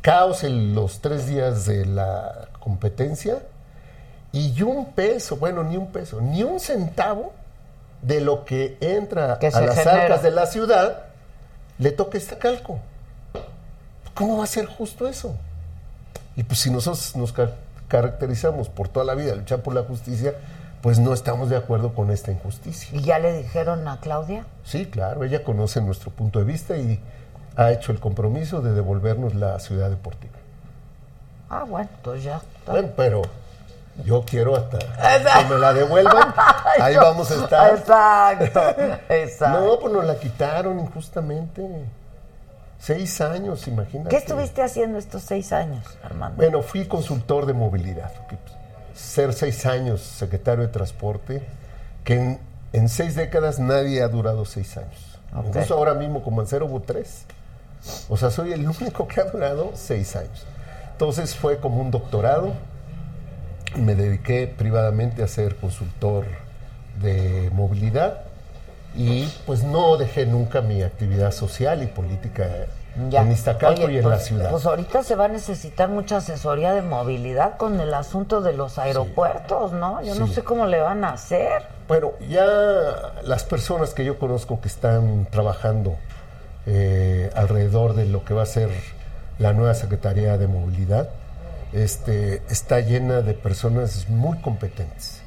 caos 0.00 0.44
en 0.44 0.74
los 0.74 1.00
tres 1.00 1.26
días 1.26 1.66
de 1.66 1.84
la 1.84 2.48
competencia 2.58 3.42
y 4.38 4.62
un 4.62 4.92
peso, 4.92 5.36
bueno, 5.36 5.62
ni 5.64 5.76
un 5.76 5.92
peso, 5.92 6.20
ni 6.20 6.42
un 6.42 6.58
centavo 6.60 7.32
de 8.02 8.20
lo 8.20 8.44
que 8.44 8.76
entra 8.80 9.38
Que 9.38 9.46
a 9.48 9.60
las 9.60 9.76
genera. 9.76 10.02
arcas 10.02 10.22
de 10.22 10.30
la 10.32 10.46
ciudad 10.46 11.04
le 11.78 11.90
toca 11.92 12.18
este 12.18 12.36
calco. 12.36 12.78
¿Cómo 14.14 14.38
va 14.38 14.44
a 14.44 14.48
ser 14.48 14.66
justo 14.66 15.08
eso? 15.08 15.34
Y 16.36 16.42
pues 16.44 16.60
si 16.60 16.70
nosotros 16.70 17.16
nos 17.16 17.32
ca- 17.32 17.50
caracterizamos 17.88 18.68
por 18.68 18.88
toda 18.88 19.04
la 19.04 19.14
vida 19.14 19.34
luchar 19.34 19.60
por 19.60 19.74
la 19.74 19.82
justicia, 19.82 20.34
pues 20.82 20.98
no 20.98 21.14
estamos 21.14 21.48
de 21.48 21.56
acuerdo 21.56 21.94
con 21.94 22.10
esta 22.10 22.30
injusticia. 22.30 22.90
¿Y 22.98 23.02
ya 23.02 23.18
le 23.18 23.32
dijeron 23.38 23.86
a 23.88 24.00
Claudia? 24.00 24.44
Sí, 24.64 24.86
claro, 24.86 25.24
ella 25.24 25.42
conoce 25.42 25.80
nuestro 25.80 26.10
punto 26.10 26.38
de 26.40 26.44
vista 26.44 26.76
y 26.76 27.00
ha 27.56 27.70
hecho 27.72 27.92
el 27.92 28.00
compromiso 28.00 28.60
de 28.60 28.72
devolvernos 28.72 29.34
la 29.34 29.58
ciudad 29.60 29.90
deportiva. 29.90 30.34
Ah, 31.48 31.64
bueno, 31.68 31.88
entonces 31.96 32.24
ya. 32.24 32.36
está. 32.58 32.72
Bueno, 32.72 32.88
pero 32.96 33.22
yo 34.04 34.24
quiero 34.24 34.56
hasta 34.56 34.78
que 34.78 35.44
me 35.54 35.58
la 35.58 35.72
devuelvan. 35.72 36.34
Ahí 36.80 36.94
Yo- 36.94 37.02
vamos 37.02 37.30
a 37.30 37.44
estar. 37.44 37.74
Exacto, 37.76 38.60
exacto. 39.14 39.60
No, 39.60 39.78
pues 39.78 39.92
nos 39.92 40.04
la 40.04 40.16
quitaron 40.18 40.80
injustamente. 40.80 41.62
Seis 42.78 43.20
años, 43.20 43.66
imagínate. 43.68 44.10
¿Qué 44.10 44.16
estuviste 44.16 44.62
haciendo 44.62 44.98
estos 44.98 45.22
seis 45.22 45.52
años, 45.52 45.84
Armando? 46.02 46.36
Bueno, 46.36 46.62
fui 46.62 46.86
consultor 46.86 47.46
de 47.46 47.52
movilidad. 47.54 48.12
pues, 48.28 48.40
Ser 48.94 49.32
seis 49.32 49.64
años 49.66 50.00
secretario 50.02 50.62
de 50.62 50.68
transporte, 50.68 51.42
que 52.04 52.14
en, 52.14 52.40
en 52.72 52.88
seis 52.88 53.14
décadas 53.14 53.58
nadie 53.58 54.02
ha 54.02 54.08
durado 54.08 54.44
seis 54.44 54.76
años. 54.76 55.18
Ok. 55.34 55.46
Incluso 55.46 55.74
ahora 55.74 55.94
mismo 55.94 56.22
como 56.22 56.38
Mancero 56.38 56.66
hubo 56.66 56.80
tres. 56.82 57.24
O 58.08 58.16
sea, 58.16 58.30
soy 58.30 58.52
el 58.52 58.66
único 58.68 59.06
que 59.08 59.20
ha 59.20 59.24
durado 59.24 59.72
seis 59.74 60.14
años. 60.16 60.44
Entonces 60.92 61.34
fue 61.34 61.58
como 61.58 61.80
un 61.80 61.90
doctorado 61.90 62.52
me 63.76 63.94
dediqué 63.94 64.46
privadamente 64.46 65.22
a 65.22 65.28
ser 65.28 65.56
consultor 65.56 66.24
de 67.00 67.50
movilidad 67.52 68.20
y 68.96 69.26
pues 69.46 69.64
no 69.64 69.96
dejé 69.96 70.26
nunca 70.26 70.60
mi 70.60 70.82
actividad 70.82 71.32
social 71.32 71.82
y 71.82 71.86
política 71.86 72.46
Ya. 73.10 73.22
en 73.22 73.32
Iztacalco 73.32 73.90
y 73.90 73.96
en 73.96 74.02
pues- 74.04 74.14
la 74.18 74.20
ciudad. 74.20 74.50
Pues 74.52 74.64
ahorita 74.66 75.02
se 75.02 75.16
va 75.16 75.24
a 75.24 75.28
necesitar 75.28 75.88
mucha 75.88 76.18
asesoría 76.18 76.72
de 76.72 76.82
movilidad 76.82 77.56
con 77.56 77.80
el 77.80 77.92
asunto 77.92 78.40
de 78.40 78.52
los 78.52 78.78
aeropuertos, 78.78 79.72
¿no? 79.72 80.00
Yo 80.02 80.14
no 80.14 80.28
sé 80.28 80.44
cómo 80.44 80.66
le 80.66 80.80
van 80.80 81.04
a 81.04 81.14
hacer. 81.14 81.62
Bueno, 81.88 82.12
ya 82.28 82.44
las 83.24 83.42
personas 83.42 83.94
que 83.94 84.04
yo 84.04 84.16
conozco 84.20 84.60
que 84.60 84.68
están 84.68 85.26
trabajando 85.30 85.96
eh, 86.66 87.30
alrededor 87.34 87.94
de 87.94 88.06
lo 88.06 88.24
que 88.24 88.32
va 88.32 88.42
a 88.44 88.46
ser 88.46 88.70
la 89.40 89.52
nueva 89.52 89.74
Secretaría 89.74 90.38
de 90.38 90.46
Movilidad, 90.46 91.10
este, 91.74 92.42
está 92.48 92.80
llena 92.80 93.20
de 93.20 93.34
personas 93.34 94.08
muy 94.08 94.38
competentes, 94.38 95.22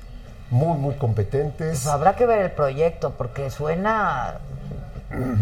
muy, 0.49 0.77
muy 0.77 0.95
competentes. 0.95 1.81
Pues 1.83 1.87
habrá 1.87 2.15
que 2.15 2.25
ver 2.25 2.39
el 2.39 2.51
proyecto 2.51 3.13
porque 3.17 3.51
suena 3.51 4.39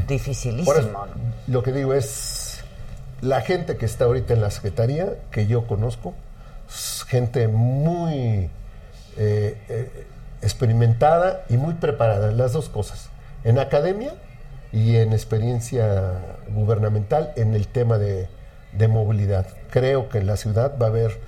dificilísimo. 0.08 1.06
Lo 1.48 1.62
que 1.64 1.72
digo 1.72 1.94
es, 1.94 2.64
la 3.22 3.42
gente 3.42 3.78
que 3.78 3.86
está 3.86 4.06
ahorita 4.06 4.34
en 4.34 4.42
la 4.42 4.50
Secretaría, 4.50 5.14
que 5.32 5.46
yo 5.46 5.68
conozco, 5.68 6.14
es 6.68 7.06
gente 7.08 7.48
muy 7.48 8.50
eh, 9.18 9.58
eh, 9.70 10.08
experimentada 10.42 11.44
y 11.50 11.58
muy 11.58 11.76
preparada, 11.76 12.32
las 12.32 12.54
dos 12.54 12.68
cosas, 12.70 13.10
en 13.44 13.60
academia 13.60 14.14
y 14.74 14.96
en 14.96 15.14
experiencia 15.14 16.20
gubernamental 16.50 17.32
en 17.36 17.54
el 17.54 17.68
tema 17.68 18.00
de, 18.00 18.28
de 18.74 18.88
movilidad. 18.88 19.46
Creo 19.76 20.08
que 20.08 20.20
en 20.20 20.28
la 20.28 20.38
ciudad 20.38 20.72
va 20.82 20.86
a 20.86 20.90
haber 20.90 21.20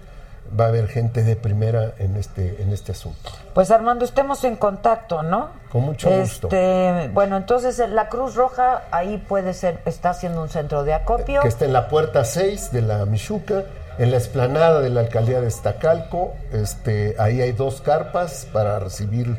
va 0.57 0.63
a 0.63 0.67
haber 0.69 0.87
gente 0.87 1.23
de 1.23 1.35
primera 1.35 1.95
en 1.99 2.15
este 2.15 2.61
en 2.61 2.71
este 2.71 2.93
asunto. 2.93 3.29
Pues 3.53 3.71
Armando, 3.71 4.05
estemos 4.05 4.41
en 4.45 4.55
contacto, 4.55 5.21
¿no? 5.21 5.49
Con 5.69 5.83
mucho 5.83 6.09
gusto. 6.09 6.47
Este, 6.47 7.09
bueno, 7.13 7.35
entonces 7.35 7.77
eh, 7.79 7.89
la 7.89 8.07
Cruz 8.07 8.35
Roja 8.35 8.83
ahí 8.91 9.17
puede 9.17 9.53
ser, 9.53 9.81
está 9.83 10.11
haciendo 10.11 10.41
un 10.41 10.47
centro 10.47 10.85
de 10.85 10.93
acopio. 10.93 11.41
que 11.41 11.49
está 11.49 11.65
en 11.65 11.73
la 11.73 11.89
puerta 11.89 12.23
6 12.23 12.71
de 12.71 12.83
la 12.83 13.05
Michuca, 13.05 13.65
en 13.97 14.11
la 14.11 14.17
explanada 14.17 14.79
de 14.79 14.91
la 14.91 15.01
alcaldía 15.01 15.41
de 15.41 15.49
Estacalco. 15.49 16.33
Este, 16.53 17.17
ahí 17.19 17.41
hay 17.41 17.51
dos 17.51 17.81
carpas 17.81 18.47
para 18.53 18.79
recibir 18.79 19.37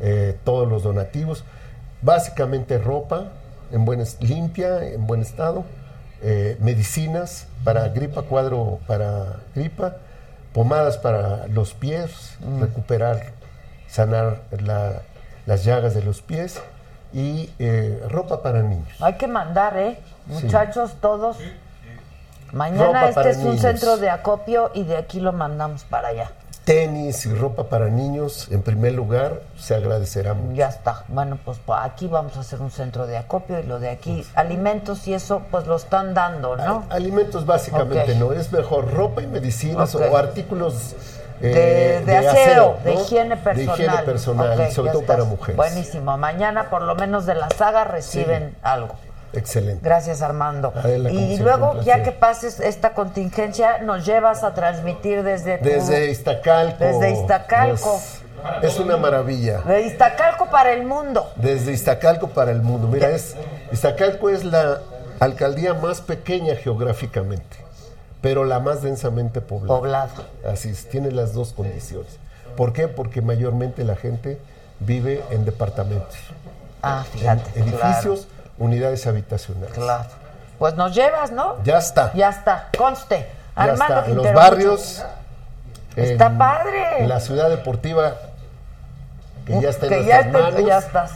eh, 0.00 0.34
todos 0.44 0.66
los 0.66 0.82
donativos. 0.82 1.44
Básicamente 2.00 2.78
ropa 2.78 3.32
en 3.70 3.84
buen 3.84 4.02
limpia, 4.20 4.82
en 4.82 5.06
buen 5.06 5.20
estado, 5.20 5.64
eh, 6.22 6.56
medicinas 6.60 7.48
para 7.66 7.88
gripa, 7.88 8.22
cuadro 8.22 8.78
para 8.86 9.40
gripa, 9.54 9.96
pomadas 10.54 10.96
para 10.98 11.48
los 11.48 11.74
pies, 11.74 12.38
recuperar, 12.60 13.32
sanar 13.88 14.42
la- 14.62 15.02
las 15.46 15.64
llagas 15.64 15.92
de 15.94 16.02
los 16.02 16.22
pies 16.22 16.60
y 17.12 17.50
eh, 17.58 18.02
ropa 18.08 18.40
para 18.42 18.62
niños. 18.62 18.88
Hay 19.00 19.14
que 19.14 19.26
mandar, 19.26 19.76
¿eh? 19.76 19.98
Muchachos, 20.26 20.94
todos. 21.00 21.38
Mañana 22.52 23.06
Ropa 23.08 23.20
este 23.20 23.30
es 23.30 23.36
un 23.38 23.44
niños. 23.46 23.60
centro 23.60 23.96
de 23.96 24.10
acopio 24.10 24.70
y 24.72 24.84
de 24.84 24.96
aquí 24.96 25.18
lo 25.20 25.32
mandamos 25.32 25.82
para 25.84 26.08
allá. 26.08 26.30
Tenis 26.66 27.24
y 27.26 27.32
ropa 27.32 27.68
para 27.68 27.86
niños, 27.86 28.48
en 28.50 28.60
primer 28.60 28.92
lugar, 28.92 29.40
se 29.56 29.76
agradecerá 29.76 30.34
mucho. 30.34 30.56
Ya 30.56 30.68
está. 30.68 31.04
Bueno, 31.06 31.38
pues 31.44 31.58
aquí 31.80 32.08
vamos 32.08 32.36
a 32.36 32.40
hacer 32.40 32.60
un 32.60 32.72
centro 32.72 33.06
de 33.06 33.16
acopio 33.16 33.60
y 33.60 33.62
lo 33.62 33.78
de 33.78 33.88
aquí, 33.88 34.26
alimentos 34.34 35.06
y 35.06 35.14
eso, 35.14 35.42
pues 35.52 35.64
lo 35.68 35.76
están 35.76 36.12
dando, 36.12 36.56
¿no? 36.56 36.84
Alimentos 36.90 37.46
básicamente 37.46 38.16
no, 38.16 38.32
es 38.32 38.50
mejor 38.50 38.92
ropa 38.92 39.22
y 39.22 39.28
medicinas 39.28 39.94
o 39.94 40.16
artículos 40.16 40.96
De, 41.40 41.98
eh, 41.98 42.00
de 42.04 42.16
aseo, 42.16 42.78
de 42.82 42.94
¿no? 42.94 43.00
higiene 43.00 43.36
personal. 43.36 43.76
De 43.76 43.84
higiene 43.84 44.02
personal, 44.04 44.60
Ok, 44.60 44.70
sobre 44.70 44.90
todo 44.90 45.02
estás. 45.02 45.16
para 45.16 45.24
mujeres. 45.28 45.56
Buenísimo. 45.56 46.16
Mañana, 46.16 46.68
por 46.68 46.82
lo 46.82 46.96
menos 46.96 47.26
de 47.26 47.34
la 47.36 47.48
saga, 47.50 47.84
reciben 47.84 48.56
algo. 48.62 48.96
Excelente. 49.32 49.80
Gracias, 49.82 50.22
Armando. 50.22 50.72
Adela, 50.74 51.10
y 51.10 51.36
luego, 51.38 51.80
ya 51.82 52.02
que 52.02 52.12
pases 52.12 52.60
esta 52.60 52.94
contingencia, 52.94 53.78
nos 53.78 54.06
llevas 54.06 54.44
a 54.44 54.54
transmitir 54.54 55.22
desde 55.22 55.58
tu- 55.58 55.64
Desde 55.64 56.10
Iztacalco. 56.10 56.82
Desde 56.84 57.10
Iztacalco. 57.10 58.00
Es, 58.62 58.72
es 58.74 58.78
una 58.80 58.96
maravilla. 58.96 59.60
de 59.62 59.82
Iztacalco 59.82 60.46
para 60.46 60.72
el 60.72 60.84
mundo. 60.84 61.30
Desde 61.36 61.72
Iztacalco 61.72 62.28
para 62.28 62.50
el 62.52 62.62
mundo. 62.62 62.88
Mira, 62.88 63.10
es 63.10 63.36
Iztacalco 63.72 64.30
es 64.30 64.44
la 64.44 64.80
alcaldía 65.20 65.74
más 65.74 66.00
pequeña 66.00 66.54
geográficamente, 66.56 67.56
pero 68.20 68.44
la 68.44 68.60
más 68.60 68.82
densamente 68.82 69.40
poblada. 69.40 69.78
Poblada. 69.80 70.10
Así 70.50 70.68
es, 70.70 70.88
tiene 70.88 71.10
las 71.10 71.32
dos 71.34 71.52
condiciones. 71.52 72.18
¿Por 72.56 72.72
qué? 72.72 72.88
Porque 72.88 73.20
mayormente 73.22 73.84
la 73.84 73.96
gente 73.96 74.38
vive 74.80 75.22
en 75.30 75.44
departamentos, 75.44 76.16
Ah, 76.82 77.04
en 77.12 77.18
fíjate. 77.20 77.60
edificios, 77.60 78.28
unidades 78.58 79.06
habitacionales. 79.06 79.72
Claro. 79.74 80.04
Pues 80.58 80.74
nos 80.74 80.94
llevas, 80.94 81.32
¿no? 81.32 81.56
Ya 81.64 81.78
está. 81.78 82.12
Ya 82.14 82.30
está. 82.30 82.68
Conste. 82.76 83.26
Ya 83.56 83.62
Armando 83.62 83.98
está. 84.00 84.10
En 84.10 84.16
los 84.16 84.32
barrios. 84.32 85.04
Está 85.96 86.26
en- 86.26 86.38
padre. 86.38 86.98
En 87.00 87.08
la 87.08 87.20
ciudad 87.20 87.48
deportiva, 87.50 88.14
que 89.46 89.60
ya 89.60 89.68
está 89.70 89.86
en 89.86 89.92
Que 89.92 90.04
ya, 90.04 90.24
manos. 90.24 90.64
ya 90.66 90.78
estás. 90.78 91.12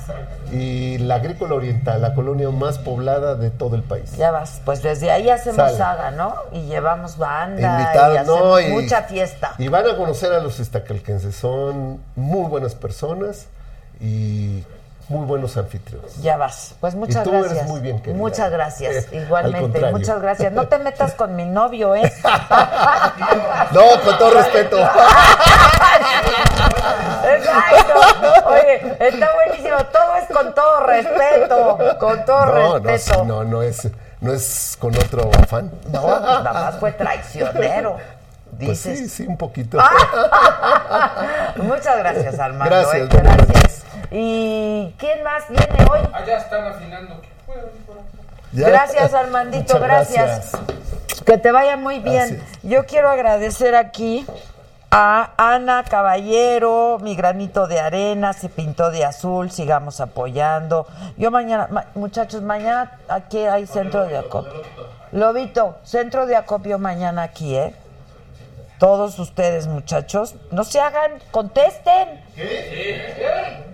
Y 0.52 0.98
la 0.98 1.16
agrícola 1.16 1.54
oriental, 1.54 2.00
la 2.02 2.14
colonia 2.14 2.50
más 2.50 2.78
poblada 2.78 3.34
de 3.34 3.50
todo 3.50 3.76
el 3.76 3.82
país. 3.82 4.16
Ya 4.16 4.30
vas. 4.30 4.60
Pues 4.64 4.82
desde 4.82 5.10
ahí 5.10 5.28
hacemos 5.30 5.56
Sale. 5.56 5.76
saga, 5.76 6.10
¿no? 6.12 6.34
Y 6.52 6.62
llevamos 6.66 7.16
banda. 7.18 7.60
y 7.60 7.82
Invitados, 7.82 8.18
hacemos 8.18 8.40
no, 8.40 8.60
y, 8.60 8.68
mucha 8.68 9.02
fiesta. 9.02 9.52
Y 9.58 9.68
van 9.68 9.88
a 9.88 9.96
conocer 9.96 10.32
a 10.32 10.40
los 10.40 10.60
estacalquenses. 10.60 11.34
Son 11.36 12.00
muy 12.16 12.48
buenas 12.48 12.74
personas 12.74 13.46
y 14.00 14.64
muy 15.10 15.26
buenos 15.26 15.56
anfitriones. 15.56 16.22
Ya 16.22 16.36
vas. 16.36 16.74
Pues 16.80 16.94
muchas 16.94 17.22
Y 17.22 17.24
tú 17.24 17.32
gracias. 17.32 17.52
eres 17.52 17.66
muy 17.68 17.80
bien 17.80 17.98
querida. 18.00 18.16
Muchas 18.16 18.50
gracias. 18.50 18.94
Eh, 18.94 19.08
al 19.12 19.22
Igualmente. 19.24 19.90
Muchas 19.90 20.22
gracias. 20.22 20.52
No 20.52 20.66
te 20.68 20.78
metas 20.78 21.12
con 21.14 21.34
mi 21.36 21.44
novio, 21.44 21.94
¿eh? 21.96 22.10
No, 23.72 23.82
con 24.04 24.18
todo 24.18 24.30
respeto. 24.34 24.78
Exacto. 27.24 28.00
Oye, 28.48 28.96
está 29.00 29.28
buenísimo. 29.34 29.76
Todo 29.92 30.16
es 30.16 30.36
con 30.36 30.54
todo 30.54 30.80
respeto. 30.86 31.78
Con 31.98 32.24
todo 32.24 32.46
No, 32.46 32.78
no, 32.78 32.78
respeto. 32.78 33.24
no, 33.24 33.44
no 33.44 33.62
es, 33.62 33.88
no 34.20 34.32
es 34.32 34.76
con 34.80 34.94
otro 34.96 35.30
afán. 35.42 35.70
No, 35.90 36.06
nada 36.20 36.52
más 36.52 36.76
fue 36.78 36.92
traicionero. 36.92 37.96
Pues 38.58 38.78
sí, 38.80 39.08
sí, 39.08 39.26
un 39.26 39.36
poquito. 39.36 39.78
Muchas 41.56 41.98
gracias, 41.98 42.38
Armando. 42.38 42.74
Gracias, 42.74 43.02
eh, 43.02 43.08
gracias. 43.10 43.84
¿Y 44.10 44.94
quién 44.98 45.22
más 45.22 45.44
viene 45.48 45.86
hoy? 45.90 46.00
Allá 46.12 46.38
están 46.38 46.66
afinando. 46.66 47.20
Ya. 48.52 48.68
Gracias, 48.68 49.14
Armandito, 49.14 49.78
gracias. 49.78 50.52
Que 51.24 51.38
te 51.38 51.52
vaya 51.52 51.76
muy 51.76 52.00
bien. 52.00 52.36
Gracias. 52.36 52.58
Yo 52.62 52.84
quiero 52.86 53.08
agradecer 53.08 53.76
aquí 53.76 54.26
a 54.90 55.30
Ana 55.36 55.84
Caballero, 55.84 56.98
mi 57.00 57.14
granito 57.14 57.68
de 57.68 57.78
arena, 57.78 58.32
se 58.32 58.48
pintó 58.48 58.90
de 58.90 59.04
azul, 59.04 59.52
sigamos 59.52 60.00
apoyando. 60.00 60.86
Yo 61.16 61.30
mañana, 61.30 61.68
ma- 61.70 61.84
muchachos, 61.94 62.42
mañana 62.42 62.98
aquí 63.08 63.38
hay 63.38 63.66
centro 63.68 64.04
de 64.06 64.18
acopio. 64.18 64.62
Lobito, 65.12 65.78
centro 65.84 66.26
de 66.26 66.34
acopio 66.34 66.78
mañana 66.80 67.22
aquí, 67.22 67.54
¿eh? 67.56 67.72
Todos 68.80 69.18
ustedes, 69.18 69.66
muchachos, 69.66 70.36
no 70.52 70.64
se 70.64 70.80
hagan, 70.80 71.12
contesten. 71.32 72.18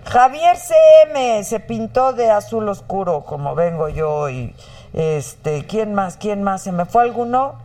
Javier 0.03 0.57
CM 0.57 1.45
se 1.45 1.61
pintó 1.61 2.11
de 2.11 2.29
azul 2.29 2.67
oscuro, 2.67 3.23
como 3.23 3.55
vengo 3.55 3.87
yo 3.87 4.27
y 4.27 4.53
este, 4.91 5.65
¿quién 5.65 5.93
más? 5.93 6.17
¿Quién 6.17 6.43
más? 6.43 6.63
¿Se 6.63 6.73
me 6.73 6.83
fue 6.83 7.03
alguno? 7.03 7.55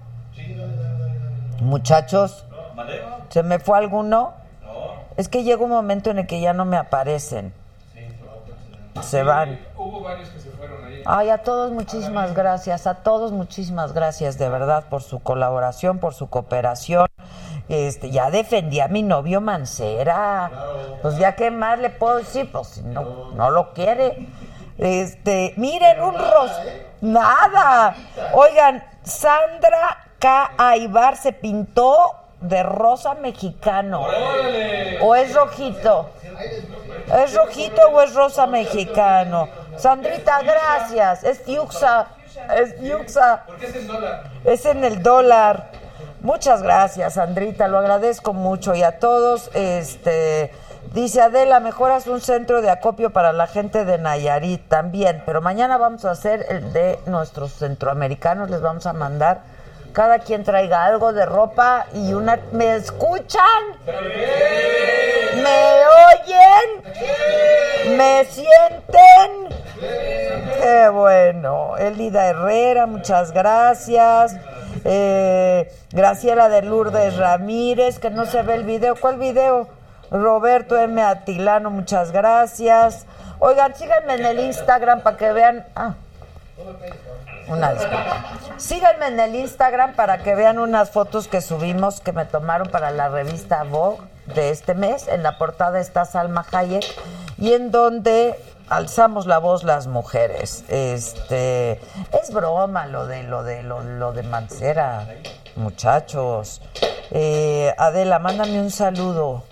Muchachos, 1.60 2.46
¿se 3.30 3.42
me 3.42 3.58
fue 3.58 3.76
alguno? 3.76 4.34
Es 5.16 5.28
que 5.28 5.42
llega 5.42 5.64
un 5.64 5.70
momento 5.70 6.10
en 6.10 6.20
el 6.20 6.28
que 6.28 6.40
ya 6.40 6.52
no 6.52 6.64
me 6.64 6.76
aparecen. 6.76 7.52
Se 9.00 9.22
van. 9.22 9.58
Hubo 9.76 10.00
varios 10.00 10.28
que 10.28 10.38
se 10.38 10.50
fueron 10.50 10.84
ahí. 10.84 11.02
Ay, 11.06 11.30
a 11.30 11.38
todos 11.38 11.72
muchísimas 11.72 12.34
gracias, 12.34 12.86
a 12.86 12.96
todos 12.96 13.32
muchísimas 13.32 13.92
gracias 13.92 14.38
de 14.38 14.48
verdad 14.48 14.84
por 14.90 15.02
su 15.02 15.20
colaboración, 15.20 15.98
por 15.98 16.14
su 16.14 16.28
cooperación. 16.28 17.08
Este, 17.68 18.10
ya 18.10 18.30
defendí 18.30 18.80
a 18.80 18.88
mi 18.88 19.02
novio 19.02 19.40
Mancera. 19.40 20.50
Pues 21.00 21.16
ya 21.16 21.34
qué 21.36 21.50
más 21.50 21.78
le 21.78 21.90
puedo 21.90 22.18
decir, 22.18 22.50
pues 22.52 22.68
si 22.68 22.82
no, 22.82 23.30
no 23.34 23.50
lo 23.50 23.72
quiere. 23.72 24.28
Este, 24.78 25.54
miren 25.56 26.02
un 26.02 26.14
ros 26.14 26.50
nada. 27.00 27.96
Oigan, 28.34 28.84
Sandra 29.02 29.98
K. 30.18 30.52
Aibar 30.56 31.16
se 31.16 31.32
pintó 31.32 32.21
de 32.42 32.62
rosa 32.62 33.14
mexicano. 33.14 34.06
¿O 35.00 35.14
es 35.14 35.34
rojito? 35.34 36.10
¿Es 37.24 37.34
rojito 37.34 37.82
o 37.92 38.02
es 38.02 38.14
rosa 38.14 38.46
mexicano? 38.46 39.48
Sandrita, 39.76 40.42
gracias. 40.42 41.24
Es 41.24 41.44
Yuxa. 41.46 42.06
Es 42.56 42.80
Yuxa. 42.80 43.44
¿Por 43.46 43.56
qué 43.56 43.66
es 43.66 43.76
en 43.76 43.86
dólar? 43.86 44.24
Es 44.44 44.64
en 44.66 44.84
el 44.84 45.02
dólar. 45.02 45.70
Muchas 46.22 46.62
gracias, 46.62 47.14
Sandrita, 47.14 47.66
lo 47.66 47.78
agradezco 47.78 48.32
mucho. 48.32 48.76
Y 48.76 48.84
a 48.84 49.00
todos, 49.00 49.50
este, 49.54 50.52
dice 50.94 51.20
Adela, 51.20 51.58
mejoras 51.58 52.06
un 52.06 52.20
centro 52.20 52.62
de 52.62 52.70
acopio 52.70 53.10
para 53.10 53.32
la 53.32 53.48
gente 53.48 53.84
de 53.84 53.98
Nayarit 53.98 54.68
también, 54.68 55.24
pero 55.26 55.40
mañana 55.40 55.78
vamos 55.78 56.04
a 56.04 56.12
hacer 56.12 56.46
el 56.48 56.72
de 56.72 57.00
nuestros 57.06 57.54
centroamericanos, 57.54 58.50
les 58.50 58.60
vamos 58.60 58.86
a 58.86 58.92
mandar, 58.92 59.40
cada 59.92 60.18
quien 60.20 60.44
traiga 60.44 60.84
algo 60.84 61.12
de 61.12 61.26
ropa 61.26 61.86
y 61.94 62.12
una... 62.12 62.38
¿Me 62.52 62.76
escuchan? 62.76 63.62
¿Me 65.36 65.82
oyen? 66.10 66.68
¿Me 67.96 68.24
sienten? 68.24 69.48
Qué 70.60 70.88
bueno. 70.88 71.76
Elida 71.76 72.28
Herrera, 72.28 72.86
muchas 72.86 73.32
gracias. 73.32 74.36
Eh, 74.84 75.72
Graciela 75.90 76.48
de 76.48 76.62
Lourdes 76.62 77.16
Ramírez, 77.16 77.98
que 77.98 78.10
no 78.10 78.26
se 78.26 78.42
ve 78.42 78.54
el 78.54 78.64
video. 78.64 78.96
¿Cuál 78.96 79.18
video? 79.18 79.68
Roberto 80.10 80.76
M. 80.76 81.02
Atilano, 81.02 81.70
muchas 81.70 82.12
gracias. 82.12 83.06
Oigan, 83.38 83.74
síganme 83.74 84.14
en 84.14 84.26
el 84.26 84.40
Instagram 84.40 85.02
para 85.02 85.16
que 85.16 85.32
vean. 85.32 85.66
Ah, 85.74 85.94
Síganme 88.56 89.08
en 89.08 89.20
el 89.20 89.34
Instagram 89.34 89.94
para 89.94 90.18
que 90.18 90.34
vean 90.34 90.58
unas 90.58 90.90
fotos 90.90 91.28
que 91.28 91.40
subimos 91.40 92.00
que 92.00 92.12
me 92.12 92.24
tomaron 92.24 92.68
para 92.68 92.90
la 92.90 93.08
revista 93.08 93.64
Vogue 93.64 93.98
de 94.34 94.50
este 94.50 94.74
mes. 94.74 95.08
En 95.08 95.22
la 95.22 95.38
portada 95.38 95.80
está 95.80 96.04
Salma 96.04 96.46
Hayek 96.50 96.84
y 97.38 97.52
en 97.52 97.70
donde 97.70 98.38
alzamos 98.68 99.26
la 99.26 99.38
voz 99.38 99.64
las 99.64 99.86
mujeres. 99.86 100.64
Este 100.68 101.72
es 102.12 102.32
broma 102.32 102.86
lo 102.86 103.06
de 103.06 103.22
lo 103.22 103.42
de 103.42 103.62
lo 103.62 104.12
de 104.12 104.22
Mancera, 104.22 105.06
muchachos. 105.56 106.62
Eh, 107.10 107.74
Adela, 107.76 108.18
mándame 108.18 108.60
un 108.60 108.70
saludo 108.70 109.42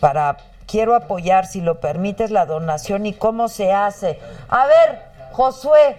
para 0.00 0.36
quiero 0.66 0.94
apoyar 0.94 1.46
si 1.46 1.60
lo 1.60 1.80
permites 1.80 2.30
la 2.30 2.46
donación 2.46 3.06
y 3.06 3.12
cómo 3.12 3.48
se 3.48 3.72
hace. 3.72 4.18
A 4.48 4.66
ver, 4.66 5.02
Josué, 5.32 5.96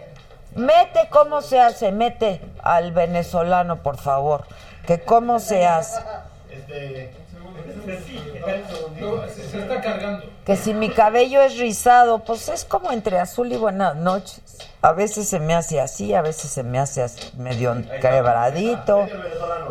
mete 0.55 1.07
cómo 1.09 1.41
se 1.41 1.59
hace, 1.59 1.91
mete 1.91 2.41
al 2.63 2.91
venezolano, 2.91 3.83
por 3.83 3.97
favor, 3.97 4.45
que 4.87 5.01
cómo 5.01 5.39
se 5.39 5.65
hace. 5.65 6.01
No, 8.99 9.27
se, 9.27 9.49
se 9.49 9.59
está 9.59 9.81
cargando. 9.81 10.25
Que 10.45 10.55
si 10.55 10.73
mi 10.73 10.89
cabello 10.89 11.41
es 11.41 11.57
rizado, 11.57 12.23
pues 12.23 12.49
es 12.49 12.65
como 12.65 12.91
entre 12.91 13.19
azul 13.19 13.51
y 13.51 13.57
buenas 13.57 13.95
noches. 13.95 14.41
A 14.81 14.93
veces 14.93 15.27
se 15.27 15.39
me 15.39 15.53
hace 15.53 15.81
así, 15.81 16.13
a 16.13 16.21
veces 16.21 16.51
se 16.51 16.63
me 16.63 16.79
hace 16.79 17.03
así, 17.03 17.31
medio 17.37 17.75
quebradito. 18.01 19.07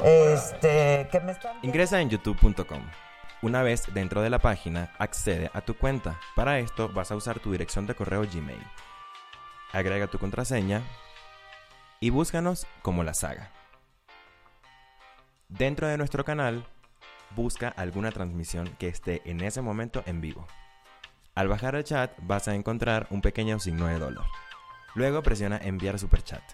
Este, 0.04 1.08
que 1.10 1.20
me 1.20 1.32
están 1.32 1.56
Ingresa 1.62 2.00
en 2.00 2.10
youtube.com. 2.10 2.82
Una 3.42 3.62
vez 3.62 3.84
dentro 3.92 4.22
de 4.22 4.30
la 4.30 4.38
página, 4.38 4.92
accede 4.98 5.50
a 5.52 5.60
tu 5.60 5.76
cuenta. 5.76 6.18
Para 6.34 6.58
esto 6.58 6.88
vas 6.88 7.10
a 7.10 7.16
usar 7.16 7.40
tu 7.40 7.52
dirección 7.52 7.86
de 7.86 7.94
correo 7.94 8.22
Gmail. 8.22 8.62
Agrega 9.74 10.06
tu 10.06 10.20
contraseña 10.20 10.82
y 11.98 12.10
búscanos 12.10 12.64
como 12.80 13.02
la 13.02 13.12
saga. 13.12 13.50
Dentro 15.48 15.88
de 15.88 15.98
nuestro 15.98 16.24
canal, 16.24 16.64
busca 17.34 17.70
alguna 17.70 18.12
transmisión 18.12 18.68
que 18.78 18.86
esté 18.86 19.20
en 19.28 19.40
ese 19.40 19.62
momento 19.62 20.04
en 20.06 20.20
vivo. 20.20 20.46
Al 21.34 21.48
bajar 21.48 21.74
el 21.74 21.82
chat 21.82 22.12
vas 22.22 22.46
a 22.46 22.54
encontrar 22.54 23.08
un 23.10 23.20
pequeño 23.20 23.58
signo 23.58 23.88
de 23.88 23.98
dólar. 23.98 24.26
Luego 24.94 25.24
presiona 25.24 25.58
enviar 25.58 25.98
superchat. 25.98 26.44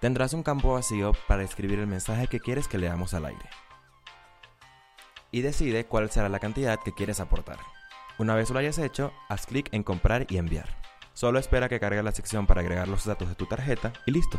Tendrás 0.00 0.32
un 0.32 0.42
campo 0.42 0.72
vacío 0.72 1.12
para 1.28 1.42
escribir 1.42 1.80
el 1.80 1.86
mensaje 1.86 2.28
que 2.28 2.40
quieres 2.40 2.66
que 2.66 2.78
leamos 2.78 3.12
al 3.12 3.26
aire. 3.26 3.50
Y 5.32 5.42
decide 5.42 5.84
cuál 5.84 6.10
será 6.10 6.30
la 6.30 6.40
cantidad 6.40 6.80
que 6.82 6.94
quieres 6.94 7.20
aportar. 7.20 7.58
Una 8.16 8.34
vez 8.34 8.48
lo 8.48 8.58
hayas 8.58 8.78
hecho, 8.78 9.12
haz 9.28 9.44
clic 9.44 9.68
en 9.72 9.82
comprar 9.82 10.26
y 10.30 10.38
enviar. 10.38 10.95
Solo 11.16 11.38
espera 11.38 11.70
que 11.70 11.80
cargue 11.80 12.02
la 12.02 12.12
sección 12.12 12.46
para 12.46 12.60
agregar 12.60 12.88
los 12.88 13.06
datos 13.06 13.30
de 13.30 13.34
tu 13.34 13.46
tarjeta 13.46 13.90
y 14.04 14.10
listo. 14.10 14.38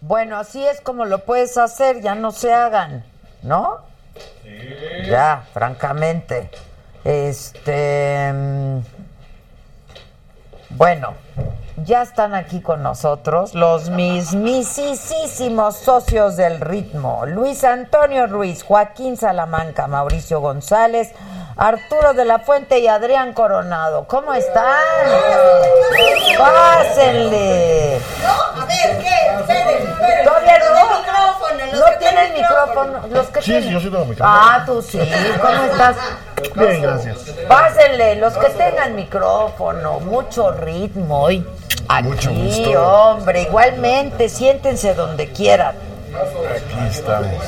Bueno, 0.00 0.38
así 0.38 0.66
es 0.66 0.80
como 0.80 1.04
lo 1.04 1.26
puedes 1.26 1.58
hacer, 1.58 2.00
ya 2.00 2.14
no 2.14 2.32
se 2.32 2.50
hagan, 2.50 3.04
¿no? 3.42 3.80
Ya, 5.06 5.44
francamente. 5.52 6.48
Este. 7.04 8.32
mm, 8.32 8.78
Bueno, 10.70 11.12
ya 11.84 12.00
están 12.00 12.34
aquí 12.34 12.62
con 12.62 12.82
nosotros 12.82 13.52
los 13.54 13.90
mismisísimos 13.90 15.76
socios 15.76 16.38
del 16.38 16.62
ritmo. 16.62 17.26
Luis 17.26 17.64
Antonio 17.64 18.26
Ruiz, 18.26 18.62
Joaquín 18.62 19.18
Salamanca, 19.18 19.86
Mauricio 19.86 20.40
González, 20.40 21.12
Arturo 21.58 22.12
de 22.12 22.24
la 22.26 22.38
Fuente 22.40 22.78
y 22.80 22.86
Adrián 22.86 23.32
Coronado. 23.32 24.04
¿Cómo 24.06 24.34
están? 24.34 24.74
Pásenle. 26.36 27.98
No, 28.22 28.62
a 28.62 28.66
ver, 28.66 28.98
¿qué? 28.98 29.40
Esperen, 29.40 29.88
esperen. 29.88 30.24
Todavía 30.24 30.58
no. 30.58 30.86
No 31.78 31.98
tienen 31.98 32.32
micrófono. 32.34 33.00
Los 33.10 33.26
que 33.28 33.40
Sí, 33.40 33.46
tienen- 33.52 33.64
sí, 33.64 33.70
yo 33.70 33.80
sí 33.80 33.90
tengo 33.90 34.04
micrófono. 34.04 34.38
Ah, 34.42 34.62
tú 34.66 34.82
sí. 34.82 34.98
¿Cómo 35.40 35.64
estás? 35.64 35.96
Bien, 36.54 36.82
gracias. 36.82 37.18
Pásenle, 37.48 38.16
los 38.16 38.36
que 38.36 38.48
tengan 38.50 38.94
micrófono, 38.94 40.00
mucho 40.00 40.52
ritmo 40.52 41.22
hoy. 41.22 41.46
Aquí, 41.88 42.08
Mucho 42.08 42.30
gusto. 42.32 42.82
hombre, 42.82 43.42
igualmente, 43.42 44.28
siéntense 44.28 44.94
donde 44.94 45.30
quieran. 45.32 45.74
Aquí 46.14 46.86
estamos. 46.90 47.44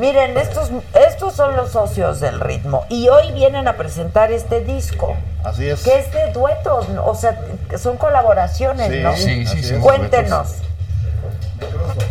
Miren, 0.00 0.38
estos, 0.38 0.70
estos 0.94 1.34
son 1.34 1.54
los 1.56 1.72
socios 1.72 2.20
del 2.20 2.40
ritmo 2.40 2.86
y 2.88 3.08
hoy 3.10 3.32
vienen 3.32 3.68
a 3.68 3.74
presentar 3.76 4.32
este 4.32 4.62
disco. 4.62 5.14
Así 5.44 5.68
es. 5.68 5.82
Que 5.82 5.98
es 5.98 6.10
de 6.10 6.32
duetos, 6.32 6.88
¿no? 6.88 7.04
o 7.04 7.14
sea, 7.14 7.38
son 7.76 7.98
colaboraciones, 7.98 8.88
Sí, 8.90 9.00
¿no? 9.02 9.14
sí, 9.14 9.46
sí, 9.46 9.62
sí. 9.62 9.74
Cuéntenos. 9.74 10.54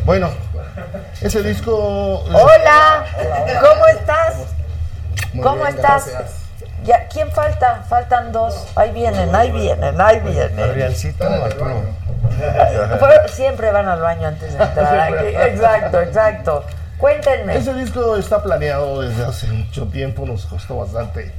Bueno, 0.05 0.29
ese 1.19 1.41
disco. 1.41 2.19
Hola, 2.25 3.05
¿cómo 3.59 3.87
estás? 3.87 4.35
Muy 5.33 5.43
¿Cómo 5.43 5.63
bien, 5.63 5.75
estás? 5.75 6.07
gracias. 6.09 6.31
Ya, 6.83 7.07
¿Quién 7.07 7.31
falta? 7.31 7.83
Faltan 7.89 8.31
dos. 8.31 8.67
Ahí 8.75 8.91
vienen, 8.91 9.33
ahí 9.35 9.49
vienen, 9.49 9.99
ahí 9.99 10.19
vienen. 10.19 10.59
Adriancito, 10.59 11.23
Arturo. 11.23 11.81
Siempre 13.29 13.71
van 13.71 13.87
al 13.87 13.99
baño 13.99 14.27
antes 14.27 14.55
de 14.55 14.63
entrar 14.63 14.99
aquí. 14.99 15.25
Exacto, 15.35 16.01
exacto. 16.01 16.63
Cuéntenme. 16.99 17.55
Ese 17.57 17.73
disco 17.73 18.17
está 18.17 18.43
planeado 18.43 19.01
desde 19.01 19.23
hace 19.25 19.47
mucho 19.47 19.85
tiempo, 19.87 20.25
nos 20.25 20.45
costó 20.45 20.77
bastante 20.79 21.31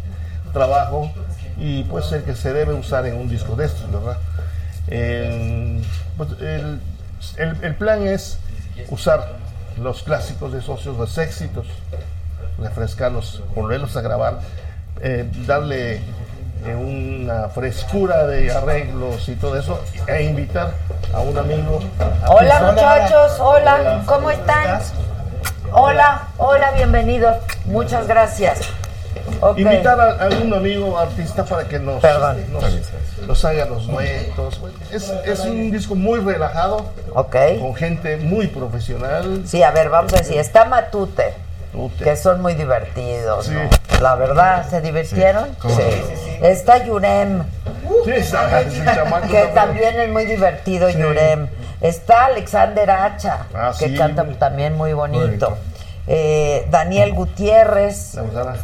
trabajo 0.52 1.10
y 1.58 1.84
pues 1.84 2.10
el 2.12 2.22
que 2.24 2.34
se 2.34 2.52
debe 2.52 2.72
usar 2.74 3.04
en 3.06 3.16
un 3.16 3.28
disco 3.28 3.54
de 3.56 3.66
estos, 3.66 3.90
¿verdad? 3.92 4.16
El, 4.88 5.84
pues, 6.16 6.30
el- 6.40 6.80
el- 7.36 7.64
el 7.64 7.74
plan 7.76 8.06
es 8.06 8.38
usar 8.88 9.34
los 9.80 10.02
clásicos 10.02 10.52
de 10.52 10.62
socios, 10.62 10.96
los 10.96 11.16
éxitos, 11.18 11.66
refrescarlos, 12.58 13.42
volverlos 13.54 13.96
a 13.96 14.00
grabar, 14.00 14.38
eh, 15.00 15.28
darle 15.46 16.00
eh, 16.66 16.74
una 16.74 17.48
frescura 17.48 18.26
de 18.26 18.52
arreglos 18.52 19.28
y 19.30 19.34
todo 19.36 19.56
eso, 19.58 19.82
e 20.06 20.24
invitar 20.24 20.72
a 21.14 21.20
un 21.20 21.38
amigo. 21.38 21.80
a 22.24 22.30
Hola 22.30 22.72
muchachos, 22.72 23.38
hola, 23.40 24.02
¿cómo 24.04 24.30
están? 24.30 24.80
Hola, 25.72 26.28
hola, 26.38 26.72
bienvenidos. 26.72 27.36
Muchas 27.66 28.06
gracias. 28.06 28.60
Invitar 29.56 29.98
a, 30.00 30.10
algún 30.24 30.52
amigo 30.52 30.98
artista 30.98 31.44
para 31.44 31.66
que 31.66 31.78
nos, 31.78 32.00
Perdón. 32.00 32.44
nos, 32.52 32.64
nos 33.26 33.44
haga 33.44 33.64
los 33.66 33.86
duetos. 33.86 34.60
Es, 34.92 35.10
es 35.24 35.40
un 35.40 35.70
disco 35.70 35.94
muy 35.94 36.20
relajado, 36.20 36.86
Ok. 37.14 37.36
con 37.60 37.74
gente 37.74 38.16
muy 38.16 38.48
profesional. 38.48 39.42
Sí, 39.46 39.62
a 39.62 39.70
ver, 39.70 39.88
vamos 39.88 40.12
a 40.12 40.16
decir, 40.18 40.38
está 40.38 40.64
Matute, 40.64 41.34
Tute. 41.72 42.04
que 42.04 42.16
son 42.16 42.42
muy 42.42 42.54
divertidos, 42.54 43.46
Sí. 43.46 43.52
¿no? 43.52 44.00
La 44.00 44.14
verdad, 44.16 44.68
¿se 44.68 44.80
divirtieron? 44.80 45.54
¿cómo 45.60 45.74
Sí. 45.76 45.82
Está 46.42 46.84
Yurem, 46.84 47.44
Sí, 48.04 48.12
que 48.14 48.22
también. 48.22 49.54
también 49.54 50.00
es 50.00 50.08
muy 50.10 50.24
divertido, 50.26 50.88
Yurem. 50.90 51.48
Está 51.80 52.26
Alexander 52.26 52.90
Hacha, 52.90 53.46
Ah, 53.54 53.72
que 53.78 53.88
sí, 53.88 53.96
canta 53.96 54.22
muy- 54.24 54.34
también 54.34 54.76
muy 54.76 54.92
bonito. 54.92 55.56
Eh, 56.06 56.66
Daniel 56.70 57.12
Gutiérrez, 57.14 58.14
La 58.14 58.22
gusana. 58.22 58.54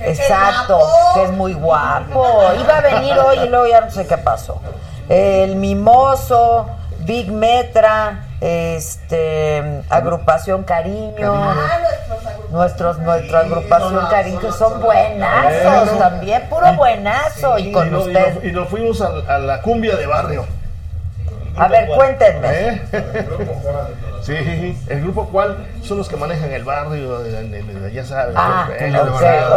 exacto, 0.00 0.78
que 1.14 1.24
es 1.24 1.30
muy 1.30 1.52
guapo. 1.54 2.26
Iba 2.60 2.78
a 2.78 2.80
venir 2.80 3.18
hoy 3.18 3.38
y 3.44 3.48
luego 3.48 3.66
ya 3.66 3.80
no 3.82 3.90
sé 3.90 4.06
qué 4.06 4.18
pasó. 4.18 4.60
El 5.08 5.56
Mimoso, 5.56 6.66
Big 7.00 7.30
Metra, 7.30 8.24
este, 8.40 9.82
Agrupación 9.90 10.64
Cariño. 10.64 11.54
Nuestros, 12.50 12.98
nuestra 12.98 13.40
agrupación 13.40 14.06
Cariño, 14.10 14.40
que 14.40 14.52
son 14.52 14.80
buenazos 14.80 15.98
también, 15.98 16.48
puro 16.48 16.72
buenazo. 16.74 17.58
Y 17.58 17.72
con 17.72 17.90
no- 17.90 18.00
usted. 18.00 18.34
no- 18.42 18.48
y 18.48 18.52
nos 18.52 18.68
fuimos 18.68 19.00
a, 19.00 19.08
a 19.28 19.38
la 19.38 19.60
cumbia 19.62 19.96
de 19.96 20.06
barrio. 20.06 20.44
A 21.56 21.68
ver, 21.68 21.88
cuéntenme. 21.88 22.48
¿Eh? 22.50 22.82
Sí, 24.22 24.76
el 24.88 25.00
grupo 25.02 25.26
cual 25.28 25.66
son 25.82 25.98
los 25.98 26.08
que 26.08 26.16
manejan 26.16 26.50
el 26.52 26.64
barrio, 26.64 27.20
ya 27.92 28.04
sabes. 28.04 28.34
Ah, 28.38 28.68
ok, 28.70 28.74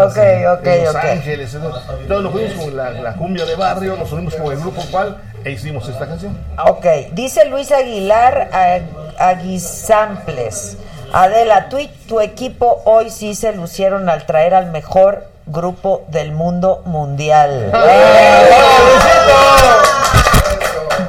ok, 0.07 0.17
ok, 0.59 0.65
en 0.67 0.83
Los. 0.85 0.95
Ángeles. 0.95 1.53
en- 1.53 1.63
Entonces 1.63 2.21
nos 2.23 2.31
fuimos 2.31 2.53
con 2.65 2.75
la, 2.75 2.89
la 2.91 3.13
cumbia 3.13 3.45
de 3.45 3.55
barrio, 3.55 3.95
nos 3.95 4.11
unimos 4.11 4.35
con 4.35 4.51
el 4.51 4.59
grupo 4.59 4.81
cual 4.91 5.17
e 5.43 5.51
hicimos 5.51 5.87
esta 5.87 6.07
canción. 6.07 6.37
Ok, 6.65 6.85
dice 7.11 7.45
Luis 7.45 7.71
Aguilar 7.71 8.49
Ag- 8.51 8.83
Aguisamples. 9.19 10.77
Adela, 11.13 11.69
tú 11.69 11.77
y 11.77 11.87
tu 12.09 12.19
equipo 12.19 12.81
hoy 12.85 13.09
sí 13.11 13.35
se 13.35 13.53
lucieron 13.53 14.09
al 14.09 14.25
traer 14.25 14.53
al 14.55 14.71
mejor 14.71 15.27
grupo 15.45 16.03
del 16.09 16.31
mundo 16.31 16.81
mundial. 16.85 17.71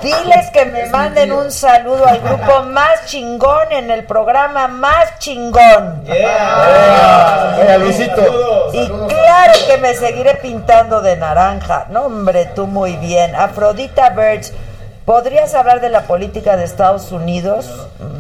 Diles 0.06 0.50
que 0.52 0.64
me 0.66 0.86
manden 0.86 1.32
un 1.32 1.50
saludo 1.50 2.06
al 2.06 2.20
grupo 2.20 2.62
más 2.66 3.06
chingón 3.06 3.72
en 3.72 3.90
el 3.90 4.04
programa 4.04 4.68
más 4.68 5.18
chingón. 5.18 6.04
Venga, 6.06 7.78
Luisito. 7.80 8.22
Y 8.72 8.86
claro 8.86 9.52
que 9.66 9.78
me 9.78 9.94
seguiré 9.94 10.36
pintando 10.36 11.00
de 11.02 11.16
naranja. 11.16 11.86
No, 11.90 12.02
hombre, 12.02 12.44
tú 12.54 12.68
muy 12.68 12.94
bien. 12.98 13.34
Afrodita 13.34 14.10
Birds, 14.10 14.52
¿podrías 15.04 15.52
hablar 15.56 15.80
de 15.80 15.88
la 15.88 16.02
política 16.02 16.56
de 16.56 16.62
Estados 16.62 17.10
Unidos? 17.10 17.68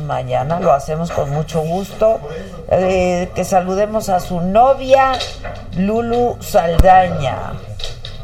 Mañana 0.06 0.58
lo 0.58 0.72
hacemos 0.72 1.12
con 1.12 1.30
mucho 1.30 1.60
gusto. 1.60 2.18
Eh, 2.68 3.30
que 3.36 3.44
saludemos 3.44 4.08
a 4.08 4.18
su 4.18 4.40
novia, 4.40 5.12
Lulu 5.76 6.36
Saldaña. 6.40 7.52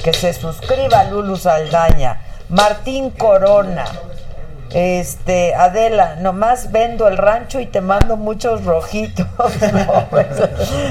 Que 0.02 0.12
se 0.12 0.32
suscriba 0.32 1.04
Lulu 1.04 1.36
Saldaña. 1.36 2.31
Martín 2.52 3.10
Corona. 3.10 3.84
Este, 4.74 5.54
Adela, 5.54 6.16
nomás 6.16 6.70
vendo 6.70 7.08
el 7.08 7.18
rancho 7.18 7.60
y 7.60 7.66
te 7.66 7.80
mando 7.80 8.16
muchos 8.16 8.64
rojitos. 8.64 9.26
No, 9.72 10.06
pues, 10.10 10.26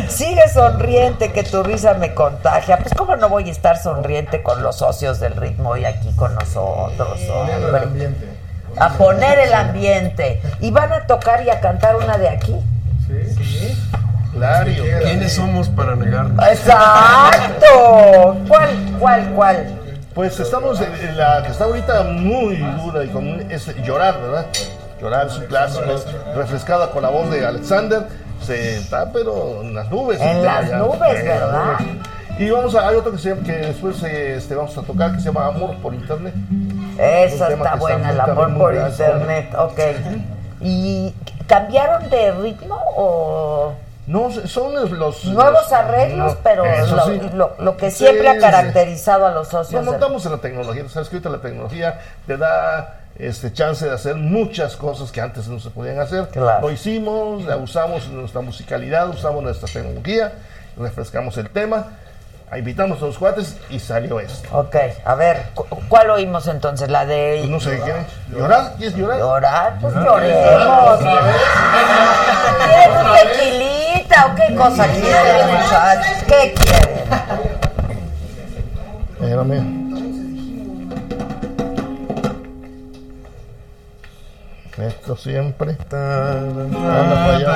sigue 0.10 0.48
sonriente 0.50 1.32
que 1.32 1.44
tu 1.44 1.64
risa 1.64 1.94
me 1.94 2.14
contagia. 2.14 2.78
Pues 2.78 2.94
cómo 2.96 3.16
no 3.16 3.30
voy 3.30 3.48
a 3.48 3.52
estar 3.52 3.78
sonriente 3.78 4.42
con 4.42 4.62
los 4.64 4.78
socios 4.78 5.20
del 5.20 5.36
ritmo 5.36 5.78
y 5.78 5.86
aquí 5.86 6.12
con 6.16 6.34
nosotros, 6.36 7.20
hombre. 7.30 8.10
A 8.78 8.90
poner 8.94 9.40
el 9.40 9.54
ambiente. 9.54 10.42
Y 10.62 10.72
van 10.72 10.92
a 10.92 11.06
tocar 11.06 11.44
y 11.46 11.50
a 11.50 11.60
cantar 11.60 11.96
una 11.96 12.18
de 12.18 12.30
aquí. 12.30 12.56
Claro. 14.34 14.72
¿Quiénes 15.04 15.34
somos 15.34 15.70
para 15.70 15.96
negarnos? 15.96 16.44
Exacto. 16.48 18.38
¿Cuál, 18.48 18.70
cuál, 19.00 19.32
cuál? 19.36 19.81
Pues 20.14 20.38
estamos 20.40 20.80
en, 20.82 21.18
la 21.18 21.42
que 21.44 21.52
está 21.52 21.64
ahorita 21.66 22.04
muy 22.04 22.58
dura 22.58 23.04
y 23.04 23.08
común 23.08 23.48
es 23.50 23.74
llorar, 23.84 24.20
¿verdad? 24.22 24.46
Llorar 25.02 25.28
es 25.28 25.38
un 25.38 25.46
clásico, 25.46 25.86
es 25.92 26.06
refrescada 26.36 26.92
con 26.92 27.02
la 27.04 27.10
voz 27.10 27.30
de 27.32 27.46
Alexander. 27.46 28.04
Se 28.42 28.78
está, 28.78 29.12
pero 29.12 29.62
en 29.62 29.74
las 29.76 29.90
nubes. 29.90 30.20
En 30.20 30.44
las 30.44 30.70
ya. 30.70 30.78
nubes, 30.80 31.24
¿verdad? 31.24 31.80
Y 32.38 32.50
vamos 32.50 32.76
a, 32.76 32.88
hay 32.88 32.96
otro 32.96 33.12
que, 33.12 33.20
se 33.20 33.30
llama- 33.30 33.44
que 33.44 33.52
después 33.52 34.02
este, 34.04 34.56
vamos 34.56 34.78
a 34.78 34.82
tocar 34.82 35.12
que 35.14 35.20
se 35.20 35.26
llama 35.26 35.46
Amor 35.48 35.76
por 35.78 35.94
Internet. 35.94 36.34
Esa 36.98 37.50
está 37.50 37.76
buena, 37.76 38.10
el 38.12 38.20
amor 38.20 38.58
por 38.58 38.74
internet. 38.76 39.54
Ok. 39.58 39.80
¿Y 40.60 41.14
cambiaron 41.48 42.10
de 42.10 42.32
ritmo 42.34 42.80
o...? 42.96 43.74
No, 44.08 44.30
son 44.32 44.74
los... 44.74 44.92
los- 44.92 45.26
Nuevos 45.26 45.64
los- 45.64 45.72
arreglos, 45.74 46.34
no, 46.34 46.40
pero 46.44 46.66
lo, 46.66 47.06
sí. 47.06 47.22
lo- 47.34 47.56
lo 47.60 47.78
que 47.78 47.92
Sí, 47.92 48.00
siempre 48.06 48.28
ha 48.30 48.34
sí. 48.34 48.40
caracterizado 48.40 49.28
a 49.28 49.32
los 49.32 49.48
socios. 49.48 49.74
Nos 49.74 49.86
del- 49.86 49.92
montamos 50.00 50.26
en 50.26 50.32
la 50.32 50.38
tecnología, 50.40 50.84
sabes 50.90 51.08
que 51.10 51.18
ahorita 51.18 51.30
la 51.30 51.40
tecnología 51.42 52.00
te 52.28 52.36
da 52.38 52.98
este 53.18 53.54
chance 53.54 53.86
de 53.86 53.92
hacer 53.94 54.16
muchas 54.16 54.76
cosas 54.76 55.12
que 55.12 55.22
antes 55.22 55.48
no 55.48 55.60
se 55.60 55.70
podían 55.70 56.00
hacer. 56.00 56.28
Claro. 56.30 56.62
Lo 56.62 56.72
hicimos, 56.72 57.44
la 57.46 57.58
usamos 57.58 58.08
nuestra 58.10 58.42
musicalidad, 58.42 59.08
usamos 59.10 59.44
nuestra 59.44 59.68
tecnología, 59.72 60.34
refrescamos 60.78 61.38
el 61.38 61.50
tema, 61.52 61.86
invitamos 62.58 63.02
a 63.02 63.06
los 63.06 63.18
cuates 63.20 63.56
y 63.70 63.80
salió 63.80 64.20
esto. 64.20 64.50
Ok, 64.58 64.76
a 65.06 65.16
ver, 65.16 65.44
cu- 65.54 65.66
¿cuál 65.88 66.10
oímos 66.10 66.48
entonces? 66.48 66.90
La 66.90 67.06
de... 67.06 67.36
Pues 67.40 67.50
no 67.50 67.60
sé, 67.60 67.80
¿quieren 67.80 68.06
llorar? 68.32 68.74
¿Quieres 68.78 68.98
llorar? 68.98 69.20
Llorar, 69.20 69.78
pues 69.80 69.94
lloremos. 69.94 71.00
¿Quieren 72.66 72.98
un 72.98 73.08
o 74.28 74.36
qué 74.36 74.56
cosa 74.56 74.88
quieren, 74.88 75.48
muchachos? 75.48 76.24
¿Qué 76.28 76.54
quieren? 76.54 77.00
Espérame. 79.20 79.82
Esto 84.78 85.16
siempre. 85.16 85.78
Allá. 85.92 87.48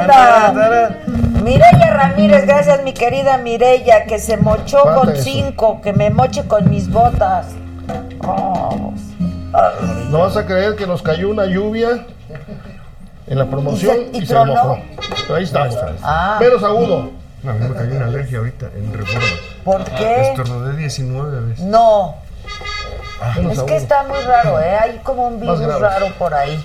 ¡Anda! 0.00 0.96
Mireya 1.42 1.90
Ramírez, 1.90 2.46
gracias 2.46 2.82
mi 2.82 2.94
querida 2.94 3.36
Mireya, 3.36 4.04
que 4.06 4.18
se 4.18 4.36
mochó 4.36 4.82
con 4.82 5.10
eso. 5.10 5.22
cinco, 5.22 5.80
que 5.82 5.92
me 5.92 6.10
moche 6.10 6.46
con 6.46 6.70
mis 6.70 6.90
botas. 6.90 7.48
Oh. 8.26 8.92
No 10.08 10.18
vas 10.20 10.36
a 10.36 10.46
creer 10.46 10.76
que 10.76 10.86
nos 10.86 11.02
cayó 11.02 11.28
una 11.28 11.44
lluvia 11.46 12.06
en 13.26 13.38
la 13.38 13.46
promoción 13.46 13.96
¿Y 13.96 14.10
se- 14.12 14.18
y 14.18 14.22
y 14.22 14.26
se, 14.26 14.32
tronó? 14.34 14.54
mojó. 14.54 14.78
Pero 15.22 15.34
ahí 15.36 15.44
estamos. 15.44 15.76
Ah. 16.02 16.38
Menos 16.40 16.62
agudo. 16.62 17.10
No, 17.42 17.50
a 17.50 17.54
mí 17.54 17.68
me 17.68 17.74
cayó 17.74 17.96
una 17.96 18.04
alergia 18.06 18.38
ahorita 18.38 18.66
en 18.76 18.92
reforma. 18.92 19.26
¿Por 19.64 19.84
qué? 19.84 20.22
Estornudé 20.30 20.76
19 20.76 21.40
veces. 21.48 21.64
No. 21.64 22.16
Menos 23.36 23.52
Es 23.52 23.58
agudo. 23.58 23.66
que 23.66 23.76
está 23.76 24.02
muy 24.04 24.20
raro, 24.20 24.60
¿eh? 24.60 24.76
Hay 24.80 24.98
como 25.02 25.26
un 25.28 25.40
virus 25.40 25.60
raro 25.80 26.06
por 26.18 26.32
ahí. 26.34 26.64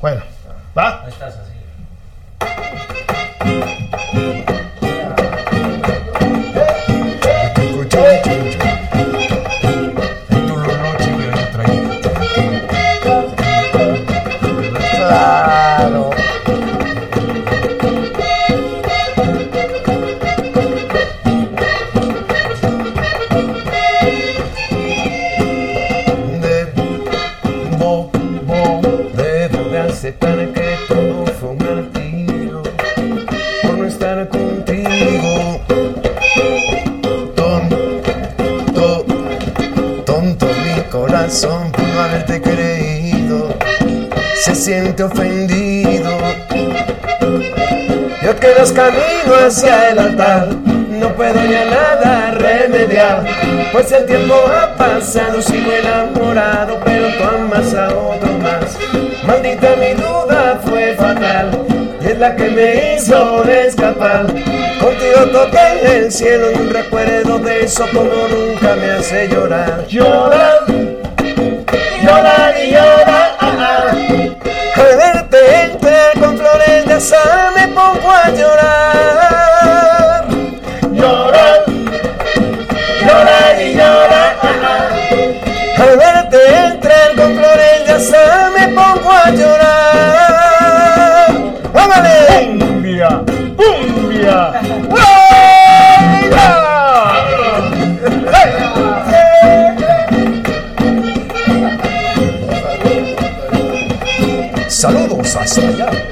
Bueno, 0.00 0.22
va. 0.76 1.04
Estás 1.08 1.34
así. 1.36 1.52
Corazón 41.32 41.72
por 41.72 41.88
no 41.88 42.00
haberte 42.00 42.42
creído 42.42 43.48
se 44.44 44.54
siente 44.54 45.02
ofendido. 45.02 46.18
Yo 48.22 48.36
que 48.38 48.54
los 48.58 48.72
camino 48.72 49.34
hacia 49.46 49.90
el 49.90 49.98
altar, 49.98 50.48
no 50.90 51.08
puedo 51.14 51.42
ya 51.44 51.64
nada 51.64 52.32
remediar, 52.32 53.24
pues 53.72 53.90
el 53.92 54.04
tiempo 54.04 54.34
ha 54.46 54.76
pasado, 54.76 55.40
sigo 55.40 55.72
enamorado, 55.72 56.78
pero 56.84 57.08
tú 57.16 57.24
amas 57.24 57.74
a 57.74 57.88
otro 57.88 58.32
más. 58.38 58.76
Maldita 59.24 59.74
mi 59.76 59.94
duda 59.94 60.60
fue 60.62 60.94
fatal, 60.96 61.50
y 62.02 62.08
es 62.08 62.18
la 62.18 62.36
que 62.36 62.50
me 62.50 62.96
hizo 62.96 63.44
escapar. 63.44 64.26
Contigo 64.26 65.26
toqué 65.32 65.96
el 65.96 66.12
cielo 66.12 66.50
y 66.52 66.56
un 66.56 66.70
recuerdo 66.70 67.38
de 67.38 67.64
eso 67.64 67.86
como 67.92 68.28
nunca 68.28 68.74
me 68.74 68.90
hace 68.90 69.28
llorar. 69.28 69.86
Llorar, 69.88 70.64
llorar 72.02 72.54
y 72.58 72.70
llorar. 72.72 73.36
Al 74.76 74.96
verte 74.96 75.62
entrar 75.64 76.18
con 76.18 76.38
flores 76.38 76.86
de 76.86 76.94
azahar 76.94 77.52
me 77.54 77.68
pongo 77.68 78.10
a 78.10 78.30
llorar. 78.30 80.26
Llorar, 80.92 81.64
llorar 83.06 83.60
y 83.60 83.74
llorar. 83.74 84.36
Al 85.78 85.96
verte 85.96 86.38
entrar 86.66 87.14
con 87.16 87.36
flores 87.36 87.86
de 87.86 87.92
azahar 87.92 88.50
me 88.50 88.68
pongo 88.68 89.12
a 89.12 89.30
llorar. 89.30 89.61
Saludos 105.44 106.11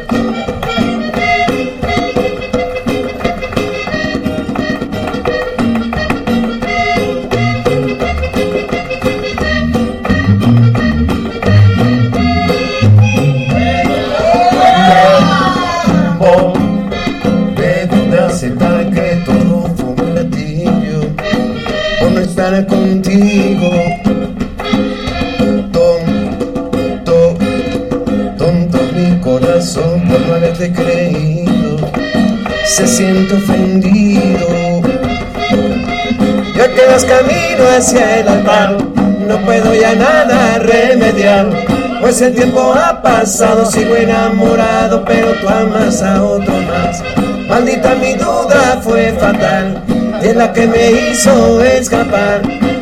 Se 32.81 32.87
siente 32.87 33.35
ofendido. 33.35 34.81
Ya 36.57 36.67
que 36.67 36.87
vas 36.87 37.05
camino 37.05 37.69
hacia 37.77 38.21
el 38.21 38.29
altar, 38.29 38.79
no 39.29 39.37
puedo 39.45 39.75
ya 39.75 39.95
nada 39.95 40.59
remediar. 40.61 41.51
Pues 42.01 42.23
el 42.23 42.35
tiempo 42.35 42.73
ha 42.73 43.03
pasado, 43.03 43.71
sigo 43.71 43.95
enamorado, 43.97 45.05
pero 45.05 45.31
tú 45.43 45.49
amas 45.51 46.01
a 46.01 46.23
otro 46.23 46.55
más. 46.63 47.03
Maldita 47.51 47.97
mi 47.97 48.15
duda 48.15 48.81
fue 48.83 49.13
fatal, 49.13 49.85
y 50.23 50.29
es 50.29 50.37
la 50.37 50.51
que 50.51 50.67
me 50.67 50.91
hizo 50.91 51.61
escapar. 51.63 52.41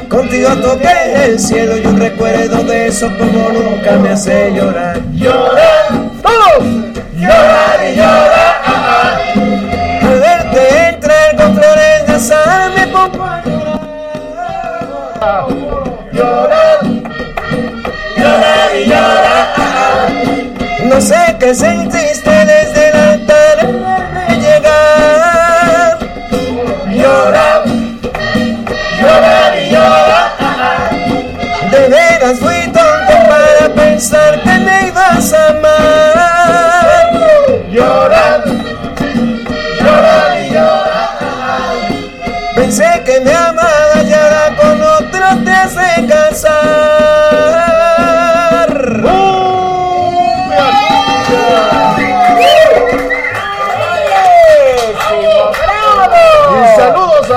Contigo 0.09 0.51
toqué 0.63 1.25
el 1.25 1.41
cielo 1.41 1.77
y 1.77 1.85
un 1.85 1.99
recuerdo 1.99 2.63
de 2.63 2.87
eso 2.87 3.11
como 3.19 3.49
nunca 3.49 3.99
me 3.99 4.11
hace 4.11 4.53
llorar. 4.55 5.01
Llorar, 5.13 5.89
¡oh! 6.23 6.63
llorar 7.17 7.81
y 7.93 7.97
llorar. 7.97 8.28
Qué 21.39 21.55
sentiste 21.55 22.29
desde 22.29 22.78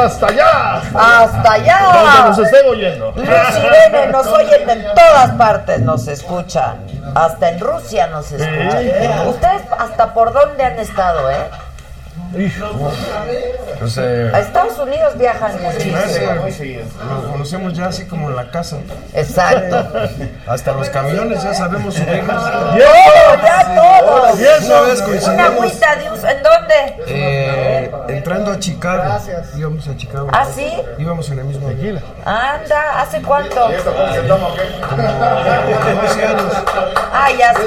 hasta 0.01 0.27
allá. 0.27 0.81
Hasta 0.95 1.51
allá. 1.53 1.79
Donde 1.93 2.29
nos 2.29 2.39
estén 2.39 2.67
oyendo. 2.69 3.13
Los 3.15 3.57
Irene 3.57 4.07
nos 4.11 4.27
oyen 4.27 4.69
en 4.69 4.85
todas 4.95 5.31
partes, 5.31 5.79
nos 5.81 6.07
escuchan. 6.07 6.77
Hasta 7.15 7.49
en 7.49 7.59
Rusia 7.59 8.07
nos 8.07 8.31
escuchan. 8.31 9.27
Ustedes 9.27 9.61
hasta 9.77 10.13
por 10.13 10.33
dónde 10.33 10.63
han 10.63 10.79
estado, 10.79 11.29
¿eh? 11.31 11.47
Pues, 13.79 13.97
eh, 13.97 14.31
A 14.33 14.39
Estados 14.39 14.77
Unidos 14.79 15.17
viajan 15.17 15.51
muchísimo. 15.61 15.97
Lo 17.09 17.31
conocemos 17.31 17.73
ya 17.73 17.87
así 17.87 18.05
como 18.05 18.29
en 18.29 18.35
la 18.37 18.49
casa. 18.51 18.77
Exacto. 19.13 19.85
Hasta 20.47 20.71
los 20.71 20.89
camiones 20.89 21.43
ya 21.43 21.53
sabemos 21.53 21.93
subirnos. 21.95 22.43
¡Oh, 22.43 23.35
ya 23.43 23.75
todos! 23.75 24.39
Y 24.39 24.65
Una 24.65 24.81
vez 24.81 24.99
Una 24.99 25.05
coincidimos 25.05 25.43
agüita 25.43 25.95
de 25.95 26.31
¿En 26.31 26.43
dónde? 26.43 27.03
eh, 27.07 27.70
entrando 28.17 28.51
a 28.51 28.59
Chicago. 28.59 29.19
Íbamos 29.57 29.87
a 29.87 29.97
Chicago. 29.97 30.29
¿Ah, 30.31 30.45
sí? 30.45 30.71
Íbamos 30.97 31.29
en 31.29 31.39
el 31.39 31.45
mismo 31.45 31.67
avión. 31.67 31.99
Anda, 32.25 33.01
¿hace 33.01 33.21
cuánto? 33.21 33.55
Como 33.55 34.49
12 36.01 36.25
años. 36.25 36.53
Ah, 37.13 37.29
ya 37.37 37.53
sé. 37.53 37.61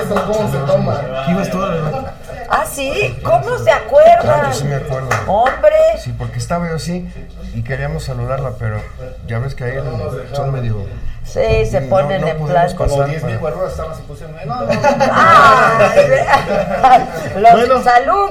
Ibas 1.31 1.51
toda 1.51 1.75
la 1.75 2.15
¿Ah, 2.51 2.65
sí? 2.71 3.17
¿Cómo 3.23 3.59
se 3.59 3.71
acuerdan? 3.71 4.21
Claro, 4.21 4.53
sí 4.53 4.65
me 4.65 4.77
acuerdo. 4.77 5.09
Hombre. 5.27 5.75
Sí, 5.99 6.15
porque 6.17 6.39
estaba 6.39 6.69
yo 6.69 6.77
así 6.77 7.09
y 7.55 7.63
queríamos 7.63 8.05
saludarla, 8.05 8.53
pero 8.59 8.81
ya 9.27 9.39
ves 9.39 9.55
que 9.55 9.65
ahí 9.65 9.79
son 10.33 10.53
medio... 10.53 10.87
Sí, 11.25 11.67
se 11.67 11.81
No, 11.81 11.89
ponen 11.89 12.21
no 12.21 12.29
en 12.29 12.37
plan. 12.47 12.77
pasar, 12.77 13.07
10 13.07 13.25
mil 13.25 13.39
guarruras 13.39 13.71
estaban, 13.73 13.97
se 13.97 14.03
pusieron. 14.03 14.37
No, 14.47 14.61
no, 14.61 14.67
Ay, 16.83 17.67
los- 17.67 17.83
salud. 17.83 18.31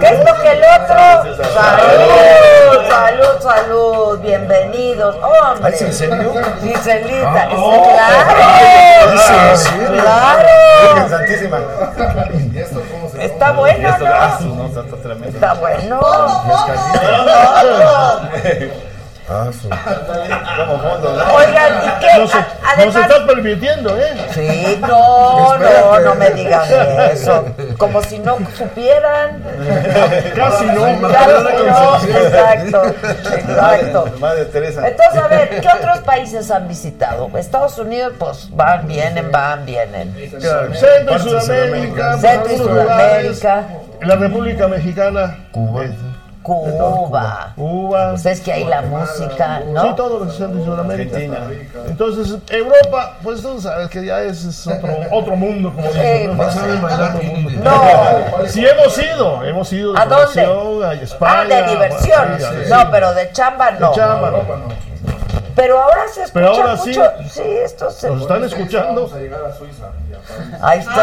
¿Qué 0.00 0.06
es 0.08 0.18
lo 0.18 0.34
que 0.42 0.50
el 0.52 0.62
otro? 0.64 1.44
Salud, 1.52 2.88
salud, 2.88 3.40
salud. 3.42 4.18
Bienvenidos. 4.20 5.16
Hombre. 5.16 5.62
¿Ah, 5.62 5.68
¿es 5.68 5.82
en 5.82 5.92
serio? 5.92 6.32
Giselita. 6.62 7.48
Ah, 7.50 7.56
oh. 7.56 7.88
claro. 7.94 9.14
¿Es 9.14 9.30
en 9.30 9.56
serio? 9.72 10.02
Claro. 10.02 11.08
Santísima. 11.08 11.58
Está 13.20 13.52
bueno. 13.52 13.88
Está 15.28 15.54
bueno. 15.54 16.00
Ah, 19.32 19.48
¿no? 20.58 21.34
Oigan, 21.36 21.72
¿y 21.84 22.00
qué? 22.00 22.18
Nos, 22.18 22.34
A- 22.34 22.38
nos 22.38 22.48
Además, 22.76 22.96
estás 22.96 23.18
permitiendo, 23.26 23.96
¿eh? 23.96 24.26
Sí, 24.34 24.78
no, 24.80 25.56
no, 25.56 26.00
no 26.00 26.14
me 26.16 26.30
digan 26.30 26.62
eso. 27.12 27.44
Como 27.78 28.02
si 28.02 28.18
no 28.18 28.38
supieran. 28.56 29.42
Casi 30.34 30.64
no. 30.66 31.08
Casi 31.12 31.62
no, 31.64 31.96
exacto, 32.18 32.82
exacto. 33.36 34.04
Madre 34.18 34.44
Teresa. 34.46 34.88
Entonces, 34.88 35.22
a 35.22 35.28
ver, 35.28 35.60
¿qué 35.60 35.68
otros 35.68 35.98
países 36.00 36.50
han 36.50 36.66
visitado? 36.66 37.30
Estados 37.38 37.78
Unidos, 37.78 38.12
pues 38.18 38.48
van, 38.50 38.86
vienen, 38.88 39.30
van, 39.30 39.64
vienen. 39.64 40.12
Centro 40.74 41.16
y 41.16 41.20
Sudamérica. 41.20 42.18
Centro 42.18 42.52
y. 42.52 42.56
Sudamérica, 42.58 43.64
La 44.02 44.16
República 44.16 44.66
Mexicana. 44.66 45.38
Cuba. 45.52 45.84
Cuba. 46.42 47.52
Cuba. 47.54 48.10
Pues 48.10 48.26
es 48.26 48.40
que 48.40 48.52
ahí 48.52 48.64
la 48.64 48.82
música, 48.82 49.60
¿no? 49.66 49.82
Sí, 49.82 49.88
todo 49.96 50.24
lo 50.24 50.30
Centro 50.30 50.60
y 50.60 50.64
Sudamérica. 50.64 51.18
Entonces, 51.86 52.38
Europa, 52.48 53.18
pues 53.22 53.42
tú 53.42 53.60
sabes 53.60 53.90
que 53.90 54.06
ya 54.06 54.22
es, 54.22 54.44
es 54.44 54.66
otro, 54.66 54.88
otro 55.10 55.36
mundo, 55.36 55.72
como 55.74 55.86
dicen. 55.88 56.28
¿no? 56.28 56.36
pues, 56.36 56.54
saben 56.54 56.80
bailar 56.80 57.20
el 57.20 57.26
mundo. 57.26 57.50
No. 57.62 58.48
Sí, 58.48 58.64
hemos 58.66 58.98
ido, 58.98 59.44
hemos 59.44 59.72
ido 59.72 59.92
de 59.92 60.00
¿A 60.00 60.06
dónde? 60.06 60.86
a 60.86 60.92
España. 60.94 61.40
Ah, 61.40 61.44
de 61.44 61.70
diversión. 61.70 62.38
sí, 62.38 62.44
sí, 62.44 62.64
sí. 62.64 62.70
No, 62.70 62.90
pero 62.90 63.12
de 63.12 63.32
chamba 63.32 63.70
no. 63.72 63.90
De 63.90 63.96
chamba, 63.96 64.30
no. 64.30 64.89
Pero 65.56 65.78
ahora 65.78 66.02
se 66.08 66.22
escucha 66.22 66.32
Pero 66.32 66.48
ahora 66.48 66.76
sí. 66.76 66.88
mucho. 66.90 67.12
Sí, 67.30 67.42
esto 67.64 67.90
se. 67.90 68.08
Nos 68.08 68.22
están 68.22 68.44
escuchando. 68.44 69.02
Vamos 69.02 69.12
a 69.14 69.18
llegar 69.18 69.40
a 69.44 69.52
Suiza. 69.56 69.86
y 70.10 70.14
a 70.14 70.18
París. 70.18 70.54
Ahí 70.62 70.78
está. 70.80 71.00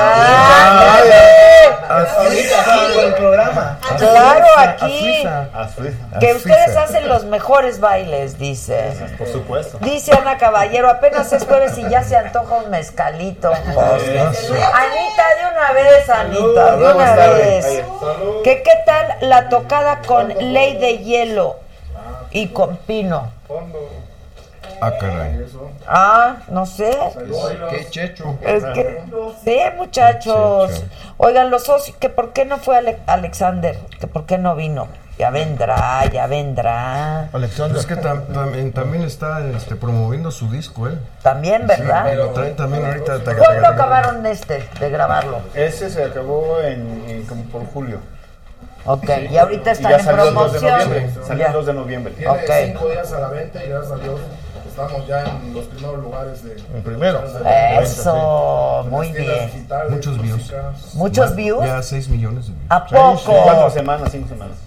Ah, 1.89 2.05
Ahorita 2.17 3.03
el 3.05 3.13
programa. 3.15 3.79
Claro, 3.97 4.45
A 4.57 4.61
aquí. 4.61 4.99
Suiza. 4.99 5.47
A 5.53 5.69
Suiza. 5.69 6.19
Que 6.19 6.33
ustedes 6.33 6.75
hacen 6.75 7.07
los 7.07 7.23
mejores 7.25 7.79
bailes, 7.79 8.37
dice. 8.37 8.93
Por 9.17 9.27
supuesto. 9.27 9.77
Dice 9.81 10.11
Ana 10.13 10.37
Caballero, 10.37 10.89
apenas 10.89 11.31
es 11.33 11.45
jueves 11.45 11.77
y 11.77 11.87
ya 11.89 12.03
se 12.03 12.15
antoja 12.17 12.55
un 12.55 12.69
mezcalito. 12.69 13.51
Anita, 13.53 13.73
de 13.75 15.51
una 15.51 15.71
vez, 15.73 16.09
Anita, 16.09 16.75
de 16.75 16.93
una 16.93 17.15
vez. 17.33 17.65
¿Que 18.43 18.63
¿Qué 18.63 18.71
tal 18.85 19.15
la 19.21 19.49
tocada 19.49 20.01
con 20.05 20.27
Ley 20.29 20.77
de 20.77 20.97
Hielo 20.99 21.55
y 22.31 22.47
con 22.49 22.77
Pino? 22.77 23.31
Ah, 24.81 24.91
caray. 24.99 25.45
Ah, 25.87 26.37
no 26.49 26.65
sé. 26.65 26.95
Qué 27.69 27.87
checho. 27.89 28.37
Es 28.41 28.63
que, 28.73 29.03
sí, 29.43 29.57
muchachos. 29.75 30.83
Oigan, 31.17 31.49
los 31.49 31.63
socios, 31.63 31.95
que 31.97 32.09
por 32.09 32.33
qué 32.33 32.45
no 32.45 32.57
fue 32.57 32.77
Ale- 32.77 32.99
Alexander, 33.07 33.77
que 33.99 34.07
por 34.07 34.25
qué 34.25 34.37
no 34.37 34.55
vino. 34.55 34.87
Ya 35.17 35.31
vendrá, 35.31 36.05
ya 36.05 36.27
vendrá. 36.27 37.29
Alexander. 37.33 37.75
Es 37.77 37.87
que 37.87 37.95
tam- 37.95 38.27
también, 38.31 38.71
también 38.71 39.03
está 39.03 39.39
este, 39.49 39.75
promoviendo 39.75 40.29
su 40.29 40.47
disco, 40.51 40.87
él. 40.87 40.99
También, 41.23 41.65
¿verdad? 41.65 42.13
Lo 42.15 42.29
traen 42.29 42.55
también 42.55 42.85
ahorita. 42.85 43.19
¿Cuándo 43.23 43.67
acabaron 43.67 44.23
este 44.27 44.69
de 44.79 44.89
grabarlo? 44.91 45.39
Ese 45.55 45.89
se 45.89 46.03
acabó 46.03 46.61
en, 46.61 47.03
en- 47.09 47.25
como 47.25 47.43
por 47.45 47.65
julio. 47.65 47.97
Ok, 48.85 49.09
y 49.31 49.37
ahorita 49.37 49.71
Y 49.71 49.73
están 49.73 49.91
ya 49.91 49.97
en 49.97 50.05
salió 50.05 50.23
el 50.29 50.33
2 50.35 50.53
de 50.53 50.59
promoción. 50.59 50.89
noviembre. 50.89 51.23
Salió 51.25 51.39
Ya. 51.43 51.47
el 51.47 51.53
2 51.53 51.65
de 51.65 51.73
noviembre. 51.73 52.13
Tiene 52.13 52.31
Ok. 52.31 52.51
cinco 52.67 52.87
días 52.89 53.11
a 53.11 53.19
la 53.19 53.27
venta 53.29 53.63
y 53.65 53.69
gracias 53.69 53.91
a 53.91 53.95
Dios 53.97 54.19
estamos 54.83 55.07
ya 55.07 55.23
en 55.23 55.53
los 55.55 55.65
primeros 55.65 56.03
lugares 56.03 56.43
de. 56.43 56.51
En 56.75 56.83
primero. 56.83 57.23
Eso, 57.81 58.85
muy 58.89 59.11
tiendas 59.11 59.35
bien. 59.37 59.51
digitales, 59.51 59.91
Muchos 59.91 60.21
views. 60.21 60.53
¿Muchos 60.93 61.35
views? 61.35 61.65
Ya 61.65 61.81
6 61.81 62.09
millones 62.09 62.47
de 62.47 62.53
views. 62.53 62.65
¿A 62.69 62.85
Cuatro 62.85 63.33
poco? 63.33 63.69
semanas, 63.71 64.11
cinco 64.11 64.29
semanas. 64.29 64.57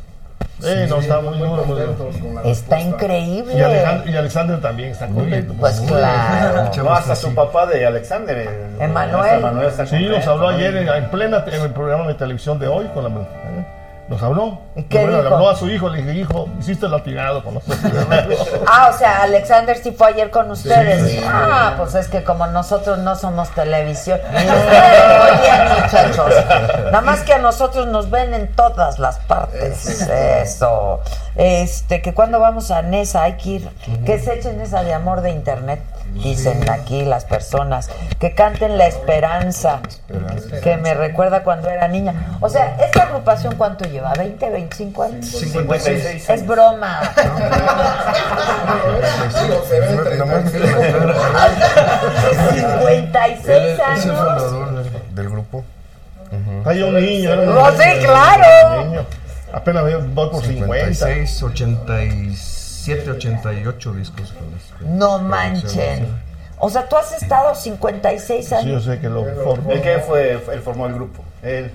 Sí, 0.61 0.69
no, 0.91 0.97
está 0.99 1.21
muy 1.21 1.39
duro, 1.39 1.65
muy 1.65 1.81
duro. 1.81 1.95
Contentos 1.95 2.17
con 2.21 2.27
Está 2.47 2.77
respuesta. 2.77 2.81
increíble. 2.81 3.55
Y 3.57 3.61
Alejandro, 3.63 4.11
y 4.11 4.17
Alexander 4.17 4.61
también 4.61 4.91
está 4.91 5.07
contento. 5.07 5.55
Pues 5.59 5.81
claro. 5.81 6.71
No, 6.85 6.93
hasta 6.93 7.17
su 7.17 7.35
papá 7.35 7.65
de 7.67 7.87
Alexander. 7.87 8.37
el- 8.37 8.81
Emanuel. 8.83 9.39
Emanuel 9.39 9.69
está 9.69 9.87
Sí, 9.87 10.05
nos 10.07 10.27
habló 10.27 10.49
ayer 10.49 10.77
en, 10.77 10.89
en 10.89 11.11
plena 11.11 11.45
en 11.47 11.63
el 11.63 11.71
programa 11.71 12.09
de 12.09 12.15
televisión 12.15 12.59
de 12.59 12.69
hoy 12.69 12.87
con 12.93 13.05
la 13.05 13.09
nos 14.11 14.21
habló. 14.25 14.59
¿Y 14.75 14.83
qué 14.83 14.99
bueno, 14.99 15.23
le 15.23 15.29
habló 15.29 15.49
a 15.49 15.57
su 15.57 15.71
hijo, 15.71 15.89
le 15.89 16.03
dije, 16.03 16.19
hijo, 16.19 16.49
hiciste 16.59 16.87
el 16.87 16.93
latinado 16.93 17.45
con 17.45 17.55
nosotros. 17.55 17.81
Ah, 18.67 18.91
o 18.93 18.99
sea, 18.99 19.23
Alexander 19.23 19.79
sí 19.79 19.93
fue 19.93 20.09
ayer 20.09 20.31
con 20.31 20.51
ustedes. 20.51 21.23
Ah, 21.27 21.75
pues 21.79 21.95
es 21.95 22.09
que 22.09 22.25
como 22.25 22.49
nosotros 22.49 22.99
no 22.99 23.15
somos 23.15 23.51
televisión. 23.51 24.19
Ni 24.33 24.39
ustedes 24.39 25.83
muchachos. 25.83 26.35
Nada 26.87 27.01
más 27.03 27.21
que 27.21 27.35
a 27.35 27.39
nosotros 27.39 27.87
nos 27.87 28.11
ven 28.11 28.35
en 28.35 28.53
todas 28.53 28.99
las 28.99 29.19
partes. 29.21 29.87
Eso. 30.09 31.01
Este, 31.37 32.03
que 32.03 32.13
cuando 32.13 32.41
vamos 32.41 32.73
a 32.73 32.83
Nesa 32.83 33.23
hay 33.23 33.35
que 33.35 33.49
ir. 33.49 33.69
Que 34.05 34.19
se 34.19 34.35
echen 34.35 34.61
esa 34.61 34.83
de 34.83 34.93
amor 34.93 35.21
de 35.21 35.31
internet. 35.31 35.81
Dicen 36.15 36.69
aquí 36.69 37.05
las 37.05 37.25
personas. 37.25 37.89
Que 38.19 38.35
canten 38.35 38.77
la 38.79 38.87
esperanza. 38.87 39.81
Que 40.63 40.77
me 40.77 40.95
recuerda 40.95 41.43
cuando 41.43 41.69
era 41.71 41.89
niña. 41.89 42.37
O 42.41 42.49
sea, 42.49 42.77
¿esta 42.85 43.05
agrupación 43.05 43.55
cuánto 43.57 43.85
lleva? 43.87 44.13
¿20, 44.15 44.39
25 44.53 45.03
años? 45.03 45.27
56 45.27 46.29
Es 46.29 46.47
broma. 46.47 47.01
Digo, 49.43 49.65
se 49.69 49.81
ve 49.81 49.91
entre- 49.91 50.17
Nada 50.19 50.25
más 50.43 50.51
que 50.51 50.59
la 50.59 50.73
clara. 50.73 51.15
56 52.55 53.49
Él 53.49 53.65
es 53.67 53.75
el 53.75 53.81
años. 53.81 54.05
fundador 54.05 54.85
del, 55.15 55.29
grupo. 55.31 55.65
Hay 56.65 56.83
un 56.83 56.95
niño. 56.95 57.37
No, 57.37 57.71
niño, 57.71 57.83
sí, 57.83 58.05
claro. 58.05 59.07
Apenas 59.53 59.83
voy 59.83 60.29
por 60.31 60.43
50. 60.45 61.07
56, 61.07 61.43
87, 61.43 62.60
88 62.89 63.93
discos. 63.93 64.35
No 64.81 65.19
manchen. 65.19 66.09
O 66.59 66.69
sea, 66.69 66.89
tú 66.89 66.97
has 66.97 67.13
estado 67.13 67.55
56 67.55 68.45
Sí, 68.45 68.51
yo 68.51 68.57
años. 68.59 68.85
sé 68.85 68.99
que 69.01 69.09
lo 69.09 69.25
formó. 69.45 69.71
El 69.73 69.81
que 69.83 69.99
fue, 70.01 70.33
él 70.33 70.61
formó 70.63 70.87
el 70.87 70.95
grupo. 70.95 71.23
Él. 71.43 71.71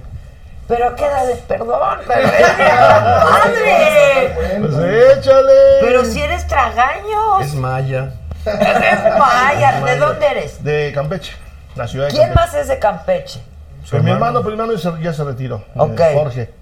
Pero 0.68 0.96
queda 0.96 1.26
de 1.26 1.36
perdón, 1.36 2.00
pero 2.08 2.24
padre. 2.28 4.34
Pues 4.60 5.18
échale. 5.18 5.54
Pero 5.82 6.06
si 6.06 6.22
eres 6.22 6.46
tragaños. 6.48 7.42
Es 7.42 7.54
Maya. 7.56 8.12
Eres 8.46 9.18
maya. 9.18 9.82
¿De 9.84 9.98
dónde 9.98 10.28
eres? 10.28 10.64
De 10.64 10.92
Campeche, 10.94 11.34
la 11.76 11.88
ciudad 11.88 12.06
de 12.08 12.12
¿Quién 12.12 12.28
Campeche. 12.30 12.48
más 12.48 12.54
es 12.62 12.68
de 12.68 12.80
Campeche? 12.80 13.42
Pues 13.90 14.04
mi 14.04 14.12
hermano 14.12 14.44
primero 14.44 14.74
ya 14.76 14.80
se- 14.92 15.02
ya 15.02 15.14
se 15.14 15.24
retiró. 15.24 15.58
eh, 15.58 15.72
Ok. 15.78 16.02
Jorge. 16.14 16.54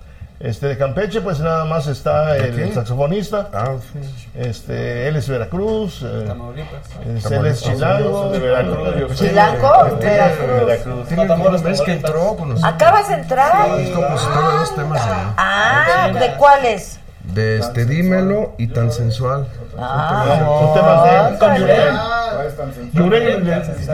Este, 0.44 0.68
de 0.68 0.78
Campeche, 0.78 1.22
pues 1.22 1.40
nada 1.40 1.64
más 1.64 1.88
está 1.88 2.36
el 2.36 2.54
quién? 2.54 2.74
saxofonista. 2.74 3.48
Ah, 3.54 3.76
sí. 3.94 4.00
Este, 4.36 5.08
él 5.08 5.16
es 5.16 5.30
Veracruz. 5.30 6.02
eh, 6.04 6.26
Tamaulipas. 6.28 7.32
él 7.32 7.46
es 7.46 7.62
chilango. 7.64 8.30
de 8.30 8.40
Veracruz, 8.40 9.16
¿Chilango? 9.18 9.72
Veracruz. 10.02 10.66
Veracruz. 10.66 11.08
Tiene 11.08 11.28
que 11.86 11.92
entró 11.94 12.36
con 12.36 12.50
nosotros. 12.50 12.74
¿Acabas 12.74 13.08
de 13.08 13.14
entrar? 13.16 13.80
Es 13.80 13.90
compositor 13.92 14.52
de 14.52 14.58
dos 14.58 14.76
temas 14.76 15.06
de, 15.06 15.12
Ah, 15.38 16.10
¿de 16.14 16.34
cuáles? 16.36 17.00
de 17.24 17.60
este 17.60 17.86
Dímelo 17.86 18.52
y 18.58 18.68
Tan 18.68 18.92
Sensual. 18.92 19.48
Ah, 19.80 20.40
Son 20.40 20.74
temas 20.74 21.04
de. 21.32 21.38
Con 21.40 21.56
Yurel. 21.56 21.96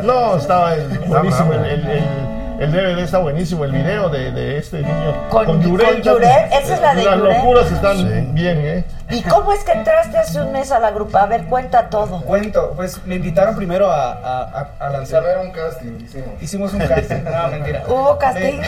No, 0.04 0.36
estaba 0.38 0.74
el- 0.74 0.98
buenísimo. 1.08 1.54
El, 1.54 1.66
el, 1.66 1.86
el- 1.86 1.90
el 1.90 2.39
DVD 2.68 3.00
está 3.00 3.18
buenísimo. 3.20 3.64
El 3.66 3.72
video 3.72 4.10
de, 4.10 4.32
de 4.32 4.58
este 4.58 4.82
niño. 4.82 5.30
Con- 5.30 5.46
con 5.46 5.62
Yurel, 5.62 6.02
esa 6.04 6.74
es 6.76 6.82
la 6.82 6.94
de 6.96 7.04
Las 7.04 7.18
Yurel. 7.18 7.38
locuras 7.38 7.72
están 7.72 7.98
Sí. 7.98 8.28
bien, 8.34 8.58
¿eh? 8.60 8.84
¿Y 9.12 9.24
cómo 9.24 9.52
es 9.54 9.64
que 9.64 9.72
entraste 9.72 10.18
hace 10.20 10.40
un 10.40 10.52
mes 10.52 10.72
a 10.72 10.78
la 10.80 10.92
grupa? 10.92 11.24
A 11.24 11.26
ver, 11.26 11.46
cuenta 11.46 11.90
todo. 11.90 12.22
Cuento, 12.22 12.74
pues 12.76 13.04
me 13.06 13.16
invitaron 13.16 13.56
primero 13.56 13.90
a, 13.92 14.12
a, 14.12 14.70
a- 14.80 14.88
Se 14.88 14.94
lanzar. 14.94 15.24
un 15.44 15.52
casting, 15.52 15.98
hicimos. 16.04 16.30
Hicimos 16.42 16.74
un 16.74 16.80
casting, 16.80 17.24
no, 17.24 17.48
mentira. 17.48 17.84
¿Hubo 17.88 18.18
castigo? 18.20 18.62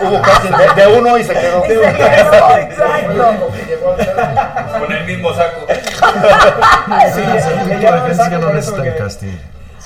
Hubo 0.00 0.20
casi 0.22 0.48
de, 0.48 0.82
de 0.82 0.98
uno 0.98 1.16
y 1.18 1.22
se 1.24 1.32
quedó. 1.34 1.62
Se 1.62 1.68
quedó, 1.68 1.82
exacto. 2.58 3.48
Casting. 4.06 4.80
Con 4.80 4.92
el 4.92 5.04
mismo 5.06 5.32
saco. 5.34 5.66
Sí, 5.68 5.74
Sí, 7.14 7.20
ese 7.36 7.54
me 7.64 7.76
tipo 7.76 7.92
de 7.92 8.92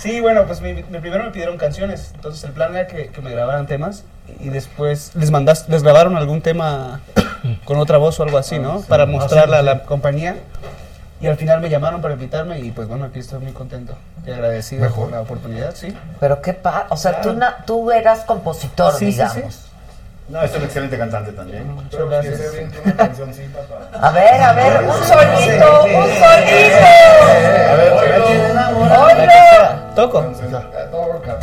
Sí, 0.06 0.20
bueno, 0.20 0.44
pues 0.46 0.60
mi, 0.60 0.72
mi- 0.72 0.82
primero 1.00 1.24
me 1.24 1.30
pidieron 1.30 1.56
canciones, 1.58 2.12
entonces 2.14 2.44
el 2.44 2.52
plan 2.52 2.74
era 2.76 2.86
que, 2.86 3.08
que 3.08 3.20
me 3.20 3.30
grabaran 3.32 3.66
temas 3.66 4.04
y 4.40 4.50
después 4.50 5.10
les 5.16 5.30
mandas, 5.32 5.68
les 5.68 5.82
grabaron 5.82 6.16
algún 6.16 6.42
tema 6.42 7.00
con 7.64 7.78
otra 7.78 7.98
voz 7.98 8.20
o 8.20 8.22
algo 8.22 8.38
así, 8.38 8.58
¿no? 8.60 8.82
Para 8.82 9.04
mostrarla 9.06 9.58
a 9.58 9.62
la 9.62 9.82
compañía 9.82 10.36
y 11.20 11.26
al 11.26 11.36
final 11.36 11.60
me 11.60 11.68
llamaron 11.70 12.02
para 12.02 12.14
invitarme 12.14 12.60
y 12.60 12.70
pues 12.70 12.86
bueno, 12.86 13.06
aquí 13.06 13.18
estoy 13.18 13.40
muy 13.40 13.50
contento 13.52 13.94
y 14.24 14.30
agradecido 14.30 14.88
por 14.90 15.10
la 15.10 15.20
oportunidad, 15.22 15.74
sí. 15.74 15.96
Pero 16.20 16.40
qué 16.40 16.52
pa... 16.52 16.86
O 16.90 16.96
sea, 16.96 17.20
tú, 17.20 17.32
na- 17.32 17.56
tú 17.66 17.90
eras 17.90 18.20
compositor, 18.20 18.92
Sí, 18.92 19.06
sí, 19.06 19.12
digamos. 19.12 19.54
sí. 19.54 19.60
No, 20.28 20.42
es 20.42 20.54
un 20.56 20.62
excelente 20.64 20.98
cantante 20.98 21.30
también. 21.32 21.72
Muchas 21.72 22.00
gracias. 22.08 22.40
A 24.00 24.10
ver, 24.10 24.42
a 24.42 24.52
ver, 24.52 24.82
un 24.82 25.04
solito, 25.04 25.84
un 25.84 26.08
solito. 26.14 26.86
A 28.92 29.14
ver. 29.14 29.85
Toco. 29.96 30.20
Toca, 30.20 31.38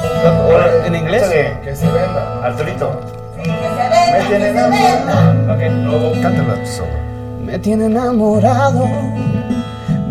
¿O 0.48 0.52
¿En 0.86 0.96
inglés? 0.96 1.24
Que 1.64 1.76
se 1.76 1.88
venda. 1.88 2.40
Venda. 4.70 5.36
Ok. 5.52 5.62
Cántala 6.22 6.54
tú 6.64 6.70
solo. 6.70 6.94
Me 7.44 7.58
tiene 7.58 7.86
enamorado, 7.86 8.88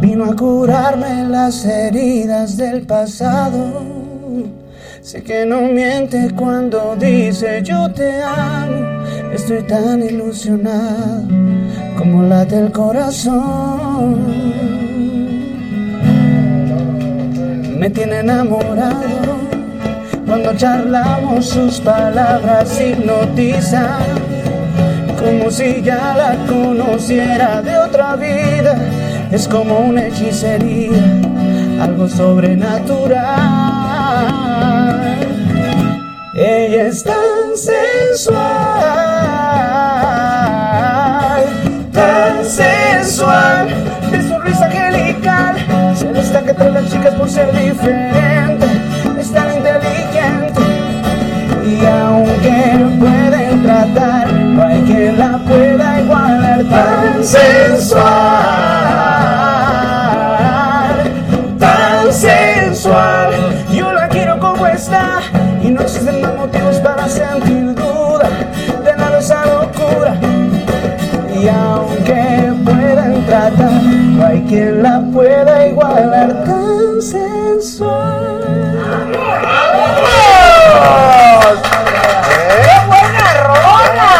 vino 0.00 0.24
a 0.24 0.34
curarme 0.34 1.28
las 1.28 1.64
heridas 1.64 2.56
del 2.56 2.84
pasado. 2.84 3.80
Sé 5.02 5.22
que 5.22 5.46
no 5.46 5.60
miente 5.60 6.32
cuando 6.36 6.96
dice 6.96 7.62
yo 7.62 7.92
te 7.92 8.24
amo. 8.24 9.04
Estoy 9.32 9.62
tan 9.62 10.02
ilusionado 10.02 11.28
como 11.96 12.24
late 12.24 12.58
el 12.58 12.72
corazón. 12.72 14.81
Me 17.82 17.90
tiene 17.90 18.20
enamorado 18.20 19.40
cuando 20.24 20.54
charlamos 20.54 21.48
sus 21.48 21.80
palabras 21.80 22.80
hipnotizan 22.80 24.04
como 25.18 25.50
si 25.50 25.82
ya 25.82 26.14
la 26.16 26.36
conociera 26.46 27.60
de 27.60 27.76
otra 27.76 28.14
vida. 28.14 28.76
Es 29.32 29.48
como 29.48 29.80
una 29.80 30.06
hechicería, 30.06 30.92
algo 31.80 32.08
sobrenatural. 32.08 33.18
Ella 36.34 36.86
es 36.86 37.02
tan 37.02 37.56
sensual, 37.56 38.38
tan 41.92 42.44
sensual, 42.44 43.81
se 46.52 46.58
destaca 46.58 46.80
criticas 46.80 47.14
por 47.14 47.28
ser 47.28 47.52
diferente, 47.52 48.66
es 49.18 49.32
tan 49.32 49.52
inteligente. 49.56 50.60
Y 51.64 51.86
aunque 51.86 52.96
pueden 52.98 53.62
tratar, 53.62 54.32
no 54.32 54.62
hay 54.64 54.82
quien 54.82 55.18
la 55.18 55.38
pueda 55.38 56.00
igualar 56.00 56.64
tan 56.64 57.24
sensual, 57.24 58.02
tan 61.58 62.12
sensual. 62.12 63.32
Yo 63.72 63.92
la 63.92 64.08
quiero 64.08 64.38
como 64.38 64.66
está 64.66 65.20
y 65.62 65.70
no 65.70 65.82
existen 65.82 66.20
más 66.20 66.34
motivos 66.36 66.76
para 66.76 67.08
sentir 67.08 67.74
duda 67.74 68.28
de 68.84 68.96
nada 68.96 69.18
esa 69.18 69.46
locura. 69.46 70.16
Y 71.40 71.48
aunque 71.48 72.52
puedan 72.64 73.24
tratar, 73.26 73.72
quien 74.52 74.82
la 74.82 75.00
pueda 75.10 75.66
igualar 75.66 76.44
tan 76.44 77.00
sensual. 77.00 78.38
¡Qué 82.28 82.76
buena 82.86 83.28
rola! 83.44 84.10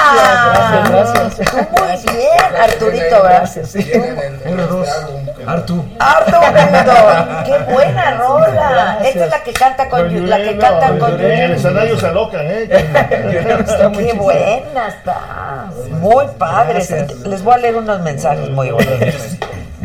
Gracias, 0.88 1.20
gracias. 1.20 1.68
Muy 1.70 2.16
bien, 2.16 2.44
Arturito, 2.58 3.22
gracias. 3.22 3.76
Artu. 5.46 5.84
Arturito, 5.98 6.94
qué 7.44 7.58
buena 7.70 8.14
rola. 8.16 8.98
Esta 9.04 9.24
es 9.24 9.30
la 9.30 9.42
que 9.42 9.52
canta 9.52 9.88
con 9.90 10.30
la 10.30 10.36
que 10.38 10.56
cantan 10.56 10.98
con 10.98 11.20
En 11.20 11.30
el 11.30 11.50
escenario 11.52 11.98
se 11.98 12.06
alocan, 12.06 12.46
¿eh? 12.46 12.68
Qué 13.98 14.12
buena 14.14 14.88
está. 14.88 15.66
Muy 15.90 16.24
padre. 16.38 16.82
Les 17.26 17.42
voy 17.42 17.52
a 17.52 17.58
leer 17.58 17.76
unos 17.76 18.00
mensajes 18.00 18.48
muy 18.48 18.70
bonitos. 18.70 19.36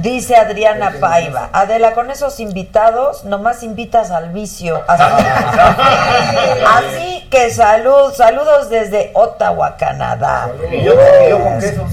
Dice 0.08 0.38
Adriana 0.38 0.94
Paiva, 1.02 1.50
Adela, 1.52 1.92
con 1.92 2.10
esos 2.10 2.40
invitados 2.40 3.26
nomás 3.26 3.62
invitas 3.62 4.10
al 4.10 4.30
vicio. 4.30 4.82
Así, 4.88 5.04
así 6.66 7.28
que 7.30 7.50
salud, 7.50 8.14
saludos 8.14 8.70
desde 8.70 9.12
Ottawa, 9.14 9.76
Canadá. 9.76 10.50
Y 10.72 10.82
yo, 10.82 10.94
y 10.94 11.30
yo 11.30 11.44
con 11.44 11.60
queso. 11.60 11.86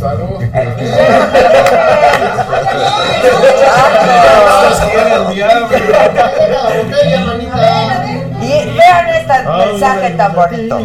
Y 8.40 8.76
vean 8.76 9.08
este 9.08 9.42
mensaje 9.42 10.10
tan 10.10 10.34
bonito. 10.36 10.78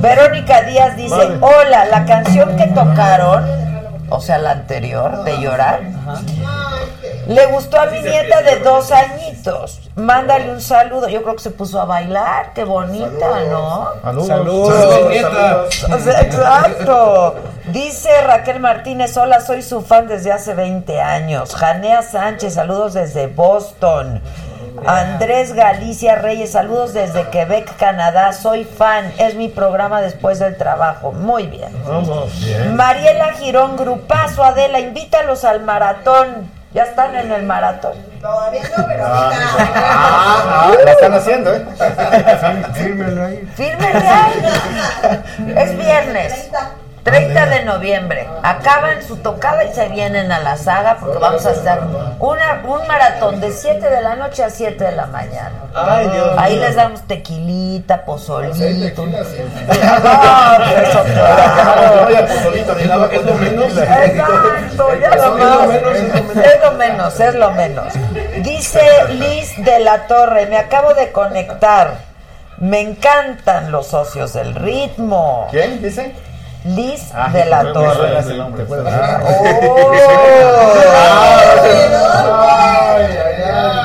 Verónica 0.00 0.62
Díaz 0.62 0.96
dice, 0.96 1.38
hola, 1.40 1.86
la 1.86 2.04
canción 2.04 2.54
que 2.56 2.66
tocaron, 2.66 3.73
o 4.16 4.20
sea, 4.20 4.38
la 4.38 4.52
anterior, 4.52 5.24
de 5.24 5.38
llorar, 5.40 5.80
le 7.26 7.46
gustó 7.46 7.80
a 7.80 7.86
mi 7.86 8.00
nieta 8.00 8.42
de 8.42 8.58
dos 8.60 8.92
añitos. 8.92 9.80
Mándale 9.96 10.50
un 10.50 10.60
saludo. 10.60 11.08
Yo 11.08 11.22
creo 11.22 11.36
que 11.36 11.42
se 11.42 11.50
puso 11.50 11.80
a 11.80 11.84
bailar. 11.84 12.52
Qué 12.52 12.64
bonita, 12.64 13.44
¿no? 13.50 13.88
Saludos. 14.02 14.26
Saludos, 14.26 15.10
nieta. 15.10 15.64
Exacto. 16.22 17.36
Dice 17.66 18.10
Raquel 18.22 18.60
Martínez, 18.60 19.16
hola, 19.16 19.40
soy 19.40 19.62
su 19.62 19.80
fan 19.80 20.06
desde 20.06 20.32
hace 20.32 20.54
20 20.54 21.00
años. 21.00 21.54
Janea 21.54 22.02
Sánchez, 22.02 22.54
saludos 22.54 22.92
desde 22.92 23.26
Boston. 23.26 24.20
Andrés 24.86 25.52
Galicia 25.52 26.16
Reyes, 26.16 26.52
saludos 26.52 26.92
desde 26.92 27.28
Quebec, 27.30 27.76
Canadá. 27.76 28.32
Soy 28.32 28.64
fan, 28.64 29.12
es 29.18 29.34
mi 29.34 29.48
programa 29.48 30.00
después 30.00 30.38
del 30.40 30.56
trabajo. 30.56 31.12
Muy 31.12 31.46
bien. 31.46 31.70
Vamos. 31.86 32.32
Mariela 32.74 33.32
Girón, 33.34 33.76
grupazo, 33.76 34.42
Adela, 34.44 34.80
invítalos 34.80 35.44
al 35.44 35.62
maratón. 35.62 36.50
Ya 36.72 36.82
están 36.82 37.14
en 37.14 37.30
el 37.30 37.44
maratón. 37.44 37.92
Todavía 38.20 38.62
no, 38.76 38.84
pero 38.88 39.04
Ah, 39.06 40.64
ahorita. 40.64 40.82
ah, 40.82 40.84
la 40.84 40.90
están 40.90 41.14
haciendo, 41.14 41.54
¿eh? 41.54 41.64
Fírmelo 42.74 43.24
ahí. 43.26 43.48
Fírmenle 43.54 44.08
ahí. 44.08 45.22
Es 45.56 45.76
viernes. 45.78 46.50
30 47.04 47.46
de 47.46 47.64
noviembre. 47.64 48.26
Acaban 48.42 49.02
su 49.06 49.16
tocada 49.18 49.64
y 49.64 49.72
se 49.74 49.88
vienen 49.88 50.32
a 50.32 50.40
la 50.40 50.56
saga 50.56 50.96
porque 50.98 51.18
vamos 51.18 51.44
a 51.44 51.50
hacer 51.50 51.78
una, 52.18 52.62
un 52.64 52.88
maratón 52.88 53.40
de 53.40 53.52
7 53.52 53.90
de 53.90 54.00
la 54.00 54.16
noche 54.16 54.42
a 54.42 54.48
7 54.50 54.82
de 54.82 54.92
la 54.92 55.06
mañana. 55.06 55.52
Ay, 55.74 56.08
Dios 56.08 56.30
Ahí 56.38 56.56
les 56.56 56.74
damos 56.74 57.02
tequilita, 57.02 58.04
pozolito. 58.04 58.54
menos. 63.34 63.76
Exacto, 63.76 64.88
ya 65.00 65.14
lo 65.16 65.36
más. 65.36 65.68
Es 65.74 66.60
lo 66.62 66.72
menos, 66.72 67.20
es 67.20 67.34
lo 67.34 67.50
menos. 67.50 67.92
Dice 68.42 68.80
Liz 69.10 69.52
de 69.58 69.80
la 69.80 70.06
Torre, 70.06 70.46
me 70.46 70.56
acabo 70.56 70.94
de 70.94 71.12
conectar. 71.12 72.14
Me 72.58 72.80
encantan 72.80 73.72
los 73.72 73.88
socios 73.88 74.32
del 74.32 74.54
ritmo. 74.54 75.48
¿Quién 75.50 75.82
dice? 75.82 76.14
Liz 76.64 77.10
Ah, 77.14 77.28
de 77.30 77.44
la 77.44 77.72
Torre. 77.72 78.22
Oh. 79.22 79.92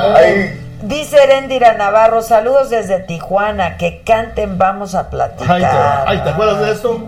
Ay, 0.16 0.56
Dice 0.82 1.22
Erendira 1.22 1.74
Navarro, 1.74 2.22
saludos 2.22 2.70
desde 2.70 3.00
Tijuana, 3.00 3.78
que 3.78 4.02
canten, 4.04 4.58
vamos 4.58 4.96
a 4.96 5.00
ay, 5.00 5.06
te, 5.06 5.10
platicar. 5.12 6.04
ay, 6.08 6.18
¿te 6.24 6.30
acuerdas 6.30 6.60
de 6.62 6.72
esto? 6.72 7.02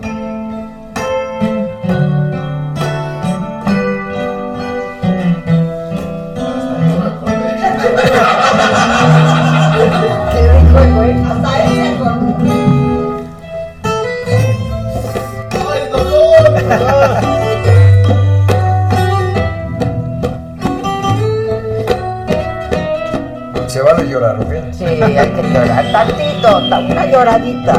Se 23.66 23.80
vale 23.80 24.06
llorar, 24.08 24.38
¿ok? 24.38 24.52
Sí, 24.72 24.84
hay 24.84 24.98
que 24.98 25.42
llorar. 25.48 25.92
Tantito, 25.92 26.68
ta- 26.68 26.78
una 26.80 27.06
lloradita. 27.06 27.72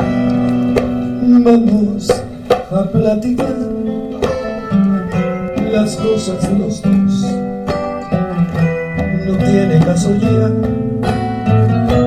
Vamos 1.44 2.10
a 2.72 2.84
platicar 2.92 3.56
las 5.72 5.96
cosas 5.98 6.42
de 6.50 6.58
los 6.60 6.82
dos. 6.82 7.22
No 9.28 9.38
tiene 9.38 9.80
caso 9.86 10.10
ya 10.16 10.50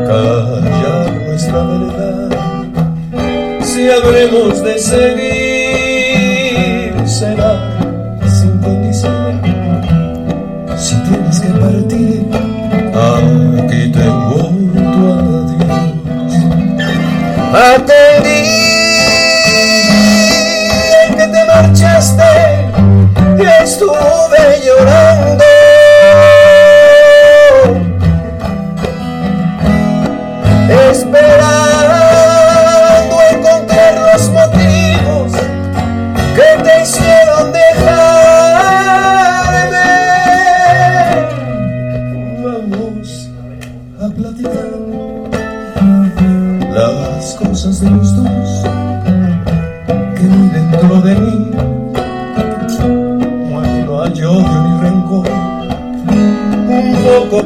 callar 0.06 1.12
nuestra 1.26 1.62
verdad. 1.62 2.30
Si 3.62 3.88
habremos 3.90 4.62
de 4.64 4.78
seguir, 4.78 5.45
tienes 11.66 12.24
que 12.28 12.78
partir, 12.92 13.60
aquí 13.64 13.80
tengo 13.92 14.40
tu 14.92 15.02
adiós. 15.12 15.74
Aquel 17.52 18.14
día 18.22 18.56
que 21.16 21.26
te 21.26 21.42
marchaste, 21.46 22.32
estuve 23.62 24.42
llorando. 24.64 25.05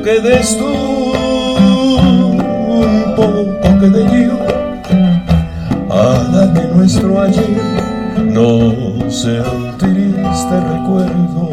Que 0.03 0.21
des 0.21 0.57
tú, 0.57 0.67
un 0.67 2.39
poco 3.17 3.61
que 3.81 3.91
de 3.91 4.27
yo, 4.27 4.39
haga 5.91 6.55
que 6.55 6.63
nuestro 6.75 7.21
ayer 7.21 7.51
no 8.25 9.11
sea 9.11 9.51
un 9.51 9.77
triste 9.77 10.61
recuerdo. 10.73 11.50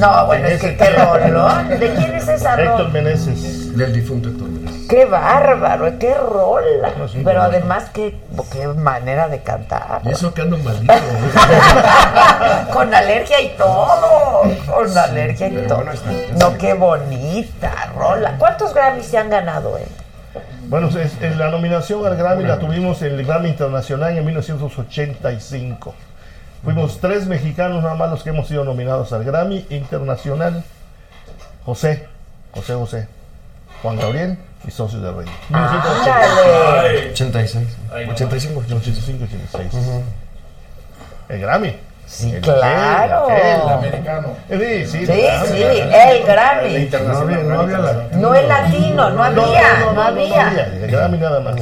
No, 0.00 0.26
bueno, 0.26 0.46
en 0.48 0.52
es 0.54 0.60
que 0.60 0.76
qué 0.76 0.84
tiempo. 0.86 1.16
rolón. 1.18 1.68
¿De 1.68 1.94
quién 1.94 2.14
es 2.14 2.28
esa 2.28 2.54
Héctor 2.60 2.78
rola? 2.78 2.88
Meneses. 2.90 3.76
Del 3.76 3.92
difunto 3.92 4.28
Héctor 4.28 4.48
Meneses. 4.48 4.86
¡Qué 4.88 5.04
bárbaro! 5.04 5.98
¡Qué 5.98 6.14
rola! 6.14 6.90
No, 6.98 7.06
sí, 7.06 7.22
Pero 7.24 7.38
no. 7.40 7.44
además, 7.44 7.84
qué, 7.94 8.18
qué 8.50 8.66
manera 8.68 9.28
de 9.28 9.40
cantar. 9.40 10.00
Y 10.04 10.08
eso 10.10 10.34
que 10.34 10.42
ando 10.42 10.58
malito. 10.58 10.92
Con 12.72 12.92
alergia 12.94 13.40
y 13.40 13.48
todo. 13.56 14.42
Con 14.66 14.98
alergia 14.98 15.48
y 15.48 15.56
todo. 15.66 15.76
bueno, 15.76 15.92
está- 15.92 16.10
No, 16.38 16.58
qué 16.58 16.74
bonita 16.74 17.70
rola. 17.96 18.34
¿Cuántos 18.38 18.74
Grammys 18.74 19.06
se 19.06 19.18
han 19.18 19.30
ganado, 19.30 19.78
eh? 19.78 19.86
Bueno, 20.68 20.88
es- 20.88 21.36
la 21.36 21.50
nominación 21.50 22.04
al 22.06 22.16
Grammy 22.16 22.44
la 22.44 22.58
tuvimos 22.58 23.02
en 23.02 23.14
el 23.18 23.24
Grammy 23.26 23.48
Internacional 23.48 24.16
en 24.16 24.24
1985. 24.24 25.94
Tres 26.98 27.26
mexicanos 27.26 27.82
nada 27.82 27.94
más 27.94 28.10
los 28.10 28.22
que 28.22 28.30
hemos 28.30 28.48
sido 28.48 28.64
nominados 28.64 29.12
al 29.12 29.24
Grammy 29.24 29.66
Internacional. 29.70 30.64
José, 31.64 32.08
José 32.52 32.74
José, 32.74 33.08
Juan 33.82 33.96
Gabriel 33.98 34.38
y 34.66 34.70
Socios 34.70 35.02
de 35.02 35.12
Rey. 35.12 35.26
¡Ándale! 35.52 37.10
86. 37.12 37.66
85. 38.10 38.60
85 38.66 39.24
86. 39.24 39.72
El 41.28 41.40
Grammy. 41.40 41.76
Sí, 42.06 42.32
El- 42.34 42.40
claro. 42.40 43.28
el- 43.28 43.36
el- 43.36 43.68
Americano. 43.68 44.28
Sí, 44.48 44.56
sí, 44.86 45.06
Sí, 45.06 45.12
el 45.12 45.46
sí, 45.46 45.58
Grammy. 45.60 45.62
el 45.62 46.22
Grammy. 46.26 46.88
No 47.06 47.18
había, 47.18 47.36
no 47.38 47.60
había 47.60 47.78
la. 47.78 47.92
No 48.14 48.34
el 48.34 48.48
latino, 48.48 49.10
no 49.10 49.22
había, 49.22 49.92
no, 49.94 50.02
había. 50.02 50.64
El 50.66 50.90
Grammy 50.90 51.18
nada 51.18 51.38
más. 51.40 51.54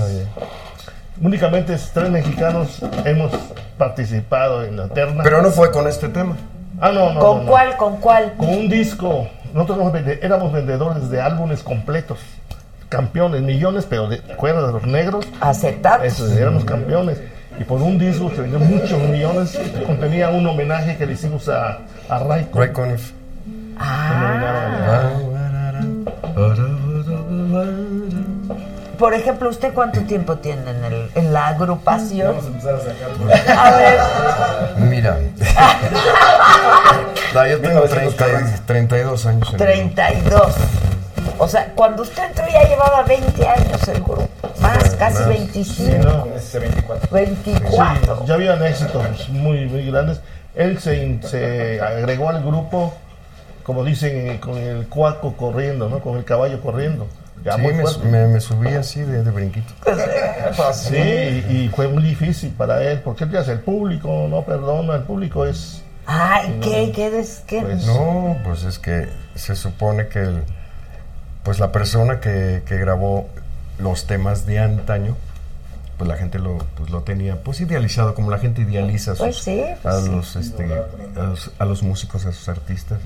Únicamente 1.21 1.75
es 1.75 1.91
tres 1.93 2.09
mexicanos 2.11 2.79
hemos 3.05 3.33
participado 3.79 4.65
en 4.65 4.77
la 4.77 4.89
terna. 4.89 5.23
Pero 5.23 5.41
no 5.41 5.51
fue 5.51 5.71
con 5.71 5.87
este 5.87 6.09
tema. 6.09 6.37
ah, 6.81 6.91
no, 6.93 7.13
no. 7.15 7.21
¿Con 7.21 7.37
no, 7.39 7.43
no. 7.45 7.51
cuál, 7.51 7.77
con 7.77 7.97
cuál? 7.99 8.35
Con 8.37 8.49
un 8.51 8.69
disco. 8.69 9.27
Nosotros 9.55 9.79
éramos 9.79 9.93
vende- 9.95 10.19
éramos 10.23 10.53
vendedores 10.53 11.09
de 11.11 11.21
álbumes 11.21 11.63
completos. 11.63 12.19
Campeones, 12.91 13.43
millones, 13.43 13.87
pero 13.89 14.09
de 14.09 14.17
acuerdas 14.33 14.67
de 14.67 14.73
los 14.73 14.87
negros. 14.87 15.27
Acetatos. 15.41 16.07
Eso, 16.07 16.33
éramos 16.39 16.65
campeones. 16.65 17.21
Y 17.61 17.65
por 17.65 17.83
un 17.83 17.99
disco 17.99 18.31
que 18.31 18.41
vendió 18.43 18.59
muchos 18.61 19.01
millones, 19.03 19.59
contenía 19.87 20.29
un 20.31 20.47
homenaje 20.47 20.97
que 20.97 21.07
le 21.07 21.15
hicimos 21.15 21.49
a, 21.49 21.79
a. 22.09 22.19
Ray 22.19 22.47
Conniff. 22.73 23.13
Por 28.99 29.15
ejemplo, 29.15 29.49
¿usted 29.49 29.73
cuánto 29.73 30.01
tiempo 30.03 30.37
tiene 30.39 30.71
en, 30.71 30.85
el, 30.85 31.11
en 31.15 31.33
la 31.33 31.49
agrupación? 31.49 32.29
Vamos 32.37 32.45
a 32.45 32.49
empezar 32.49 32.75
a 32.75 32.81
sacar. 32.81 33.59
A 33.59 33.71
ver, 33.77 33.99
Mira. 34.89 35.19
No, 37.35 37.47
yo 37.47 37.61
tengo 37.61 37.83
30 37.83 38.27
y- 38.27 38.61
32 38.67 39.27
años. 39.27 39.49
en 39.53 39.61
el 39.61 39.79
grupo. 39.83 39.95
32. 39.95 40.55
O 41.39 41.47
sea, 41.47 41.73
cuando 41.75 42.03
usted 42.03 42.25
entró 42.25 42.45
ya 42.49 42.67
llevaba 42.67 43.03
20 43.03 43.47
años 43.47 43.87
el 43.89 44.03
grupo. 44.03 44.29
Más, 44.61 44.95
casi 44.97 45.19
más. 45.19 45.29
25. 45.29 45.91
Sí, 45.93 45.99
¿no? 46.03 46.21
Con 46.23 46.33
ese 46.33 46.59
24. 46.59 47.09
24. 47.13 48.17
Sí, 48.21 48.23
ya 48.27 48.35
habían 48.35 48.65
éxitos 48.65 49.29
muy, 49.29 49.67
muy 49.67 49.91
grandes. 49.91 50.21
Él 50.55 50.81
se, 50.81 51.21
se 51.23 51.81
agregó 51.81 52.31
al 52.31 52.43
grupo, 52.43 52.95
como 53.63 53.85
dicen, 53.85 54.31
eh, 54.31 54.41
con 54.41 54.57
el 54.57 54.89
cuaco 54.89 55.35
corriendo, 55.37 55.89
¿no? 55.89 56.01
Con 56.01 56.17
el 56.17 56.25
caballo 56.25 56.61
corriendo. 56.61 57.07
Ya 57.45 57.55
Sí, 57.55 57.61
muy 57.63 57.73
me, 57.75 57.85
me- 58.11 58.27
me 58.29 58.41
subí 58.41 58.69
así 58.75 59.01
de, 59.01 59.23
de 59.23 59.31
brinquito. 59.31 59.73
Sí, 60.75 60.97
y, 60.97 61.57
y 61.65 61.69
fue 61.69 61.89
muy 61.89 62.03
difícil 62.03 62.51
para 62.51 62.83
él, 62.83 63.01
porque 63.05 63.25
él 63.25 63.31
dice, 63.31 63.53
el 63.53 63.61
público 63.61 64.27
no 64.29 64.43
perdona, 64.45 64.97
el 64.97 65.03
público 65.03 65.45
es... 65.47 65.83
Ay, 66.07 66.59
¿qué? 66.63 66.91
¿Qué? 66.95 67.11
des- 67.11 67.43
qué? 67.47 67.61
Pues, 67.63 67.87
No, 67.87 68.37
pues 68.45 68.65
es 68.65 68.79
que 68.79 69.09
se 69.35 69.55
supone 69.55 70.09
que 70.09 70.21
el, 70.21 70.43
pues 71.45 71.61
la 71.61 71.71
persona 71.71 72.19
que, 72.21 72.63
que 72.67 72.77
grabó 72.79 73.29
los 73.79 74.07
temas 74.07 74.47
de 74.47 74.59
antaño, 74.59 75.17
pues 75.99 76.09
la 76.09 76.17
gente 76.17 76.39
lo, 76.39 76.59
pues 76.77 76.91
lo 76.91 77.03
tenía 77.03 77.37
pues 77.43 77.61
idealizado, 77.61 78.15
como 78.15 78.31
la 78.31 78.39
gente 78.39 78.63
idealiza 78.63 79.13
a, 79.13 79.15
sus- 79.17 79.25
Pues 79.27 79.37
sí, 79.39 79.63
pues 79.83 79.95
a, 79.95 80.01
sí. 80.01 80.09
los, 80.11 80.37
este, 80.37 80.65
a, 81.17 81.23
los, 81.25 81.51
a 81.59 81.65
los 81.67 81.83
músicos, 81.83 82.25
a 82.25 82.33
sus 82.33 82.49
artistas. 82.49 82.99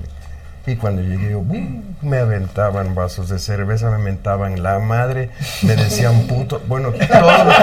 Y 0.65 0.77
cuando 0.77 1.01
llegué, 1.01 1.31
yo, 1.31 1.41
¡bum! 1.41 1.83
me 2.01 2.19
aventaban 2.19 2.95
vasos 2.95 3.27
de 3.27 3.37
cerveza, 3.37 3.89
me 3.91 3.97
mentaban 3.97 4.63
la 4.63 4.79
madre, 4.79 5.29
me 5.61 5.75
decían 5.75 6.25
puto. 6.27 6.61
Bueno, 6.67 6.91
todo 7.11 7.43
lo 7.43 7.49
que 7.49 7.55
se 7.55 7.61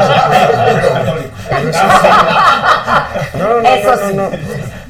puede. 1.08 1.30
Pero 1.48 1.70
eso 1.70 1.80
sí. 2.02 2.08
No, 3.38 3.48
no, 3.48 3.62
no, 3.62 3.70
no. 4.30 4.36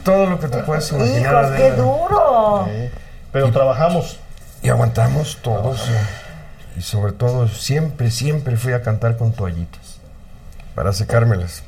Todo 0.03 0.27
lo 0.27 0.41
que 0.41 0.49
te 0.49 0.59
puedes 0.59 0.91
imaginar. 0.91 1.45
Hijos, 1.45 1.57
qué 1.57 1.71
duro. 1.73 2.67
eh, 2.69 2.91
pero 3.33 3.51
trabajamos 3.53 4.19
Y 4.63 4.69
aguantamos 4.71 5.39
todos. 5.43 5.89
Y 6.77 6.83
sobre 6.83 7.13
todo, 7.13 7.47
siempre, 7.49 8.11
siempre 8.11 8.57
fui 8.57 8.73
a 8.73 8.83
cantar 8.83 9.17
con 9.17 9.31
toallitas. 9.33 9.99
Para 10.75 10.93
secármelas. 10.93 11.63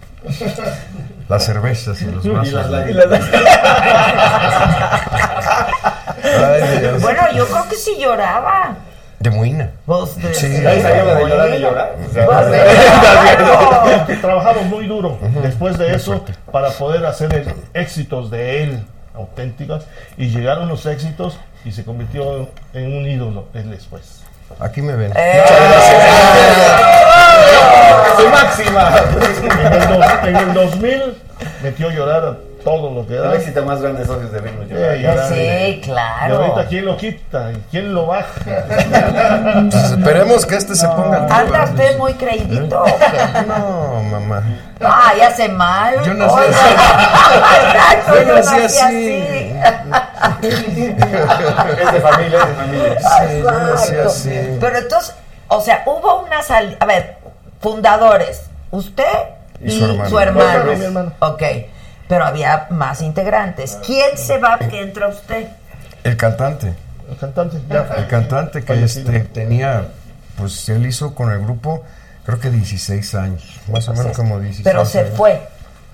Las 1.29 1.45
cervezas 1.45 2.03
y 2.03 2.07
los 2.07 2.27
vasos. 2.27 2.67
Ay, 6.23 6.79
Dios. 6.81 7.03
Bueno, 7.03 7.23
yo 7.35 7.47
creo 7.47 7.69
que 7.69 7.77
sí 7.77 7.97
lloraba. 7.99 8.77
De 9.19 9.31
muina. 9.31 9.71
Vos 9.87 10.17
de- 10.17 10.35
Sí. 10.35 10.47
Ahí 10.67 10.83
salió 10.83 11.05
la 11.05 11.15
de 11.15 11.29
llorar 11.29 11.51
y 11.55 11.59
llorar. 11.61 11.95
O 12.09 12.13
sea, 12.13 12.27
Vos 12.27 12.51
de- 12.51 12.59
Claro. 13.37 14.21
Trabajamos 14.21 14.65
muy 14.65 14.87
duro 14.87 15.19
después 15.43 15.79
de 15.79 15.95
eso 15.95 16.25
para 16.51 16.71
poder 16.71 17.07
hacer 17.07 17.33
el- 17.35 17.55
éxitos 17.75 18.31
de 18.31 18.65
él 18.65 18.85
auténticos 19.15 19.85
y 20.17 20.29
llegaron 20.29 20.69
los 20.69 20.87
éxitos 20.87 21.39
y 21.65 21.71
se 21.73 21.85
convirtió 21.85 22.49
en 22.73 22.97
un 22.97 23.07
ídolo 23.07 23.47
él 23.55 23.71
después. 23.71 24.23
Aquí 24.59 24.83
me 24.83 24.97
ven. 24.97 25.13
Eh, 25.15 25.43
¡Su 28.17 28.29
máxima! 28.29 28.93
En 29.67 29.73
el, 29.73 29.89
dos- 29.89 30.07
en 30.25 30.37
el 30.37 30.55
2000 30.55 31.23
metió 31.63 31.89
a 31.89 31.93
llorar 31.93 32.25
a 32.25 32.37
todo 32.65 32.91
lo 32.91 33.07
que 33.07 33.15
El 33.17 33.23
da. 33.23 33.35
éxito 33.35 33.65
más 33.65 33.81
grande 33.81 34.01
de 34.01 34.07
socios 34.07 34.33
de 34.33 34.41
ritmo. 34.41 34.63
Eh, 34.71 35.01
y 35.03 35.07
ahora- 35.07 35.29
Sí, 35.29 35.81
claro. 35.85 36.35
Y 36.35 36.37
ahorita, 36.37 36.69
¿quién 36.69 36.85
lo 36.87 36.97
quita? 36.97 37.53
¿Y 37.53 37.57
quién 37.71 37.95
lo 37.95 38.07
baja? 38.07 38.27
Pues 39.71 39.85
esperemos 39.91 40.47
que 40.47 40.57
este 40.57 40.75
se 40.75 40.87
ponga 40.89 41.25
al 41.27 41.33
¿Anda 41.47 41.65
usted 41.65 41.99
muy 41.99 42.15
creidito? 42.15 42.85
No, 43.47 44.03
mamá. 44.11 44.43
Ah, 44.81 45.13
ya 45.17 45.29
hace 45.29 45.49
mal. 45.49 45.95
Yo 46.05 46.15
nací 46.15 46.35
Oye. 46.35 46.47
Exacto, 46.49 48.15
Yo 48.15 48.23
yo 48.23 48.35
nací 48.35 48.57
nací 48.63 48.79
así. 48.81 49.53
Es 50.43 51.93
de 51.93 52.01
familia, 52.01 52.39
es 52.43 52.49
de 52.49 52.55
familia. 52.55 52.99
Sí, 53.01 53.39
yo 53.43 53.51
nací 53.53 53.93
Exacto. 53.93 54.09
así. 54.09 54.57
Pero 54.61 54.79
entonces, 54.79 55.15
o 55.49 55.61
sea, 55.61 55.83
hubo 55.87 56.23
una 56.23 56.43
salida. 56.43 56.77
A 56.81 56.87
ver, 56.87 57.17
fundadores, 57.61 58.43
usted 58.71 59.05
y, 59.61 59.73
Y 59.73 59.79
su 59.79 59.85
hermano. 59.85 60.11
su 60.11 60.19
hermano. 60.19 60.65
Mi 60.77 60.85
hermano. 60.85 61.13
Ok. 61.21 61.43
Pero 62.09 62.25
había 62.25 62.67
más 62.71 63.01
integrantes. 63.03 63.79
¿Quién 63.85 64.17
se 64.17 64.39
va 64.39 64.59
que 64.59 64.81
entra 64.81 65.09
usted? 65.09 65.49
El 66.05 66.17
cantante. 66.17 66.75
El 67.11 67.17
cantante, 67.17 67.59
ya. 67.69 67.89
El 67.97 68.07
cantante 68.07 68.65
que 68.65 68.83
este, 68.85 69.21
tenía, 69.21 69.89
pues 70.37 70.69
él 70.69 70.87
hizo 70.87 71.15
con 71.15 71.31
el 71.31 71.41
grupo, 71.41 71.83
creo 72.25 72.41
que 72.41 72.51
16 72.51 73.15
años. 73.15 73.61
Más 73.69 73.89
o 73.89 73.95
menos 73.95 74.17
como 74.17 74.39
16 74.41 74.65
Pero 74.65 74.85
se 74.85 75.01
años. 75.01 75.17
fue. 75.17 75.41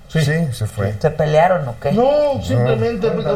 Sí, 0.09 0.23
se 0.53 0.67
fue. 0.67 0.95
¿Se 0.99 1.11
pelearon 1.11 1.69
o 1.69 1.75
qué? 1.81 1.93
No, 1.93 2.43
simplemente. 2.43 3.11
pues, 3.11 3.27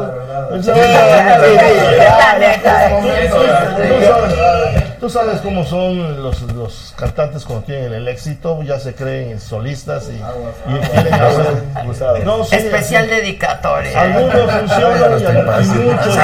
Tú 5.02 5.10
sabes- 5.10 5.40
cómo 5.40 5.64
son 5.64 6.22
los, 6.22 6.42
los 6.42 6.94
cantantes 6.96 7.44
cuando 7.44 7.64
tienen 7.66 7.92
el 7.92 8.06
éxito, 8.06 8.62
ya 8.62 8.78
se 8.78 8.94
creen 8.94 9.40
solistas 9.40 10.08
y, 10.08 10.12
y 10.14 10.78
quieren 10.90 11.14
hacer. 11.14 12.24
No, 12.24 12.44
sí, 12.44 12.54
Especial 12.54 13.08
dedicatoria. 13.08 14.00
Algunos 14.00 14.32
funcionan 14.52 15.18
y, 15.18 15.64
y 15.64 15.78
muchos 15.90 16.16
no. 16.16 16.22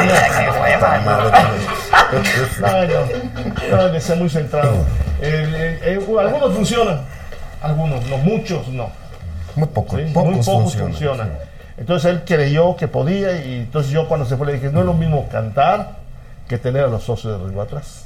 ¿no? 3.70 4.16
Muy 4.16 4.28
centrado. 4.30 4.74
El- 5.20 5.55
el- 5.56 5.82
el- 5.82 6.18
algunos 6.20 6.55
funcionan, 6.55 7.00
algunos, 7.60 8.06
no, 8.06 8.16
muchos 8.18 8.68
no. 8.68 8.90
Muy 9.56 9.66
pocos, 9.66 9.98
Sí, 10.00 10.06
pocos, 10.14 10.30
muy 10.30 10.38
pocos 10.44 10.62
funcionan. 10.62 10.90
funcionan. 10.92 11.32
Entonces 11.78 12.10
él 12.12 12.22
creyó 12.24 12.76
que 12.76 12.86
podía 12.86 13.44
y 13.44 13.55
entonces 13.55 13.90
yo 13.90 14.06
cuando 14.06 14.24
se 14.24 14.36
fue 14.36 14.46
le 14.46 14.52
dije, 14.52 14.70
no 14.70 14.80
es 14.80 14.86
lo 14.86 14.94
mismo 14.94 15.28
cantar 15.32 15.96
que 16.48 16.59
tener 16.59 16.84
a 16.84 16.86
los 16.86 17.02
socios 17.02 17.38
de 17.40 17.44
arriba 17.44 17.64
atrás. 17.64 18.05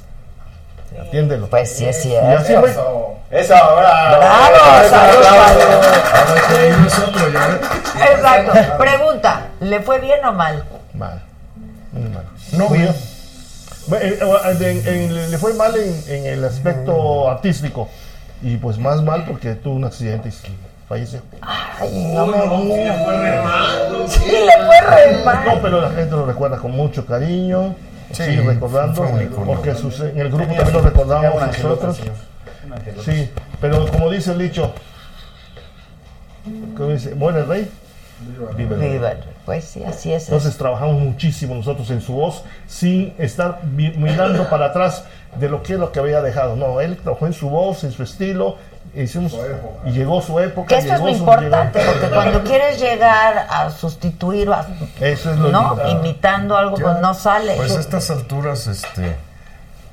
Atiéndelo. 1.01 1.47
Pues 1.47 1.71
sí 1.75 1.85
es 1.85 2.01
cierto. 2.01 3.15
Eso, 3.31 3.55
ahora. 3.55 4.17
Bravo, 4.17 4.55
ya- 5.23 5.53
Exacto. 8.11 8.51
Pregunta, 8.77 9.47
¿le 9.59 9.79
fue 9.81 9.99
bien 9.99 10.23
o 10.25 10.33
mal? 10.33 10.63
Mal. 10.93 11.21
Muy 11.91 12.09
mal. 12.09 12.23
No, 12.53 12.69
bien. 12.69 12.93
En- 13.91 14.17
en- 14.61 14.87
en- 14.87 15.31
le 15.31 15.37
fue 15.37 15.53
mal 15.55 15.75
en, 15.75 16.03
en 16.07 16.25
el 16.25 16.45
aspecto 16.45 17.29
artístico 17.29 17.89
y 18.41 18.55
pues 18.57 18.77
más 18.77 19.01
mal 19.01 19.25
porque 19.25 19.55
tuvo 19.55 19.75
un 19.75 19.83
accidente 19.85 20.29
y 20.29 20.31
falleció. 20.87 21.19
Ay, 21.41 22.11
no 22.13 22.25
me 22.27 22.37
digas. 22.37 22.97
Sí, 24.07 24.31
le 24.31 24.65
fue 24.65 24.81
re 24.81 25.23
mal. 25.25 25.43
No, 25.45 25.61
pero 25.61 25.81
la 25.81 25.89
gente 25.89 26.11
lo 26.11 26.25
recuerda 26.25 26.57
con 26.57 26.71
mucho 26.71 27.05
cariño. 27.05 27.75
Sí, 28.13 28.35
recordando, 28.37 28.93
fue 28.95 29.07
un 29.11 29.21
icono. 29.23 29.45
porque 29.45 29.75
sus- 29.75 29.99
en 29.99 30.17
el 30.19 30.29
grupo 30.29 30.45
también 30.53 30.73
lo 30.73 30.81
recordamos 30.81 31.47
nosotros. 31.47 32.01
Sí, 33.03 33.29
pero 33.59 33.87
como 33.87 34.09
dice 34.09 34.31
el 34.31 34.39
dicho, 34.39 34.73
como 36.75 36.89
dice, 36.89 37.15
muere 37.15 37.39
el 37.41 37.47
rey, 37.47 37.71
vive 38.57 38.75
el 38.75 38.79
rey. 38.81 38.91
Viva, 38.93 39.13
Pues 39.45 39.65
sí, 39.65 39.83
así 39.83 40.11
es. 40.13 40.23
Entonces 40.25 40.57
trabajamos 40.57 41.01
muchísimo 41.01 41.55
nosotros 41.55 41.89
en 41.91 42.01
su 42.01 42.13
voz 42.13 42.43
sin 42.67 43.13
estar 43.17 43.61
mirando 43.65 44.49
para 44.49 44.67
atrás 44.67 45.03
de 45.39 45.49
lo 45.49 45.63
que 45.63 45.73
es 45.73 45.79
lo 45.79 45.91
que 45.91 45.99
había 45.99 46.21
dejado. 46.21 46.55
No, 46.55 46.79
él 46.81 46.97
trabajó 46.97 47.27
en 47.27 47.33
su 47.33 47.49
voz, 47.49 47.83
en 47.83 47.91
su 47.91 48.03
estilo, 48.03 48.57
e 48.95 49.03
hicimos, 49.03 49.35
y 49.85 49.91
llegó 49.91 50.21
su 50.21 50.39
época. 50.39 50.67
Que 50.67 50.77
esto 50.77 50.93
es 50.93 50.99
llegó 50.99 51.07
lo 51.07 51.13
su- 51.13 51.19
importante, 51.19 51.79
llegó- 51.79 51.91
porque 51.93 52.09
cuando 52.09 52.43
quieres 52.43 52.79
llegar 52.79 53.47
a 53.49 53.69
sustituir 53.71 54.49
a- 54.51 54.67
Eso 54.99 55.31
es 55.31 55.37
lo 55.39 55.49
¿no? 55.49 55.77
imitando 55.89 56.55
algo, 56.57 56.75
pues 56.77 56.97
no 56.99 57.13
sale. 57.13 57.55
Pues 57.55 57.75
a 57.75 57.79
estas 57.79 58.09
alturas, 58.11 58.67
este, 58.67 59.15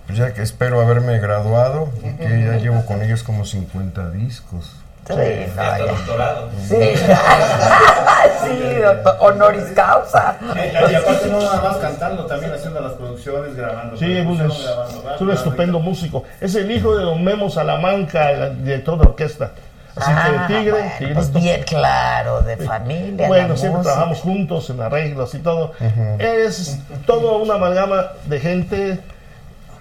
pues 0.06 0.18
ya 0.18 0.35
que 0.35 0.43
espero 0.43 0.81
haberme 0.81 1.18
graduado, 1.18 1.89
y 2.05 2.16
que 2.16 2.44
ya 2.44 2.56
llevo 2.56 2.85
con 2.85 3.02
ellos 3.02 3.22
como 3.22 3.44
50 3.44 4.10
discos. 4.10 4.72
Sí, 5.06 5.14
no, 5.14 5.22
ya. 5.22 5.94
Sí, 6.68 6.77
sí, 8.47 8.74
doctor, 8.81 9.16
honoris 9.20 9.64
causa. 9.74 10.36
Y 10.90 10.94
aparte 10.94 11.28
no 11.28 11.40
nada 11.40 11.60
más 11.62 11.77
cantando, 11.78 12.27
también 12.27 12.52
haciendo 12.52 12.81
las 12.81 12.93
producciones, 12.93 13.55
grabando. 13.56 13.97
Sí, 13.97 14.16
es 14.16 14.27
un, 14.27 14.40
es 14.40 15.20
un 15.20 15.31
estupendo 15.31 15.78
músico. 15.81 16.24
Es 16.40 16.55
el 16.55 16.70
hijo 16.70 16.97
de 16.97 17.05
don 17.05 17.22
Memo 17.24 17.51
Salamanca, 17.51 18.31
el 18.31 18.64
director 18.64 18.98
de 18.98 19.06
orquesta. 19.09 19.51
Así 19.97 20.10
Ah, 20.14 20.47
que 20.47 20.55
Tigre, 20.55 20.70
bueno, 20.72 20.90
Tigrito. 20.98 21.14
pues 21.20 21.32
bien 21.32 21.62
claro, 21.64 22.40
de 22.43 22.56
familia. 22.59 23.27
Bueno, 23.28 23.56
siempre 23.56 23.78
música. 23.78 23.82
trabajamos 23.94 24.20
juntos 24.20 24.70
en 24.70 24.81
arreglos 24.81 25.35
y 25.35 25.39
todo. 25.40 25.72
Es 26.18 26.78
todo 27.06 27.39
una 27.39 27.55
amalgama 27.55 28.06
de 28.27 28.39
gente 28.40 29.01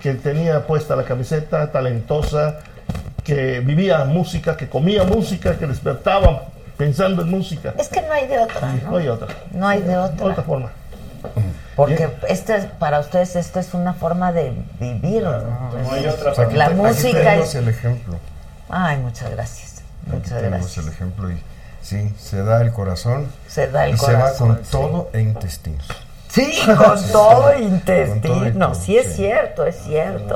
que 0.02 0.14
tenía 0.16 0.66
puesta 0.66 0.96
la 0.96 1.04
camiseta, 1.04 1.72
talentosa, 1.72 2.60
que 3.36 3.60
vivía 3.62 4.04
música, 4.06 4.58
que 4.58 4.68
comía 4.70 5.04
música, 5.04 5.58
que 5.58 5.68
despertaba 5.68 6.46
pensando 6.78 7.22
en 7.22 7.30
música. 7.30 7.74
Es 7.78 7.88
que 7.90 8.02
no 8.02 8.12
hay 8.14 8.28
de 8.28 8.40
otra, 8.40 8.62
No 8.84 8.92
¿no? 8.92 8.98
hay 8.98 9.08
otra, 9.08 9.28
No 9.52 9.68
hay 9.68 9.82
de 9.82 9.98
otra. 9.98 10.26
otra 10.26 10.44
forma. 10.44 10.72
Porque 11.76 12.10
este 12.28 12.56
es, 12.56 12.66
para 12.66 13.00
ustedes 13.00 13.36
esta 13.36 13.60
es 13.60 13.74
una 13.74 13.94
forma 13.94 14.32
de 14.32 14.54
vivir, 14.80 15.24
¿no? 15.24 15.32
No 15.84 15.92
hay 15.92 16.06
otra 16.08 16.32
aquí 16.32 16.56
La 16.56 16.66
aquí 16.66 16.76
música 16.76 17.20
tenemos 17.20 17.50
es... 17.50 17.56
el 17.56 17.68
ejemplo. 17.70 18.16
Ay, 18.70 18.98
muchas 18.98 19.32
gracias. 19.32 19.82
Aquí 20.08 20.16
Muchas 20.16 20.30
tenemos 20.42 20.60
gracias. 20.62 20.86
el 20.86 20.92
ejemplo 20.94 21.32
y 21.32 21.38
sí, 21.82 22.14
se 22.18 22.44
da 22.44 22.62
el 22.62 22.72
corazón. 22.72 23.28
Se 23.48 23.68
da 23.68 23.86
el 23.86 23.96
y 23.96 23.98
se 23.98 24.14
va 24.14 24.20
corazón, 24.20 24.48
con 24.56 24.66
sí. 24.66 24.72
todo 24.72 25.10
e 25.14 25.22
intestinos. 25.22 25.86
Sí, 26.30 26.52
con 26.78 27.12
todo 27.12 27.58
intestino. 27.58 28.76
Sí, 28.76 28.98
es 28.98 29.16
cierto, 29.16 29.66
es 29.66 29.76
cierto. 29.84 30.36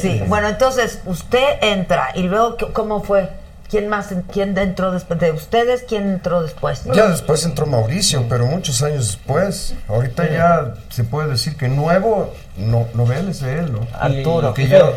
Sí, 0.00 0.22
bueno, 0.28 0.48
entonces 0.48 1.00
usted 1.06 1.44
entra 1.62 2.10
y 2.14 2.22
luego, 2.24 2.56
¿qué- 2.56 2.72
¿cómo 2.72 3.02
fue? 3.02 3.28
¿Quién 3.70 3.88
más, 3.88 4.08
quién 4.30 4.56
entró 4.58 4.92
después 4.92 5.18
de 5.18 5.30
ustedes? 5.32 5.82
¿Quién 5.88 6.02
entró 6.10 6.42
después? 6.42 6.84
Ya 6.92 7.06
después 7.08 7.42
entró 7.46 7.64
Mauricio, 7.64 8.26
pero 8.28 8.44
muchos 8.44 8.82
años 8.82 9.06
después. 9.06 9.74
Ahorita 9.88 10.28
ya 10.30 10.74
se 10.90 11.04
puede 11.04 11.30
decir 11.30 11.56
que 11.56 11.68
nuevo, 11.68 12.34
no, 12.58 12.86
novel 12.92 13.30
es 13.30 13.40
de 13.40 13.60
él, 13.60 13.72
¿no? 13.72 13.86
Arturo. 13.98 14.52
Que 14.52 14.64
Y 14.64 14.68
ya- 14.68 14.92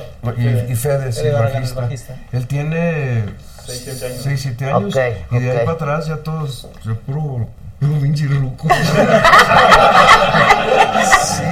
y, 0.67 0.71
y 0.73 0.75
Fede, 0.75 1.13
sí, 1.13 1.29
bajista. 1.29 1.81
bajista. 1.81 2.15
Él 2.33 2.47
tiene 2.47 3.23
6, 3.65 4.41
7 4.41 4.65
años. 4.65 4.93
Ok, 4.93 5.01
y 5.31 5.39
de 5.39 5.51
ahí 5.51 5.59
para 5.65 5.71
atrás 5.71 6.07
ya 6.07 6.17
todos, 6.17 6.67
puro, 7.05 7.47
puro 7.79 7.99
pinche 8.01 8.25
ruco. 8.27 8.67
sí. 11.11 11.43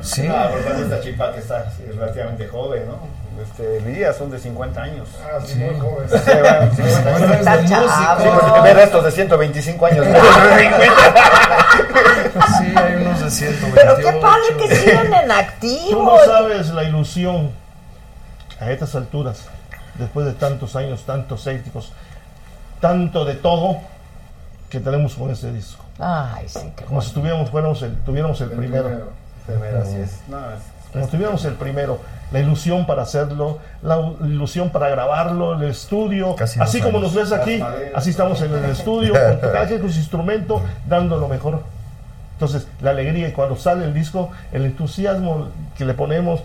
Sí. 0.00 0.26
Ah, 0.26 0.48
por 0.50 0.60
tanto, 0.62 0.82
esta 0.84 1.00
chipa 1.00 1.32
que 1.32 1.40
está 1.40 1.70
relativamente 1.94 2.48
joven, 2.48 2.84
¿no? 2.86 3.18
Este, 3.42 3.76
Elías 3.78 4.16
son 4.16 4.30
de 4.30 4.38
50 4.38 4.82
años. 4.82 5.08
Ah, 5.22 5.38
sí, 5.44 5.56
muy 5.56 5.78
joven. 5.78 6.08
Sí, 6.08 6.16
bueno, 6.40 6.74
50 6.74 7.10
años. 7.14 7.30
Está 7.38 7.64
chavo. 7.66 7.88
Sí, 8.22 8.28
porque 8.40 8.60
ver 8.62 8.78
estos 8.78 9.04
de 9.04 9.10
125 9.12 9.86
años. 9.86 10.06
Sí, 12.58 12.72
hay 12.76 12.94
unos 12.94 13.20
de 13.20 13.30
128. 13.30 13.74
Pero 13.74 13.96
qué 13.96 14.20
padre 14.20 14.56
que 14.58 14.76
sigan 14.76 15.12
en 15.12 15.26
Tú 15.26 15.32
activo. 15.32 16.04
no 16.04 16.24
sabes 16.24 16.68
la 16.68 16.84
ilusión 16.84 17.50
a 18.60 18.70
estas 18.70 18.94
alturas, 18.94 19.46
después 19.94 20.26
de 20.26 20.32
tantos 20.34 20.76
años, 20.76 21.04
tantos 21.04 21.46
éxitos, 21.46 21.92
tanto 22.80 23.24
de 23.24 23.34
todo 23.34 23.78
que 24.68 24.80
tenemos 24.80 25.14
con 25.14 25.30
este 25.30 25.52
disco. 25.52 25.84
Ay, 25.98 26.44
sí, 26.48 26.72
qué 26.76 26.84
Como 26.84 27.00
si 27.02 27.12
tuviéramos, 27.12 27.50
fuéramos 27.50 27.82
el, 27.82 27.96
tuviéramos 27.98 28.40
el 28.40 28.50
primero. 28.50 28.88
De 29.46 29.56
veras, 29.56 29.88
así 29.88 29.96
es. 29.96 30.20
No, 30.28 30.38
es- 30.38 30.92
Como 30.92 31.04
si 31.04 31.10
tuviéramos 31.10 31.44
el 31.44 31.54
primero. 31.54 31.98
La 32.30 32.40
ilusión 32.40 32.84
para 32.86 33.02
hacerlo, 33.02 33.58
la 33.82 33.98
ilusión 34.22 34.68
para 34.70 34.90
grabarlo, 34.90 35.54
el 35.54 35.70
estudio. 35.70 36.36
Casi 36.36 36.60
así 36.60 36.80
como 36.80 36.98
años. 36.98 37.14
nos 37.14 37.30
ves 37.30 37.32
aquí, 37.40 37.62
así 37.94 38.10
estamos 38.10 38.40
en 38.42 38.52
el 38.54 38.64
estudio, 38.66 39.14
con 39.40 39.50
cada 39.50 39.66
quien 39.66 39.80
con 39.80 39.90
su 39.90 39.98
instrumento, 39.98 40.62
dando 40.86 41.16
lo 41.18 41.28
mejor. 41.28 41.62
Entonces, 42.34 42.68
la 42.82 42.90
alegría 42.90 43.28
y 43.28 43.32
cuando 43.32 43.56
sale 43.56 43.84
el 43.86 43.94
disco, 43.94 44.30
el 44.52 44.66
entusiasmo 44.66 45.48
que 45.76 45.84
le 45.84 45.94
ponemos. 45.94 46.40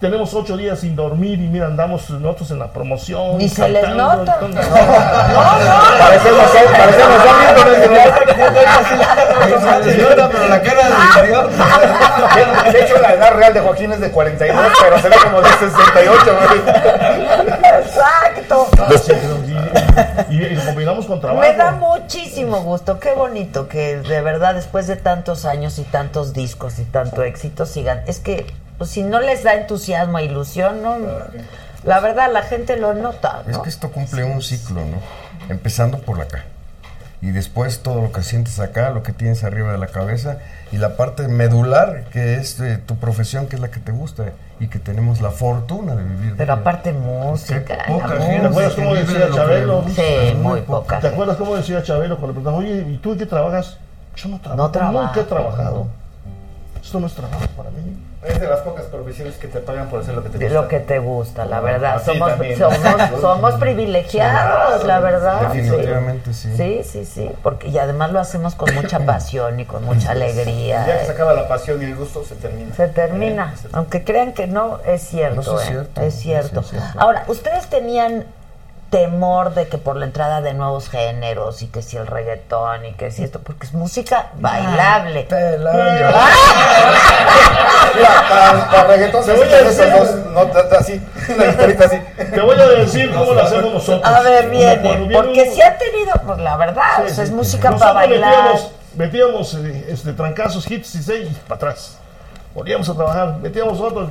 Tenemos 0.00 0.32
ocho 0.32 0.56
días 0.56 0.78
sin 0.78 0.94
dormir 0.94 1.40
y 1.40 1.48
mira, 1.48 1.66
andamos 1.66 2.08
nosotros 2.10 2.50
en 2.52 2.60
la 2.60 2.68
promoción. 2.68 3.36
Ni 3.36 3.48
se 3.48 3.68
les 3.68 3.88
nota. 3.88 4.38
entonces- 4.40 4.66
Parecemos, 5.98 6.44
parecemos 6.70 7.18
Señora, 9.84 10.28
pero 10.30 10.48
la 10.48 10.62
cara 10.62 10.88
de 12.72 12.80
hecho, 12.80 12.94
la 13.00 13.12
edad 13.14 13.34
real 13.34 13.54
de 13.54 13.60
Joaquín 13.60 13.92
es 13.92 14.00
de 14.00 14.10
42, 14.10 14.66
pero 14.82 14.98
se 15.00 15.08
ve 15.08 15.16
como 15.24 15.40
de 15.42 15.48
68. 15.48 16.24
¿no? 16.26 16.40
Exacto. 17.78 18.66
y, 20.30 20.34
y- 20.34 20.44
y 20.44 20.54
lo 20.54 20.64
combinamos 20.64 21.06
con 21.06 21.20
trabajo. 21.20 21.40
Me 21.40 21.54
da 21.54 21.72
muchísimo 21.72 22.60
gusto, 22.62 22.98
qué 23.00 23.14
bonito 23.14 23.68
que 23.68 23.96
de 23.98 24.20
verdad 24.20 24.54
después 24.54 24.86
de 24.86 24.96
tantos 24.96 25.44
años 25.44 25.78
y 25.78 25.82
tantos 25.84 26.32
discos 26.32 26.78
y 26.78 26.84
tanto 26.84 27.22
éxito 27.22 27.66
sigan. 27.66 28.02
Es 28.06 28.18
que 28.20 28.46
pues, 28.78 28.90
si 28.90 29.02
no 29.02 29.20
les 29.20 29.42
da 29.42 29.54
entusiasmo 29.54 30.18
e 30.18 30.24
ilusión, 30.24 30.82
no, 30.82 30.96
la 31.84 32.00
verdad 32.00 32.32
la 32.32 32.42
gente 32.42 32.76
lo 32.76 32.94
nota. 32.94 33.42
Es 33.46 33.58
que 33.58 33.68
esto 33.68 33.90
cumple 33.90 34.24
un 34.24 34.40
ciclo, 34.40 34.80
¿no? 34.80 34.98
Empezando 35.48 35.98
por 35.98 36.20
acá. 36.20 36.44
Y 37.20 37.30
después 37.30 37.80
todo 37.80 38.00
lo 38.00 38.12
que 38.12 38.22
sientes 38.22 38.60
acá, 38.60 38.90
lo 38.90 39.02
que 39.02 39.12
tienes 39.12 39.42
arriba 39.42 39.72
de 39.72 39.78
la 39.78 39.88
cabeza 39.88 40.38
y 40.70 40.76
la 40.76 40.96
parte 40.96 41.26
medular, 41.26 42.04
que 42.12 42.34
es 42.34 42.60
eh, 42.60 42.78
tu 42.78 42.96
profesión, 42.96 43.48
que 43.48 43.56
es 43.56 43.62
la 43.62 43.72
que 43.72 43.80
te 43.80 43.90
gusta 43.90 44.26
y 44.60 44.68
que 44.68 44.78
tenemos 44.78 45.20
la 45.20 45.32
fortuna 45.32 45.96
de 45.96 46.04
vivir. 46.04 46.34
Pero 46.36 46.52
aparte 46.52 46.92
música, 46.92 47.78
Poca 47.88 48.14
la 48.14 48.20
gente 48.20 48.40
¿Te 48.40 48.46
acuerdas 48.46 48.74
cómo 48.74 48.94
decía 48.94 49.30
Chabelo? 49.34 49.84
Sí, 49.88 50.34
muy 50.34 50.42
muy 50.42 50.60
poca. 50.60 51.00
¿Te 51.00 51.08
acuerdas 51.08 51.36
cómo 51.36 51.56
decía 51.56 51.82
Chabelo 51.82 52.18
cuando 52.18 52.38
le 52.38 52.40
preguntaban, 52.40 52.60
oye, 52.60 52.88
¿y 52.88 52.98
tú 52.98 53.12
en 53.12 53.18
qué 53.18 53.26
trabajas? 53.26 53.78
Yo 54.14 54.28
no 54.28 54.38
trabajo. 54.38 54.62
No 54.62 54.70
trabajo. 54.70 55.02
Nunca 55.02 55.20
he 55.20 55.24
trabajado. 55.24 55.86
Esto 56.80 57.00
no 57.00 57.08
es 57.08 57.14
trabajo 57.14 57.46
para 57.56 57.70
mí. 57.70 58.07
Es 58.22 58.40
de 58.40 58.48
las 58.48 58.60
pocas 58.60 58.84
profesiones 58.86 59.36
que 59.36 59.46
te 59.46 59.60
pagan 59.60 59.88
por 59.88 60.00
hacer 60.00 60.14
lo 60.14 60.24
que 60.24 60.28
te 60.30 60.38
De 60.38 60.46
gusta. 60.46 60.60
lo 60.62 60.68
que 60.68 60.80
te 60.80 60.98
gusta, 60.98 61.44
la 61.44 61.60
verdad. 61.60 61.94
Así 61.96 62.06
Somos, 62.06 62.30
también. 62.30 62.58
somos, 62.58 63.20
somos 63.20 63.54
privilegiados, 63.54 64.84
la 64.84 64.98
verdad. 65.00 65.40
Definitivamente 65.52 66.34
sí. 66.34 66.56
Sí, 66.56 66.80
sí, 66.84 67.04
sí. 67.04 67.30
Porque, 67.42 67.68
y 67.68 67.78
además 67.78 68.10
lo 68.10 68.18
hacemos 68.18 68.54
con 68.56 68.74
mucha 68.74 68.98
pasión 69.06 69.60
y 69.60 69.64
con 69.66 69.84
mucha 69.84 70.10
alegría. 70.12 70.84
Ya 70.86 70.98
que 71.00 71.06
se 71.06 71.12
acaba 71.12 71.32
la 71.32 71.46
pasión 71.46 71.80
y 71.80 71.86
el 71.86 71.94
gusto, 71.96 72.24
se 72.24 72.34
termina. 72.34 72.74
Se 72.74 72.88
termina. 72.88 73.54
Aunque 73.72 74.02
crean 74.02 74.32
que 74.32 74.46
no, 74.48 74.80
es 74.84 75.02
cierto. 75.02 75.40
Es 75.60 75.62
¿eh? 75.62 75.66
cierto. 75.68 76.00
Es 76.02 76.14
cierto. 76.14 76.60
Es 76.60 76.66
cierto. 76.70 76.98
Ahora, 76.98 77.24
¿ustedes 77.28 77.68
tenían 77.68 78.24
temor 78.90 79.54
de 79.54 79.68
que 79.68 79.76
por 79.78 79.96
la 79.96 80.06
entrada 80.06 80.40
de 80.40 80.54
nuevos 80.54 80.88
géneros 80.88 81.60
y 81.62 81.66
que 81.68 81.82
si 81.82 81.96
el 81.96 82.06
reggaetón 82.06 82.86
y 82.86 82.92
que 82.94 83.10
si 83.10 83.22
esto, 83.24 83.38
porque 83.40 83.66
es 83.66 83.74
música 83.74 84.28
bailable. 84.38 85.24
Pelado. 85.24 85.78
Mira, 87.94 88.24
para, 88.28 88.70
para 88.70 88.84
reggaetón 88.84 89.24
se 89.24 89.32
Te 89.32 89.38
voy 89.38 89.46
a 89.46 89.48
usan 89.48 89.64
decir- 89.66 89.84
esas 89.88 89.98
dos 90.24 90.32
notas 90.32 90.72
así, 90.72 91.02
la 91.38 91.46
guitarrita 91.46 91.84
así. 91.86 92.00
Te 92.16 92.40
voy 92.40 92.60
a 92.60 92.66
decir 92.66 93.12
cómo 93.14 93.32
lo 93.34 93.42
hacemos 93.42 93.72
nosotros. 93.74 94.04
A 94.04 94.20
ver, 94.20 94.50
viene. 94.50 95.08
Porque 95.12 95.42
un- 95.42 95.54
si 95.54 95.62
ha 95.62 95.76
tenido, 95.76 96.12
pues 96.26 96.38
la 96.38 96.56
verdad, 96.56 96.82
Sí, 96.98 97.02
o 97.12 97.14
sea, 97.14 97.24
es 97.24 97.30
sí. 97.30 97.34
música 97.36 97.76
para 97.76 97.92
bailar. 97.92 98.34
Metíamos, 98.34 98.70
metíamos 98.96 99.54
eh, 99.54 99.84
este, 99.88 100.12
trancazos, 100.12 100.70
hits 100.70 100.94
y 100.94 101.02
seis 101.02 101.28
para 101.46 101.56
atrás. 101.56 101.98
Volvíamos 102.54 102.88
a 102.88 102.94
trabajar, 102.94 103.36
metíamos 103.42 103.80
otros. 103.80 104.10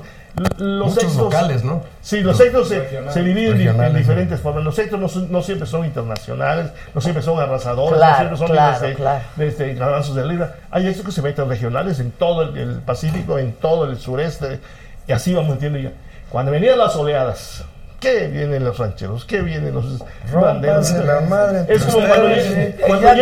Los 0.59 0.89
Muchos 0.89 1.03
éxitos- 1.03 1.23
locales, 1.33 1.63
¿no? 1.63 1.83
Sí, 2.01 2.21
los 2.21 2.39
éxitos 2.39 2.69
se, 2.69 3.11
se 3.11 3.23
dividen 3.23 3.59
en- 3.59 3.95
diferentes 3.95 4.39
formas. 4.39 4.63
Los 4.63 4.77
éxitos 4.77 4.99
no, 4.99 5.09
son- 5.09 5.31
no 5.31 5.41
siempre 5.41 5.67
son 5.67 5.83
internacionales, 5.83 6.67
no 6.93 7.01
siempre 7.01 7.23
son 7.23 7.39
arrasadores, 7.39 7.97
Claro, 7.97 8.11
no 8.11 8.17
siempre 8.17 8.37
son 8.37 8.47
claro, 8.55 8.79
desde, 8.79 8.95
claro. 8.95 9.23
desde 9.35 9.73
de 10.13 10.25
libra. 10.25 10.55
Hay 10.69 10.85
éxitos 10.85 11.07
que 11.07 11.11
se 11.11 11.21
meten 11.23 11.49
regionales 11.49 11.99
en 11.99 12.11
todo 12.11 12.43
el, 12.43 12.55
el 12.57 12.75
Pacífico, 12.81 13.39
en 13.39 13.53
todo 13.53 13.85
el 13.85 13.97
sureste, 13.97 14.59
y 15.07 15.11
así 15.11 15.33
vamos 15.33 15.49
metiendo 15.55 15.79
ya. 15.79 15.91
Cuando 16.29 16.51
venían 16.51 16.77
las 16.77 16.95
oleadas, 16.95 17.63
¿qué 17.99 18.27
vienen 18.27 18.63
los 18.63 18.77
rancheros? 18.77 19.25
¿Qué 19.25 19.41
vienen 19.41 19.73
los 19.73 19.99
banderos? 20.31 20.91
Rómpanse 20.91 21.03
la 21.03 21.21
madre 21.21 21.65
Es 21.67 21.83
como 21.83 22.05
cuando, 22.07 22.27
llega- 22.27 22.75
cuando 22.85 23.09
aquí 23.09 23.21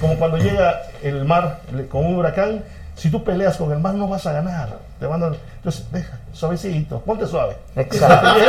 como 0.00 0.16
cuando 0.16 0.38
llega 0.38 0.82
el 1.02 1.24
mar 1.26 1.58
le- 1.74 1.86
con 1.86 2.06
un 2.06 2.14
huracán, 2.16 2.62
si 2.96 3.10
tú 3.10 3.22
peleas 3.22 3.56
con 3.56 3.70
el 3.72 3.78
mar 3.78 3.94
no 3.94 4.08
vas 4.08 4.26
a 4.26 4.32
ganar. 4.32 4.78
Te 4.98 5.06
van 5.06 5.22
a, 5.22 5.30
entonces, 5.56 5.84
deja, 5.92 6.18
suavecito, 6.32 7.00
ponte 7.00 7.26
suave. 7.26 7.56
Exacto. 7.76 8.40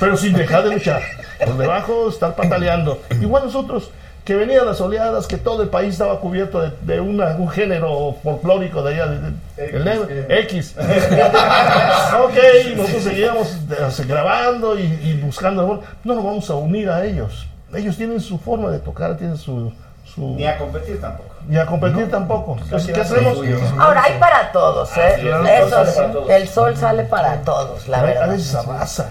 Pero 0.00 0.16
sin 0.16 0.32
dejar 0.32 0.64
de 0.64 0.70
luchar. 0.74 1.02
Por 1.44 1.56
debajo 1.56 2.08
estar 2.08 2.34
pataleando. 2.34 3.00
Igual 3.20 3.44
nosotros, 3.44 3.90
que 4.24 4.34
venían 4.36 4.64
las 4.64 4.80
oleadas, 4.80 5.26
que 5.26 5.36
todo 5.36 5.62
el 5.62 5.68
país 5.68 5.92
estaba 5.92 6.18
cubierto 6.20 6.60
de, 6.62 6.72
de 6.82 7.00
una- 7.00 7.36
un 7.36 7.48
género 7.50 8.16
folclórico 8.22 8.82
de 8.82 8.94
allá, 8.94 9.06
de- 9.08 9.18
de- 9.56 9.76
el 9.76 9.84
negro, 9.84 10.08
X. 10.28 10.74
ok, 10.78 12.76
nosotros 12.76 13.02
seguíamos 13.02 13.48
eh, 13.70 14.04
grabando 14.06 14.78
y, 14.78 14.82
y 14.84 15.20
buscando. 15.22 15.82
No 16.04 16.14
nos 16.14 16.24
vamos 16.24 16.48
a 16.50 16.54
unir 16.54 16.88
a 16.88 17.04
ellos. 17.04 17.46
Ellos 17.74 17.96
tienen 17.96 18.20
su 18.20 18.38
forma 18.38 18.70
de 18.70 18.78
tocar, 18.78 19.16
tienen 19.16 19.36
su. 19.36 19.72
Su 20.14 20.20
Ni 20.34 20.46
a 20.46 20.56
competir 20.58 21.00
tampoco. 21.00 21.30
ni 21.48 21.56
a 21.56 21.66
competir 21.66 22.10
tampoco. 22.10 22.56
Lo 22.70 22.78
suyo. 22.78 23.58
Ahora, 23.78 24.04
hay 24.04 24.18
para 24.18 24.52
todos, 24.52 24.96
¿eh? 24.96 25.14
Es, 25.14 25.18
el 25.20 25.46
Eso 25.46 25.68
sol 25.70 25.86
sale 25.86 25.90
sí, 25.92 25.96
para 25.96 26.12
todos. 26.12 26.30
el 26.30 26.48
sol 26.48 26.76
sale 26.76 27.04
para 27.04 27.36
todos, 27.42 27.88
la 27.88 27.98
A 27.98 28.02
verdad. 28.02 28.28
veces 28.28 28.54
arrasan. 28.54 29.06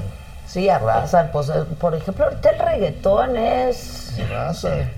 Sí, 0.48 0.70
arrasan. 0.70 1.30
Pues, 1.32 1.50
eh, 1.50 1.64
por 1.80 1.96
ejemplo, 1.96 2.26
ahorita 2.26 2.50
el 2.50 2.60
reggaetón 2.60 3.38
es... 3.38 4.14
Arrasan. 4.30 4.90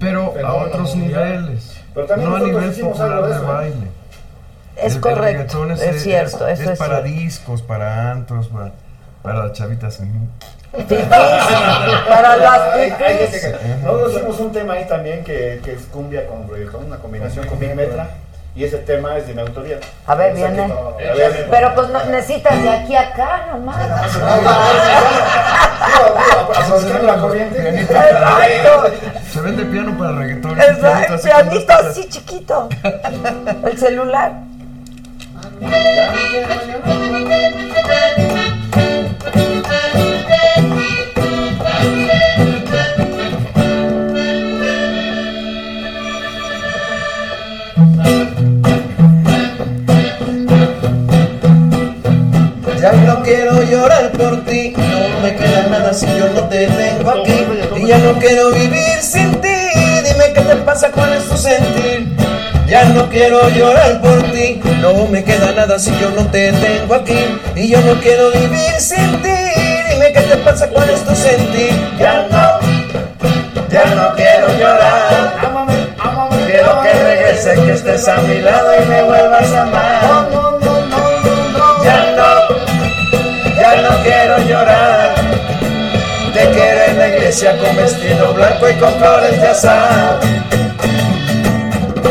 Pero 0.00 0.34
a 0.44 0.54
otros 0.54 0.96
niveles. 0.96 1.76
Pero 1.94 2.06
también 2.06 2.30
no 2.30 2.36
a 2.36 2.40
nivel 2.40 2.70
popular 2.72 3.22
de 3.26 3.30
eso, 3.32 3.42
¿eh? 3.42 3.46
baile. 3.46 3.86
Es 4.76 4.84
El- 4.84 4.92
el 4.96 5.00
correcto, 5.00 5.20
reggaetón 5.64 5.70
es, 5.72 6.02
cierto, 6.02 6.48
es, 6.48 6.60
eso 6.60 6.70
es, 6.72 6.78
para 6.78 7.02
cierto. 7.02 7.20
discos, 7.20 7.62
para 7.62 8.10
antros, 8.12 8.48
para, 8.48 8.70
para 9.22 9.46
las 9.46 9.52
chavitas. 9.52 10.00
Para 12.08 12.36
las 12.36 12.60
que- 12.76 13.56
Nosotros 13.82 14.12
hicimos 14.14 14.40
un 14.40 14.52
tema 14.52 14.74
ahí 14.74 14.84
también 14.86 15.24
que, 15.24 15.60
que 15.64 15.72
es 15.72 15.82
cumbia 15.92 16.26
con 16.26 16.48
reggaetón, 16.48 16.84
una 16.86 16.96
combinación 16.98 17.46
con 17.46 17.58
Big 17.58 17.74
Metra. 17.74 18.08
Y 18.52 18.64
ese 18.64 18.78
tema 18.78 19.16
es 19.16 19.28
de 19.28 19.34
mi 19.34 19.40
autoría. 19.42 19.78
A 20.08 20.14
ver, 20.16 20.34
viene. 20.34 20.66
no- 20.66 20.94
a 20.98 21.14
ver, 21.14 21.46
Pero 21.48 21.72
pues 21.74 21.88
no, 21.90 22.04
necesitas 22.06 22.60
de 22.60 22.68
aquí 22.68 22.96
a 22.96 23.02
acá 23.02 23.46
nomás. 23.52 23.76
la 27.02 27.16
corriente. 27.18 27.86
Se 29.32 29.40
vende 29.40 29.64
piano 29.66 29.96
para 29.96 30.12
reggaetón. 30.18 30.60
exacto, 30.60 31.14
así 31.14 31.28
pianito 31.28 31.76
como- 31.76 31.88
así 31.90 32.08
chiquito. 32.08 32.68
El 33.64 33.78
celular. 33.78 34.32
Ya 52.80 52.92
no 52.92 53.22
quiero 53.22 53.62
llorar 53.62 54.10
por 54.12 54.42
ti, 54.46 54.72
no 54.74 55.20
me 55.20 55.36
queda 55.36 55.66
nada 55.68 55.92
si 55.92 56.06
yo 56.06 56.30
no 56.30 56.48
te 56.48 56.66
tengo 56.66 57.10
aquí. 57.10 57.46
Y 57.76 57.86
ya 57.86 57.98
no 57.98 58.14
quiero 58.18 58.52
vivir 58.52 59.02
sin 59.02 59.32
ti, 59.42 59.48
dime 60.02 60.32
qué 60.32 60.40
te 60.40 60.56
pasa, 60.56 60.90
cuál 60.90 61.12
es 61.12 61.24
tu 61.28 61.36
sentir. 61.36 62.08
Ya 62.66 62.84
no 62.84 63.06
quiero 63.10 63.50
llorar 63.50 64.00
por 64.00 64.22
ti, 64.32 64.62
no 64.80 65.06
me 65.08 65.22
queda 65.22 65.52
nada 65.52 65.78
si 65.78 65.90
yo 66.00 66.08
no 66.10 66.24
te 66.30 66.52
tengo 66.52 66.94
aquí. 66.94 67.18
Y 67.54 67.68
yo 67.68 67.82
no 67.82 68.00
quiero 68.00 68.30
vivir 68.30 68.72
sin 68.78 69.20
ti, 69.20 69.38
dime 69.90 70.12
qué 70.14 70.20
te 70.20 70.36
pasa, 70.38 70.66
cuál 70.68 70.88
es 70.88 71.04
tu 71.04 71.14
sentir. 71.14 71.74
Ya 71.98 72.26
no, 72.30 73.68
ya 73.68 73.84
no 73.94 74.14
quiero 74.14 74.48
llorar. 74.58 75.34
Quiero 76.46 76.80
que 76.80 76.92
regreses, 76.92 77.58
que 77.58 77.72
estés 77.72 78.08
a 78.08 78.16
mi 78.22 78.40
lado 78.40 78.72
y 78.82 78.86
me 78.86 79.02
vuelvas 79.02 79.52
a 79.52 79.62
amar. 79.62 80.29
Quiero 84.02 84.38
llorar. 84.38 85.14
Te 86.32 86.40
quiero 86.50 86.80
en 86.88 86.98
la 86.98 87.08
iglesia 87.08 87.56
con 87.58 87.76
vestido 87.76 88.32
blanco 88.34 88.70
y 88.70 88.74
con 88.74 88.94
flores 88.94 89.40
de 89.40 89.48
azar. 89.48 90.20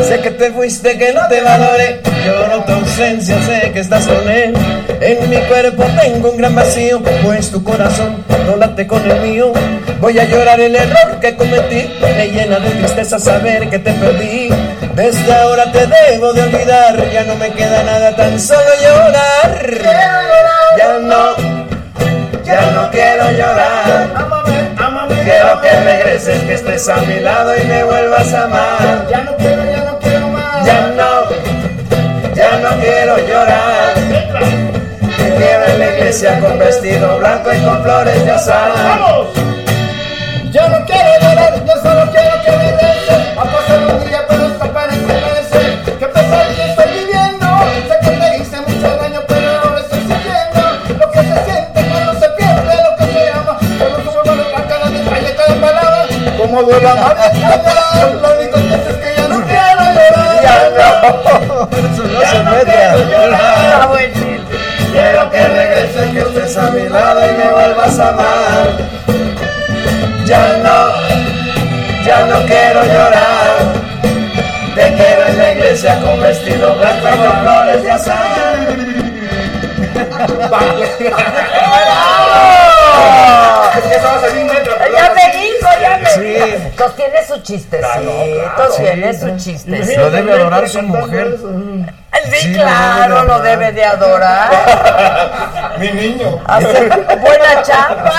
Sé 0.10 0.22
que 0.22 0.32
te 0.32 0.52
fuiste, 0.52 0.98
que 0.98 1.14
no 1.14 1.28
te 1.28 1.40
valoré. 1.41 2.02
Lloro 2.26 2.64
tu 2.64 2.72
ausencia, 2.72 3.40
sé 3.44 3.72
que 3.72 3.80
estás 3.80 4.07
con 4.07 4.28
él. 4.28 4.53
En 5.02 5.30
mi 5.30 5.38
cuerpo 5.38 5.84
tengo 6.02 6.32
un 6.32 6.38
gran 6.38 6.56
vacío, 6.56 6.99
pues 7.24 7.52
tu 7.52 7.64
corazón 7.64 8.26
no 8.48 8.56
late 8.56 8.88
con 8.88 9.10
el 9.10 9.22
mío. 9.22 9.53
Voy 9.99 10.18
a 10.18 10.24
llorar 10.24 10.60
el 10.60 10.76
error 10.76 11.20
que 11.22 11.36
cometí. 11.36 11.91
Me 12.02 12.28
llena 12.30 12.60
de 12.60 12.72
tristeza 12.72 13.20
saber 13.20 13.70
que 13.70 13.78
te 13.78 13.91
perdí. 13.94 14.49
Desde 14.95 15.32
ahora 15.32 15.72
te 15.72 15.86
debo 15.86 16.34
de 16.34 16.41
olvidar. 16.41 17.11
Ya 17.11 17.24
no 17.26 17.36
me 17.36 17.52
queda 17.52 17.84
nada, 17.84 18.16
tan 18.16 18.40
solo 18.40 18.70
llorar. 18.82 19.68
Ya 20.78 20.99
no, 20.99 21.59
ya 22.49 22.71
no 22.71 22.89
quiero 22.89 23.31
llorar. 23.31 24.11
Ámame, 24.15 24.71
ámame. 24.77 25.15
Quiero 25.23 25.61
que 25.61 25.71
regreses, 25.71 26.43
que 26.43 26.53
estés 26.53 26.89
a 26.89 26.97
mi 26.97 27.19
lado 27.19 27.55
y 27.55 27.63
me 27.65 27.84
vuelvas 27.84 28.34
a 28.34 28.43
amar. 28.43 29.07
Ya 29.09 29.21
no 29.23 29.35
quiero, 29.38 29.63
ya 29.65 29.84
no 29.84 29.99
quiero 29.99 30.27
más. 30.30 30.65
Ya 30.65 30.81
no, 30.99 32.34
ya 32.34 32.57
no 32.57 32.69
quiero 32.81 33.17
llorar. 33.27 33.93
Te 35.17 35.35
quiero 35.35 35.65
en 35.65 35.80
la 35.80 35.93
iglesia 35.93 36.39
con 36.39 36.57
vestido 36.59 37.19
blanco 37.19 37.53
y 37.53 37.59
con 37.63 37.84
flores 37.84 38.26
de 38.26 38.31
azar. 38.31 38.71
¡Vamos! 38.76 39.27
Yo 40.51 40.67
no 40.67 40.85
quiero 40.85 41.09
llorar, 41.21 41.65
yo 41.65 41.73
solo 41.84 42.11
quiero 42.11 42.28
llorar. 56.61 57.18
Lo 58.22 58.30
único 58.38 58.56
que 58.56 58.69
sé 58.69 58.90
es 58.90 58.98
que 58.98 59.10
ya 59.18 59.26
no 59.27 59.38
quiero 59.45 59.84
llorar. 59.95 60.31
Ya 60.44 60.57
no. 60.77 60.90
Eso 61.72 62.03
no 62.03 62.19
se 62.22 62.40
mete. 62.44 62.80
Quiero 64.91 65.30
que 65.31 65.48
regreses, 65.48 66.11
que 66.11 66.19
estés 66.19 66.57
a 66.57 66.72
mi 66.72 66.90
lado 66.90 67.22
y 67.30 67.34
me 67.38 67.48
vuelvas 67.49 67.99
a 67.99 68.10
amar. 68.10 68.68
Ya 70.26 70.44
no, 70.64 70.80
ya 72.06 72.19
no 72.26 72.38
quiero 72.45 72.84
llorar. 72.84 73.57
Te 74.76 74.94
quiero 74.94 75.26
en 75.27 75.38
la 75.38 75.52
iglesia 75.52 75.99
con 76.02 76.22
vestido 76.22 76.76
blanco 76.76 77.07
y 77.07 77.18
con 77.18 77.40
flores 77.41 77.84
de 77.84 77.91
azar. 77.91 78.57
Ya 83.80 85.14
me 85.14 85.26
dijo, 85.38 85.69
ya 85.81 85.98
me 85.98 86.10
Sí. 86.11 86.19
dijo. 86.22 86.28
Entonces 86.44 86.95
tiene 86.95 87.26
su 87.26 87.41
chistecito, 87.41 88.70
tiene 88.78 89.14
su 89.18 89.38
chistecito. 89.38 90.02
Lo 90.02 90.11
debe 90.11 90.34
adorar 90.34 90.70
su 90.70 90.82
mujer. 90.82 91.38
Sí, 91.40 92.40
Sí, 92.40 92.53
claro, 92.53 93.24
lo 93.24 93.40
debe 93.40 93.60
debe 93.60 93.72
de 93.72 93.86
adorar. 93.86 94.49
Mi 95.80 95.91
niño. 95.91 96.40
Hacer 96.48 96.90
buena 97.22 97.61
chamba. 97.64 98.14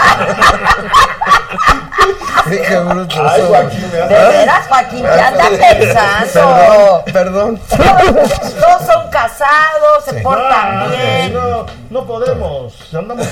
Sí, 2.48 2.58
qué 2.66 2.76
bruto. 2.78 3.16
Ay, 3.28 3.42
Joaquín, 3.46 3.90
me 3.92 3.98
De 3.98 4.28
veras, 4.28 4.66
Joaquín, 4.66 5.02
¿qué 5.02 5.20
anda 5.20 5.44
pensando? 5.58 7.02
Perdón, 7.12 7.60
perdón. 7.68 8.16
Todos, 8.16 8.54
todos 8.54 8.82
son 8.86 9.10
casados, 9.10 10.04
se 10.04 10.14
portan 10.20 10.90
bien. 10.90 11.34
No, 11.34 11.66
no 11.90 12.06
podemos. 12.06 12.74
Andamos 12.94 13.26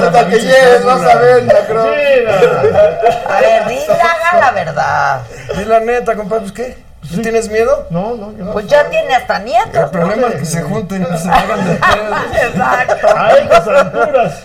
Hasta 0.00 0.26
que 0.28 0.38
llegues, 0.40 0.84
vas 0.84 1.02
a 1.02 1.14
ver, 1.18 1.44
la 1.44 1.60
creo. 1.66 1.82
A 1.82 3.40
ver, 3.40 3.68
dile, 3.68 3.92
haga 3.92 4.40
la 4.40 4.50
verdad. 4.52 5.20
Di 5.56 5.64
la 5.64 5.80
neta, 5.80 6.16
compadre, 6.16 6.42
pues 6.42 6.52
qué. 6.52 6.90
¿Tú 7.10 7.22
tienes 7.22 7.48
miedo? 7.48 7.86
No, 7.90 8.14
no, 8.14 8.30
yo 8.36 8.44
no. 8.44 8.52
Pues 8.52 8.66
ya 8.66 8.84
tiene 8.88 9.14
hasta 9.16 9.38
El 9.38 9.44
nietos. 9.46 9.90
problema 9.90 10.28
es 10.28 10.34
que 10.36 10.44
se 10.44 10.62
junten 10.62 11.02
y 11.12 11.18
se 11.18 11.30
hagan 11.32 11.66
de 11.68 11.74
pedo. 11.76 12.16
Exacto. 12.46 13.08
A 13.16 13.30
estas 13.32 13.68
alturas 13.68 14.42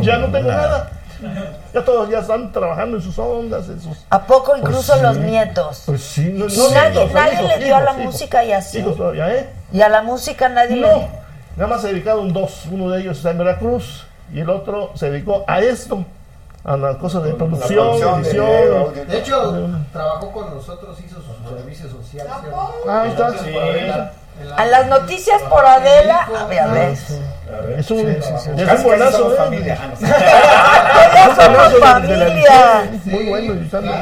ya 0.00 0.16
no 0.18 0.30
tengo 0.30 0.52
nada. 0.52 0.90
Ya 1.72 1.84
todos 1.84 2.08
ya 2.08 2.20
están 2.20 2.52
trabajando 2.52 2.96
en 2.96 3.02
sus 3.02 3.18
ondas, 3.18 3.68
en 3.68 3.80
sus. 3.80 3.98
¿A 4.10 4.22
poco 4.26 4.56
incluso 4.56 4.96
los 5.02 5.16
nietos? 5.16 5.82
Pues 5.86 6.02
sí, 6.02 6.30
no, 6.32 6.46
Y 6.46 6.72
nadie, 6.72 7.06
nadie 7.12 7.34
hijos, 7.34 7.48
le 7.58 7.64
dio 7.64 7.76
a 7.76 7.80
la 7.80 7.90
hijos, 7.92 8.00
hijos. 8.02 8.12
música 8.12 8.44
y 8.44 8.52
así. 8.52 8.78
Hijos 8.78 8.96
todavía, 8.96 9.34
¿eh? 9.34 9.50
Y 9.72 9.80
a 9.80 9.88
la 9.88 10.02
música 10.02 10.48
nadie 10.48 10.76
le 10.76 10.82
No, 10.82 11.08
nada 11.56 11.68
más 11.68 11.80
se 11.82 11.88
dedicaron 11.88 12.32
dos. 12.32 12.66
Uno 12.70 12.90
de 12.90 13.00
ellos 13.00 13.16
está 13.18 13.30
en 13.30 13.38
Veracruz 13.38 14.06
y 14.32 14.40
el 14.40 14.50
otro 14.50 14.90
se 14.94 15.10
dedicó 15.10 15.44
a 15.46 15.60
esto, 15.60 16.04
a 16.64 16.76
las 16.76 16.96
cosas 16.96 17.22
de 17.24 17.34
producción, 17.34 17.98
producción 17.98 18.22
de 18.22 18.28
edición. 18.28 18.46
audio. 18.46 19.04
De 19.04 19.18
hecho, 19.18 19.68
trabajó 19.92 20.32
con 20.32 20.54
nosotros, 20.54 20.98
hizo 21.04 21.16
su 21.16 21.56
servicio 21.56 21.88
social. 21.90 22.26
Ah, 22.88 23.02
ahí 23.02 23.10
está. 23.10 23.32
Sí. 23.38 23.50
A 24.56 24.66
las 24.66 24.86
noticias 24.88 25.40
por 25.42 25.64
Adela, 25.64 26.28
a 26.38 26.44
ver, 26.46 26.60
a 26.60 26.66
ver. 26.66 26.90
Es 27.78 27.90
un, 27.90 28.08
es 28.08 28.26
un 28.78 28.82
buenazo, 28.82 29.32
¿eh? 29.32 29.36
familia. 29.36 29.78
Ah. 30.02 31.10
Ya 31.14 31.34
somos 31.36 31.78
familia. 31.78 32.90
Muy 33.04 33.28
bueno 33.28 33.52
editando. 33.54 33.92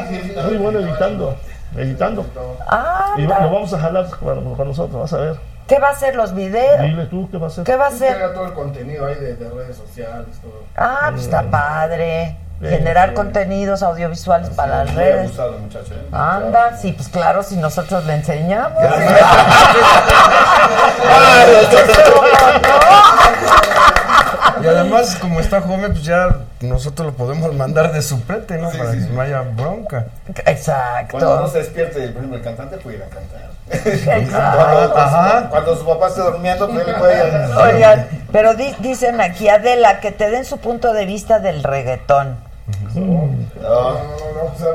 Muy 0.44 0.56
bueno 0.56 0.78
editando. 0.80 1.36
Editando. 1.76 2.26
Ah, 2.66 3.14
Y 3.18 3.22
lo 3.22 3.28
vamos 3.28 3.72
a 3.74 3.78
jalar 3.78 4.06
con, 4.10 4.54
con 4.54 4.68
nosotros, 4.68 5.00
vas 5.00 5.12
a 5.12 5.18
ver. 5.18 5.52
¿qué 5.68 5.78
va 5.78 5.88
a 5.88 5.92
hacer 5.92 6.14
los 6.16 6.34
videos? 6.34 6.82
Dile 6.82 7.06
tú 7.06 7.28
qué 7.30 7.38
va 7.38 7.46
a 7.46 7.48
hacer. 7.48 7.64
¿Qué 7.64 7.76
va 7.76 7.86
a 7.86 7.88
hacer? 7.88 8.34
todo 8.34 8.46
el 8.46 8.52
contenido 8.52 9.06
ahí 9.06 9.14
de, 9.14 9.36
de 9.36 9.50
redes 9.50 9.76
sociales, 9.76 10.26
todo. 10.42 10.64
Ah, 10.76 11.08
pues 11.10 11.24
está 11.24 11.42
padre. 11.44 12.36
Sí, 12.62 12.68
Generar 12.68 13.08
sí. 13.08 13.14
contenidos 13.16 13.82
audiovisuales 13.82 14.50
para 14.50 14.84
las 14.84 14.94
Muy 14.94 15.02
redes. 15.02 15.26
abusado, 15.26 15.58
muchacho. 15.58 15.94
¿eh? 15.94 16.06
Anda, 16.12 16.76
sí, 16.80 16.92
pues 16.92 17.08
claro, 17.08 17.42
si 17.42 17.56
nosotros 17.56 18.04
le 18.06 18.14
enseñamos. 18.14 18.78
Y 24.62 24.66
además, 24.66 25.16
como 25.20 25.40
está 25.40 25.60
joven, 25.60 25.92
pues 25.92 26.04
ya 26.04 26.28
nosotros 26.60 27.06
lo 27.08 27.12
podemos 27.14 27.52
mandar 27.54 27.90
de 27.92 28.00
suplete, 28.02 28.58
¿no? 28.58 28.70
Para 28.70 28.92
que 28.92 28.96
no 28.98 29.20
haya 29.20 29.40
bronca. 29.40 30.06
Cuando 30.24 30.42
no 30.44 30.50
Exacto. 30.52 31.48
se 31.48 31.58
despierte, 31.58 32.00
por 32.08 32.16
ejemplo, 32.18 32.36
el 32.36 32.42
cantante 32.44 32.76
puede 32.78 32.96
ir 32.98 33.02
a 33.02 33.06
cantar. 33.06 33.50
Exacto. 33.70 34.30
Cuando, 34.30 34.98
Ajá. 34.98 35.46
cuando 35.50 35.76
su 35.76 35.84
papá 35.86 36.08
esté 36.08 36.20
durmiendo, 36.20 36.68
pues 36.68 36.86
él 36.86 36.94
puede 36.96 37.28
ir 37.28 37.34
a... 37.34 37.58
Oigan, 37.58 38.06
pero 38.30 38.54
di- 38.54 38.74
dicen 38.78 39.20
aquí, 39.20 39.48
Adela, 39.48 39.98
que 40.00 40.12
te 40.12 40.30
den 40.30 40.44
su 40.44 40.58
punto 40.58 40.92
de 40.92 41.06
vista 41.06 41.38
del 41.40 41.62
reggaetón. 41.64 42.36
No. 42.94 44.22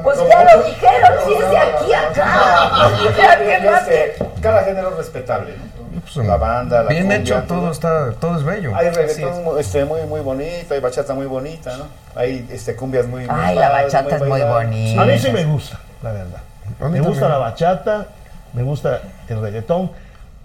Pues 0.04 0.20
ya 0.28 0.56
lo 0.56 0.64
dijeron, 0.64 1.12
si 1.26 1.34
es 1.34 1.50
de 1.50 1.58
aquí 1.58 1.94
a 1.94 2.10
acá. 2.10 2.92
Cada 4.42 4.64
género 4.64 4.90
es 4.92 4.98
respetable, 4.98 5.56
¿no? 5.58 6.24
La 6.24 6.38
banda, 6.38 6.84
la 6.84 6.90
Bien 6.90 7.04
cumbia, 7.04 7.18
hecho, 7.20 7.44
todo 7.48 7.72
está, 7.72 8.12
todo 8.14 8.38
es 8.38 8.44
bello. 8.44 8.76
Hay 8.76 8.90
reggaetón 8.90 9.60
este, 9.60 9.86
muy, 9.86 10.02
muy 10.04 10.22
bonito, 10.22 10.74
hay 10.74 10.80
bachata 10.80 11.14
muy 11.14 11.26
bonita, 11.26 11.78
¿no? 11.78 11.86
Hay 12.16 12.48
este, 12.50 12.76
cumbias 12.76 13.08
muy 13.08 13.28
Ay, 13.30 13.56
muy 13.56 13.62
la 13.62 13.70
bachata 13.70 14.16
es 14.16 14.24
muy 14.24 14.42
bonita. 14.42 15.02
A 15.02 15.06
mí 15.06 15.20
sí 15.20 15.32
me 15.32 15.44
gusta, 15.44 15.80
la 16.02 16.12
verdad. 16.14 16.40
Me 16.80 17.00
gusta 17.00 17.02
también. 17.02 17.30
la 17.30 17.38
bachata, 17.38 18.08
me 18.54 18.64
gusta 18.64 19.02
el 19.28 19.42
reggaetón. 19.42 19.92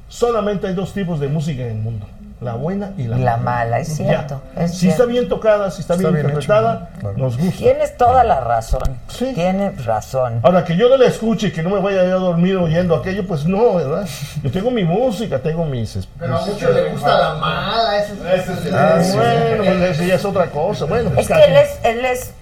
Solamente 0.08 0.66
hay 0.66 0.74
dos 0.74 0.92
tipos 0.92 1.20
de 1.20 1.28
música 1.28 1.62
en 1.62 1.68
el 1.68 1.78
mundo. 1.78 2.06
La 2.42 2.54
buena 2.54 2.92
y 2.96 3.04
la, 3.04 3.18
Y 3.18 3.22
la 3.22 3.36
mala, 3.36 3.78
es 3.78 3.94
cierto, 3.96 4.42
es 4.56 4.72
si 4.72 4.78
cierto. 4.80 5.02
está 5.02 5.12
bien 5.12 5.28
tocada, 5.28 5.70
si 5.70 5.80
está, 5.82 5.94
Está 5.94 6.08
bien, 6.10 6.14
bien 6.14 6.26
interpretada, 6.26 6.88
hecho, 6.90 7.00
claro. 7.00 7.18
nos 7.18 7.38
gusta. 7.38 7.56
Tienes 7.58 7.96
toda 7.96 8.24
la 8.24 8.40
razón. 8.40 8.82
Sí. 9.08 9.32
Tienes 9.34 9.84
razón. 9.84 10.40
Ahora, 10.42 10.64
que 10.64 10.76
yo 10.76 10.88
no 10.88 10.96
la 10.96 11.06
escuche 11.06 11.46
y 11.48 11.52
que 11.52 11.62
no 11.62 11.70
me 11.70 11.80
vaya 11.80 12.00
a 12.00 12.04
ir 12.04 12.10
a 12.12 12.16
dormir 12.16 12.56
oyendo 12.56 12.96
aquello, 12.96 13.26
pues 13.28 13.44
no, 13.46 13.74
¿verdad? 13.76 14.08
Yo 14.42 14.50
tengo 14.50 14.70
mi 14.72 14.82
música, 14.84 15.38
tengo 15.38 15.64
mis... 15.64 16.08
Pero 16.18 16.36
a 16.38 16.44
muchos 16.44 16.74
les 16.74 16.92
gusta 16.92 17.16
la 17.18 17.34
mala, 17.34 17.98
eso 17.98 18.14
es. 18.26 18.40
Eso 18.42 18.52
es- 18.54 18.72
Ah, 18.74 18.96
eso 18.98 19.22
es- 19.22 19.48
bueno, 19.58 19.64
pues 19.64 19.90
eso 19.90 20.02
ya 20.04 20.14
es 20.16 20.24
otra 20.24 20.46
cosa. 20.50 20.84
Bueno, 20.86 21.10
pues 21.10 21.20
Es 21.20 21.26
que 21.28 21.32
cada 21.34 21.44
él 21.46 21.56
es, 21.56 21.78
él 21.84 22.04
es, 22.04 22.32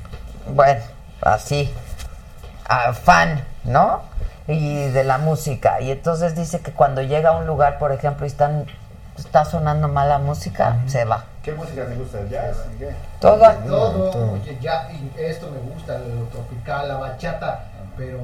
bueno, 0.54 0.80
así, 1.20 1.70
ah, 2.68 2.92
fan, 2.94 3.44
¿no? 3.64 4.02
Y 4.48 4.88
de 4.88 5.04
la 5.04 5.18
música. 5.18 5.80
Y 5.80 5.90
entonces 5.90 6.34
dice 6.34 6.60
que 6.60 6.72
cuando 6.72 7.02
llega 7.02 7.30
a 7.30 7.32
un 7.36 7.46
lugar, 7.46 7.78
por 7.78 7.92
ejemplo, 7.92 8.24
y 8.26 8.28
están, 8.28 8.64
está 9.16 9.44
sonando 9.44 9.88
mala 9.88 10.18
música, 10.18 10.78
se 10.86 11.04
va. 11.04 11.24
¿Qué 11.42 11.52
música 11.52 11.86
te 11.86 11.94
gusta? 11.94 12.20
¿El 12.20 12.28
jazz? 12.28 12.56
¿Y 12.74 12.78
qué? 12.78 12.94
Todo. 13.20 13.50
Todo, 13.66 14.32
oye, 14.32 14.58
ya, 14.60 14.90
y 14.92 15.12
esto 15.18 15.50
me 15.50 15.58
gusta, 15.72 15.98
lo 15.98 16.24
tropical, 16.26 16.88
la 16.88 16.96
bachata, 16.96 17.64
pero. 17.96 18.18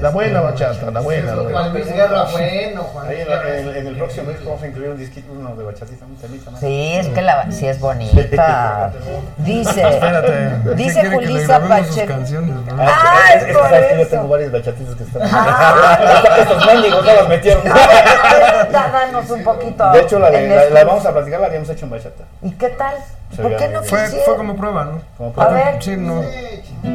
La 0.00 0.10
buena 0.10 0.40
bachata, 0.40 0.90
la 0.90 1.00
buena, 1.00 1.34
la 1.34 1.42
buena. 1.42 1.58
Juan 1.60 1.72
Luis 1.72 1.86
Guerra, 1.92 2.24
bueno, 2.32 2.82
Juan 2.82 3.08
Ahí 3.08 3.20
en, 3.20 3.28
la- 3.30 3.36
Guerra. 3.42 3.58
en- 3.58 3.76
en 3.76 3.86
el 3.86 3.96
próximo 3.96 4.26
mes 4.26 4.44
vamos 4.44 4.62
a 4.62 4.66
incluir 4.66 4.90
un 4.90 4.98
disquito, 4.98 5.32
uno 5.32 5.54
de 5.56 5.64
bachatita, 5.64 6.04
un 6.04 6.16
temita 6.16 6.50
más. 6.50 6.60
Sí, 6.60 6.92
es 6.94 7.08
que 7.08 7.22
la, 7.22 7.50
sí 7.52 7.66
es 7.68 7.78
bonita. 7.80 8.90
Dice, 9.38 9.88
Espérate. 9.88 10.74
dice 10.74 10.92
¿sí 10.94 11.00
quiere 11.00 11.10
que 11.10 11.16
le 11.26 11.26
Julisa 11.32 11.60
Pacheco. 11.68 12.12
¿no? 12.14 12.66
Ah, 12.78 13.20
es 13.36 13.44
que 13.44 13.52
por 13.52 13.62
sabes 13.62 13.86
que 13.86 13.94
yo 13.96 14.00
eso. 14.02 14.10
tengo 14.10 14.28
varios 14.28 14.52
bachatitos 14.52 14.96
que 14.96 15.02
están. 15.04 15.22
Ah. 15.24 16.22
Estos 16.38 16.66
mendigos 16.66 17.04
no 17.04 17.14
los 17.14 17.28
metieron. 17.28 17.62
Danos 18.72 19.30
un 19.30 19.42
poquito. 19.44 19.90
De 19.92 20.00
hecho, 20.00 20.18
la, 20.18 20.30
de, 20.30 20.44
en 20.44 20.50
la, 20.50 20.62
esto. 20.62 20.74
la 20.74 20.84
vamos 20.84 21.06
a 21.06 21.12
platicar, 21.12 21.40
la 21.40 21.46
habíamos 21.46 21.68
hecho 21.70 21.84
en 21.84 21.90
bachata. 21.90 22.24
¿Y 22.42 22.50
qué 22.52 22.68
tal? 22.70 22.94
¿Por 23.36 23.56
qué 23.56 23.68
no. 23.68 23.82
Fue, 23.82 24.02
quisieron? 24.04 24.24
fue 24.26 24.36
como 24.36 24.56
prueba, 24.56 24.84
¿no? 24.84 25.00
Como 25.16 25.42
A 25.42 25.48
ver, 25.48 25.82
Sí, 25.82 25.96
no. 25.96 26.22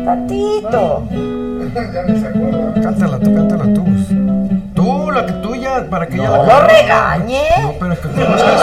tantito. 0.05 1.03
Ya 1.68 2.03
ni 2.03 2.19
se 2.19 2.27
acuerda. 2.27 2.73
Cántala 2.81 3.19
tú, 3.19 3.35
cántala 3.35 3.64
tú. 3.73 3.84
Tú, 4.73 5.11
la 5.11 5.26
que 5.26 5.34
tuya, 5.34 5.85
para 5.89 6.07
que 6.07 6.18
ya 6.18 6.30
la 6.30 6.38
No 6.43 6.61
regañe. 6.61 7.41
No, 7.61 7.73
pero 7.80 7.93
es 7.93 7.99
que 7.99 8.07
conozcas 8.07 8.61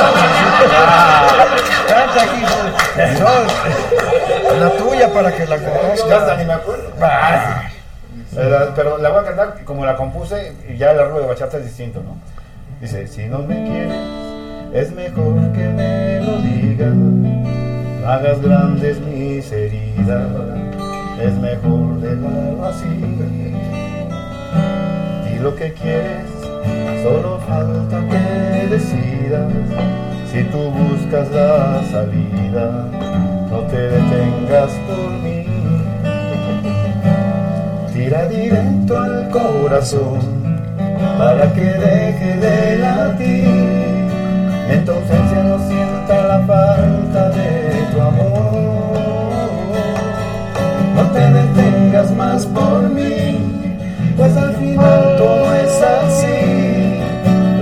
Canta 1.89 2.23
aquí. 2.23 2.43
No, 3.21 4.57
la 4.65 4.71
tuya 4.77 5.13
para 5.13 5.33
que 5.37 5.47
la 5.47 5.57
hasta 5.57 5.71
conozcas. 5.71 6.39
ni 6.39 6.45
me 6.45 6.53
acuerdo. 6.55 6.83
Eh, 8.37 8.69
Pero 8.75 8.99
la 8.99 9.11
voy 9.11 9.21
a 9.21 9.25
cantar 9.27 9.65
como 9.65 9.85
la 9.85 9.97
compuse 9.97 10.55
y 10.69 10.77
ya 10.77 10.91
el 10.93 10.99
arreglo 10.99 11.21
de 11.21 11.27
bachata 11.27 11.59
es 11.59 11.65
distinto, 11.65 12.01
¿no? 12.03 12.17
Dice, 12.81 13.07
si 13.07 13.27
no 13.27 13.41
me 13.41 13.65
quieres, 13.65 13.93
es 14.73 14.93
mejor 14.93 15.35
que 15.53 15.69
me 15.69 16.21
lo 16.21 16.37
digas. 16.39 16.93
Hagas 18.07 18.39
grandes 18.43 19.01
mis 19.01 19.51
heridas, 19.51 20.29
es 21.23 21.33
mejor 21.39 22.01
dejarlo 22.01 22.67
así. 22.67 23.01
Di 25.25 25.39
lo 25.39 25.57
que 25.57 25.73
quieres, 25.73 26.29
solo 27.03 27.41
falta 27.49 28.01
que 28.11 28.69
decidas. 28.69 29.51
Si 30.31 30.45
tú 30.45 30.59
buscas 30.71 31.31
la 31.31 31.83
salida, 31.91 32.91
no 33.51 33.61
te 33.71 33.79
detengas 33.79 34.71
por 34.87 35.11
mí. 35.23 35.47
Tira 37.95 38.29
directo 38.29 38.99
al 38.99 39.31
corazón 39.31 40.21
para 41.17 41.51
que 41.55 41.65
deje 41.65 42.37
de 42.37 42.79
latir. 42.81 43.45
En 44.69 44.85
tu 44.85 44.93
no 44.93 45.69
sienta 45.69 45.94
la 46.27 46.41
falta 46.41 47.31
de 47.31 47.87
tu 47.93 48.01
amor. 48.01 48.53
No 50.95 51.03
te 51.13 51.21
detengas 51.21 52.11
más 52.13 52.47
por 52.47 52.83
mí, 52.91 53.39
pues 54.17 54.37
al 54.37 54.55
final 54.57 55.17
todo 55.17 55.55
es 55.55 55.83
así. 55.83 57.01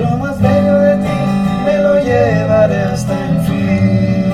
Lo 0.01 0.17
más 0.19 0.41
bello 0.41 0.79
de 0.79 0.97
ti 0.97 1.19
me 1.65 1.79
lo 1.79 2.03
llevaré 2.03 2.83
hasta 2.83 3.13
el 3.13 3.41
fin. 3.41 4.33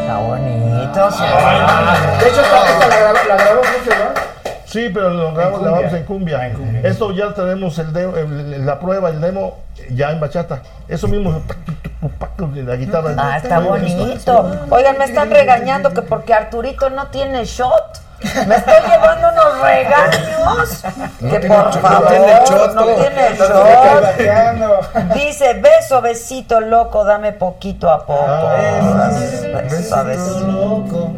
Está 0.00 0.18
bonito, 0.18 1.10
sí. 1.12 1.24
De 2.20 2.28
hecho, 2.28 2.40
esta, 2.40 2.70
esta 2.70 2.88
la, 2.88 2.96
grabó, 2.96 3.28
la 3.28 3.36
grabó 3.36 3.60
¿verdad? 3.86 4.17
Sí, 4.68 4.90
pero 4.92 5.08
lo 5.10 5.32
grabamos, 5.32 5.60
cumbia. 5.60 5.70
grabamos 5.72 5.94
en 5.94 6.04
cumbia. 6.04 6.46
Esto 6.82 7.10
ya 7.12 7.32
tenemos 7.32 7.78
el 7.78 7.92
demo- 7.92 8.16
el- 8.16 8.66
la 8.66 8.78
prueba, 8.78 9.08
el 9.08 9.20
demo 9.20 9.56
ya 9.90 10.10
en 10.10 10.20
bachata. 10.20 10.60
Eso 10.86 11.08
mismo, 11.08 11.40
la 12.54 12.76
guitarra. 12.76 13.14
Ah, 13.16 13.38
está 13.42 13.60
bonito. 13.60 14.50
Oigan, 14.70 14.98
me 14.98 15.04
están 15.06 15.30
regañando 15.30 15.92
que 15.94 16.02
porque 16.02 16.34
Arturito 16.34 16.90
no 16.90 17.06
tiene 17.06 17.44
shot. 17.46 18.02
Me 18.48 18.56
estoy 18.56 18.74
llevando 18.90 19.28
unos 19.28 19.60
regaños. 19.62 20.84
No 21.20 21.30
que 21.30 21.38
tiene 21.38 21.54
por 21.54 21.70
shot, 21.72 21.80
favor, 21.80 22.02
no 22.02 22.08
tiene 22.10 22.40
shot. 22.44 22.74
no 22.74 22.84
tiene 22.86 24.58
shot. 24.58 25.14
Dice, 25.14 25.54
beso, 25.54 26.02
besito 26.02 26.60
loco, 26.60 27.04
dame 27.04 27.32
poquito 27.32 27.88
a 27.90 28.04
poco. 28.04 28.26
Ah. 28.28 29.10
Beso 29.70 30.04
besito. 30.04 30.40
loco, 30.40 31.12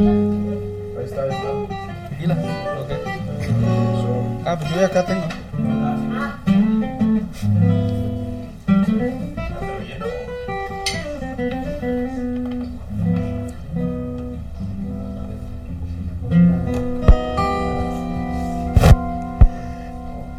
Ahí 0.00 1.04
está, 1.04 1.22
ahí 1.22 1.30
está. 1.30 2.08
Tequila. 2.08 2.34
Ok. 2.34 2.90
Ah, 4.46 4.56
pues 4.58 4.74
yo 4.74 4.86
acá 4.86 5.04
tengo. 5.04 5.26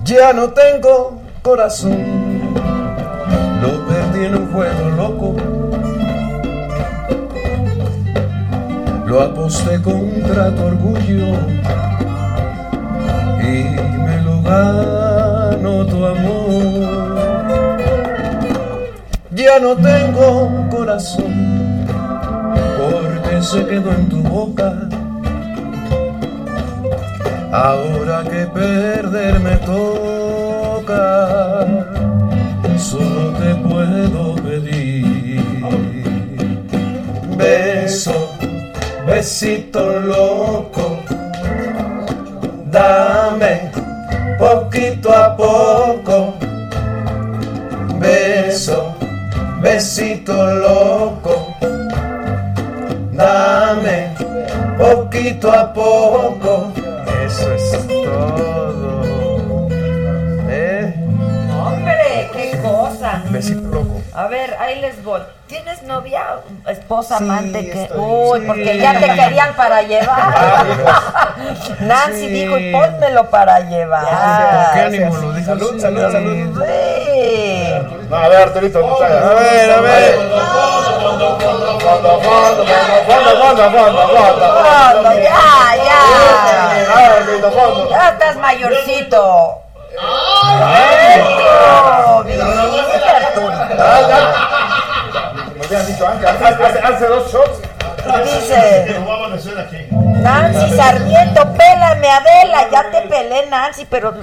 Ya 0.04 0.34
no 0.34 0.50
tengo 0.50 1.22
corazón, 1.42 1.98
lo 3.62 3.88
perdí 3.88 4.26
en 4.26 4.36
un 4.36 4.52
juego 4.52 4.90
loco. 4.98 5.51
Lo 9.12 9.20
aposté 9.20 9.82
contra 9.82 10.56
tu 10.56 10.64
orgullo 10.64 11.36
y 13.42 13.76
me 14.06 14.22
lo 14.24 14.42
ganó 14.42 15.86
tu 15.86 16.06
amor. 16.06 17.78
Ya 19.32 19.60
no 19.60 19.76
tengo 19.76 20.50
corazón 20.70 21.86
porque 22.80 23.44
se 23.44 23.66
quedó 23.66 23.92
en 23.92 24.08
tu 24.08 24.24
boca. 24.24 24.88
Ahora 27.52 28.24
que 28.24 28.46
perder 28.46 29.42
me 29.42 29.58
toca, 29.58 31.68
solo 32.78 33.34
te 33.34 33.56
puedo 33.56 34.36
pedir 34.36 35.44
beso, 37.38 38.31
besito 39.12 40.00
loco, 40.00 40.98
dame 42.68 43.70
poquito 44.40 45.12
a 45.12 45.36
poco, 45.36 46.34
beso, 48.00 48.96
besito 49.60 50.32
loco, 50.34 51.54
dame 53.12 54.16
poquito 54.78 55.52
a 55.52 55.74
poco. 55.74 56.72
Eso 57.26 57.54
es 57.54 57.88
todo. 57.88 59.21
Besito 63.32 63.62
loco. 63.68 64.02
A 64.14 64.28
ver, 64.28 64.56
ahí 64.60 64.80
les 64.82 65.04
voy. 65.04 65.22
¿Tienes 65.48 65.84
novia, 65.84 66.24
esposa, 66.68 67.18
Sí, 67.18 67.24
amante? 67.24 67.66
Que... 67.72 67.84
estoy- 67.84 67.98
Uy, 68.00 68.40
sí. 68.42 68.46
porque 68.48 68.78
ya 68.80 68.94
te 69.00 69.08
querían 69.14 69.54
para 69.56 69.82
llevar. 69.84 70.66
Nancy 71.82 72.20
Sí. 72.20 72.28
dijo, 72.28 72.58
y 72.58 72.72
pónmelo 72.72 73.30
para 73.30 73.60
llevar. 73.62 74.06
Gracias. 74.06 74.72
¿Qué 74.74 74.80
ánimo 74.82 75.18
lo 75.18 75.34
dijo? 75.34 75.46
Salud, 75.48 75.80
salud, 75.82 76.12
salud. 76.12 76.66
Sí. 76.66 77.74
No, 78.10 78.16
a 78.18 78.28
ver, 78.28 78.38
Arturito, 78.42 78.80
no 78.82 78.96
te 78.96 79.06
hagas. 79.06 79.24
A 79.24 79.34
ver, 79.34 79.72
a 79.72 79.82
ver. 79.82 80.16
Fondo, 80.16 81.40
fondo, 81.40 81.80
fondo, 81.80 82.20
fondo, 82.20 82.22
fondo, 83.08 83.72
fondo, 83.72 84.02
fondo. 84.08 84.46
Fondo, 84.94 85.12
ya, 85.14 85.76
ya. 85.86 86.02
Ya 87.90 88.10
estás 88.10 88.36
mayorcito. 88.38 89.58
Eso, 91.12 92.24
dicho 95.88 96.08
antes, 96.08 96.30
hace, 96.30 96.46
hace, 96.46 96.80
hace 96.80 97.06
dos 97.06 97.32
shots. 97.32 97.62
Dice. 98.24 99.00
Nancy 100.22 100.76
Sarmiento, 100.76 101.54
pélame 101.54 102.10
Adela, 102.10 102.70
ya 102.72 102.92
te 102.92 103.02
pelé 103.08 103.46
Nancy, 103.48 103.86
pero 103.90 104.14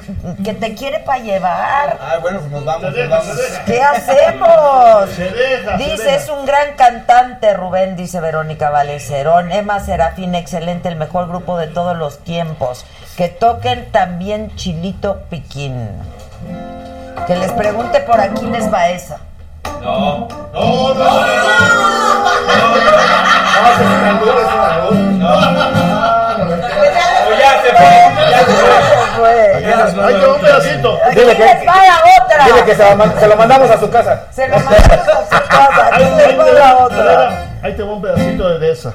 que 0.45 0.55
te 0.55 0.75
quiere 0.75 1.01
para 1.01 1.19
llevar. 1.19 1.99
Ah, 2.01 2.19
bueno, 2.21 2.41
pues 2.41 2.53
nos 2.53 2.65
vamos, 2.65 2.95
nos 2.95 3.09
vamos. 3.09 3.39
¿Qué 3.67 3.83
hacemos? 3.83 5.17
Dice, 5.79 6.15
es 6.15 6.29
un 6.29 6.45
gran 6.45 6.75
cantante, 6.77 7.55
Rubén, 7.55 7.97
dice 7.97 8.21
Verónica 8.21 8.71
Valecerón. 8.71 9.51
Emma 9.53 9.81
Serafín, 9.81 10.35
excelente, 10.35 10.89
el 10.89 10.97
mejor 10.97 11.29
grupo 11.29 11.59
de 11.59 11.69
todos 11.69 11.97
los 11.97 12.19
tiempos. 12.21 12.85
Que 13.17 13.29
toquen 13.29 13.91
también 13.91 14.55
Chilito 14.57 15.23
Piquín. 15.31 15.89
Que 17.27 17.37
les 17.37 17.53
pregunte 17.53 18.01
por 18.01 18.21
aquí 18.21 18.47
les 18.47 18.71
No, 19.83 20.29
no, 20.53 20.95
no. 20.95 22.39
No. 25.19 25.39
Ahí 30.05 30.15
te 30.15 30.27
va 30.27 30.35
un 30.35 30.41
pedacito. 30.41 30.99
Dile 31.15 31.37
que- 31.37 31.45
otra. 32.25 32.45
Dile 32.47 32.65
que 32.65 32.75
se 32.75 32.85
lo, 32.91 32.97
man- 32.97 33.15
se 33.19 33.27
lo 33.29 33.37
mandamos 33.37 33.71
a 33.71 33.79
su 33.79 33.91
casa. 33.91 34.23
Se 34.31 34.49
lo 34.49 34.57
mandamos 34.59 34.89
a 34.89 35.05
su 35.05 35.49
casa. 35.49 35.91
Ahí, 35.93 36.05
te 36.17 36.37
va 36.37 36.77
otra. 36.79 37.29
Ahí 37.63 37.77
te 37.77 37.83
va 37.83 37.93
un 37.93 38.03
pedacito 38.03 38.59
de 38.59 38.71
esa. 38.73 38.95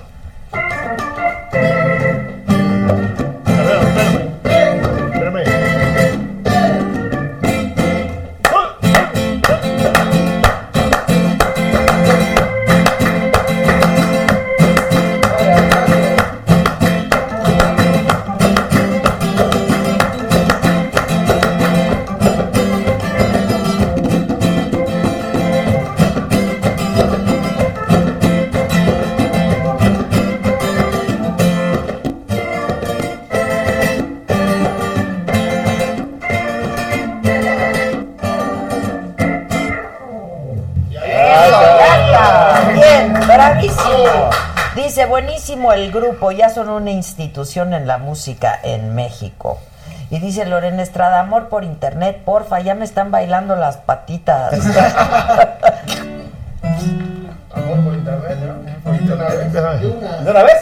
Buenísimo 45.14 45.72
el 45.73 45.91
grupo, 45.91 46.31
ya 46.31 46.49
son 46.49 46.69
una 46.69 46.90
institución 46.90 47.76
en 47.76 47.85
la 47.85 47.99
música 47.99 48.60
en 48.64 48.95
México. 48.95 49.60
Y 50.10 50.18
dice 50.18 50.44
Lorena 50.44 50.81
Estrada, 50.81 51.19
amor 51.19 51.49
por 51.49 51.64
internet, 51.64 52.22
porfa, 52.26 52.61
ya 52.61 52.73
me 52.73 52.84
están 52.84 53.11
bailando 53.11 53.56
las 53.56 53.77
patitas. 53.77 54.52
Amor 57.53 57.84
por 57.84 57.94
internet, 57.94 58.38
¿no? 58.40 58.91
Espérame. 59.44 60.23
¿De 60.23 60.31
una 60.31 60.41
vez? 60.41 60.57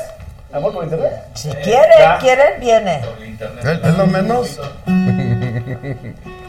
¿Amor 0.52 0.74
por 0.74 0.84
internet? 0.84 1.14
Si 1.34 1.48
quieren, 1.48 2.00
Ya. 2.00 2.18
quieren, 2.18 2.60
viene. 2.60 3.02
Es 3.64 3.98
lo 3.98 4.06
menos. 4.06 4.60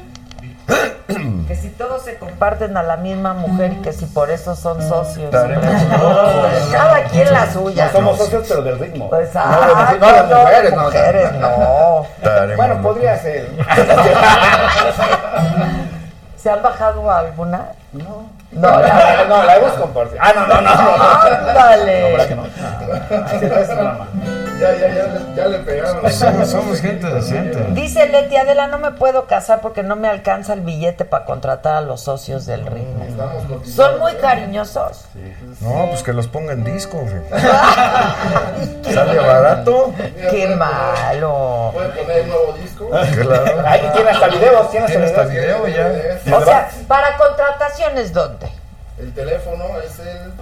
Que 1.46 1.56
si 1.56 1.68
todos 1.70 2.02
se 2.02 2.16
comparten 2.16 2.76
a 2.76 2.82
la 2.82 2.96
misma 2.96 3.34
mujer 3.34 3.72
y 3.72 3.76
que 3.82 3.92
si 3.92 4.06
por 4.06 4.30
eso 4.30 4.54
son 4.56 4.80
socios. 4.82 5.30
Cada 5.30 7.04
quien 7.10 7.30
la 7.32 7.52
suya. 7.52 7.86
No 7.86 7.92
somos 7.92 8.18
socios, 8.18 8.44
pero 8.48 8.62
del 8.62 8.78
ritmo. 8.78 9.10
Pues, 9.10 9.34
no, 9.34 9.40
ah, 9.44 9.88
de, 9.92 9.98
no, 9.98 10.06
de 10.06 10.22
no, 10.22 10.26
mujeres, 10.38 10.70
de 10.70 10.76
no. 10.76 10.82
mujeres, 10.84 11.32
no. 11.34 12.06
Bueno, 12.56 12.82
podría 12.82 13.18
ser. 13.18 13.48
¿Se 16.36 16.50
han 16.50 16.62
bajado 16.62 17.10
alguna? 17.10 17.68
No. 17.92 18.30
No, 18.52 18.70
No, 18.70 18.80
la- 18.80 19.24
no, 19.28 19.42
la 19.44 19.56
hemos 19.56 19.72
compartido. 19.72 20.18
Ah, 20.22 20.32
no, 20.34 20.46
no, 20.46 20.60
no. 20.60 20.74
no. 20.74 21.04
Ándale. 21.50 22.00
No, 22.02 22.08
¿verdad 22.16 22.28
que 22.28 22.34
no? 22.34 22.42
Ya, 24.62 24.74
ya, 24.76 24.88
ya, 24.94 25.04
le- 25.06 25.34
ya 25.36 25.46
le 25.48 25.58
pegaron. 25.58 26.12
Somos, 26.12 26.50
somos 26.50 26.80
gente 26.80 27.06
decente. 27.08 27.58
Dice 27.72 28.06
Leti 28.08 28.36
Adela, 28.36 28.66
no 28.68 28.78
me 28.78 28.92
puedo 28.92 29.26
casar 29.26 29.60
porque 29.60 29.82
no 29.82 29.96
me 29.96 30.08
alcanza 30.08 30.52
el 30.52 30.60
billete 30.60 31.04
para 31.04 31.24
contratar 31.24 31.74
a 31.76 31.80
los 31.80 32.00
socios 32.02 32.46
del 32.46 32.64
ritmo. 32.66 33.04
Son 33.64 33.98
muy 33.98 34.14
cariñosos. 34.14 35.06
No, 35.60 35.86
pues 35.90 36.02
que 36.02 36.12
los 36.12 36.28
ponga 36.28 36.52
en 36.52 36.64
disco. 36.64 36.98
güey. 36.98 37.42
Sale 38.94 39.18
barato. 39.18 39.92
Qué 40.30 40.48
malo. 40.56 41.70
Puede 41.74 41.88
poner 41.90 42.18
el 42.20 42.28
nuevo 42.28 42.52
disco. 42.60 42.88
Claro. 42.90 43.62
Ay, 43.66 43.90
tiene 43.94 44.10
hasta 44.10 44.28
videos, 44.28 44.70
tiene 44.70 44.86
hasta 44.86 45.04
hasta 45.04 45.22
videos. 45.24 45.66
video 45.66 46.16
ya. 46.24 46.36
O 46.36 46.44
sea, 46.44 46.70
para 46.88 47.16
contrataciones, 47.16 48.12
¿dónde? 48.12 48.48
El 48.98 49.12
teléfono 49.14 49.64
es 49.84 49.98
el 49.98 50.32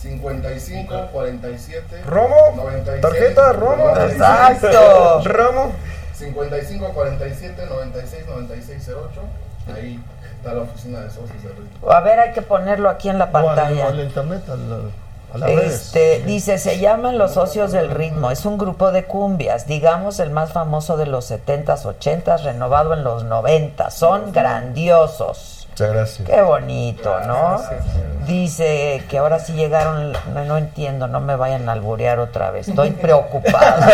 55 0.00 1.08
47 1.12 2.02
Romo, 2.06 2.34
96, 2.56 3.00
tarjeta, 3.00 3.52
Romo. 3.52 3.84
96, 3.88 4.12
Exacto. 4.14 5.20
Romo. 5.24 5.72
55 6.14 6.88
47 6.94 7.66
96 7.68 8.26
96 8.26 8.88
08. 8.88 9.20
Ahí 9.76 10.00
está 10.36 10.54
la 10.54 10.62
oficina 10.62 11.00
de 11.00 11.10
socios 11.10 11.42
de 11.42 11.48
ritmo. 11.50 11.90
A 11.90 12.00
ver, 12.00 12.20
hay 12.20 12.32
que 12.32 12.42
ponerlo 12.42 12.88
aquí 12.88 13.08
en 13.08 13.18
la 13.18 13.24
O 13.26 13.36
al, 13.36 13.44
pantalla. 13.44 13.88
al 13.88 14.00
internet, 14.00 14.42
al- 14.48 14.90
a 15.42 15.46
redes. 15.46 15.74
Este, 15.74 16.22
dice, 16.24 16.56
se 16.58 16.78
llaman 16.78 17.18
los 17.18 17.34
socios 17.34 17.70
del 17.72 17.90
ritmo, 17.90 18.30
es 18.30 18.46
un 18.46 18.56
grupo 18.56 18.92
de 18.92 19.04
cumbias, 19.04 19.66
digamos 19.66 20.20
el 20.20 20.30
más 20.30 20.52
famoso 20.52 20.96
de 20.96 21.04
los 21.06 21.30
70s, 21.30 21.84
80s, 21.84 22.44
renovado 22.44 22.94
en 22.94 23.04
los 23.04 23.24
90, 23.24 23.90
son 23.90 24.32
grandiosos. 24.32 25.57
Muchas 25.78 25.94
gracias. 25.94 26.28
Qué 26.28 26.42
bonito, 26.42 27.20
¿no? 27.20 27.60
Dice 28.26 29.04
que 29.08 29.18
ahora 29.18 29.38
sí 29.38 29.52
llegaron, 29.52 30.12
no, 30.34 30.44
no 30.44 30.58
entiendo, 30.58 31.06
no 31.06 31.20
me 31.20 31.36
vayan 31.36 31.68
a 31.68 31.72
alburear 31.72 32.18
otra 32.18 32.50
vez, 32.50 32.66
estoy 32.66 32.90
preocupado. 32.90 33.86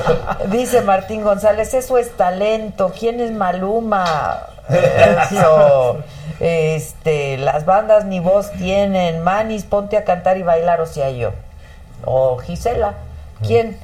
Dice 0.52 0.82
Martín 0.82 1.24
González, 1.24 1.74
eso 1.74 1.98
es 1.98 2.16
talento, 2.16 2.92
¿quién 2.96 3.18
es 3.18 3.32
Maluma? 3.32 4.38
Eso. 4.68 5.98
Este, 6.38 7.38
las 7.38 7.64
bandas 7.64 8.04
ni 8.04 8.20
voz 8.20 8.52
tienen, 8.52 9.24
Manis, 9.24 9.64
ponte 9.64 9.96
a 9.96 10.04
cantar 10.04 10.36
y 10.36 10.44
bailar, 10.44 10.80
o 10.80 10.86
sea 10.86 11.10
yo. 11.10 11.32
O 12.04 12.38
Gisela, 12.38 12.94
¿quién? 13.44 13.76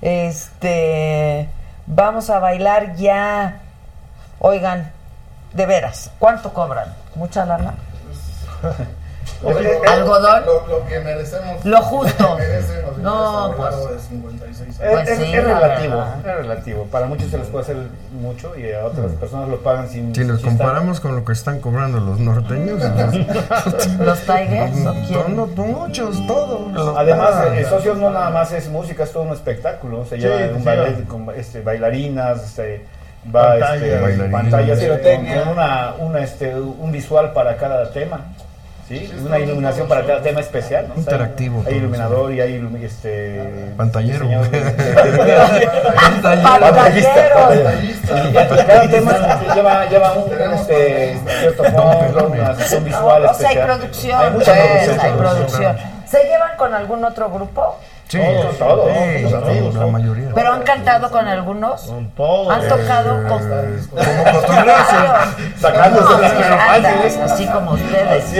Este, 0.00 1.46
vamos 1.86 2.30
a 2.30 2.38
bailar 2.38 2.96
ya. 2.96 3.60
Oigan, 4.40 4.90
de 5.54 5.66
veras, 5.66 6.10
¿cuánto 6.18 6.52
cobran? 6.52 6.94
¿Mucha 7.14 7.44
lana? 7.44 7.74
¿Algodón? 9.88 10.44
Lo, 10.46 10.66
lo 10.68 10.86
que 10.86 11.00
merecemos. 11.00 11.64
Lo 11.64 11.82
justo. 11.82 12.36
Merecemos, 12.38 12.96
No, 12.98 13.52
pues. 13.56 13.66
hablando 13.68 13.88
de 13.94 13.98
56 14.00 14.68
Es, 14.68 14.76
Pues 14.78 15.08
es- 15.08 15.18
sí, 15.18 15.24
es 15.34 15.44
la 15.44 15.58
relativo, 15.58 16.04
es 16.18 16.22
relativo. 16.36 16.84
Para 16.84 17.06
muchos 17.06 17.28
se 17.30 17.38
les 17.38 17.48
puede 17.48 17.64
hacer 17.64 17.76
mucho 18.12 18.56
y 18.56 18.72
a 18.72 18.84
otras 18.86 19.10
personas 19.12 19.48
lo 19.48 19.58
pagan 19.60 19.88
sin. 19.88 20.14
Si 20.14 20.24
nos 20.24 20.40
sin 20.40 20.50
estar- 20.50 20.58
comparamos 20.66 21.00
con 21.00 21.16
lo 21.16 21.24
que 21.24 21.32
están 21.32 21.58
cobrando 21.60 21.98
los 21.98 22.20
norteños, 22.20 22.80
¿Los 23.98 24.20
Tigers 24.20 24.86
o 24.86 24.92
quién? 25.08 25.36
no, 25.36 25.46
no, 25.46 25.64
muchos, 25.64 26.24
todos. 26.26 26.96
Además, 26.96 27.30
Ah. 27.34 27.48
eh, 27.56 27.64
socios 27.68 27.98
no 27.98 28.10
nada 28.10 28.30
más 28.30 28.52
es 28.52 28.68
música, 28.68 29.02
es 29.04 29.12
todo 29.12 29.24
un 29.24 29.32
espectáculo. 29.32 30.04
Se 30.04 30.18
lleva 30.18 30.38
sí, 30.38 30.44
un 30.52 30.58
sí. 30.60 30.64
ballet 30.64 31.06
con 31.08 31.28
este, 31.34 31.62
bailarinas, 31.62 32.42
este, 32.44 32.86
va 33.34 33.58
Pantallas, 33.58 33.82
este, 33.82 34.28
pantallas 34.28 34.78
con 34.80 35.48
una, 35.52 35.94
una, 35.98 36.20
este, 36.20 36.54
un 36.56 36.90
visual 36.92 37.32
para 37.32 37.56
cada 37.56 37.90
tema. 37.90 38.20
¿sí? 38.88 39.12
Una 39.24 39.38
iluminación 39.38 39.88
para 39.88 40.04
cada 40.04 40.22
tema 40.22 40.40
especial. 40.40 40.88
¿no? 40.88 40.94
O 40.94 40.96
sea, 40.96 41.12
Interactivo 41.14 41.62
Hay 41.66 41.74
iluminador 41.76 42.32
y 42.32 42.40
hay 42.40 42.80
este, 42.82 43.72
Pantallero. 43.76 44.26
diseñador 44.26 44.50
Pantalleros. 45.94 46.62
Y 48.28 48.32
cada 48.32 48.88
tema 48.88 49.40
lleva, 49.54 49.86
lleva 49.86 50.12
un, 50.14 50.32
este, 50.54 51.18
cierto 51.40 51.64
fondo, 51.64 52.26
una 52.26 52.50
O 52.50 52.54
sea, 52.56 52.80
hay 52.80 53.56
especial. 53.56 53.66
producción, 53.66 54.20
Hay 54.20 54.30
mucha 54.30 54.52
pues, 54.52 54.84
producción. 54.88 55.00
hay 55.00 55.12
producción. 55.12 55.76
¿Se 56.06 56.24
llevan 56.24 56.56
con 56.56 56.74
algún 56.74 57.04
otro 57.04 57.30
grupo? 57.30 57.78
Sí, 58.08 58.18
Todos, 58.18 58.58
todos, 58.58 58.90
sí, 58.92 59.00
amigos, 59.34 59.74
la 59.74 59.80
todos. 59.80 59.92
mayoría. 59.92 60.28
¿Pero 60.34 60.52
han 60.52 60.62
cantado 60.62 61.10
con 61.10 61.26
algunos? 61.26 61.80
Con 61.82 62.10
todo. 62.10 62.50
¿Han 62.50 62.68
tocado 62.68 63.26
con...? 63.26 63.40
Como. 63.88 64.02
Sacándose 65.58 66.20
las 66.20 67.16
así 67.30 67.46
como 67.46 67.72
ustedes. 67.72 68.34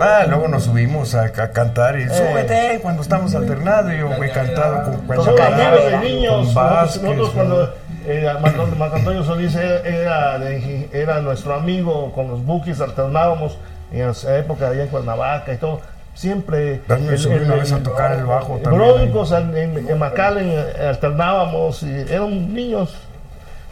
Ah, 0.00 0.24
luego 0.28 0.48
nos 0.48 0.64
subimos 0.64 1.14
a, 1.14 1.24
a 1.24 1.50
cantar 1.52 1.98
y 1.98 2.08
súbete 2.08 2.78
cuando 2.82 3.02
estamos 3.02 3.34
alternados. 3.34 3.92
Yo 3.92 4.12
he 4.22 4.30
cantado 4.30 4.82
con 5.16 5.40
amigos 5.40 5.84
de 5.90 5.98
niños. 5.98 6.34
Con 6.34 6.44
Nosotros, 6.44 6.54
Vázquez, 6.54 7.02
nosotros 7.02 7.28
¿no? 7.28 7.34
cuando 7.34 7.74
eh, 8.06 8.32
Marco, 8.78 8.96
Antonio 8.96 9.24
Solís 9.24 9.54
era, 9.54 9.80
era 9.88 10.38
de- 10.38 10.88
era 10.92 11.20
nuestro 11.20 11.54
amigo, 11.54 12.12
con 12.12 12.28
los 12.28 12.44
bookies 12.44 12.80
alternábamos 12.80 13.56
en 13.92 14.08
esa 14.10 14.36
época 14.38 14.68
allá 14.68 14.82
en 14.82 14.88
Cuernavaca 14.88 15.52
y 15.52 15.56
todo. 15.58 15.80
Siempre. 16.14 16.82
Me 16.88 17.16
subí 17.16 17.36
una 17.36 17.54
vez 17.56 17.72
a 17.72 17.82
tocar 17.82 18.12
el 18.12 18.24
bajo 18.24 18.56
en 18.56 18.62
también. 18.62 18.92
Broncos, 19.10 19.32
en, 19.32 19.56
en, 19.56 19.98
McAllen 19.98 20.50
eh, 20.50 20.86
alternábamos 20.88 21.82
y 21.82 21.90
eran 21.90 22.52
niños. 22.52 22.94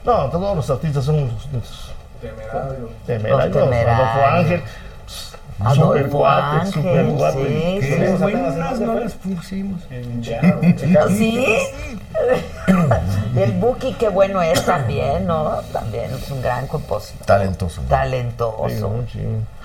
No, 0.05 0.31
todos 0.31 0.57
los 0.57 0.71
artistas 0.71 1.05
son 1.05 1.17
unos- 1.25 1.47
unos 1.53 1.93
temerarios. 2.21 2.79
Los 2.81 3.07
temerarios. 3.07 3.57
Adolfo 3.57 4.27
Ángel. 4.27 4.63
Super 5.75 6.09
cuate, 6.09 6.73
super 6.73 7.07
cuate. 7.09 7.79
sí. 7.83 8.23
Buenas 8.23 8.81
no 8.81 8.95
les 8.99 9.13
pusimos. 9.13 9.83
¿Sí? 11.09 11.47
El 13.37 13.53
Buki, 13.53 13.93
qué 13.95 14.09
bueno 14.09 14.41
es 14.43 14.65
también, 14.65 15.27
¿no? 15.27 15.61
También 15.73 16.11
es 16.15 16.31
un 16.31 16.41
gran 16.43 16.67
compositor. 16.67 17.27
Talentoso. 17.27 17.83
Talentoso. 17.89 18.95
Sí. 19.13 19.21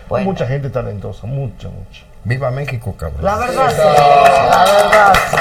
Bueno. 0.10 0.26
Mucha 0.26 0.45
gente 0.45 0.69
talentosa, 0.69 1.26
mucha, 1.26 1.69
mucha. 1.69 2.03
Viva 2.26 2.52
México, 2.52 2.95
cabrón. 2.97 3.23
La 3.23 3.38
verdad 3.38 3.69
sí, 3.69 3.81
la 4.49 4.65
verdad 4.65 5.14
sí. 5.30 5.38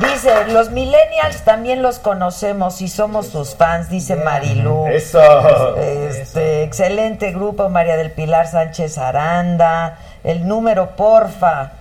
Dice, 0.00 0.46
los 0.48 0.70
millennials 0.70 1.42
también 1.44 1.82
los 1.82 1.98
conocemos 1.98 2.80
y 2.82 2.88
somos 2.88 3.28
sus 3.28 3.54
fans, 3.54 3.88
dice 3.88 4.16
Marilú. 4.16 4.86
Eso. 4.88 5.76
Este, 5.76 6.64
excelente 6.64 7.32
grupo, 7.32 7.68
María 7.68 7.96
del 7.96 8.10
Pilar 8.10 8.48
Sánchez 8.48 8.98
Aranda. 8.98 9.98
El 10.24 10.48
número, 10.48 10.96
porfa. 10.96 11.72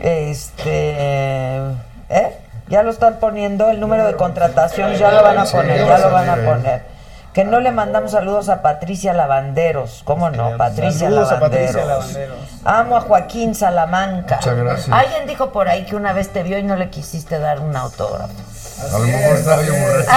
Este, 0.00 1.56
¿eh? 2.08 2.36
Ya 2.68 2.82
lo 2.82 2.90
están 2.90 3.20
poniendo, 3.20 3.70
el 3.70 3.78
número 3.78 4.06
de 4.06 4.14
contratación, 4.14 4.94
ya 4.94 5.12
lo 5.12 5.22
van 5.22 5.38
a 5.38 5.44
poner, 5.44 5.86
ya 5.86 5.98
lo 5.98 6.10
van 6.10 6.28
a 6.28 6.36
poner. 6.36 6.82
Que 7.32 7.44
no 7.44 7.60
le 7.60 7.70
mandamos 7.70 8.10
saludos 8.10 8.48
a 8.48 8.60
Patricia 8.60 9.12
Lavanderos. 9.12 10.02
¿Cómo 10.04 10.30
no? 10.30 10.56
Patricia 10.56 11.06
Saludos 11.08 11.30
a 11.30 11.34
Lavanderos. 11.34 11.66
Patricia 11.66 11.86
Lavanderos. 11.86 12.38
Amo 12.64 12.96
a 12.96 13.00
Joaquín 13.02 13.54
Salamanca. 13.54 14.36
Muchas 14.36 14.56
gracias. 14.56 14.88
Alguien 14.90 15.26
dijo 15.28 15.52
por 15.52 15.68
ahí 15.68 15.84
que 15.84 15.94
una 15.94 16.12
vez 16.12 16.30
te 16.30 16.42
vio 16.42 16.58
y 16.58 16.64
no 16.64 16.74
le 16.74 16.90
quisiste 16.90 17.38
dar 17.38 17.60
un 17.60 17.76
autógrafo. 17.76 18.32
A 18.82 18.98
lo 18.98 19.04
mejor 19.04 19.36
estaba 19.36 19.62
yo 19.62 19.74
borracho. 19.74 20.10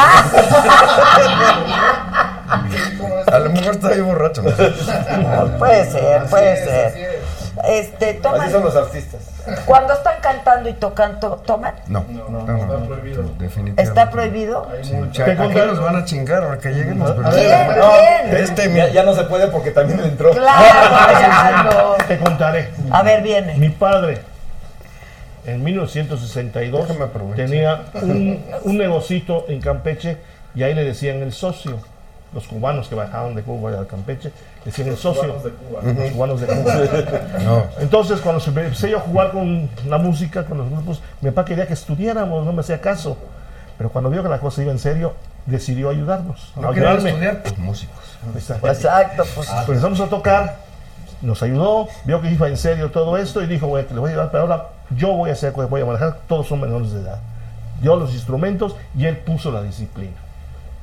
A 3.31 3.39
lo 3.39 3.49
mejor 3.49 3.73
estaba 3.73 3.95
yo 3.95 4.05
borracho. 4.05 4.41
no 4.41 5.57
puede 5.59 5.91
ser, 5.91 6.25
puede 6.25 6.63
ser. 6.63 7.21
Este, 7.65 8.13
toman, 8.15 8.41
Así 8.41 8.51
son 8.51 8.63
los 8.63 8.75
artistas. 8.75 9.21
Cuando 9.65 9.93
están 9.93 10.15
cantando 10.21 10.69
y 10.69 10.73
tocando, 10.73 11.35
¿toman? 11.45 11.73
No, 11.87 12.05
no, 12.09 12.29
no, 12.29 12.45
no, 12.45 12.95
definitivamente. 13.37 13.81
¿Está 13.81 14.09
prohibido? 14.09 14.67
Sí, 14.81 14.93
aquí 15.21 15.55
nos 15.55 15.79
van 15.81 15.95
a 15.97 16.05
chingar 16.05 16.43
ahora 16.43 16.57
que 16.57 16.69
lleguemos. 16.69 17.11
pero- 17.11 17.29
¿Quién? 17.31 17.67
No, 17.67 17.91
¿Quién? 17.91 18.37
Este, 18.37 18.73
Ya, 18.73 18.87
ya 18.89 19.03
no 19.03 19.13
se 19.13 19.23
puede 19.25 19.47
porque 19.47 19.71
también 19.71 19.99
entró. 20.01 20.31
Claro. 20.31 21.95
Te 22.07 22.17
contaré. 22.19 22.69
A 22.91 23.03
ver, 23.03 23.21
viene. 23.23 23.55
Mi 23.57 23.69
padre, 23.69 24.19
en 25.45 25.63
1962, 25.63 26.87
Déjame 26.87 27.05
aprovechar. 27.05 27.45
tenía 27.45 27.81
un, 28.01 28.43
un 28.63 28.77
negocito 28.77 29.45
en 29.49 29.59
Campeche 29.61 30.17
y 30.55 30.63
ahí 30.63 30.73
le 30.73 30.83
decían 30.85 31.21
el 31.21 31.33
socio. 31.33 31.79
Los 32.33 32.47
cubanos 32.47 32.87
que 32.87 32.95
bajaban 32.95 33.35
de 33.35 33.43
Cuba 33.43 33.79
a 33.79 33.85
Campeche 33.85 34.31
decían 34.65 34.87
el 34.87 34.97
socio. 34.97 35.27
Los 35.27 36.11
cubanos 36.11 36.41
de 36.41 36.47
Cuba. 36.47 36.73
No. 37.43 37.63
Entonces, 37.79 38.19
cuando 38.21 38.39
se- 38.39 38.49
empecé 38.49 38.89
yo 38.89 38.97
a 38.97 39.01
jugar 39.01 39.31
con 39.31 39.69
la 39.87 39.97
música, 39.99 40.45
con 40.45 40.57
los 40.57 40.69
grupos, 40.69 41.01
mi 41.21 41.29
papá 41.29 41.45
quería 41.45 41.67
que 41.67 41.73
estudiáramos, 41.73 42.45
no 42.45 42.51
me 42.53 42.61
hacía 42.61 42.81
caso. 42.81 43.17
Pero 43.77 43.89
cuando 43.91 44.09
vio 44.09 44.23
que 44.23 44.29
la 44.29 44.39
cosa 44.39 44.61
iba 44.63 44.71
en 44.71 44.79
serio, 44.79 45.13
decidió 45.45 45.89
ayudarnos. 45.89 46.53
No 46.55 46.71
querían 46.71 46.93
ayudarme. 46.97 47.09
estudiar, 47.09 47.43
pues 47.43 47.57
músicos. 47.59 48.17
Exacto. 48.35 48.67
Exacto, 48.67 49.23
pues. 49.35 49.47
Pues 49.47 49.67
empezamos 49.67 49.99
a 49.99 50.07
tocar, 50.07 50.57
nos 51.21 51.41
ayudó, 51.43 51.87
vio 52.05 52.21
que 52.21 52.31
iba 52.31 52.47
en 52.47 52.57
serio 52.57 52.89
todo 52.91 53.17
esto 53.17 53.41
y 53.43 53.47
dijo, 53.47 53.67
güey, 53.67 53.85
que 53.85 53.93
le 53.93 53.99
voy 53.99 54.09
a 54.09 54.13
ayudar, 54.13 54.31
pero 54.31 54.43
ahora 54.43 54.69
yo 54.91 55.09
voy 55.13 55.29
a 55.29 55.33
hacer, 55.33 55.51
voy 55.51 55.81
a 55.81 55.85
manejar, 55.85 56.17
todos 56.27 56.47
son 56.47 56.61
menores 56.61 56.91
de 56.93 57.01
edad. 57.01 57.19
Dio 57.81 57.95
los 57.95 58.13
instrumentos 58.13 58.75
y 58.95 59.05
él 59.05 59.17
puso 59.17 59.51
la 59.51 59.61
disciplina. 59.61 60.13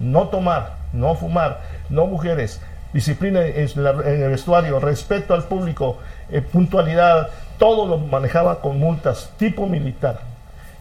No 0.00 0.28
tomar, 0.28 0.76
no 0.92 1.14
fumar, 1.14 1.60
no 1.88 2.06
mujeres, 2.06 2.60
disciplina 2.92 3.40
en, 3.46 3.68
la- 3.82 3.90
en 3.90 4.22
el 4.22 4.30
vestuario, 4.30 4.80
respeto 4.80 5.34
al 5.34 5.44
público, 5.44 5.98
eh, 6.30 6.40
puntualidad, 6.40 7.28
todo 7.58 7.86
lo 7.86 7.98
manejaba 7.98 8.60
con 8.60 8.78
multas, 8.78 9.30
tipo 9.38 9.66
militar. 9.66 10.20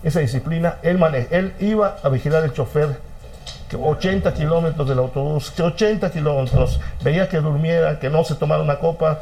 Esa 0.02 0.22
disciplina, 0.22 0.76
él, 0.82 0.98
mane- 0.98 1.28
él 1.32 1.54
iba 1.60 1.98
a 2.02 2.10
vigilar 2.10 2.44
el 2.46 2.54
chofer 2.54 2.98
que 3.70 3.76
80 3.76 4.34
kilómetros 4.34 4.88
del 4.88 4.98
autobús, 5.00 5.52
que 5.52 5.62
80 5.62 6.10
kilómetros, 6.12 6.80
veía 7.04 7.28
que 7.30 7.38
durmiera, 7.38 8.00
que 8.00 8.10
no 8.10 8.24
se 8.24 8.34
tomara 8.36 8.64
una 8.64 8.80
copa. 8.80 9.20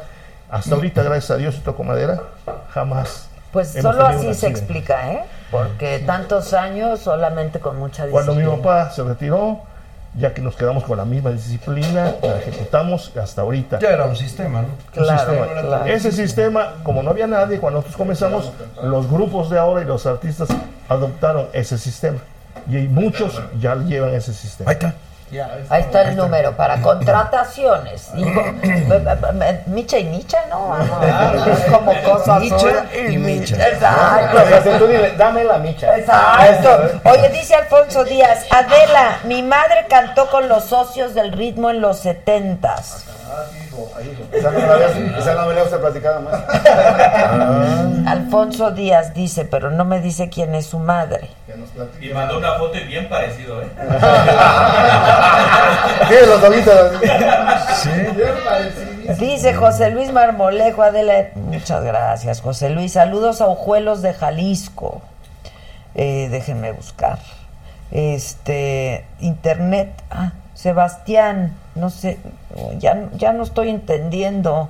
Hasta 0.50 0.76
ahorita, 0.76 1.02
gracias 1.02 1.30
a 1.32 1.36
Dios 1.36 1.56
y 1.56 1.60
toco 1.60 1.84
madera, 1.84 2.22
jamás. 2.70 3.28
Pues 3.52 3.72
solo 3.72 4.06
así 4.06 4.32
se 4.34 4.46
explica, 4.46 5.12
¿eh? 5.12 5.24
Porque 5.50 5.98
tantos 6.06 6.54
años 6.54 7.00
solamente 7.00 7.60
con 7.60 7.78
mucha 7.78 8.06
Cuando 8.06 8.32
mi 8.32 8.38
disciplina. 8.42 8.62
papá 8.62 8.90
se 8.90 9.02
retiró, 9.02 9.60
ya 10.18 10.34
que 10.34 10.42
nos 10.42 10.56
quedamos 10.56 10.84
con 10.84 10.96
la 10.98 11.04
misma 11.04 11.30
disciplina, 11.30 12.14
la 12.22 12.38
ejecutamos 12.38 13.12
hasta 13.16 13.42
ahorita. 13.42 13.78
Ya 13.78 13.90
era 13.90 14.04
un 14.06 14.16
sistema, 14.16 14.62
¿no? 14.62 14.68
Un 14.68 14.76
Claro, 15.04 15.30
sistema. 15.32 15.60
claro. 15.62 15.86
Ese 15.86 16.12
sistema, 16.12 16.74
como 16.82 17.02
no 17.02 17.10
había 17.10 17.26
nadie, 17.26 17.58
cuando 17.58 17.78
nosotros 17.78 17.96
comenzamos, 17.96 18.52
los 18.82 19.08
grupos 19.10 19.50
de 19.50 19.58
ahora 19.58 19.82
y 19.82 19.84
los 19.84 20.06
artistas 20.06 20.48
adoptaron 20.88 21.46
ese 21.52 21.78
sistema. 21.78 22.18
Y 22.68 22.76
muchos 22.88 23.40
ya 23.60 23.76
llevan 23.76 24.14
ese 24.14 24.32
sistema. 24.34 24.70
Ahí 24.70 24.74
está. 24.74 24.94
Ahí 25.68 25.82
está 25.82 26.02
el 26.02 26.16
número 26.16 26.56
para 26.56 26.80
contrataciones. 26.80 28.10
Micha 29.66 29.98
y 29.98 30.04
Micha, 30.04 30.38
¿no? 30.48 30.74
Es 31.46 31.64
como 31.70 31.92
cosas. 32.04 32.40
Micha 32.40 32.86
y 33.08 33.18
Micha. 33.18 33.68
Exacto. 33.68 34.62
Sea, 34.62 34.78
tú 34.78 34.86
dile, 34.86 35.12
dame 35.16 35.44
la 35.44 35.58
micha. 35.58 35.96
Exacto. 35.96 37.00
Oye, 37.04 37.28
dice 37.30 37.54
Alfonso 37.54 38.04
Díaz, 38.04 38.46
Adela, 38.50 39.18
mi 39.24 39.42
madre 39.42 39.86
cantó 39.88 40.30
con 40.30 40.48
los 40.48 40.64
socios 40.64 41.14
del 41.14 41.32
ritmo 41.32 41.70
en 41.70 41.80
los 41.80 41.98
setentas. 41.98 43.04
Esa 44.32 44.50
no 44.50 44.58
me 44.58 44.66
la 44.66 44.74
habías, 44.74 44.96
esa 44.96 45.34
no 45.34 45.46
me 45.46 45.54
la 45.54 45.60
habías 45.60 45.78
platicado 45.78 46.20
más. 46.22 46.42
Alfonso 48.06 48.70
Díaz 48.70 49.14
dice, 49.14 49.44
pero 49.44 49.70
no 49.70 49.84
me 49.84 50.00
dice 50.00 50.28
quién 50.28 50.54
es 50.54 50.66
su 50.66 50.78
madre. 50.78 51.30
Y 52.00 52.08
mandó 52.10 52.38
una 52.38 52.54
foto 52.54 52.78
y 52.78 52.84
bien 52.84 53.08
parecido, 53.08 53.60
¿eh? 53.62 53.68
¿Qué? 56.08 56.26
Los 56.26 56.40
doguitos. 56.40 56.92
Dice 59.18 59.54
José 59.54 59.90
Luis 59.90 60.12
Marmolejo, 60.12 60.82
Adela, 60.82 61.28
muchas 61.34 61.82
gracias, 61.84 62.40
José 62.40 62.70
Luis. 62.70 62.92
Saludos 62.92 63.40
a 63.40 63.46
Ojuelos 63.46 64.02
de 64.02 64.14
Jalisco. 64.14 65.02
Eh, 65.94 66.28
déjenme 66.30 66.72
buscar. 66.72 67.18
Este, 67.90 69.04
internet. 69.20 69.90
Ah, 70.10 70.32
Sebastián, 70.58 71.54
no 71.76 71.88
sé, 71.88 72.18
ya, 72.80 73.08
ya 73.16 73.32
no 73.32 73.44
estoy 73.44 73.68
entendiendo. 73.68 74.68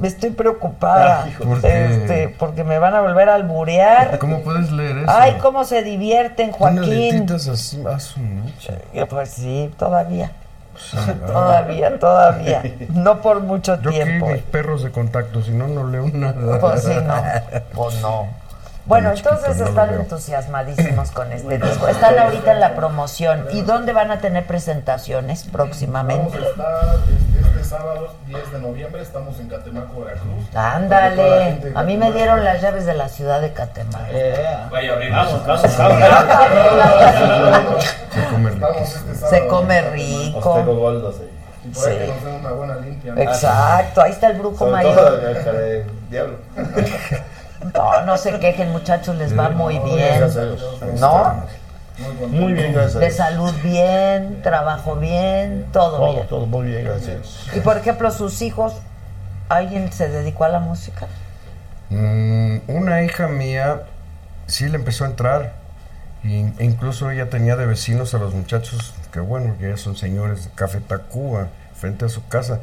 Me 0.00 0.08
estoy 0.08 0.30
preocupada. 0.30 1.28
¿Por 1.38 1.60
qué? 1.60 1.84
Este, 1.84 2.28
porque 2.36 2.64
me 2.64 2.80
van 2.80 2.94
a 2.94 3.00
volver 3.00 3.28
a 3.28 3.36
alburear. 3.36 4.18
¿Cómo 4.18 4.40
puedes 4.40 4.72
leer 4.72 4.98
eso? 4.98 5.06
Ay, 5.08 5.36
cómo 5.40 5.62
se 5.62 5.84
divierten, 5.84 6.50
Joaquín. 6.50 7.24
así, 7.32 7.80
a 7.86 8.00
su 8.00 8.18
mecha. 8.18 8.72
Eh, 8.92 9.06
Pues 9.08 9.30
sí, 9.30 9.70
todavía. 9.78 10.32
Todavía, 11.24 11.96
todavía. 12.00 12.62
No 12.92 13.20
por 13.20 13.42
mucho 13.42 13.80
Yo 13.82 13.90
tiempo. 13.90 14.26
mis 14.26 14.42
perros 14.42 14.82
de 14.82 14.90
contacto, 14.90 15.40
si 15.40 15.52
no, 15.52 15.68
no 15.68 15.86
leo 15.86 16.08
nada. 16.12 16.58
Pues 16.58 16.82
sí, 16.82 16.94
no. 17.06 17.14
Pues 17.74 18.02
no. 18.02 18.26
Bueno, 18.90 19.12
entonces 19.12 19.56
no 19.56 19.66
están 19.66 19.90
veo. 19.90 20.00
entusiasmadísimos 20.00 21.12
con 21.12 21.30
este 21.32 21.58
disco. 21.58 21.86
Están 21.86 22.18
ahorita 22.18 22.50
en 22.50 22.58
la 22.58 22.74
promoción. 22.74 23.46
¿Y 23.52 23.62
dónde 23.62 23.92
van 23.92 24.10
a 24.10 24.18
tener 24.18 24.44
presentaciones 24.48 25.44
próximamente? 25.44 26.36
Vamos 26.36 26.48
a 26.48 26.50
estar 26.50 26.96
este, 27.06 27.48
este 27.60 27.64
sábado 27.64 28.14
10 28.26 28.52
de 28.52 28.58
noviembre, 28.58 29.00
estamos 29.00 29.38
en 29.38 29.48
Catemaco, 29.48 30.00
Veracruz. 30.00 30.56
Ándale. 30.56 31.72
A 31.72 31.82
mí 31.84 31.96
me 31.96 32.10
dieron 32.10 32.42
las 32.44 32.60
llaves 32.60 32.84
de 32.84 32.94
la 32.94 33.08
ciudad 33.08 33.40
de 33.40 33.52
Catemaco. 33.52 34.06
Vaya, 34.72 34.96
Vamos, 35.12 35.46
vamos, 35.46 35.60
Se 38.10 38.24
come 38.28 38.50
Estamos 38.50 38.96
este. 38.96 39.14
Se 39.28 39.46
come 39.46 39.82
Los 39.82 39.92
rico. 39.92 40.54
tengo 40.56 40.74
goldos 40.74 41.14
ahí. 41.20 41.30
Y 41.64 41.68
por 41.68 41.88
ahí 41.88 41.94
Sí. 41.94 41.98
que 42.00 42.06
nos 42.08 42.24
den 42.24 42.34
una 42.34 42.50
buena 42.50 42.74
limpia. 42.76 43.14
¿no? 43.14 43.20
Exacto, 43.20 44.02
ahí 44.02 44.10
está 44.10 44.26
el 44.30 44.38
brujo 44.38 44.58
Sobre 44.58 44.72
mayor. 44.72 45.84
diablo. 46.10 46.38
No, 47.74 48.02
no 48.06 48.16
se 48.16 48.38
quejen, 48.38 48.70
muchachos, 48.72 49.16
les 49.16 49.38
va 49.38 49.50
muy 49.50 49.78
bien. 49.80 50.20
¿No? 50.98 51.44
Muy 52.28 52.54
bien, 52.54 52.72
gracias 52.72 52.98
De 52.98 53.10
salud 53.10 53.52
bien, 53.62 54.40
trabajo 54.42 54.96
bien, 54.96 55.66
todo 55.70 55.98
Todo, 55.98 56.12
bien. 56.14 56.26
todo 56.28 56.46
muy 56.46 56.66
bien, 56.68 56.84
gracias. 56.84 57.46
Y 57.54 57.60
por 57.60 57.76
ejemplo, 57.76 58.10
sus 58.10 58.40
hijos, 58.40 58.72
¿alguien 59.50 59.92
se 59.92 60.08
dedicó 60.08 60.44
a 60.44 60.48
la 60.48 60.60
música? 60.60 61.06
Mm, 61.90 62.58
una 62.68 63.02
hija 63.02 63.28
mía 63.28 63.82
sí 64.46 64.68
le 64.68 64.76
empezó 64.76 65.04
a 65.04 65.08
entrar. 65.08 65.52
Y- 66.22 66.44
e 66.58 66.64
incluso 66.64 67.10
ella 67.10 67.28
tenía 67.30 67.56
de 67.56 67.66
vecinos 67.66 68.14
a 68.14 68.18
los 68.18 68.32
muchachos 68.34 68.94
que 69.12 69.20
bueno, 69.20 69.56
que 69.58 69.70
ya 69.70 69.76
son 69.76 69.96
señores 69.96 70.44
de 70.44 70.50
Café 70.52 70.80
Tacuba, 70.80 71.48
frente 71.74 72.04
a 72.06 72.08
su 72.08 72.26
casa. 72.28 72.60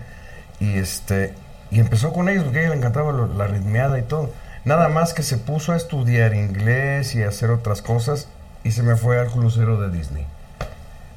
Y 0.60 0.78
este 0.80 1.34
y 1.70 1.80
empezó 1.80 2.14
con 2.14 2.30
ellos 2.30 2.44
porque 2.46 2.60
a 2.60 2.62
ella 2.62 2.70
le 2.72 2.78
encantaba 2.78 3.12
lo- 3.12 3.28
la 3.28 3.46
ritmeada 3.48 4.00
y 4.00 4.04
todo. 4.04 4.32
Nada 4.68 4.90
más 4.90 5.14
que 5.14 5.24
se 5.24 5.38
puso 5.38 5.72
a 5.72 5.78
estudiar 5.78 6.36
inglés 6.36 7.16
y 7.16 7.24
a 7.24 7.30
hacer 7.30 7.52
otras 7.52 7.82
cosas 7.82 8.28
y 8.66 8.72
se 8.72 8.84
me 8.84 8.98
fue 8.98 9.18
al 9.18 9.28
crucero 9.28 9.80
de 9.80 9.90
Disney. 9.90 10.26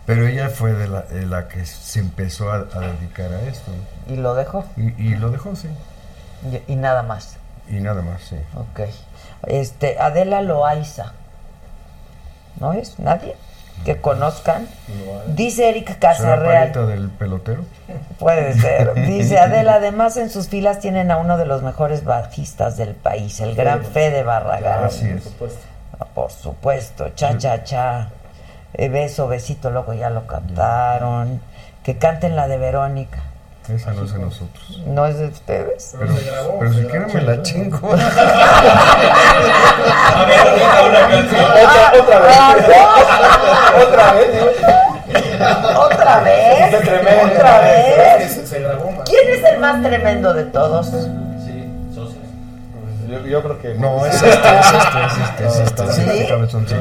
Pero 0.06 0.24
ella 0.28 0.50
fue 0.50 0.72
de 0.72 0.86
la, 0.86 1.02
de 1.02 1.26
la 1.26 1.48
que 1.48 1.66
se 1.66 1.98
empezó 1.98 2.52
a, 2.52 2.58
a 2.58 2.78
dedicar 2.78 3.32
a 3.32 3.40
esto. 3.42 3.72
Y 4.06 4.14
lo 4.14 4.36
dejó. 4.36 4.64
Y, 4.76 4.90
y 5.02 5.16
lo 5.16 5.32
dejó, 5.32 5.56
sí. 5.56 5.66
Y, 6.68 6.72
y 6.72 6.76
nada 6.76 7.02
más. 7.02 7.38
Y 7.68 7.80
nada 7.80 8.02
más, 8.02 8.22
sí. 8.22 8.36
Ok. 8.54 8.88
Este, 9.48 9.98
Adela 9.98 10.42
Loaiza. 10.42 11.12
¿No 12.60 12.72
es? 12.72 13.00
¿Nadie? 13.00 13.34
Que 13.84 14.00
conozcan. 14.00 14.68
Dice 15.28 15.68
Erika 15.70 15.94
¿Será 15.94 16.10
Casarreal. 16.12 16.72
del 16.88 17.08
pelotero? 17.10 17.62
Puede 18.18 18.54
ser. 18.54 18.94
Dice 19.06 19.38
Adela, 19.38 19.74
además 19.74 20.16
en 20.16 20.30
sus 20.30 20.48
filas 20.48 20.80
tienen 20.80 21.10
a 21.10 21.16
uno 21.16 21.38
de 21.38 21.46
los 21.46 21.62
mejores 21.62 22.04
bajistas 22.04 22.76
del 22.76 22.94
país, 22.94 23.40
el 23.40 23.54
gran 23.54 23.84
Fede 23.84 24.22
Barragán. 24.22 24.84
Así 24.84 25.08
es. 25.08 25.28
Ah, 25.98 26.06
Por 26.14 26.30
supuesto, 26.30 27.08
cha 27.10 27.38
cha 27.38 27.64
cha. 27.64 28.08
Eh, 28.74 28.88
beso, 28.88 29.26
besito, 29.28 29.70
luego 29.70 29.94
ya 29.94 30.10
lo 30.10 30.26
cantaron. 30.26 31.40
Que 31.82 31.96
canten 31.98 32.36
la 32.36 32.46
de 32.48 32.58
Verónica. 32.58 33.18
Esa 33.74 33.92
no 33.92 34.04
es 34.04 34.12
de 34.12 34.18
nosotros. 34.18 34.82
¿No 34.86 35.06
es 35.06 35.18
de 35.18 35.26
ustedes? 35.28 35.94
Pero, 35.98 36.14
pero 36.58 36.72
si 36.72 36.84
quieren 36.86 37.14
me 37.14 37.22
la 37.22 37.42
chingo. 37.42 37.78
Otra, 41.60 41.92
otra 42.00 42.20
vez. 42.20 42.66
Otra 43.86 44.12
vez. 44.12 44.28
¿Otra 45.76 46.20
vez? 46.20 46.74
¿Otra 47.24 47.60
vez? 47.60 48.50
Grabó 48.50 48.90
más. 48.90 49.08
¿Quién 49.08 49.28
es 49.28 49.44
el 49.44 49.58
más 49.58 49.82
tremendo 49.82 50.34
de 50.34 50.44
todos? 50.44 50.90
Yo, 53.10 53.26
yo 53.26 53.42
creo 53.42 53.60
que. 53.60 53.74
No, 53.74 54.06
es 54.06 54.14
este, 54.14 54.28
es 54.28 54.36
este, 54.36 55.04
es 55.04 55.18
este, 55.18 55.46
es 55.46 55.58
este, 55.58 55.84
este 55.84 56.28
cabezón, 56.28 56.68
sí. 56.68 56.76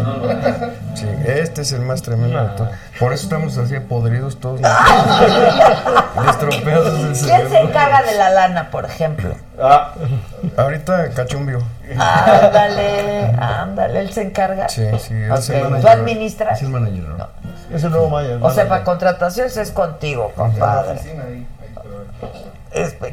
Sí, 0.93 1.07
este 1.25 1.61
es 1.61 1.71
el 1.71 1.81
más 1.81 2.03
tremendo 2.03 2.39
de 2.39 2.49
todos. 2.49 2.69
Por 2.99 3.13
eso 3.13 3.23
estamos 3.23 3.57
así 3.57 3.79
podridos 3.79 4.39
todos. 4.39 4.61
Estropeados 6.29 6.93
del 6.93 7.29
¿Quién 7.29 7.49
se 7.49 7.59
encarga 7.59 8.03
de 8.03 8.15
la 8.15 8.29
lana, 8.29 8.69
por 8.69 8.85
ejemplo? 8.85 9.33
Ah, 9.59 9.93
Ahorita 10.57 11.09
cachumbio. 11.15 11.63
Ándale, 11.97 13.35
ándale, 13.39 13.99
él 14.01 14.13
se 14.13 14.21
encarga. 14.21 14.69
Sí, 14.69 14.85
sí, 14.99 15.15
él 15.15 15.33
es 15.33 15.49
el 15.49 15.63
manager. 15.63 15.81
¿Tú 15.81 15.87
administras? 15.87 16.57
Es 16.57 16.63
el 16.63 16.69
manager, 16.69 17.03
¿no? 17.03 17.27
Es 17.73 17.83
el 17.83 17.89
nuevo 17.91 18.09
Maya. 18.09 18.37
O 18.39 18.51
sea, 18.51 18.67
para 18.67 18.83
contrataciones 18.83 19.57
es 19.57 19.71
contigo, 19.71 20.31
compadre. 20.35 20.99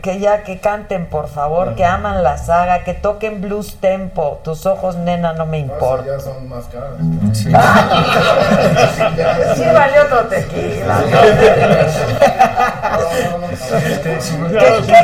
Que 0.02 0.20
ya 0.20 0.44
que 0.44 0.60
canten, 0.60 1.06
por 1.06 1.28
favor, 1.28 1.76
que 1.76 1.84
aman 1.84 2.22
la 2.22 2.36
saga, 2.36 2.84
que 2.84 2.92
toquen 2.92 3.40
blues 3.40 3.76
tempo. 3.80 4.38
Tus 4.44 4.66
ojos, 4.66 4.96
nena, 4.96 5.32
no 5.32 5.46
me 5.46 5.58
importa. 5.58 6.04
sí, 6.04 6.10
ya 6.10 6.20
son 6.20 6.46
más 6.48 6.66
caras. 6.66 6.90
Sí. 7.32 7.50
Sí, 9.56 9.64
valió 9.72 10.02
otro 10.04 10.26
tequila. 10.26 11.02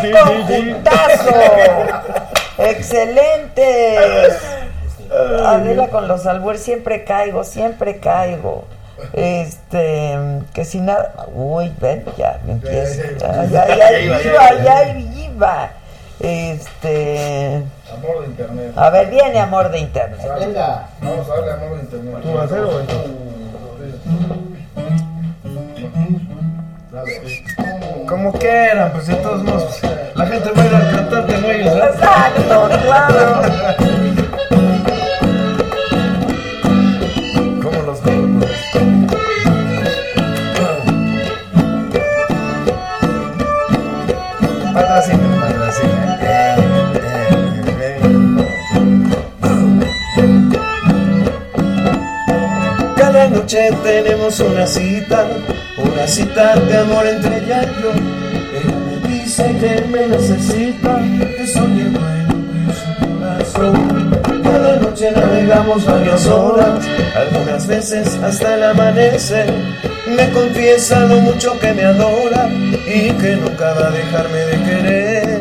¡Qué, 0.02 0.12
conjuntazo! 0.12 1.34
¡Excelente! 2.58 3.98
Adela 5.46 5.88
con 5.88 6.08
los 6.08 6.26
albures 6.26 6.62
siempre 6.62 7.04
caigo, 7.04 7.44
siempre 7.44 7.98
caigo. 7.98 8.64
Este, 9.12 10.18
que 10.54 10.64
si 10.64 10.80
nada. 10.80 11.26
Uy, 11.34 11.72
ven, 11.80 12.04
ya 12.16 12.40
me 12.44 12.52
empieza. 12.52 13.02
Ya, 13.18 13.44
ya, 13.46 13.76
ya 13.76 14.00
iba, 14.00 14.62
ya 14.62 14.98
iba. 14.98 15.70
Este. 16.20 17.64
Amor 17.92 18.20
de 18.20 18.26
internet. 18.26 18.72
A 18.76 18.90
ver, 18.90 19.10
viene 19.10 19.40
amor 19.40 19.70
de 19.70 19.78
internet. 19.80 20.20
Venga. 20.38 20.88
Vamos 21.00 21.28
a 21.28 21.34
darle 21.34 21.52
amor 21.52 21.76
de 21.76 21.82
internet. 21.82 22.16
¿Tú 22.22 22.32
vas 22.32 22.42
a 22.42 22.44
hacer 22.44 22.60
o. 22.60 23.32
Como 28.06 28.32
quieran, 28.34 28.92
pues 28.92 29.06
de 29.06 29.14
todos 29.16 29.42
modos, 29.42 29.80
la 30.14 30.26
gente 30.26 30.50
va 30.50 30.62
a 30.62 30.66
ir 30.66 30.74
al 30.74 30.90
cantante, 30.90 31.38
no 31.38 31.50
ellos. 31.50 31.74
Exacto, 31.74 32.68
claro. 32.84 34.12
noche 53.42 53.70
tenemos 53.82 54.38
una 54.38 54.64
cita, 54.68 55.26
una 55.76 56.06
cita 56.06 56.54
de 56.54 56.78
amor 56.78 57.04
entre 57.06 57.38
ella 57.38 57.62
y 57.64 57.82
yo. 57.82 57.90
Ella 57.90 58.76
me 58.86 59.08
dice 59.08 59.56
que 59.58 59.84
me 59.88 60.06
necesita, 60.06 61.00
que 61.36 61.46
soy 61.48 61.80
el 61.80 61.92
dueño 61.92 62.36
de 62.52 62.72
su 62.72 63.18
corazón. 63.18 64.42
Cada 64.44 64.76
noche 64.76 65.10
navegamos 65.10 65.84
varias 65.84 66.26
horas, 66.26 66.84
algunas 67.16 67.66
veces 67.66 68.16
hasta 68.22 68.54
el 68.54 68.62
amanecer. 68.62 69.52
Me 70.06 70.30
confiesa 70.30 71.00
lo 71.00 71.16
mucho 71.16 71.58
que 71.58 71.72
me 71.72 71.84
adora 71.84 72.48
y 72.48 73.10
que 73.10 73.36
nunca 73.36 73.72
va 73.74 73.88
a 73.88 73.90
dejarme 73.90 74.38
de 74.38 74.62
querer. 74.62 75.40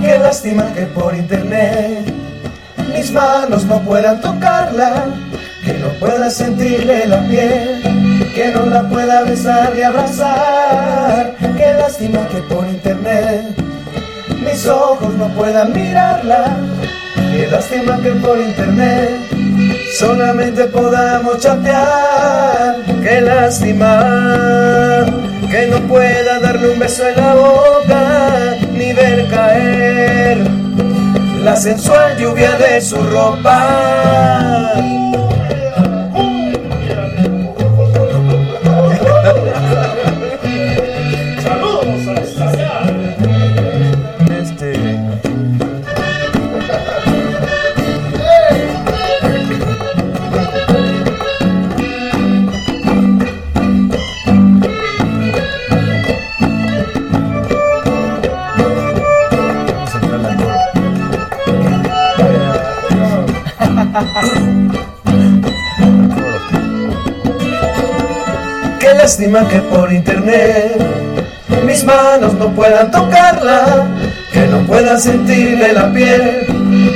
Qué 0.00 0.18
lástima 0.18 0.72
que 0.72 0.86
por 0.86 1.14
internet 1.14 2.16
mis 2.94 3.12
manos 3.12 3.64
no 3.64 3.78
puedan 3.82 4.20
tocarla, 4.22 5.06
que 5.66 5.74
no 5.74 5.88
pueda 5.98 6.30
sentirle 6.30 7.06
la 7.08 7.26
piel, 7.26 7.82
que 8.36 8.52
no 8.54 8.66
la 8.66 8.88
pueda 8.88 9.22
besar 9.24 9.72
y 9.76 9.82
abrazar. 9.82 11.34
Qué 11.56 11.74
lástima 11.74 12.28
que 12.28 12.36
por 12.42 12.64
internet 12.68 13.56
mis 14.44 14.64
ojos 14.68 15.12
no 15.14 15.26
puedan 15.34 15.72
mirarla. 15.72 16.56
Qué 17.32 17.48
lástima 17.50 18.00
que 18.00 18.10
por 18.12 18.38
internet 18.38 19.10
solamente 19.98 20.66
podamos 20.66 21.40
chatear. 21.40 22.76
Qué 23.02 23.20
lástima 23.22 25.04
que 25.50 25.66
no 25.66 25.80
pueda 25.88 26.38
darle 26.38 26.70
un 26.70 26.78
beso 26.78 27.08
en 27.08 27.16
la 27.16 27.34
boca 27.34 28.54
ni 28.72 28.92
ver 28.92 29.28
caer 29.28 30.38
la 31.42 31.56
sensual 31.56 32.16
lluvia 32.18 32.52
de 32.56 32.80
su 32.80 32.96
ropa. 32.96 34.76
Qué 68.86 68.94
lástima 68.94 69.48
que 69.48 69.58
por 69.62 69.92
internet 69.92 70.76
mis 71.64 71.82
manos 71.82 72.34
no 72.34 72.54
puedan 72.54 72.88
tocarla, 72.88 73.84
que 74.32 74.46
no 74.46 74.60
pueda 74.60 74.96
sentirle 74.96 75.72
la 75.72 75.92
piel, 75.92 76.46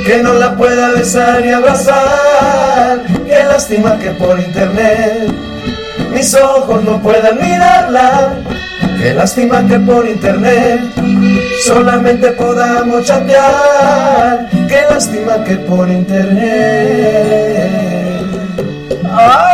que 0.05 0.23
no 0.23 0.35
la 0.35 0.55
pueda 0.55 0.91
besar 0.91 1.45
y 1.45 1.49
abrazar. 1.49 3.01
Qué 3.27 3.43
lástima 3.43 3.99
que 3.99 4.11
por 4.11 4.39
internet 4.39 5.33
mis 6.13 6.33
ojos 6.33 6.81
no 6.81 7.01
puedan 7.01 7.37
mirarla. 7.37 8.35
Qué 8.97 9.13
lástima 9.13 9.67
que 9.67 9.77
por 9.79 10.07
internet 10.07 10.79
solamente 11.65 12.31
podamos 12.31 13.05
chatear. 13.05 14.47
Qué 14.69 14.81
lástima 14.89 15.43
que 15.43 15.57
por 15.57 15.89
internet. 15.89 17.41
¡Ay, 19.13 19.41
ay, 19.45 19.50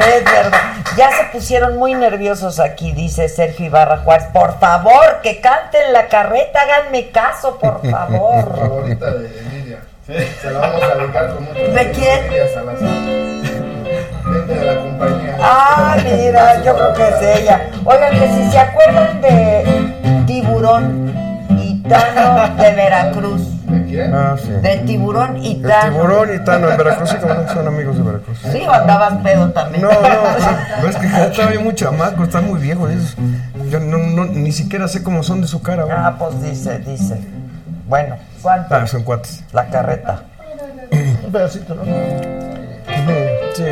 internet, 0.00 0.24
¿verdad? 0.24 0.60
Ya 0.96 1.10
se 1.10 1.24
pusieron 1.32 1.76
muy 1.76 1.94
nerviosos 1.94 2.58
aquí, 2.60 2.92
dice 2.92 3.28
Sergio 3.28 3.66
Ibarra 3.66 3.98
Juárez. 3.98 4.26
Por 4.32 4.58
favor, 4.58 5.20
que 5.22 5.40
canten 5.40 5.92
la 5.92 6.08
carreta, 6.08 6.60
háganme 6.62 7.10
caso, 7.10 7.58
por 7.58 7.80
favor. 7.90 8.56
favorita 8.56 9.10
de 9.12 9.28
Lidia. 9.50 9.78
Se 10.06 10.50
la 10.50 10.58
vamos 10.60 10.82
a 10.82 10.94
dedicar 10.96 11.34
con 11.34 11.44
mucho 11.44 11.54
¿De 11.60 11.90
quién? 11.92 12.28
Lidia 12.28 12.48
Salazar. 12.52 12.88
Gente 14.24 14.54
de 14.54 14.64
la 14.66 14.80
compañía. 14.80 15.36
Ah, 15.40 15.96
mira, 16.02 16.62
yo 16.62 16.74
creo 16.74 16.94
que 16.94 17.02
es 17.08 17.38
ella. 17.40 17.70
Oigan, 17.84 18.18
que 18.18 18.28
si 18.28 18.50
se 18.50 18.58
acuerdan 18.58 19.20
de 19.20 20.24
Tiburón 20.26 21.14
y 21.62 21.82
Tano 21.88 22.56
de 22.56 22.74
Veracruz. 22.74 23.42
Ah, 23.98 24.36
sí. 24.42 24.50
De 24.50 24.76
Tiburón 24.86 25.36
y 25.44 25.56
El 25.56 25.62
Tano. 25.62 25.92
tiburón 25.92 26.34
y 26.34 26.44
Tano 26.44 26.70
en 26.70 26.76
Veracruz, 26.76 27.10
sí, 27.10 27.16
como 27.16 27.34
no, 27.34 27.48
son 27.48 27.66
amigos 27.66 27.96
de 27.96 28.02
Veracruz. 28.02 28.38
Sí, 28.52 28.62
o 28.66 28.72
andabas 28.72 29.14
pedo 29.22 29.50
también. 29.50 29.82
No, 29.82 29.90
no, 29.90 29.98
pero 30.76 30.88
es 30.88 30.96
que 30.96 31.08
ya 31.08 31.24
estaba 31.26 31.52
yo 31.52 31.60
muy 31.60 31.74
chamaco, 31.74 32.24
están 32.24 32.46
muy 32.46 32.60
viejos. 32.60 32.90
esos. 32.90 33.16
Yo 33.70 33.80
no, 33.80 33.98
no, 33.98 34.26
ni 34.26 34.52
siquiera 34.52 34.88
sé 34.88 35.02
cómo 35.02 35.22
son 35.22 35.40
de 35.40 35.46
su 35.46 35.62
cara. 35.62 35.84
Ah, 35.90 36.16
pues 36.18 36.42
dice, 36.42 36.78
dice. 36.80 37.20
Bueno, 37.86 38.16
¿cuánto? 38.42 38.74
Ah, 38.74 38.86
son 38.86 39.02
cuates. 39.02 39.42
La 39.52 39.66
carreta. 39.68 40.22
Un 41.24 41.32
pedacito, 41.32 41.74
¿no? 41.74 41.82
Sí. 43.54 43.64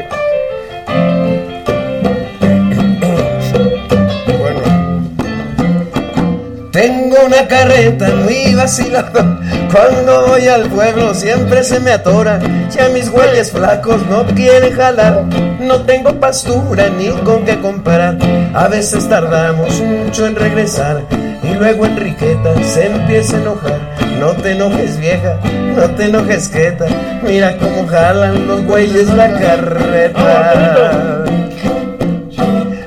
Tengo 6.78 7.16
una 7.26 7.48
carreta 7.48 8.06
muy 8.22 8.54
vacilada. 8.54 9.40
Cuando 9.72 10.28
voy 10.28 10.46
al 10.46 10.68
pueblo 10.68 11.12
siempre 11.12 11.64
se 11.64 11.80
me 11.80 11.90
atora. 11.90 12.38
Ya 12.70 12.88
mis 12.90 13.10
güeyes 13.10 13.50
flacos 13.50 14.06
no 14.06 14.24
quieren 14.26 14.76
jalar. 14.76 15.24
No 15.58 15.80
tengo 15.80 16.20
pastura 16.20 16.88
ni 16.88 17.08
con 17.24 17.44
qué 17.44 17.58
comparar. 17.58 18.16
A 18.54 18.68
veces 18.68 19.08
tardamos 19.08 19.80
mucho 19.80 20.24
en 20.24 20.36
regresar. 20.36 21.02
Y 21.42 21.54
luego 21.54 21.84
Enriqueta 21.84 22.54
se 22.62 22.86
empieza 22.86 23.38
a 23.38 23.40
enojar. 23.40 23.80
No 24.20 24.30
te 24.34 24.52
enojes 24.52 25.00
vieja, 25.00 25.36
no 25.74 25.90
te 25.96 26.04
enojes 26.04 26.48
quieta. 26.48 26.86
Mira 27.24 27.56
cómo 27.58 27.88
jalan 27.88 28.46
los 28.46 28.64
güeyes 28.64 29.08
la 29.14 29.32
carreta. 29.32 31.24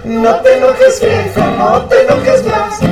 No 0.06 0.36
te 0.36 0.58
enojes 0.58 1.02
vieja, 1.02 1.46
no 1.58 1.82
te 1.90 2.04
enojes 2.04 2.46
más. 2.46 2.91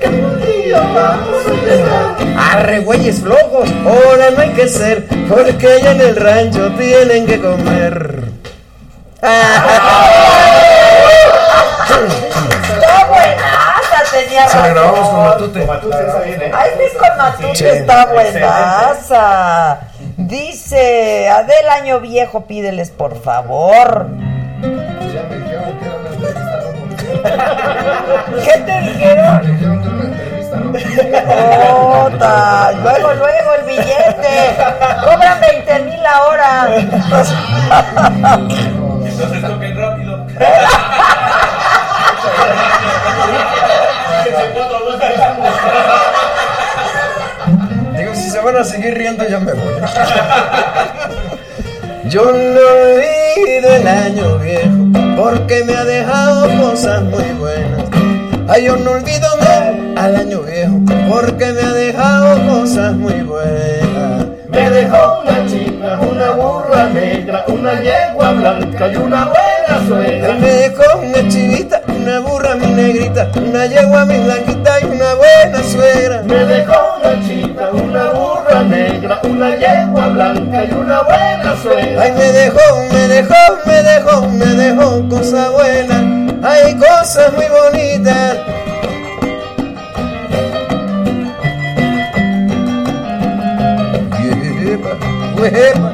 Que 0.00 0.08
un 0.08 0.40
día 0.40 0.80
vamos 0.80 1.46
a 1.46 1.50
llegar. 1.64 2.16
Arre 2.52 2.80
güeyes 2.80 3.20
flojos, 3.20 3.68
ahora 3.84 4.30
no 4.30 4.40
hay 4.42 4.50
que 4.50 4.68
ser, 4.68 5.06
porque 5.28 5.66
allá 5.66 5.92
en 5.92 6.00
el 6.00 6.16
rancho 6.16 6.72
tienen 6.78 7.26
que 7.26 7.40
comer. 7.40 8.24
Está 11.60 13.06
buenaza, 13.08 14.02
tenía 14.12 14.48
Se 14.48 14.56
la 14.56 14.62
razón. 14.62 14.74
grabamos 14.74 15.08
con 15.08 15.24
Matute. 15.24 15.68
Ay, 16.54 16.70
sí, 16.78 16.96
con 16.98 17.16
Matute 17.18 17.54
Sí. 17.56 17.66
está 17.66 18.06
buenaza. 18.06 19.78
Dice, 20.16 21.28
Adel 21.28 21.68
Año 21.70 22.00
Viejo, 22.00 22.46
pídeles 22.46 22.90
por 22.90 23.20
favor. 23.22 24.06
Ya 24.62 25.22
me 25.28 25.36
dijeron 25.36 25.78
que. 25.78 25.99
¿Qué 28.44 28.58
te 28.66 28.80
dijeron? 28.80 29.40
Luego, 32.82 33.14
luego 33.14 33.54
el 33.58 33.64
billete. 33.66 34.56
Cobran 35.04 35.40
20 35.40 35.80
mil 35.80 36.02
la 36.02 36.22
hora. 36.24 36.68
Entonces 39.04 39.42
toquen 39.42 39.76
rápido. 39.76 40.26
Digo, 47.96 48.14
si 48.14 48.30
se 48.30 48.40
van 48.40 48.56
a 48.56 48.64
seguir 48.64 48.94
riendo, 48.94 49.26
ya 49.28 49.38
me 49.40 49.52
voy. 49.52 49.74
Yo 52.10 52.24
no 52.24 52.30
olvido 52.32 53.72
el 53.72 53.86
año 53.86 54.38
viejo, 54.38 55.16
porque 55.16 55.62
me 55.62 55.74
ha 55.74 55.84
dejado 55.84 56.48
cosas 56.60 57.02
muy 57.04 57.22
buenas. 57.38 57.84
Ay, 58.48 58.64
yo 58.64 58.76
no 58.78 58.90
olvido 58.90 59.28
al 59.94 60.16
año 60.16 60.40
viejo, 60.40 60.80
porque 61.08 61.52
me 61.52 61.60
ha 61.60 61.72
dejado 61.72 62.48
cosas 62.48 62.94
muy 62.94 63.20
buenas. 63.22 64.26
Me 64.48 64.70
dejó 64.70 65.20
una 65.22 65.46
chica, 65.46 66.00
una 66.00 66.30
burra 66.32 66.88
negra, 66.88 67.44
una 67.46 67.80
yegua 67.80 68.32
blanca 68.32 68.88
y 68.88 68.96
una 68.96 69.26
buena 69.26 69.86
suegra. 69.86 70.34
Me 70.34 70.48
dejó 70.48 70.98
una 70.98 71.28
chivita, 71.28 71.79
una 72.00 72.20
burra 72.20 72.54
mi 72.54 72.66
negrita, 72.66 73.30
una 73.36 73.66
yegua 73.66 74.04
mi 74.06 74.18
blanquita 74.18 74.80
y 74.80 74.84
una 74.84 75.14
buena 75.14 75.62
suegra. 75.62 76.22
Me 76.22 76.44
dejó 76.46 76.96
una 76.98 77.26
chica, 77.26 77.70
una 77.70 78.10
burra 78.10 78.62
negra, 78.62 79.20
una 79.24 79.56
yegua 79.56 80.08
blanca 80.08 80.64
y 80.64 80.72
una 80.72 81.02
buena 81.02 81.56
suegra. 81.62 82.02
Ay, 82.02 82.12
me 82.12 82.32
dejó, 82.32 82.76
me 82.92 83.08
dejó, 83.08 83.34
me 83.66 83.82
dejó, 83.82 84.28
me 84.28 84.46
dejó 84.46 85.08
cosa 85.08 85.50
buena. 85.50 86.48
Hay 86.48 86.74
cosas 86.76 87.32
muy 87.34 87.46
bonitas. 87.48 88.38
Yepa, 95.50 95.90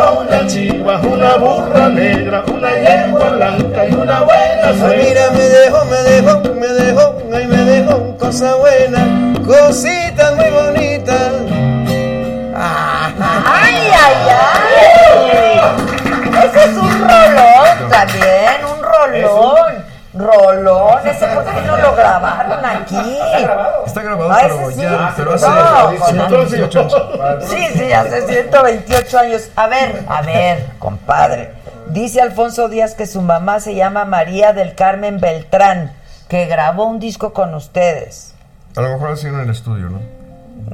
una 0.00 0.46
chiva, 0.46 0.98
una 1.00 1.36
burra 1.36 1.88
negra, 1.88 2.42
una 2.46 2.70
yegua 2.74 3.28
blanca 3.30 3.86
y 3.86 3.92
una 3.94 4.20
buena 4.22 4.68
Ay, 4.68 4.78
suegra. 4.78 5.04
mira, 5.04 5.30
me 5.32 5.44
dejó, 5.44 5.84
me 5.84 5.96
dejó, 5.98 6.40
me 6.54 6.66
dejó, 6.68 7.14
ay, 7.34 7.46
me 7.46 7.56
dejó 7.64 8.16
cosa 8.18 8.54
buena, 8.56 9.34
cositas 9.46 10.34
muy 10.36 10.50
bonitas. 10.50 11.32
¡Ay, 12.54 13.90
ay, 14.04 14.14
ay! 14.30 15.60
Ese 16.44 16.64
es 16.64 16.76
un 16.76 17.00
rolón 17.00 17.88
también, 17.90 18.64
un 18.64 18.82
rolón. 18.82 19.92
Rolón, 20.14 21.06
ese 21.08 21.26
por 21.28 21.44
qué 21.44 21.60
no 21.66 21.76
lo 21.78 21.94
grabaron 22.20 22.64
aquí. 22.64 22.96
Está 23.86 24.02
grabado, 24.02 24.32
Ah, 24.32 24.38
pero 24.42 24.70
sí. 24.70 24.80
ya, 24.80 25.14
pero 25.16 25.34
hace 25.34 25.46
No, 25.48 25.98
con- 26.28 26.48
128 26.48 26.80
años. 26.80 27.44
Sí, 27.48 27.66
sí, 27.74 27.92
hace 27.92 28.22
128 28.26 29.18
años. 29.18 29.48
A 29.56 29.66
ver, 29.66 30.04
a 30.08 30.22
ver, 30.22 30.66
compadre. 30.78 31.52
Dice 31.88 32.20
Alfonso 32.20 32.68
Díaz 32.68 32.94
que 32.94 33.06
su 33.06 33.20
mamá 33.22 33.60
se 33.60 33.74
llama 33.74 34.04
María 34.04 34.52
del 34.52 34.74
Carmen 34.74 35.20
Beltrán, 35.20 35.92
que 36.28 36.46
grabó 36.46 36.86
un 36.86 36.98
disco 37.00 37.32
con 37.32 37.54
ustedes. 37.54 38.34
A 38.76 38.80
lo 38.80 38.90
mejor 38.94 39.10
así 39.12 39.26
en 39.26 39.38
el 39.40 39.50
estudio, 39.50 39.90
¿no? 39.90 40.00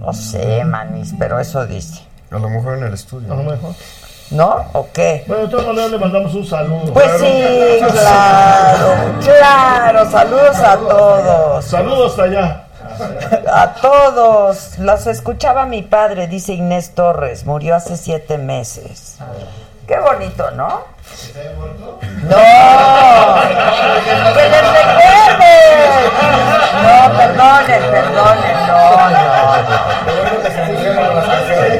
No 0.00 0.12
sé, 0.12 0.64
manis, 0.64 1.14
pero 1.18 1.40
eso 1.40 1.66
dice. 1.66 2.02
A 2.30 2.38
lo 2.38 2.48
mejor 2.50 2.78
en 2.78 2.84
el 2.84 2.94
estudio. 2.94 3.32
A 3.32 3.36
lo 3.36 3.42
mejor. 3.42 3.70
¿No? 3.70 3.74
¿O 4.72 4.88
qué? 4.92 5.24
Bueno, 5.26 5.44
de 5.44 5.48
todas 5.48 5.66
maneras 5.66 5.90
le 5.90 5.98
mandamos 5.98 6.34
un 6.34 6.46
saludo. 6.46 6.92
Pues 6.92 7.10
sí, 7.18 7.78
claro, 7.92 8.94
claro. 9.22 10.10
Saludos 10.10 10.56
a 10.58 10.76
todos. 10.76 11.64
Saludos 11.64 12.10
hasta 12.10 12.22
allá. 12.24 12.64
A 13.52 13.74
todos. 13.74 14.78
Los 14.78 15.06
escuchaba 15.06 15.64
mi 15.66 15.82
padre, 15.82 16.26
dice 16.26 16.52
Inés 16.52 16.94
Torres. 16.94 17.46
Murió 17.46 17.74
hace 17.76 17.96
siete 17.96 18.36
meses. 18.38 19.16
Qué 19.86 19.98
bonito, 19.98 20.50
¿no? 20.50 20.82
¡No! 22.24 22.36
¡Que 24.34 24.48
les 24.48 24.62
recuerden! 24.72 25.68
No, 26.82 27.16
perdonen, 27.16 27.82
perdonen, 27.90 28.56
no, 28.66 29.10
no. 29.10 30.37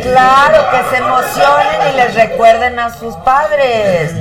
Claro, 0.03 0.71
que 0.71 0.91
se 0.91 0.97
emocionen 0.97 1.93
y 1.93 1.97
les 1.97 2.15
recuerden 2.15 2.79
a 2.79 2.91
sus 2.91 3.15
padres. 3.17 4.15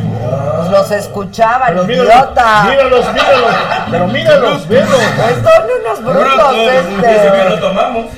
Los 0.72 0.92
escuchaban, 0.92 1.70
Pero 1.70 1.84
míralos, 1.86 2.14
idiota. 2.14 2.64
míralos, 2.64 3.14
míralos. 3.14 3.56
Pero 3.92 4.08
míralos, 4.08 4.68
velos. 4.68 4.90
Son 4.90 5.64
unos 5.80 6.04
brutos, 6.04 6.56
este. 6.58 7.58
tomamos. 7.62 8.06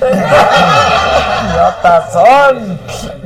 idiotas 1.50 2.12
son. 2.12 2.78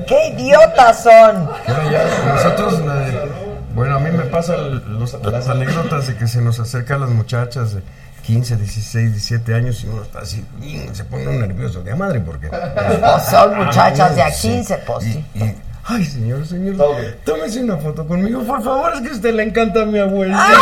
¿Qué 0.06 0.28
idiotas 0.28 1.02
son? 1.02 1.50
Ya, 1.90 2.04
nosotros, 2.26 2.74
eh, 2.74 3.28
bueno, 3.74 3.96
a 3.96 3.98
mí 4.00 4.10
me 4.10 4.24
pasan 4.24 4.82
las 5.22 5.48
anécdotas 5.48 6.06
de 6.06 6.16
que 6.16 6.26
se 6.26 6.40
nos 6.40 6.60
acercan 6.60 7.00
las 7.00 7.10
muchachas 7.10 7.74
de 7.74 7.82
15, 8.26 8.56
16, 8.56 9.10
17 9.12 9.54
años 9.54 9.84
y 9.84 9.86
uno 9.88 10.02
está 10.02 10.20
así, 10.20 10.44
y 10.62 10.80
se 10.92 11.04
pone 11.04 11.24
nervioso 11.26 11.82
de 11.82 11.94
madre 11.94 12.20
porque... 12.20 12.48
Pues 13.00 13.24
son 13.30 13.56
muchachas 13.56 14.16
de 14.16 14.22
a 14.22 14.30
Sí. 14.30 14.48
15, 14.48 14.78
pues 14.86 15.04
sí. 15.04 15.24
Y, 15.34 15.44
y, 15.44 15.54
ay, 15.84 16.04
señor, 16.04 16.46
señor, 16.46 16.76
tómese 17.24 17.62
una 17.62 17.76
foto 17.76 18.06
conmigo, 18.06 18.42
por 18.42 18.62
favor, 18.62 18.92
es 18.94 19.00
que 19.02 19.08
a 19.08 19.12
usted 19.12 19.34
le 19.34 19.42
encanta 19.42 19.82
a 19.82 19.84
mi 19.84 19.98
abuela. 19.98 20.48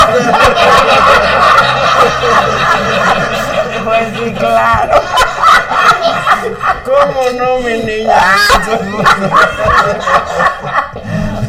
Pues 3.84 4.06
sí, 4.16 4.32
claro. 4.38 5.00
¿Cómo 6.84 7.22
no, 7.36 7.58
mi 7.58 7.82
niña? 7.82 8.22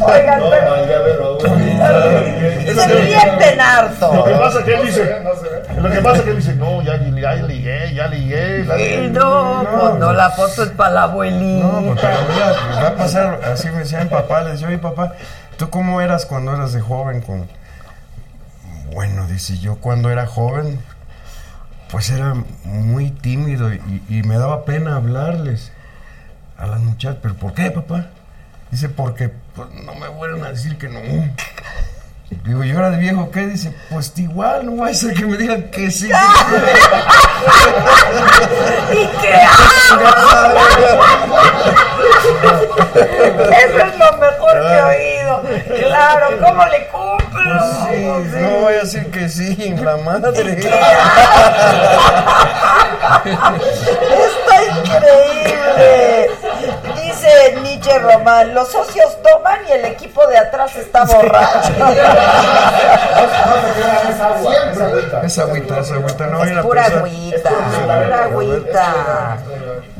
Oigan, 0.00 0.40
pero 0.50 1.38
se 1.84 3.60
harto. 3.60 4.14
Lo 4.14 4.24
que 4.24 4.32
pasa 4.34 4.58
es 4.60 4.64
que 4.64 4.74
él 4.74 4.86
dice, 4.86 5.16
lo 5.80 5.90
que 5.90 6.00
pasa 6.00 6.16
es 6.18 6.22
que 6.22 6.30
él 6.30 6.36
dice, 6.36 6.54
no, 6.54 6.82
ya, 6.82 6.96
ya 6.96 7.34
ligué, 7.34 7.94
ya 7.94 8.06
ligué. 8.08 8.64
la- 8.64 8.78
Y 8.80 9.10
no, 9.10 9.64
pues 9.80 9.94
no, 9.98 10.12
la 10.12 10.30
foto 10.30 10.62
es 10.64 10.70
para 10.70 10.90
la 10.90 11.02
abuelita. 11.04 11.64
No, 11.66 11.82
porque 11.86 12.06
mira, 12.32 12.52
va 12.82 12.88
a 12.88 12.94
pasar, 12.96 13.40
así 13.52 13.68
me 13.70 13.78
decía 13.80 14.00
mi 14.02 14.10
papá, 14.10 14.42
le 14.42 14.52
decía, 14.52 14.68
oye 14.68 14.78
papá, 14.78 15.12
¿tú 15.56 15.70
cómo 15.70 16.00
eras 16.00 16.26
cuando 16.26 16.54
eras 16.54 16.72
de 16.72 16.80
joven? 16.80 17.20
Con... 17.20 17.46
Bueno, 18.92 19.26
dice, 19.26 19.58
yo 19.58 19.76
cuando 19.76 20.10
era 20.10 20.26
joven, 20.26 20.80
pues 21.90 22.10
era 22.10 22.34
muy 22.64 23.10
tímido 23.10 23.72
y, 23.72 24.02
y 24.08 24.22
me 24.22 24.36
daba 24.38 24.64
pena 24.64 24.96
hablarles 24.96 25.72
a 26.58 26.66
las 26.66 26.80
muchachas. 26.80 27.18
¿Pero 27.22 27.34
por 27.34 27.54
qué, 27.54 27.70
papá? 27.70 28.06
Dice, 28.70 28.88
porque 28.88 29.32
pues, 29.54 29.68
no 29.70 29.94
me 29.94 30.08
vuelven 30.08 30.44
a 30.44 30.50
decir 30.50 30.76
que 30.78 30.88
no. 30.88 31.00
Digo, 32.44 32.64
¿y 32.64 32.72
ahora 32.72 32.90
de 32.90 32.98
viejo 32.98 33.30
qué? 33.30 33.46
Dice, 33.46 33.72
pues 33.90 34.12
igual, 34.16 34.66
no 34.66 34.76
va 34.82 34.88
a 34.88 34.94
ser 34.94 35.14
que 35.14 35.24
me 35.24 35.36
digan 35.36 35.70
que 35.70 35.90
sí. 35.90 36.08
¿Y 38.92 39.06
qué 39.20 39.34
Eso 42.94 43.78
es 43.78 43.98
lo 43.98 44.12
mejor 44.18 44.52
que 44.60 44.74
he 44.74 44.82
oído. 44.82 45.42
Claro, 45.86 46.26
¿cómo 46.42 46.64
le 46.66 46.86
cumplo? 46.88 47.60
Sí, 47.86 47.96
no 48.40 48.48
voy 48.60 48.74
a 48.74 48.80
decir 48.80 49.10
que 49.10 49.28
sí, 49.28 49.74
la 49.82 49.96
madre. 49.98 50.52
Está 54.14 54.62
increíble. 54.78 56.30
Dice 57.24 57.56
Nietzsche 57.62 57.98
Román, 58.00 58.52
los 58.54 58.70
socios 58.70 59.16
toman 59.22 59.60
y 59.66 59.72
el 59.72 59.86
equipo 59.86 60.26
de 60.26 60.36
atrás 60.36 60.76
está 60.76 61.04
borracho. 61.04 61.72
Esa 65.24 65.42
agüita, 65.42 65.80
esa 65.80 65.94
agüita, 65.94 66.26
no 66.26 66.42
a 66.42 66.62
Pura 66.62 66.84
agüita, 66.84 67.50
pura 67.50 68.24
agüita. 68.24 69.38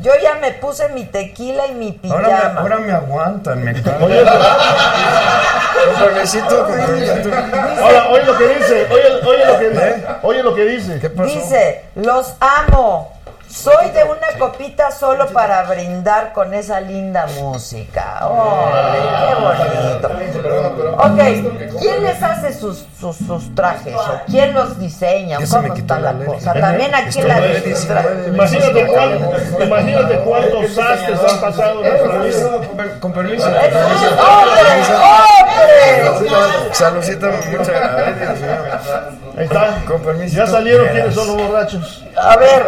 Yo 0.01 0.11
ya 0.21 0.35
me 0.35 0.51
puse 0.51 0.87
mi 0.89 1.05
tequila 1.05 1.65
y 1.67 1.73
mi 1.73 1.99
Ahora 2.09 2.27
me, 2.27 2.35
pijama. 2.35 2.61
ahora 2.61 2.77
me 2.77 2.91
aguantan, 2.91 3.63
me. 3.63 3.71
Oye, 3.71 4.23
oye 8.11 8.23
lo 8.25 8.37
que 8.37 8.47
dice, 8.47 8.87
oye, 8.91 9.03
oye 9.25 9.45
lo 9.45 9.57
que 9.57 9.69
dice, 9.69 10.05
oye 10.21 10.43
lo 10.43 10.53
que 10.55 10.65
dice. 10.65 10.99
¿Qué 10.99 11.09
pasó? 11.09 11.29
Dice, 11.29 11.85
los 11.95 12.35
amo. 12.39 13.14
Soy 13.55 13.89
de 13.91 14.03
una 14.03 14.37
copita 14.37 14.91
solo 14.91 15.27
para 15.27 15.63
brindar 15.63 16.33
con 16.33 16.53
esa 16.53 16.81
linda 16.81 17.25
música. 17.39 18.27
¡Órale, 18.27 18.99
qué 19.27 19.35
bonito! 19.41 20.09
Ok, 20.97 21.79
¿quién 21.79 22.03
les 22.03 22.21
hace 22.21 22.53
sus, 22.53 22.85
sus, 22.99 23.15
sus 23.15 23.55
trajes? 23.55 23.95
¿O 23.95 24.19
quién 24.27 24.53
los 24.53 24.77
diseña? 24.77 25.39
Ya 25.39 25.45
se 25.47 25.59
me 25.59 25.69
¿Cómo 25.69 25.79
está 25.79 25.99
la 25.99 26.13
cosa? 26.13 26.53
También 26.53 26.93
aquí 26.93 27.21
la 27.21 27.39
de 27.39 27.47
de 27.47 27.61
19. 27.61 28.27
Imagínate, 28.27 28.87
imagínate 29.63 30.19
cuántos 30.19 30.73
sastres 30.75 31.19
han 31.31 31.39
pasado 31.39 31.85
en 31.85 31.89
nuestra 31.89 32.17
vida. 32.23 32.67
Con- 32.67 32.99
Con 32.99 33.13
permiso. 33.13 33.45
¡Hombre, 33.47 33.61
hombre! 34.91 35.44
Saludcita, 36.73 37.27
muchas 37.51 37.67
gracias. 37.67 38.39
Ahí 39.37 39.43
está. 39.45 39.81
Con 39.87 40.01
permiso. 40.01 40.35
Ya 40.37 40.47
salieron 40.47 40.87
quiénes 40.89 41.13
son 41.15 41.27
los 41.27 41.47
borrachos. 41.47 42.03
A 42.17 42.35
ver, 42.37 42.65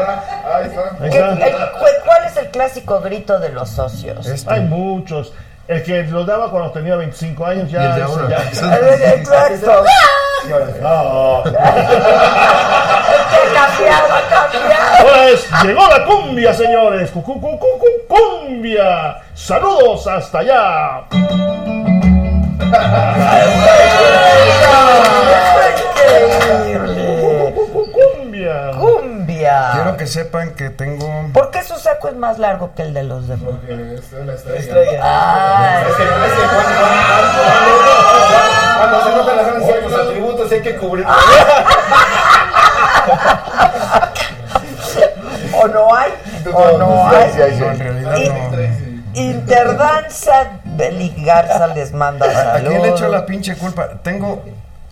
Ahí 1.02 1.10
¿qué- 1.10 1.18
está. 1.19 1.48
el- 1.48 1.53
cu- 1.72 1.85
¿cuál 2.06 2.26
es 2.26 2.38
el 2.38 2.48
clásico 2.49 2.99
grito 3.02 3.39
de 3.39 3.49
los 3.49 3.69
socios? 3.69 4.26
Este. 4.27 4.53
Hay 4.53 4.61
muchos. 4.61 5.34
El 5.68 5.84
que 5.84 6.03
lo 6.03 6.23
daba 6.23 6.49
cuando 6.49 6.72
tenía 6.72 6.95
25 6.95 7.45
años 7.45 7.69
ya. 7.69 7.89
El 7.89 7.95
de 7.95 8.02
ahora. 8.03 8.30
ya- 8.30 9.14
Exacto. 9.15 9.84
No. 10.48 11.44
cambiado, 13.53 14.07
cambiado. 14.52 14.98
Ahora 14.99 15.30
es, 15.30 15.45
llegó 15.64 15.88
la 15.88 16.06
cumbia, 16.06 16.53
señores. 16.53 17.11
Cu- 17.11 17.23
cu- 17.23 17.41
cu- 17.41 17.60
cu- 17.60 17.80
cu- 17.80 18.15
cumbia. 18.15 19.18
Saludos 19.34 20.07
hasta 20.07 20.39
allá. 20.39 21.02
Cumbia. 27.91 28.72
Cumbia. 28.77 29.69
Quiero 29.73 29.98
que 29.98 30.07
sepan 30.07 30.52
que 30.52 30.69
tengo. 30.69 31.07
¿Por 31.34 31.52
qué 31.52 31.64
su 31.64 31.76
saco 31.77 32.07
es 32.10 32.15
más 32.15 32.38
largo 32.39 32.73
que 32.76 32.84
el 32.84 32.94
de 32.94 33.03
los 33.03 33.27
demás? 33.27 33.53
estrella. 34.57 34.99
Ah, 35.03 35.84
Es 35.88 35.95
que, 35.95 36.03
es 36.03 36.10
que 36.10 36.41
cuando, 36.48 36.76
cuando 38.77 39.03
se 39.03 39.10
notan 39.15 39.38
las 39.38 39.64
ciertos 39.65 39.94
atributos 39.94 40.52
hay 40.52 40.61
que 40.61 40.76
cubrir. 40.77 41.06
¿O 45.60 45.68
no 45.68 45.95
hay? 45.95 46.11
¿O 46.53 46.77
no 46.77 47.07
hay? 47.10 47.31
sí, 47.31 47.38
sí, 47.38 47.44
sí. 47.56 47.60
No, 47.60 47.72
en 47.72 47.80
realidad 47.80 48.14
no. 48.14 48.57
Interdanza 49.14 50.49
Beli 50.77 51.13
Garza 51.17 51.67
les 51.67 51.91
manda 51.91 52.25
¿A 52.55 52.59
quién 52.59 52.81
le 52.81 52.89
echo 52.89 52.97
saludos. 52.99 53.19
la 53.21 53.25
pinche 53.25 53.55
culpa? 53.55 53.89
Tengo 54.03 54.43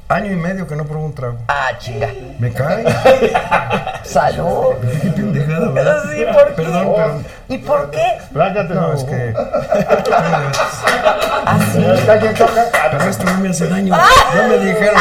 año 0.07 0.31
y 0.31 0.35
medio 0.35 0.67
que 0.67 0.75
no 0.75 0.85
pruebo 0.85 1.05
un 1.05 1.13
trago. 1.15 1.37
Ah, 1.47 1.69
chinga. 1.79 2.09
Me 2.39 2.51
cae. 2.51 2.83
Salud. 4.03 4.75
Qué 5.01 5.09
pendejada, 5.09 5.67
¿verdad? 5.69 6.03
Sí, 6.13 6.25
¿por 6.31 6.47
qué? 6.47 6.53
Perdón, 6.63 6.93
perdón. 6.95 7.25
¿Y 7.49 7.57
por 7.59 7.91
qué? 7.91 8.17
Plácate, 8.33 8.73
No, 8.73 8.93
es 8.93 9.03
que. 9.03 9.33
¿Ah, 11.45 11.59
sí? 11.73 11.85
Pero 12.91 13.03
esto 13.09 13.23
no 13.25 13.37
me 13.39 13.49
hace 13.49 13.67
daño. 13.67 13.95
No 14.35 14.47
me 14.47 14.57
dijeron. 14.59 14.95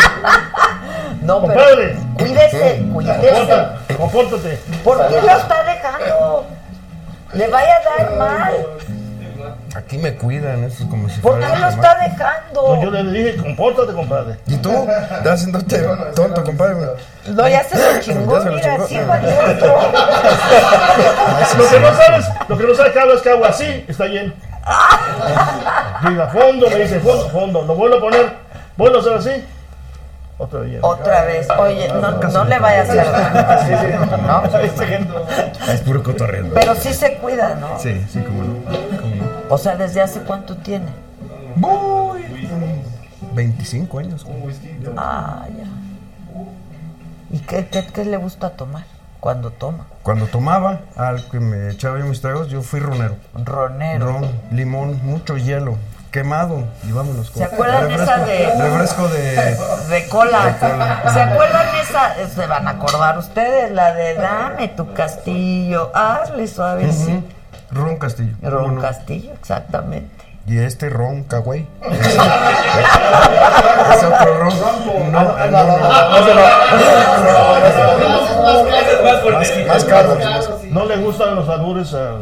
No, 1.22 1.40
pero 1.40 1.54
Compadre. 1.54 1.96
cuídese, 2.18 2.84
cuídese. 2.92 3.66
Compórtate, 3.96 3.96
compórtate. 3.96 4.60
¿Por 4.84 5.08
qué 5.08 5.20
lo 5.22 5.36
está 5.38 5.64
dejando? 5.64 6.46
Le 7.32 7.48
vaya 7.48 7.72
a 7.76 8.04
dar 8.04 8.16
mal. 8.16 8.52
Aquí 9.74 9.98
me 9.98 10.14
cuidan, 10.14 10.62
eso 10.62 10.84
es 10.84 10.88
como 10.88 11.08
si 11.08 11.20
¿Por 11.20 11.32
fuera 11.32 11.52
qué 11.52 11.58
lo 11.58 11.68
está 11.68 11.98
dejando? 11.98 12.76
No, 12.76 12.82
yo 12.82 12.90
le 12.92 13.10
dije, 13.10 13.36
compórtate, 13.36 13.92
compadre. 13.92 14.36
¿Y 14.46 14.56
tú? 14.58 14.70
¿Estás 14.70 15.32
haciéndote 15.32 15.84
tonto, 16.14 16.44
compadre? 16.44 16.76
No, 17.26 17.48
ya 17.48 17.64
se 17.64 17.76
lo 17.76 18.00
chingó, 18.00 18.36
Ya 18.36 18.42
se 18.42 18.50
lo 18.50 18.56
mira, 18.56 18.86
sí, 18.88 18.98
otro. 18.98 19.76
Lo 21.58 21.68
que 21.70 21.80
no 21.80 21.96
sabes, 21.96 22.26
lo 22.48 22.58
que 22.58 22.64
no 22.64 22.74
sabes 22.74 22.92
que 22.92 22.98
hago 23.00 23.12
es 23.14 23.22
que 23.22 23.30
hago 23.30 23.44
así, 23.44 23.84
está 23.88 24.04
bien. 24.04 24.32
Diga 26.08 26.28
fondo, 26.28 26.70
me 26.70 26.76
dice 26.76 27.00
fondo, 27.00 27.28
fondo. 27.30 27.62
Lo 27.62 27.74
vuelvo 27.74 27.96
a 27.96 28.00
poner, 28.00 28.32
vuelvo 28.76 28.98
a 28.98 29.00
hacer 29.00 29.14
así. 29.14 29.44
Otra 30.36 30.60
vez. 30.60 30.78
Otra 30.82 31.24
vez. 31.24 31.48
Oye, 31.58 31.88
no, 31.88 32.10
no 32.10 32.44
le 32.44 32.58
vaya 32.58 32.80
a 32.80 32.82
hacer 32.82 33.12
daño. 33.12 34.06
¿no? 34.26 35.72
Es 35.72 35.80
puro 35.82 36.02
cotorreo. 36.02 36.46
Pero 36.52 36.74
sí 36.74 36.92
se 36.92 37.14
cuida, 37.18 37.54
¿no? 37.54 37.78
Sí, 37.78 38.04
sí, 38.12 38.20
cómo 38.20 38.42
no. 38.42 38.54
O 39.48 39.58
sea, 39.58 39.76
¿desde 39.76 40.00
hace 40.00 40.20
cuánto 40.20 40.56
tiene? 40.56 40.86
Voy. 41.56 42.24
25 43.34 43.98
años. 43.98 44.26
Ah, 44.96 45.46
ya. 45.56 45.64
¿Y 47.30 47.40
qué, 47.40 47.66
qué, 47.68 47.86
qué 47.86 48.04
le 48.04 48.16
gusta 48.16 48.50
tomar 48.50 48.84
cuando 49.20 49.50
toma? 49.50 49.86
Cuando 50.02 50.26
tomaba, 50.26 50.80
al 50.96 51.28
que 51.30 51.40
me 51.40 51.70
echaba 51.70 51.98
yo 51.98 52.04
mis 52.06 52.20
tragos, 52.20 52.48
yo 52.48 52.62
fui 52.62 52.80
ronero. 52.80 53.16
Ronero. 53.34 54.06
Ron, 54.06 54.30
limón, 54.52 55.00
mucho 55.04 55.36
hielo, 55.36 55.76
quemado 56.10 56.64
y 56.86 56.92
vámonos. 56.92 57.30
¿Se 57.34 57.42
acuerdan 57.42 57.90
esa 57.90 58.18
de- 58.18 58.54
Refresco 58.56 59.08
de... 59.08 59.56
De 59.88 60.08
cola. 60.08 60.46
De 60.46 60.58
cola. 60.58 61.02
¿Se 61.12 61.20
acuerdan 61.20 61.66
esa? 61.82 62.28
Se 62.28 62.46
van 62.46 62.68
a 62.68 62.72
acordar 62.72 63.18
ustedes, 63.18 63.72
la 63.72 63.94
de 63.94 64.14
dame 64.14 64.68
tu 64.68 64.92
castillo, 64.92 65.90
hazle 65.94 66.46
suave. 66.46 66.88
Ujú. 66.88 67.22
Ron 67.74 67.96
Castillo. 67.96 68.34
Ron 68.42 68.62
¿cómo 68.62 68.74
no? 68.76 68.80
Castillo, 68.80 69.32
exactamente. 69.32 70.24
Y 70.46 70.58
este 70.58 70.90
ron 70.90 71.24
Cagüey. 71.24 71.66
Ese 73.92 74.06
otro 74.06 74.38
ron. 74.38 74.52
No, 75.12 75.22
no, 75.22 75.32
no. 75.32 75.78
Más, 79.32 79.66
más 79.66 79.84
caro. 79.84 80.18
No 80.70 80.84
le 80.86 80.96
gustan 80.98 81.34
los 81.34 81.48
albures 81.48 81.94
a 81.94 82.18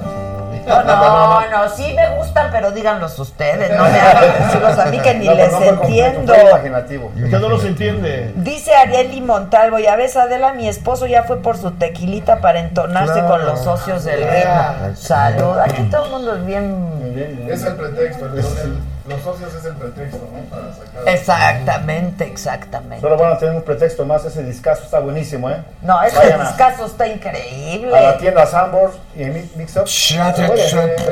No, 0.66 0.82
no, 0.84 1.40
no, 1.50 1.68
sí 1.76 1.92
me 1.94 2.16
gustan, 2.16 2.48
pero 2.52 2.70
díganlos 2.70 3.18
ustedes, 3.18 3.76
no 3.76 3.84
me 3.84 3.98
hagan 4.00 4.24
decirlos 4.44 4.78
a 4.78 4.84
mí 4.86 4.98
que 5.00 5.14
ni 5.14 5.26
No, 5.26 5.34
les 5.34 5.52
no 5.52 5.58
fue 5.58 5.66
completo, 5.68 5.92
entiendo. 6.20 6.34
imaginativo. 6.50 7.12
Es 7.16 7.24
que 7.30 7.38
no 7.38 7.48
los 7.48 7.64
entiende. 7.64 8.32
Dice 8.36 8.74
Arieli 8.74 9.20
Montalvo, 9.20 9.78
ya 9.78 9.96
ves 9.96 10.16
Adela, 10.16 10.52
mi 10.52 10.68
esposo 10.68 11.06
ya 11.06 11.24
fue 11.24 11.38
por 11.42 11.56
su 11.56 11.72
tequilita 11.72 12.40
para 12.40 12.60
entonarse 12.60 13.12
Claro. 13.14 13.28
con 13.28 13.44
los 13.46 13.60
socios 13.60 14.04
del 14.04 14.20
ritmo. 14.22 14.94
Salud, 14.96 15.58
aquí 15.58 15.82
todo 15.90 16.04
el 16.06 16.10
mundo 16.10 16.34
es 16.36 16.44
bien... 16.46 17.46
Es 17.50 17.62
el 17.64 17.74
pretexto, 17.76 18.26
el- 18.26 18.91
los 19.06 19.20
socios 19.22 19.52
es 19.54 19.64
el 19.64 19.74
pretexto, 19.74 20.18
¿no? 20.32 20.40
Para 20.48 20.72
sacar. 20.74 21.08
Exactamente, 21.08 22.24
exactamente. 22.24 23.00
Solo 23.00 23.16
van 23.16 23.32
a 23.32 23.38
tener 23.38 23.54
un 23.56 23.62
pretexto 23.62 24.04
más, 24.04 24.24
ese 24.24 24.42
discazo 24.44 24.84
está 24.84 25.00
buenísimo, 25.00 25.50
¿eh? 25.50 25.56
No, 25.82 26.00
este 26.02 26.18
Vayan 26.18 26.40
a- 26.40 26.44
discazo 26.48 26.86
está 26.86 27.04
A 27.04 27.06
la 27.08 27.12
increíble. 27.14 27.98
tienda 28.20 28.46
Sambors 28.46 28.94
y 29.16 29.22
en 29.24 29.50
Mix 29.56 29.76
Up. 29.76 29.86
Shut 29.86 30.38
Oye, 30.38 30.68
shut 30.68 30.84
eh, 30.84 30.96
it. 30.98 31.08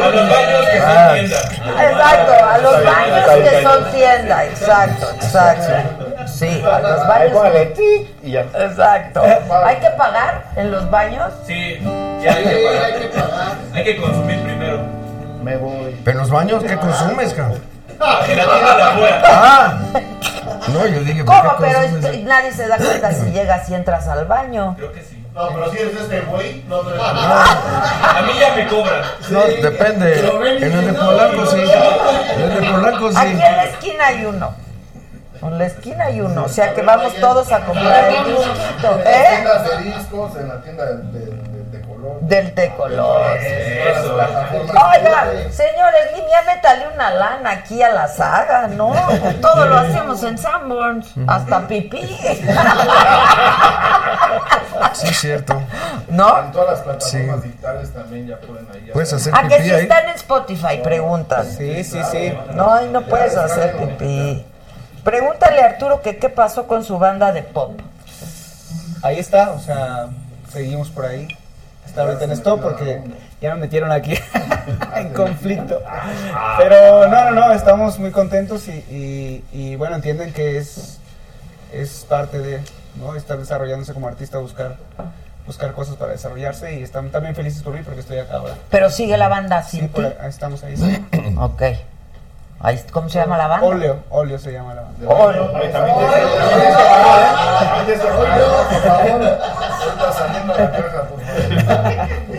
A 0.00 0.08
los 0.08 0.28
baños 0.30 0.66
que 0.70 0.78
Ah. 0.78 1.08
son 1.08 1.14
tienda. 1.14 1.38
Exacto, 1.90 2.32
a 2.44 2.58
los 2.58 2.84
baños 2.84 3.50
que 3.50 3.62
son 3.62 3.92
tienda, 3.92 4.44
exacto, 4.46 5.06
exacto. 5.14 5.72
Sí, 6.26 6.62
a 6.64 6.78
los 6.80 7.06
baños. 7.06 7.78
Exacto. 8.54 9.22
¿Hay 9.64 9.76
que 9.76 9.90
pagar 9.90 10.44
en 10.56 10.70
los 10.70 10.90
baños? 10.90 11.32
Sí, 11.46 11.78
ya 12.22 12.32
hay 12.34 12.44
que 12.44 13.08
pagar. 13.14 13.56
Hay 13.74 13.84
que 13.84 13.96
consumir 14.00 14.42
primero. 14.42 15.01
Me 15.42 15.56
voy. 15.56 16.00
Pero 16.04 16.18
en 16.18 16.22
los 16.22 16.30
baños, 16.30 16.62
¿qué 16.64 16.76
consumes, 16.76 17.34
cabrón? 17.34 17.60
En 18.28 18.36
la 18.36 18.44
tienda 18.44 18.76
de 18.76 18.82
afuera. 18.82 19.22
Ah. 19.26 19.78
No, 20.68 20.86
yo 20.86 21.00
dije, 21.00 21.24
¿por 21.24 21.36
¿Cómo? 21.36 21.50
qué 21.50 21.56
Pero 21.60 21.78
consumes? 21.80 22.04
esto- 22.04 22.28
nadie 22.28 22.52
se 22.52 22.68
da 22.68 22.76
cuenta 22.76 23.12
si 23.12 23.26
llegas 23.32 23.68
y 23.70 23.74
entras 23.74 24.08
al 24.08 24.24
baño. 24.26 24.74
Creo 24.76 24.92
que 24.92 25.02
sí. 25.02 25.18
No, 25.34 25.48
pero 25.48 25.70
si 25.72 25.78
eres 25.78 25.94
este 25.96 26.20
güey, 26.22 26.62
no 26.68 26.80
te 26.80 26.90
A 27.00 28.22
mí 28.26 28.32
ya 28.38 28.54
me 28.54 28.66
cobran. 28.68 29.00
No, 29.30 29.40
depende. 29.40 30.20
En 30.66 30.72
el 30.72 30.86
de 30.88 30.92
Polanco 30.92 31.46
sí. 31.46 31.56
En 32.36 32.40
el 32.50 32.60
de 32.60 32.70
Polanco 32.70 33.06
Aquí 33.16 33.30
en 33.30 33.36
sí. 33.36 33.42
la 33.42 33.64
esquina 33.64 34.06
hay 34.08 34.24
uno. 34.26 34.54
En 35.42 35.58
la 35.58 35.66
esquina 35.66 36.04
hay 36.04 36.20
uno. 36.20 36.44
O 36.44 36.48
sea 36.48 36.74
que 36.74 36.82
vamos 36.82 37.14
todos 37.16 37.50
a 37.50 37.60
comprar 37.64 38.10
el 38.10 38.24
disquito. 38.26 38.92
En 38.92 39.04
las 39.04 39.06
¿Eh? 39.06 39.26
tiendas 39.30 39.64
de 39.70 39.76
discos, 39.84 40.36
en 40.36 40.48
la 40.48 40.60
tienda 40.62 40.84
de. 40.84 41.51
Del 42.22 42.52
tecolor. 42.54 43.36
Eso. 43.36 44.14
Oiga, 44.14 45.24
señores, 45.50 46.16
línea, 46.16 46.42
métale 46.42 46.88
una 46.94 47.10
lana 47.10 47.50
aquí 47.50 47.80
a 47.82 47.90
la 47.90 48.08
saga, 48.08 48.66
¿no? 48.68 48.92
Todo 49.40 49.66
lo 49.66 49.78
hacemos 49.78 50.22
en 50.24 50.36
Sanborns, 50.38 51.12
hasta 51.26 51.66
pipí. 51.68 52.18
Sí, 54.94 55.08
es 55.08 55.20
cierto. 55.20 55.62
¿No? 56.08 56.38
En 56.44 56.52
todas 56.52 56.70
las 56.70 56.80
plataformas 56.80 57.40
Sí. 57.42 57.48
digitales 57.48 57.92
también 57.92 58.26
ya 58.26 58.36
pueden 58.38 58.66
ahí. 58.72 58.90
Puedes 58.92 59.12
hacer 59.12 59.34
¿A 59.34 59.42
que 59.42 59.56
pipí 59.56 59.62
si 59.68 59.70
ahí. 59.74 59.82
están 59.82 60.04
en 60.08 60.14
Spotify? 60.16 60.80
Preguntas. 60.82 61.46
Sí, 61.56 61.84
sí, 61.84 62.00
sí. 62.10 62.32
No, 62.54 62.72
ahí 62.72 62.88
no 62.88 63.02
puedes 63.02 63.36
hacer 63.36 63.76
pipí. 63.76 64.44
Pregúntale 65.04 65.62
a 65.62 65.66
Arturo 65.66 66.02
que 66.02 66.16
qué 66.18 66.28
pasó 66.28 66.66
con 66.66 66.84
su 66.84 66.98
banda 66.98 67.32
de 67.32 67.42
pop. 67.42 67.80
Ahí 69.02 69.18
está, 69.18 69.50
o 69.50 69.58
sea, 69.60 70.06
seguimos 70.52 70.88
por 70.90 71.06
ahí. 71.06 71.28
Está 71.92 72.04
ahorita 72.04 72.24
en 72.24 72.30
esto 72.32 72.56
porque 72.58 73.02
ya 73.42 73.54
me 73.54 73.60
metieron 73.60 73.92
aquí 73.92 74.14
en 74.96 75.12
conflicto. 75.12 75.78
Pero 76.56 77.06
no, 77.06 77.30
no, 77.30 77.32
no, 77.32 77.52
estamos 77.52 77.98
muy 77.98 78.10
contentos 78.10 78.66
y, 78.68 78.72
y- 78.72 79.44
y, 79.52 79.76
bueno, 79.76 79.96
entienden 79.96 80.32
que 80.32 80.56
es, 80.56 80.98
es 81.70 82.06
parte 82.08 82.38
de 82.38 82.62
¿no? 82.98 83.14
estar 83.14 83.36
desarrollándose 83.36 83.92
como 83.92 84.08
artista, 84.08 84.38
buscar 84.38 84.76
buscar 85.46 85.72
cosas 85.72 85.96
para 85.96 86.12
desarrollarse 86.12 86.78
y 86.80 86.82
están 86.82 87.10
también 87.10 87.34
felices 87.34 87.62
por 87.62 87.74
mí 87.74 87.80
porque 87.84 88.00
estoy 88.00 88.16
acá 88.16 88.36
ahora. 88.36 88.54
Pero 88.70 88.88
sigue 88.88 89.18
la 89.18 89.28
banda 89.28 89.62
sin 89.62 89.80
Sí, 89.82 89.88
por 89.88 90.06
ti. 90.06 90.14
ahí, 90.18 90.28
estamos 90.30 90.64
ahí. 90.64 90.74
sí. 90.78 91.04
Ok. 91.38 91.62
Ahí, 92.60 92.80
¿Cómo 92.90 93.10
se 93.10 93.18
llama 93.18 93.36
la 93.36 93.48
banda? 93.48 93.66
Óleo, 93.66 93.98
óleo 94.08 94.38
se 94.38 94.50
llama 94.50 94.72
la 94.74 94.82
banda. 94.82 95.08
Óleo. 95.08 95.52
Ahí 95.56 95.70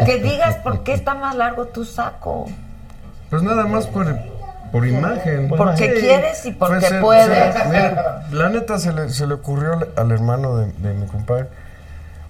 Que 0.06 0.20
digas 0.20 0.56
por 0.58 0.84
qué 0.84 0.94
está 0.94 1.14
más 1.16 1.36
largo 1.36 1.66
tu 1.66 1.86
saco. 1.86 2.46
Pues 3.30 3.42
nada 3.44 3.66
más 3.66 3.88
por, 3.88 4.06
por 4.72 4.86
imagen. 4.88 5.50
Porque 5.50 5.94
Sí. 5.96 6.02
quieres 6.02 6.46
y 6.46 6.52
porque 6.52 6.80
Fue 6.80 6.90
ser- 6.90 7.02
puedes. 7.02 7.66
mira, 7.68 8.24
la 8.32 8.50
neta 8.50 8.78
se 8.80 8.92
le, 8.94 9.10
se 9.10 9.26
le 9.28 9.36
ocurrió 9.36 9.74
al- 9.74 9.90
al 9.96 10.12
hermano 10.12 10.58
de, 10.58 10.72
de 10.74 10.94
mi 10.94 11.08
compadre. 11.08 11.48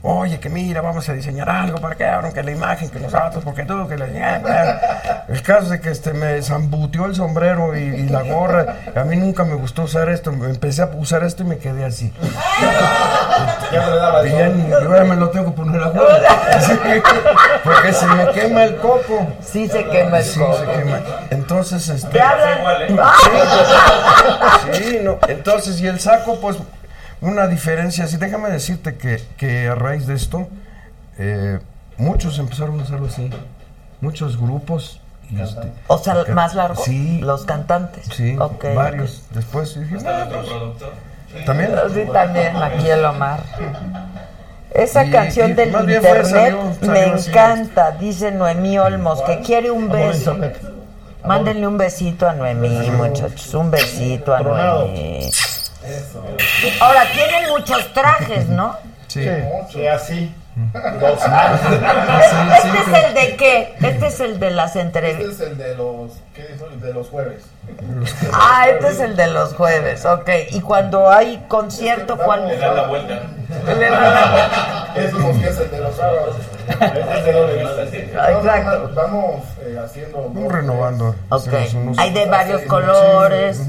Oye, 0.05 0.37
que 0.37 0.49
mira, 0.49 0.81
vamos 0.81 1.07
a 1.07 1.13
diseñar 1.13 1.49
algo 1.49 1.79
para 1.79 1.95
que 1.95 2.05
abran, 2.05 2.33
que 2.33 2.43
la 2.43 2.51
imagen, 2.51 2.89
que 2.89 2.99
nosotros, 2.99 3.41
porque 3.41 3.63
tú, 3.63 3.87
que 3.87 3.97
la... 3.97 5.23
El 5.29 5.41
caso 5.41 5.73
es 5.73 5.79
que 5.79 5.91
este, 5.91 6.11
me 6.11 6.41
zambutió 6.41 7.05
el 7.05 7.15
sombrero 7.15 7.73
y, 7.77 7.83
y 7.83 8.09
la 8.09 8.21
gorra. 8.23 8.75
A 8.97 9.05
mí 9.05 9.15
nunca 9.15 9.45
me 9.45 9.55
gustó 9.55 9.83
usar 9.83 10.09
esto. 10.09 10.33
Me 10.33 10.49
Empecé 10.49 10.81
a 10.81 10.87
usar 10.93 11.23
esto 11.23 11.43
y 11.43 11.45
me 11.45 11.57
quedé 11.57 11.85
así. 11.85 12.11
Ya 13.71 13.81
me 13.87 13.95
daba 13.95 14.25
ya 14.27 14.47
ni- 14.49 14.67
y 14.69 14.73
ahora 14.73 15.05
me 15.05 15.15
lo 15.15 15.29
tengo 15.29 15.45
que 15.45 15.51
poner 15.51 15.81
a 15.81 15.91
Porque 17.63 17.93
se 17.93 18.05
me 18.05 18.27
quema 18.31 18.63
el 18.65 18.75
coco. 18.75 19.25
Sí 19.41 19.69
se 19.69 19.85
quema 19.85 20.17
el 20.19 20.25
Sí, 20.25 20.37
coco. 20.37 20.57
se 20.57 20.65
quema. 20.65 20.99
Entonces, 21.31 21.87
este. 21.87 22.09
Te 22.09 22.21
hablan. 22.21 22.59
Sí, 24.73 24.99
no. 25.01 25.17
Entonces, 25.29 25.79
y 25.79 25.87
el 25.87 25.99
saco, 26.01 26.39
pues, 26.41 26.57
una 27.23 27.47
diferencia. 27.47 28.07
Sí, 28.07 28.17
déjame 28.17 28.49
decirte 28.49 28.95
que, 28.95 29.21
que 29.37 29.67
a 29.67 29.75
raíz 29.75 30.05
de 30.07 30.13
esto, 30.15 30.47
eh, 31.17 31.59
muchos 31.97 32.37
empezaron 32.39 32.79
a 32.79 32.83
hacerlo 32.83 33.07
así. 33.07 33.29
Muchos 34.01 34.37
grupos. 34.39 34.99
este, 35.35 35.71
O 35.87 35.97
sea, 35.97 36.13
porque- 36.15 36.33
más 36.33 36.53
largo. 36.53 36.83
Sí. 36.83 37.19
Los 37.21 37.45
cantantes. 37.45 38.05
Sí, 38.13 38.35
Ok, 38.37 38.65
varios. 38.75 39.23
Después 39.31 39.79
dije, 39.79 39.95
productor. 39.97 40.91
¿También? 41.45 41.71
Sí, 41.93 42.03
también, 42.11 42.55
aquí 42.57 42.87
el 42.89 43.03
Omar. 43.05 43.39
Esa 44.71 45.05
Y- 45.05 45.11
canción 45.11 45.51
y 45.51 45.53
del 45.53 45.71
fue, 45.71 45.81
internet 45.81 46.25
salió- 46.25 46.73
salió 46.79 46.91
me 46.91 46.99
así. 47.15 47.29
encanta, 47.29 47.91
dice 47.91 48.31
Noemí 48.31 48.77
Olmos, 48.77 49.21
que 49.23 49.39
quiere 49.41 49.71
un 49.71 49.89
beso. 49.89 50.35
Mándenle 51.25 51.65
un 51.67 51.77
besito 51.77 52.27
a 52.27 52.33
Noemí, 52.33 52.91
muchachos, 52.91 53.53
un 53.53 53.71
besito 53.71 54.35
a 54.35 54.39
Tronado. 54.39 54.89
Ahora, 56.81 57.03
tienen 57.13 57.49
muchos 57.49 57.93
trajes, 57.93 58.47
¿no? 58.47 58.77
Sí. 59.07 59.27
Sí, 59.71 59.87
así. 59.87 60.35
Dos 60.55 61.19
¿Este 62.63 62.77
es 62.77 63.05
el 63.05 63.13
de 63.15 63.35
qué? 63.37 63.75
Este 63.81 64.05
es 64.05 64.19
el 64.19 64.39
de 64.39 64.51
las 64.51 64.75
Este 64.75 64.81
entrevistas. 64.81 65.31
es 65.31 65.39
el 65.39 65.57
de 65.57 65.75
los, 65.75 66.11
¿qué? 66.35 66.47
El 66.71 66.79
de 66.79 66.93
los 66.93 67.09
jueves. 67.09 67.43
Ah, 68.31 68.67
este 68.69 68.89
es 68.89 68.99
el 68.99 69.15
de 69.15 69.27
los 69.27 69.55
jueves, 69.55 70.05
ok. 70.05 70.29
Y 70.51 70.61
cuando 70.61 71.09
hay 71.09 71.43
concierto, 71.47 72.17
¿cuál? 72.17 72.47
Le 72.47 72.57
dan 72.57 72.75
la 72.75 72.87
vuelta. 72.87 73.21
Le 73.65 73.89
dan 73.89 74.13
la 74.13 74.31
vuelta. 74.31 74.93
Eso 74.95 75.29
es 75.31 75.37
que 75.37 75.47
es 75.49 75.59
el 75.59 75.71
de 75.71 75.79
los 75.79 75.95
sábados. 75.95 76.35
Es 76.69 77.89
sí. 77.89 77.97
Exacto. 77.97 78.91
Vamos 78.93 79.43
eh, 79.59 79.79
haciendo. 79.83 80.21
Vamos 80.21 80.51
renovando. 80.51 81.15
Ok. 81.29 81.53
Hay 81.97 82.13
de 82.13 82.25
varios 82.27 82.61
colores. 82.63 83.59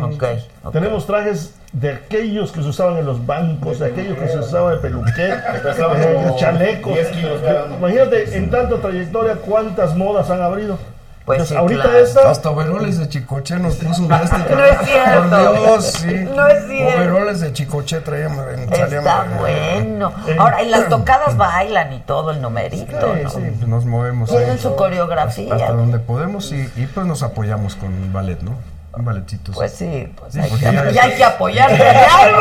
Ok. 0.00 0.24
Tenemos 0.72 1.06
trajes 1.06 1.54
de 1.72 1.90
aquellos 1.90 2.52
que 2.52 2.62
se 2.62 2.68
usaban 2.68 2.98
en 2.98 3.06
los 3.06 3.24
bancos, 3.26 3.78
de 3.78 3.86
aquellos 3.86 4.18
que 4.18 4.28
se 4.28 4.38
usaban 4.38 4.74
de 4.74 4.80
peluqué, 4.80 5.34
Pesaban 5.62 6.02
eh, 6.02 6.12
como 6.14 6.36
chalecos. 6.36 6.92
10 6.94 7.08
kilos 7.08 7.40
cada 7.42 7.64
uno. 7.64 7.76
Imagínate, 7.76 8.36
en 8.36 8.50
tanta 8.50 8.76
trayectoria, 8.76 9.36
cuántas 9.36 9.96
modas 9.96 10.28
han 10.30 10.42
abrido. 10.42 10.78
Pues 11.24 11.36
Entonces, 11.38 11.54
sí, 11.56 11.60
ahorita 11.60 11.82
claro. 11.84 11.98
esta, 11.98 12.30
Hasta 12.30 12.50
overoles 12.50 12.98
de 12.98 13.08
Chicoche 13.08 13.56
nos 13.56 13.76
puso 13.76 14.02
un 14.02 14.12
este. 14.12 14.38
No 14.38 14.64
es 14.64 14.78
cierto. 14.80 15.30
Por 15.30 15.60
Dios, 15.60 15.84
sí. 15.86 16.14
No 16.34 16.48
es 16.48 16.66
cierto. 16.66 16.96
Overoles 17.00 17.40
de 17.40 17.52
Chicoche 17.52 18.00
traíamos. 18.00 18.44
Está 18.48 19.26
bueno. 19.38 20.12
Ahora, 20.36 20.62
y 20.64 20.68
las 20.68 20.88
tocadas 20.88 21.36
bailan 21.36 21.92
y 21.92 22.00
todo 22.00 22.32
el 22.32 22.42
numerito, 22.42 23.14
Sí, 23.14 23.20
¿no? 23.22 23.30
sí, 23.30 23.40
nos 23.68 23.84
movemos. 23.84 24.30
Tienen 24.30 24.58
su 24.58 24.74
coreografía. 24.74 25.54
Hasta 25.54 25.72
donde 25.72 26.00
podemos 26.00 26.50
y, 26.50 26.68
y 26.74 26.86
pues 26.92 27.06
nos 27.06 27.22
apoyamos 27.22 27.76
con 27.76 28.12
ballet, 28.12 28.40
¿no? 28.42 28.56
Un 28.94 29.04
balletcito. 29.06 29.52
Pues 29.52 29.72
sí, 29.72 30.12
pues 30.18 30.34
Sí, 30.34 30.40
hay, 30.40 30.50
que, 30.50 30.58
ya- 30.60 30.90
ya 30.90 31.02
hay 31.04 31.12
que 31.16 31.24
apoyarse 31.24 31.82
de 31.82 31.88
algo. 31.90 32.40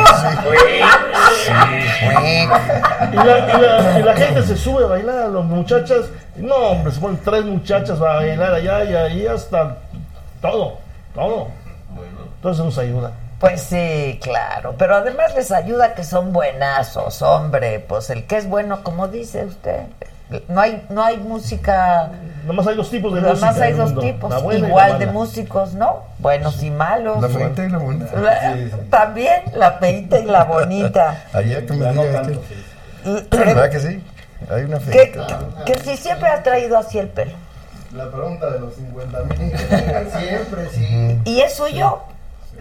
y 3.11 3.15
la, 3.15 3.23
y 3.23 3.61
la- 3.61 3.99
y 3.99 4.03
la 4.03 4.14
gente 4.15 4.44
se 4.44 4.57
sube 4.57 4.84
a 4.84 4.88
bailar, 4.88 5.30
las 5.30 5.45
muchachas, 5.45 6.06
no 6.36 6.56
hombre, 6.56 6.91
se 6.91 6.99
ponen 6.99 7.19
tres 7.23 7.45
muchachas 7.45 7.99
a 7.99 8.03
bailar 8.15 8.53
allá 8.53 8.84
y 8.84 8.95
ahí 8.95 9.28
hasta 9.28 9.78
todo, 10.41 10.78
todo. 11.14 11.48
Entonces 12.36 12.65
nos 12.65 12.78
ayuda. 12.78 13.11
Pues 13.40 13.61
sí, 13.61 14.19
claro. 14.22 14.76
Pero 14.78 14.95
además 14.98 15.34
les 15.36 15.52
ayuda 15.52 15.95
que 15.95 16.03
son 16.03 16.32
buenazos, 16.34 17.22
hombre. 17.22 17.80
Pues 17.88 18.10
el 18.10 18.26
que 18.28 18.38
es 18.38 18.48
bueno, 18.48 18.84
como 18.84 19.07
dice 19.07 19.45
usted. 19.45 19.84
No 20.48 20.62
hay, 20.62 20.84
no 20.90 21.03
hay 21.03 21.18
música. 21.18 22.10
Nomás 22.45 22.66
hay 22.68 22.76
dos 22.76 22.90
tipos 22.90 23.14
de 23.14 23.22
Nada 23.22 23.34
música. 23.34 23.52
más 23.52 23.62
hay 23.62 23.74
dos 23.74 23.99
tipos. 23.99 24.34
Igual 24.53 24.98
de 24.99 25.06
músicos, 25.08 25.74
¿no? 25.74 26.03
Buenos 26.20 26.62
y 26.64 26.72
malos. 26.72 27.22
La 27.22 27.30
feita 27.30 27.64
y 27.66 27.70
la 27.70 27.78
bonita. 27.78 28.16
La- 28.20 28.56
También 28.90 29.41
la 29.56 29.72
feita 29.74 30.20
y 30.20 30.26
la 30.26 30.44
bonita. 30.45 31.24
Ayer 31.34 31.66
que 31.66 31.74
me 31.74 31.91
no 31.94 32.03
tanto, 32.03 32.41
que- 32.41 33.20
sí. 33.22 33.28
¿Verdad 33.32 33.70
que 33.70 33.80
sí? 33.80 34.03
Hay 34.49 34.64
una 34.64 34.80
Que, 34.80 34.86
feita. 34.86 35.28
que 35.66 35.76
si 35.80 35.98
siempre 35.98 36.28
has 36.30 36.41
traído 36.44 36.78
así 36.78 36.98
el 36.98 37.10
pelo. 37.10 37.34
La 37.94 38.10
pregunta 38.10 38.49
de 38.49 38.60
los 38.62 38.74
50 38.76 39.20
mil. 39.24 39.52
Siempre, 40.18 40.70
sí. 40.72 41.20
¿Y 41.26 41.41
es 41.41 41.53
suyo? 41.56 41.99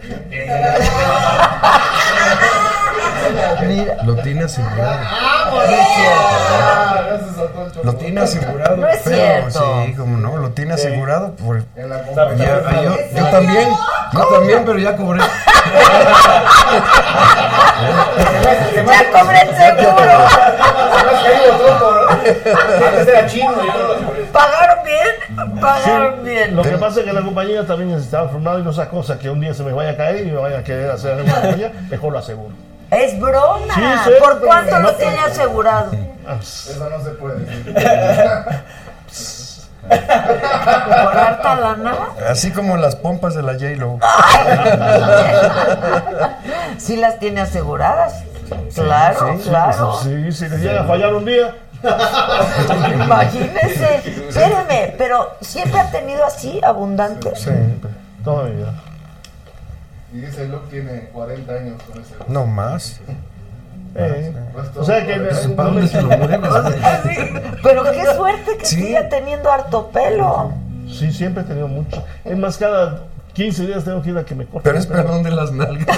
Lo 4.05 4.15
tiene 4.17 4.43
asegurado. 4.43 4.99
Ah. 5.03 5.51
Lo 7.83 7.95
tiene 7.95 8.21
asegurado. 8.21 8.77
No 8.77 8.87
es 8.87 8.99
pero 9.03 9.15
cierto. 9.17 9.83
sí, 9.85 9.93
como 9.93 10.17
no, 10.17 10.37
lo 10.37 10.49
tiene 10.51 10.73
asegurado. 10.73 11.31
Por, 11.35 11.63
En 11.75 11.89
la 11.89 11.97
Ya, 12.01 12.05
compañía. 12.05 12.61
yo, 12.83 12.95
yo 13.15 13.25
también, 13.29 13.69
yo 14.13 14.25
también, 14.27 14.63
pero 14.65 14.79
ya 14.79 14.95
cobré. 14.95 15.21
Ya 18.85 19.11
cobré 19.11 19.41
el 19.41 19.55
seguro. 19.55 19.95
Antes 22.87 23.07
era 23.07 23.25
chino 23.27 23.51
¿Pagaron 24.31 24.85
bien? 24.85 25.59
Pagaron 25.59 26.23
bien. 26.23 26.55
Lo 26.55 26.63
que 26.63 26.77
pasa 26.77 26.99
es 26.99 27.05
que 27.05 27.13
la 27.13 27.21
compañía 27.21 27.65
también 27.65 27.91
estaba 27.91 28.29
formada 28.29 28.59
y 28.59 28.63
no 28.63 28.71
esa 28.71 28.89
cosa 28.89 29.19
que 29.19 29.29
un 29.29 29.39
día 29.39 29.53
se 29.53 29.63
me 29.63 29.73
vaya 29.73 29.91
a 29.91 29.97
caer 29.97 30.25
y 30.27 30.31
me 30.31 30.37
vaya 30.37 30.59
a 30.59 30.63
querer 30.63 30.91
hacer 30.91 31.13
alguna 31.13 31.41
compañía, 31.41 31.71
mejor 31.89 32.13
lo 32.13 32.19
aseguro. 32.19 32.53
Es 32.91 33.19
broma. 33.19 33.73
Sí, 33.73 33.81
sí, 34.03 34.11
¿Por 34.19 34.41
cuánto 34.41 34.79
no 34.79 34.91
lo 34.91 34.95
tiene 34.95 35.19
asegurado? 35.19 35.91
Eso 36.41 36.89
no 36.89 37.03
se 37.03 37.11
puede 37.11 37.39
decir. 37.39 37.75
¿Por 39.87 41.17
harta 41.17 41.55
lana? 41.55 41.95
Así 42.29 42.51
como 42.51 42.77
las 42.77 42.95
pompas 42.95 43.33
de 43.33 43.43
la 43.43 43.53
J-Lo. 43.53 43.99
Sí 46.77 46.97
las 46.97 47.19
tiene 47.19 47.41
aseguradas. 47.41 48.23
Claro, 48.73 49.37
claro. 49.43 49.93
Sí, 50.03 50.31
si 50.31 50.47
le 50.49 50.57
llega 50.57 50.81
a 50.81 50.85
fallar 50.85 51.13
un 51.13 51.25
día, 51.25 51.55
Imagínese. 52.93 53.95
Espéreme, 54.29 54.93
pero 54.97 55.31
siempre 55.41 55.79
ha 55.79 55.89
tenido 55.91 56.23
así 56.25 56.59
abundante. 56.63 57.31
Sí, 57.35 57.49
toda 58.23 58.45
mi 58.45 58.55
vida. 58.57 58.73
Y 60.13 60.19
dice 60.19 60.45
Luke 60.47 60.65
tiene 60.69 61.09
40 61.13 61.53
años 61.53 61.81
con 61.83 62.01
ese. 62.01 62.13
no 62.27 62.45
más. 62.45 62.99
Eh, 63.95 64.33
o 64.77 64.83
sea 64.85 65.05
que 65.05 65.15
Pues, 65.19 65.47
¿Para 65.49 65.69
dónde 65.69 65.87
se 65.87 66.01
lo 66.01 66.07
mueves? 66.17 66.39
Pero 67.63 67.83
qué 67.91 68.05
suerte 68.15 68.57
que 68.57 68.65
Sí. 68.65 68.75
siga 68.85 69.09
teniendo 69.09 69.51
harto 69.51 69.87
pelo. 69.89 70.51
Sí, 70.87 71.11
siempre 71.11 71.43
he 71.43 71.45
tenido 71.45 71.67
mucho. 71.67 72.03
Es 72.23 72.37
más, 72.37 72.57
cada 72.57 73.01
15 73.33 73.65
días 73.65 73.85
tengo 73.85 74.01
que 74.01 74.09
ir 74.09 74.17
a 74.17 74.25
que 74.25 74.35
me 74.35 74.45
corten. 74.45 74.63
Pero 74.63 74.77
es 74.79 74.85
perdón 74.87 75.23
de 75.23 75.31
las 75.31 75.51
nalgas. 75.51 75.97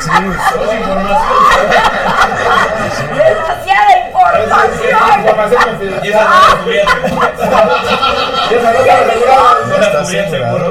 Sí, 0.00 0.10
Demasiada 3.14 3.92
información. 4.06 5.20
Información 5.20 5.62
confidencial. 5.64 6.04
Y 6.04 6.08
esa 6.08 6.24
no 6.24 6.30
la 6.48 6.56
cubierta. 6.64 6.96
Y 8.50 8.54
esa 8.54 8.72
no 8.72 8.78
está 8.78 8.94
asegurada. 9.00 9.52
No 9.66 9.76
la 9.78 9.88
cubierta, 10.02 10.30
seguro. 10.30 10.66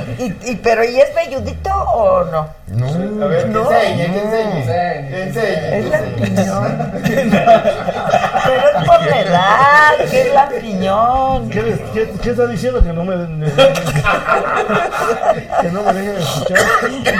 ¿Y, 0.18 0.34
y, 0.50 0.56
pero 0.62 0.82
¿y 0.84 1.00
es 1.00 1.14
velludito 1.14 1.70
o 1.74 2.24
no? 2.24 2.48
no. 2.68 2.86
A 3.24 3.28
ver, 3.28 3.42
que 3.44 3.48
No. 3.50 3.70
enseñe, 3.70 4.06
que 4.12 4.20
enseñe. 4.22 5.08
Que 5.08 5.22
enseñe. 5.22 5.78
Es 5.78 5.84
lampiñón. 5.90 6.92
Pero 8.46 8.68
es 8.78 8.84
por 8.86 9.00
la 9.06 9.20
edad, 9.22 9.96
que 10.10 10.20
es 10.22 10.32
lampiñón. 10.34 11.50
¿Qué, 11.50 11.62
les- 11.62 11.80
qué, 11.92 12.10
qué 12.22 12.30
está 12.30 12.46
diciendo? 12.46 12.80
Que 12.82 12.92
no 12.92 13.02
me, 13.04 13.14
que 15.60 15.68
no 15.70 15.82
me 15.82 15.92
dejen 15.92 16.16
escuchar. 16.16 16.58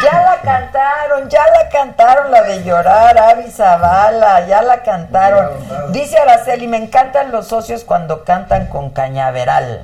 Ya 0.03 0.23
la 0.23 0.41
cantaron, 0.43 1.29
ya 1.29 1.45
la 1.47 1.69
cantaron 1.69 2.31
la 2.31 2.43
de 2.43 2.63
llorar, 2.65 3.19
Avi 3.19 3.51
Zavala, 3.51 4.47
ya 4.47 4.63
la 4.63 4.83
cantaron. 4.83 5.49
Dice 5.93 6.17
Araceli, 6.19 6.67
me 6.69 6.77
encantan 6.77 7.33
los 7.33 7.47
socios 7.49 7.85
cuando 7.85 8.25
cantan 8.25 8.67
con 8.69 8.91
cañaveral. 8.91 9.83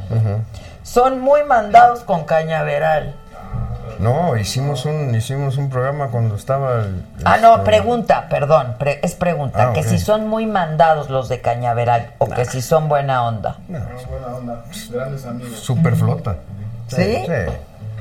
Son 0.92 1.20
muy 1.20 1.42
mandados 1.44 2.00
con 2.00 2.24
cañaveral. 2.24 3.14
No, 3.98 4.36
hicimos 4.36 4.84
un, 4.84 5.14
hicimos 5.14 5.56
un 5.56 5.70
programa 5.70 6.08
cuando 6.08 6.34
estaba. 6.36 6.80
el- 6.80 7.02
Ah, 7.24 7.38
no, 7.38 7.52
este, 7.54 7.64
pregunta, 7.64 8.26
perdón, 8.28 8.74
pre- 8.78 9.00
es 9.02 9.14
pregunta, 9.14 9.70
Ah, 9.70 9.72
que 9.72 9.84
si 9.84 9.98
son 9.98 10.28
muy 10.28 10.44
mandados 10.44 11.08
los 11.08 11.30
de 11.30 11.40
cañaveral 11.40 12.10
o 12.18 12.28
que 12.28 12.44
si 12.44 12.60
son 12.60 12.90
buena 12.90 13.26
onda. 13.26 13.56
No, 13.68 13.78
buena 14.10 14.26
onda. 14.36 14.64
Grandes 14.90 15.24
amigos. 15.24 15.58
Super 15.60 15.96
flota. 15.96 16.36
¿Sí? 16.88 17.22
Sí. 17.24 17.32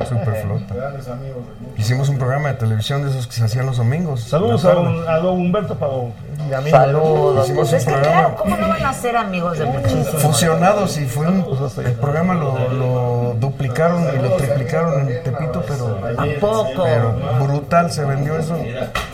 Superflota. 0.06 0.74
Grandes 0.76 1.08
amigos. 1.08 1.44
Hicimos 1.78 2.10
un 2.10 2.18
programa 2.18 2.50
de 2.50 2.54
televisión 2.56 3.04
de 3.04 3.10
esos 3.10 3.28
que 3.28 3.34
se 3.34 3.44
hacían 3.44 3.66
los 3.66 3.78
domingos. 3.78 4.24
Saludos 4.24 4.66
a 4.66 4.70
la 4.70 4.74
don, 4.76 5.10
a 5.10 5.18
don 5.18 5.40
Humberto 5.40 5.76
Pavón. 5.76 6.14
mi 6.48 6.54
amigo. 6.54 6.78
Saludos. 6.78 7.46
Hicimos 7.46 7.70
Pues 7.70 7.82
es 7.82 7.88
un 7.88 7.94
que 7.94 8.00
programa. 8.00 8.22
claro, 8.22 8.36
¿cómo 8.38 8.58
no 8.58 8.68
van 8.70 8.86
a 8.86 8.94
ser 8.94 9.18
amigos 9.18 9.58
de 9.58 9.66
muchísimos? 9.66 10.08
Fusionados 10.22 10.98
y 10.98 11.06
fue 11.06 11.28
un, 11.28 11.46
el 11.86 11.94
programa 11.94 12.34
lo, 12.34 12.70
lo 12.70 13.36
duplicaron 13.40 14.04
y 14.14 14.22
lo 14.22 14.36
triplicaron 14.36 15.08
en 15.08 15.24
Tepito, 15.24 15.64
pero, 15.68 15.98
¿A 16.18 16.26
poco? 16.40 16.84
pero 16.84 17.16
brutal 17.46 17.92
se 17.92 18.04
vendió 18.06 18.38
eso. 18.38 18.58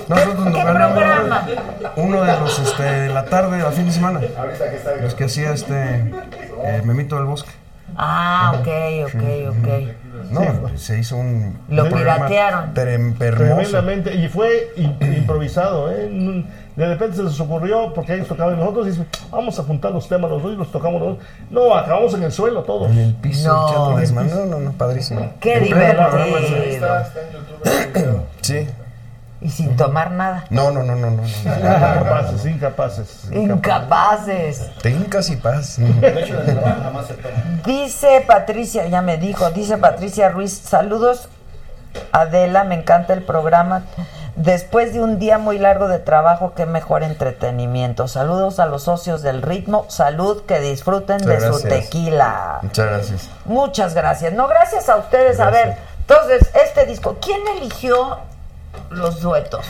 Nosotros 0.07 0.45
nos 0.45 0.53
¿Qué 0.53 0.63
ganamos 0.63 1.03
uno 1.97 2.23
de 2.23 2.39
los 2.39 2.59
este, 2.59 2.83
de 2.83 3.09
la 3.09 3.25
tarde 3.25 3.61
a 3.61 3.71
fin 3.71 3.85
de 3.87 3.91
semana, 3.91 4.21
los 5.01 5.15
que 5.15 5.25
hacía 5.25 5.51
este 5.51 6.11
eh, 6.63 6.81
Memito 6.85 7.15
del 7.17 7.25
Bosque. 7.25 7.51
Ah, 7.97 8.53
ok, 8.59 8.67
ok, 9.07 9.23
ok. 9.49 9.67
No, 10.31 10.77
se 10.77 10.99
hizo 10.99 11.17
un 11.17 11.57
Lo 11.69 11.87
piratearon. 11.89 12.73
Tremendamente. 12.73 14.13
Y 14.15 14.27
fue 14.27 14.73
im- 14.77 14.97
improvisado, 15.17 15.91
¿eh? 15.91 16.43
De 16.75 16.85
repente 16.87 17.17
se 17.17 17.23
les 17.23 17.39
ocurrió, 17.39 17.91
porque 17.93 18.13
ellos 18.13 18.27
tocaban 18.27 18.53
y 18.55 18.57
nosotros, 18.59 18.85
y 18.87 18.89
dicen, 18.91 19.07
vamos 19.31 19.57
a 19.59 19.63
juntar 19.63 19.91
los 19.91 20.07
temas 20.07 20.29
los 20.29 20.43
dos 20.43 20.53
y 20.53 20.55
los 20.57 20.71
tocamos 20.71 21.01
los 21.01 21.17
dos. 21.17 21.25
No, 21.49 21.73
acabamos 21.75 22.13
en 22.13 22.23
el 22.23 22.31
suelo 22.31 22.61
todos. 22.63 22.91
En 22.91 22.99
el 22.99 23.13
piso, 23.15 23.47
No. 23.51 23.97
echando. 23.99 24.23
No, 24.35 24.45
no, 24.45 24.59
no, 24.59 24.71
padrísimo. 24.73 25.31
Qué 25.39 25.53
En 25.55 25.69
pleno 25.69 26.07
programa, 26.09 26.37
divertido. 26.39 28.23
Sí. 28.41 28.67
Y 29.39 29.49
sin 29.49 29.75
tomar 29.75 30.11
nada. 30.11 30.45
No, 30.49 30.71
no, 30.71 30.81
no, 30.83 30.95
no, 30.95 31.11
no. 31.11 31.23
Incapaces, 31.23 32.45
incapaces. 32.45 33.31
Incapaces. 33.31 34.71
Te 34.81 34.89
y 34.89 35.35
paz. 35.35 35.77
Dice 37.65 38.23
Patricia, 38.25 38.87
ya 38.87 39.01
me 39.01 39.17
dijo, 39.17 39.51
dice 39.51 39.77
Patricia 39.77 40.29
Ruiz, 40.29 40.53
saludos 40.53 41.29
Adela, 42.11 42.63
me 42.63 42.75
encanta 42.75 43.13
el 43.13 43.23
programa. 43.23 43.83
Después 44.35 44.93
de 44.93 45.01
un 45.01 45.17
día 45.17 45.39
muy 45.39 45.57
largo 45.57 45.87
de 45.87 45.97
trabajo, 45.97 46.53
qué 46.55 46.67
mejor 46.67 47.01
entretenimiento. 47.01 48.07
Saludos 48.07 48.59
a 48.59 48.67
los 48.67 48.83
socios 48.83 49.23
del 49.23 49.41
ritmo, 49.41 49.85
salud, 49.89 50.43
que 50.43 50.59
disfruten 50.59 51.17
Muchas 51.17 51.41
de 51.41 51.51
su 51.51 51.63
tequila. 51.63 52.59
Muchas 52.61 52.85
gracias. 52.85 53.29
Muchas 53.45 53.93
gracias. 53.95 54.33
No, 54.33 54.47
gracias 54.47 54.89
a 54.89 54.97
ustedes. 54.97 55.39
A 55.39 55.49
ver, 55.49 55.77
entonces, 56.01 56.51
este 56.53 56.85
disco, 56.85 57.17
¿quién 57.19 57.39
eligió 57.57 58.19
los 58.89 59.21
duetos? 59.21 59.65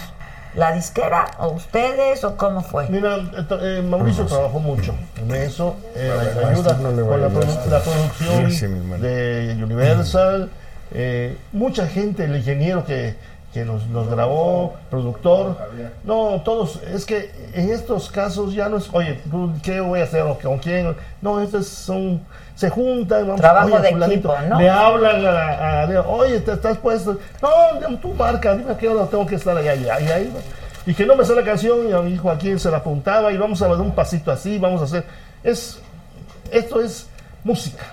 ¿La 0.56 0.72
disquera 0.72 1.26
o 1.40 1.50
ustedes 1.50 2.24
o 2.24 2.36
cómo 2.36 2.64
fue? 2.64 2.88
Mira, 2.90 3.18
esto, 3.38 3.60
eh, 3.62 3.82
Mauricio 3.84 4.26
trabajó 4.26 4.60
mucho 4.60 4.96
en 5.18 5.36
eso, 5.36 5.76
en 5.96 6.08
la 6.10 6.16
Maestro, 6.16 6.48
ayuda 6.48 6.78
no 6.82 6.92
le 6.92 7.04
con 7.04 7.22
la, 7.22 7.30
produ- 7.30 7.66
la 7.66 7.80
producción 7.80 8.52
Sí, 8.52 8.66
de 9.02 9.60
Universal, 9.64 10.50
eh, 10.94 11.38
mucha 11.52 11.86
gente, 11.86 12.24
el 12.24 12.38
ingeniero 12.38 12.84
que, 12.86 13.16
que 13.54 13.66
nos, 13.66 13.86
nos 13.88 14.10
grabó, 14.10 14.74
productor, 14.90 15.58
no, 16.04 16.42
todos, 16.44 16.80
es 16.92 17.06
que 17.06 17.30
en 17.54 17.70
estos 17.72 18.10
casos 18.10 18.54
ya 18.56 18.68
no 18.68 18.78
es, 18.78 18.90
oye, 18.94 19.20
¿tú 19.30 19.54
¿qué 19.62 19.80
voy 19.80 20.00
a 20.00 20.06
hacer 20.06 20.22
o 20.24 20.40
con 20.40 20.58
quién? 20.58 20.96
No, 21.22 21.40
estos 21.40 21.68
son, 21.68 22.22
se 22.58 22.70
juntan, 22.70 23.22
vamos, 23.28 23.40
Trabajo 23.40 23.68
oye, 23.76 23.82
de 23.84 23.90
fulanito, 23.92 24.34
equipo, 24.36 24.50
¿no? 24.50 24.60
le 24.60 24.70
hablan 24.70 25.26
a, 25.26 25.84
a- 25.84 26.02
oye, 26.08 26.40
te 26.42 26.52
estás 26.54 26.78
puesto, 26.80 27.18
no, 27.42 27.98
tú 28.00 28.14
marca, 28.16 28.54
dime 28.56 28.72
a 28.74 28.78
qué 28.78 28.90
hora 28.90 29.06
tengo 29.06 29.26
que 29.26 29.36
estar 29.36 29.56
allá, 29.56 29.76
y 29.76 29.88
ahí, 29.88 30.06
y 30.06 30.10
ahí, 30.12 30.34
y 30.88 30.94
que 30.94 31.06
no 31.06 31.16
me 31.16 31.24
sale 31.24 31.42
la 31.42 31.46
canción 31.48 31.88
y 31.88 31.94
a 31.94 32.00
mi 32.02 32.14
hijo 32.14 32.30
aquí 32.32 32.58
se 32.60 32.70
la 32.72 32.78
apuntaba 32.78 33.32
y 33.32 33.38
vamos 33.38 33.62
a 33.62 33.68
dar 33.68 33.80
un 33.80 33.92
pasito 33.94 34.32
así, 34.32 34.58
vamos 34.60 34.82
a 34.82 34.86
hacer, 34.86 35.06
es, 35.44 35.80
esto 36.52 36.82
es 36.82 37.08
música, 37.44 37.84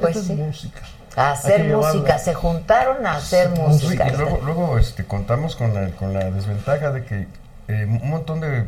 Pues 0.00 0.14
esto 0.16 0.28
sí. 0.28 0.32
es 0.40 0.46
música. 0.46 0.80
A 1.16 1.30
hacer 1.30 1.62
llevarla. 1.66 1.94
música, 1.94 2.18
se 2.18 2.34
juntaron 2.34 3.06
a 3.06 3.12
hacer 3.16 3.48
Sí, 3.54 3.60
música. 3.62 4.08
y 4.08 4.12
luego, 4.16 4.40
luego 4.44 4.78
este, 4.78 5.06
contamos 5.06 5.56
con 5.56 5.72
la, 5.72 5.88
con 5.92 6.12
la 6.12 6.30
desventaja 6.30 6.90
de 6.92 7.04
que 7.06 7.26
eh, 7.68 7.86
un 7.88 8.10
montón 8.10 8.40
de, 8.40 8.64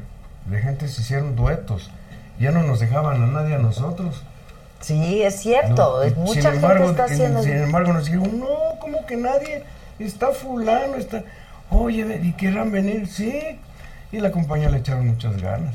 de 0.46 0.58
gente 0.62 0.88
se 0.88 1.02
hicieron 1.02 1.36
duetos. 1.36 1.90
Ya 2.40 2.50
no 2.50 2.62
nos 2.62 2.80
dejaban 2.80 3.22
a 3.22 3.26
nadie 3.26 3.54
a 3.56 3.58
nosotros. 3.58 4.22
Sí, 4.80 5.22
es 5.22 5.40
cierto, 5.40 6.00
No, 6.04 6.14
mucha 6.22 6.50
embargo, 6.54 6.86
gente 6.86 7.02
está 7.02 7.06
en- 7.06 7.12
haciendo 7.12 7.42
Sin 7.42 7.56
embargo, 7.62 7.92
nos 7.92 8.04
dijeron, 8.04 8.38
no, 8.40 8.78
como 8.80 9.04
que 9.06 9.16
nadie, 9.16 9.64
está 9.98 10.28
fulano, 10.28 10.94
está... 10.96 11.22
Oye, 11.70 12.20
¿y 12.22 12.32
querrán 12.32 12.70
venir? 12.72 13.06
Sí. 13.08 13.58
Y 14.12 14.20
la 14.20 14.30
compañía 14.30 14.70
le 14.70 14.78
echaron 14.78 15.06
muchas 15.08 15.36
ganas. 15.42 15.74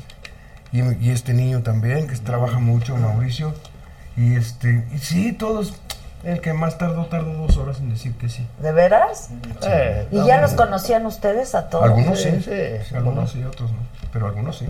Y, 0.72 0.80
y 1.06 1.10
este 1.10 1.34
niño 1.34 1.62
también, 1.62 2.08
que 2.08 2.16
trabaja 2.16 2.58
mucho, 2.58 2.96
Mauricio. 2.96 3.54
Y 4.16 4.34
este, 4.34 4.84
y 4.92 4.98
sí, 4.98 5.32
todos, 5.32 5.74
el 6.24 6.40
que 6.40 6.52
más 6.52 6.78
tardó, 6.78 7.06
tardó 7.06 7.32
dos 7.34 7.56
horas 7.58 7.78
en 7.78 7.90
decir 7.90 8.12
que 8.14 8.28
sí. 8.28 8.44
¿De 8.60 8.72
veras? 8.72 9.28
Eh, 9.62 10.08
¿Y 10.10 10.24
ya 10.24 10.40
los 10.40 10.54
conocían 10.54 11.04
ustedes 11.06 11.54
a 11.54 11.68
todos? 11.68 11.84
Algunos 11.84 12.20
sí, 12.20 12.30
Sí, 12.30 12.42
sí, 12.42 12.50
sí, 12.88 12.94
algunos 12.96 13.30
sí, 13.30 13.42
otros 13.44 13.70
no, 13.70 13.78
pero 14.12 14.26
algunos 14.26 14.58
sí. 14.58 14.66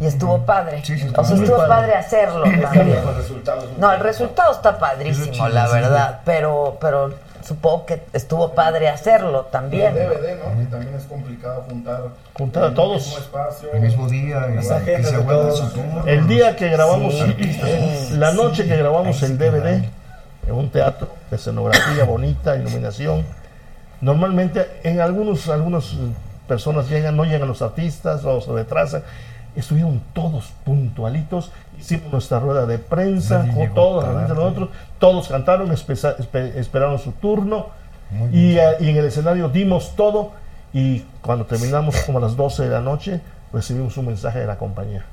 Y 0.00 0.06
estuvo 0.06 0.38
padre. 0.46 0.82
Sí, 0.84 0.98
sí, 0.98 1.08
o 1.14 1.24
sea, 1.24 1.36
estuvo 1.36 1.56
padre. 1.58 1.68
padre 1.68 1.94
hacerlo 1.94 2.44
también. 2.62 3.04
Los 3.04 3.16
resultados. 3.16 3.64
No, 3.78 3.92
el 3.92 4.00
resultado 4.00 4.52
está 4.52 4.78
padrísimo, 4.78 5.30
chido, 5.32 5.48
la 5.50 5.66
sí. 5.66 5.72
verdad, 5.74 6.20
pero 6.24 6.78
pero 6.80 7.14
supongo 7.42 7.84
que 7.86 8.02
estuvo 8.12 8.52
padre 8.52 8.88
hacerlo 8.88 9.46
Y 9.48 9.52
también. 9.52 9.96
el 9.96 10.08
DVD, 10.08 10.36
¿no? 10.44 10.58
Que 10.58 10.66
también 10.70 10.94
es 10.94 11.04
complicado 11.04 11.64
juntar. 11.68 12.00
Juntar 12.34 12.64
a 12.64 12.66
el 12.68 12.74
todos. 12.74 13.04
mismo 13.06 13.18
espacio. 13.18 13.68
El 13.74 13.80
mismo 13.82 14.08
día, 14.08 14.46
y 14.50 14.54
Las 14.56 14.70
agendas 14.70 15.12
de 15.12 15.18
todos. 15.22 15.72
El 16.06 16.26
día 16.28 16.56
que 16.56 16.68
grabamos, 16.70 17.14
Sí. 17.14 18.08
la 18.16 18.32
noche 18.32 18.66
que 18.66 18.76
grabamos 18.76 19.22
el 19.22 19.36
DVD, 19.36 19.84
en 20.46 20.54
un 20.54 20.70
teatro, 20.70 21.08
de 21.30 21.36
escenografía 21.36 22.04
bonita, 22.04 22.56
iluminación, 22.56 23.24
normalmente 24.00 24.66
en 24.82 25.00
algunos, 25.00 25.48
algunas 25.48 25.94
personas 26.48 26.88
llegan, 26.88 27.16
no 27.16 27.24
llegan 27.24 27.48
los 27.48 27.62
artistas 27.62 28.24
o 28.24 28.40
se 28.40 28.50
retrasan, 28.52 29.02
estuvieron 29.56 30.00
todos 30.12 30.52
puntualitos, 30.64 31.50
hicimos 31.78 32.12
nuestra 32.12 32.38
rueda 32.40 32.66
de 32.66 32.78
prensa, 32.78 33.44
con 33.54 33.74
todos, 33.74 34.04
nosotros, 34.28 34.68
todos 34.98 35.28
cantaron, 35.28 35.70
espesa- 35.72 36.16
esperaron 36.56 36.98
su 36.98 37.12
turno 37.12 37.68
y, 38.32 38.56
eh, 38.58 38.76
y 38.80 38.88
en 38.90 38.96
el 38.96 39.04
escenario 39.06 39.48
dimos 39.48 39.94
todo 39.96 40.32
y 40.72 41.00
cuando 41.22 41.46
terminamos 41.46 41.96
como 42.06 42.18
a 42.18 42.20
las 42.20 42.36
12 42.36 42.64
de 42.64 42.68
la 42.70 42.80
noche 42.80 43.20
recibimos 43.52 43.96
un 43.96 44.06
mensaje 44.06 44.38
de 44.40 44.46
la 44.46 44.56
compañía. 44.58 45.04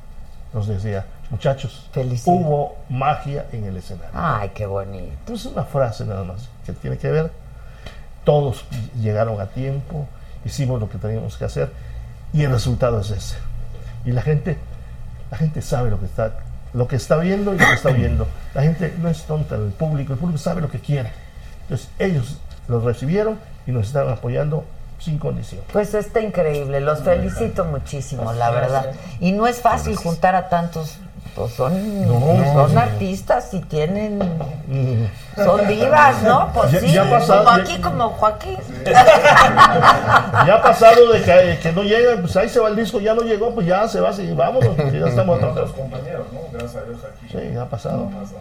Nos 0.53 0.67
decía, 0.67 1.05
muchachos, 1.29 1.87
hubo 2.31 2.75
magia 2.89 3.45
en 3.51 3.65
el 3.65 3.77
escenario. 3.77 4.09
Ay, 4.13 4.51
qué 4.55 4.65
bonito. 4.65 5.03
Entonces 5.19 5.51
una 5.51 5.63
frase 5.63 6.05
nada 6.05 6.23
más 6.23 6.47
que 6.65 6.73
tiene 6.73 6.97
que 6.97 7.09
ver, 7.11 7.31
todos 8.23 8.65
llegaron 9.01 9.39
a 9.41 9.47
tiempo, 9.47 10.05
hicimos 10.45 10.79
lo 10.79 10.89
que 10.89 10.97
teníamos 10.97 11.37
que 11.37 11.45
hacer 11.45 11.71
y 12.33 12.43
el 12.43 12.51
resultado 12.51 12.99
es 13.01 13.11
ese. 13.11 13.35
Y 14.07 14.13
la 14.13 14.21
gente, 14.21 14.57
la 15.29 15.37
gente 15.37 15.61
sabe 15.61 15.89
lo 15.89 15.99
que 15.99 16.05
está, 16.05 16.31
lo 16.73 16.87
que 16.87 16.95
está 16.95 17.17
viendo 17.17 17.53
y 17.53 17.59
lo 17.59 17.67
que 17.67 17.73
está 17.73 17.89
viendo. 17.89 18.25
La 18.55 18.63
gente 18.63 18.93
no 18.99 19.09
es 19.09 19.23
tonta, 19.23 19.55
el 19.55 19.71
público, 19.71 20.13
el 20.13 20.19
público 20.19 20.39
sabe 20.39 20.61
lo 20.61 20.71
que 20.71 20.79
quiere. 20.79 21.11
Entonces 21.63 21.89
ellos 21.99 22.37
lo 22.69 22.79
recibieron 22.79 23.37
y 23.67 23.71
nos 23.71 23.87
están 23.87 24.07
apoyando 24.07 24.63
sin 24.97 25.17
condición. 25.19 25.61
Pues 25.73 25.93
está 25.93 26.21
increíble, 26.21 26.79
los 26.79 26.99
felicito 26.99 27.65
muchísimo, 27.65 28.31
la 28.31 28.49
verdad. 28.49 28.93
Y 29.19 29.33
no 29.33 29.45
es 29.45 29.59
fácil 29.59 29.97
juntar 29.97 30.35
a 30.35 30.47
tantos, 30.47 30.99
pues 31.37 31.53
son, 31.53 31.71
son 32.53 32.77
artistas 32.77 33.53
y 33.53 33.59
tienen, 33.61 34.19
son 35.35 35.67
divas, 35.67 36.21
¿no? 36.23 36.49
Pues 36.53 36.71
Ya- 36.71 36.79
sí, 36.79 36.91
ya 36.91 37.09
pasado- 37.09 37.45
como 37.45 37.57
ya- 37.57 37.63
aquí, 37.63 37.81
como 37.81 38.09
Joaquín. 38.09 38.57
Ya 40.45 40.55
ha 40.55 40.61
pasado 40.61 41.11
de 41.13 41.21
que, 41.21 41.59
que 41.61 41.71
no 41.73 41.83
llega, 41.83 42.19
pues 42.21 42.35
ahí 42.37 42.49
se 42.49 42.59
va 42.59 42.69
el 42.69 42.75
disco, 42.75 42.99
ya 42.99 43.13
no 43.13 43.21
llegó, 43.21 43.53
pues 43.53 43.67
ya 43.67 43.87
se 43.87 43.99
va, 43.99 44.11
sí, 44.13 44.31
vámonos, 44.33 44.75
porque 44.75 44.99
ya 44.99 45.07
estamos 45.07 45.37
Otros 45.37 45.51
atrasados. 45.51 45.71
compañeros, 45.79 46.25
¿no? 46.33 46.39
Gracias 46.51 46.75
a 46.75 46.85
Dios 46.85 46.99
aquí. 47.03 47.27
Sí, 47.31 47.53
ya 47.53 47.61
ha 47.61 47.65
pasado. 47.65 47.97
No 48.09 48.19
pasa. 48.19 48.35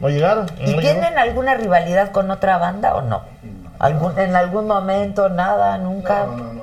¿No 0.00 0.08
llegaron? 0.08 0.46
¿Y 0.58 0.60
¿No 0.60 0.66
llegó? 0.66 0.80
tienen 0.80 1.18
alguna 1.18 1.54
rivalidad 1.54 2.10
con 2.12 2.30
otra 2.30 2.58
banda 2.58 2.94
o 2.94 3.02
no? 3.02 3.22
¿Algún, 3.78 4.18
¿En 4.18 4.34
algún 4.36 4.66
momento? 4.66 5.28
Nada, 5.28 5.78
nunca. 5.78 6.24
No, 6.26 6.36
no, 6.36 6.57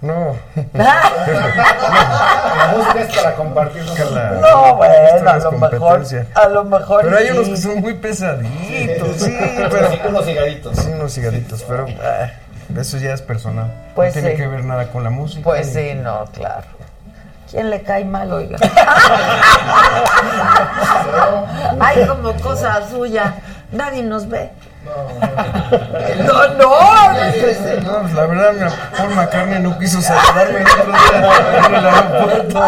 no. 0.00 0.36
La 0.74 2.72
música 2.76 3.00
es 3.00 3.16
para 3.16 3.34
compartir. 3.34 3.82
¿no? 3.84 4.74
Bueno, 4.76 4.94
a 4.94 5.36
es 5.36 5.42
lo 5.44 5.52
mejor, 5.52 5.78
competencia. 5.80 6.26
a 6.34 6.48
lo 6.48 6.64
mejor 6.64 7.02
Pero 7.02 7.16
hay 7.18 7.26
sí. 7.26 7.32
unos 7.32 7.48
que 7.48 7.56
son 7.56 7.80
muy 7.80 7.94
pesaditos, 7.94 9.16
sí, 9.18 9.36
pero... 9.70 9.90
Sí, 9.90 10.00
unos 10.08 10.24
cigaritos. 10.24 10.76
Sí, 10.76 10.90
unos 10.90 11.12
cigaritos, 11.12 11.62
pero 11.64 11.86
ah, 12.02 12.28
eso 12.78 12.98
ya 12.98 13.12
es 13.12 13.22
personal. 13.22 13.72
Pues 13.94 14.14
no 14.14 14.20
tiene 14.22 14.36
sí. 14.36 14.42
que 14.42 14.46
ver 14.48 14.64
nada 14.64 14.88
con 14.88 15.02
la 15.04 15.10
música. 15.10 15.42
Pues 15.42 15.74
ni- 15.74 15.82
sí, 15.90 15.94
no, 15.94 16.24
claro. 16.32 16.66
¿Quién 17.50 17.70
le 17.70 17.82
cae 17.82 18.04
mal, 18.04 18.30
oiga? 18.32 18.58
Ay, 21.80 22.06
como 22.06 22.32
cosa 22.34 22.88
suya. 22.90 23.34
Nadie 23.72 24.02
nos 24.02 24.28
ve. 24.28 24.50
No, 26.24 26.48
no, 26.54 27.12
No, 27.82 28.00
pues 28.00 28.12
la 28.14 28.26
verdad, 28.26 28.52
mira, 28.54 28.72
Paul 28.96 29.14
McCartney 29.14 29.60
no 29.62 29.78
quiso 29.78 30.00
saludarme 30.00 30.60
el 30.60 30.66
otro 30.66 30.92
día 30.92 31.66
en 31.66 31.74
el 31.74 31.86
aeropuerto. 31.86 32.62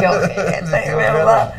Qué 0.00 0.06
ojete, 0.06 0.94
¿verdad? 0.94 1.52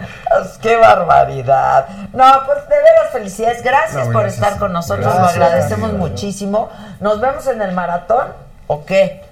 Qué 0.61 0.75
barbaridad. 0.75 1.87
No, 2.13 2.25
pues 2.45 2.67
de 2.69 2.75
veras 2.77 3.11
felicidades. 3.11 3.63
Gracias 3.63 4.07
No, 4.07 4.13
por 4.13 4.23
gracias. 4.23 4.43
estar 4.43 4.59
con 4.59 4.73
nosotros. 4.73 5.05
Gracias, 5.13 5.37
Lo 5.37 5.45
agradecemos 5.45 5.93
muchísimo. 5.93 6.69
¿Nos 6.99 7.19
vemos 7.19 7.47
en 7.47 7.61
el 7.61 7.71
maratón 7.73 8.27
o 8.67 8.85
qué? 8.85 9.23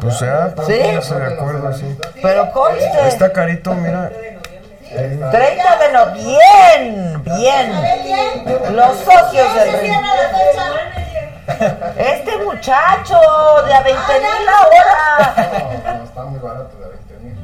Pues 0.00 0.20
ya, 0.20 0.48
¿Sí? 0.66 0.74
póngase 0.82 1.14
de 1.14 1.34
acuerdo, 1.34 1.72
sí. 1.72 1.98
Pero 2.22 2.50
conste. 2.52 3.08
Está 3.08 3.32
carito, 3.32 3.72
mira. 3.74 4.10
30 4.96 5.76
de 5.76 5.92
noviembre. 5.92 7.20
Bien, 7.36 7.82
bien. 8.02 8.76
Los 8.76 8.98
socios 8.98 9.54
del 9.54 9.80
ring. 9.80 9.94
Este 11.96 12.36
muchacho 12.38 13.20
de 13.66 13.74
a 13.74 13.82
20 13.82 14.00
mil 14.14 14.46
la 14.46 14.66
hora. 14.66 15.94
No, 15.98 16.04
está 16.04 16.22
muy 16.24 16.40
barato 16.40 16.76
de 16.78 16.88
20 16.88 17.14
mil. 17.22 17.34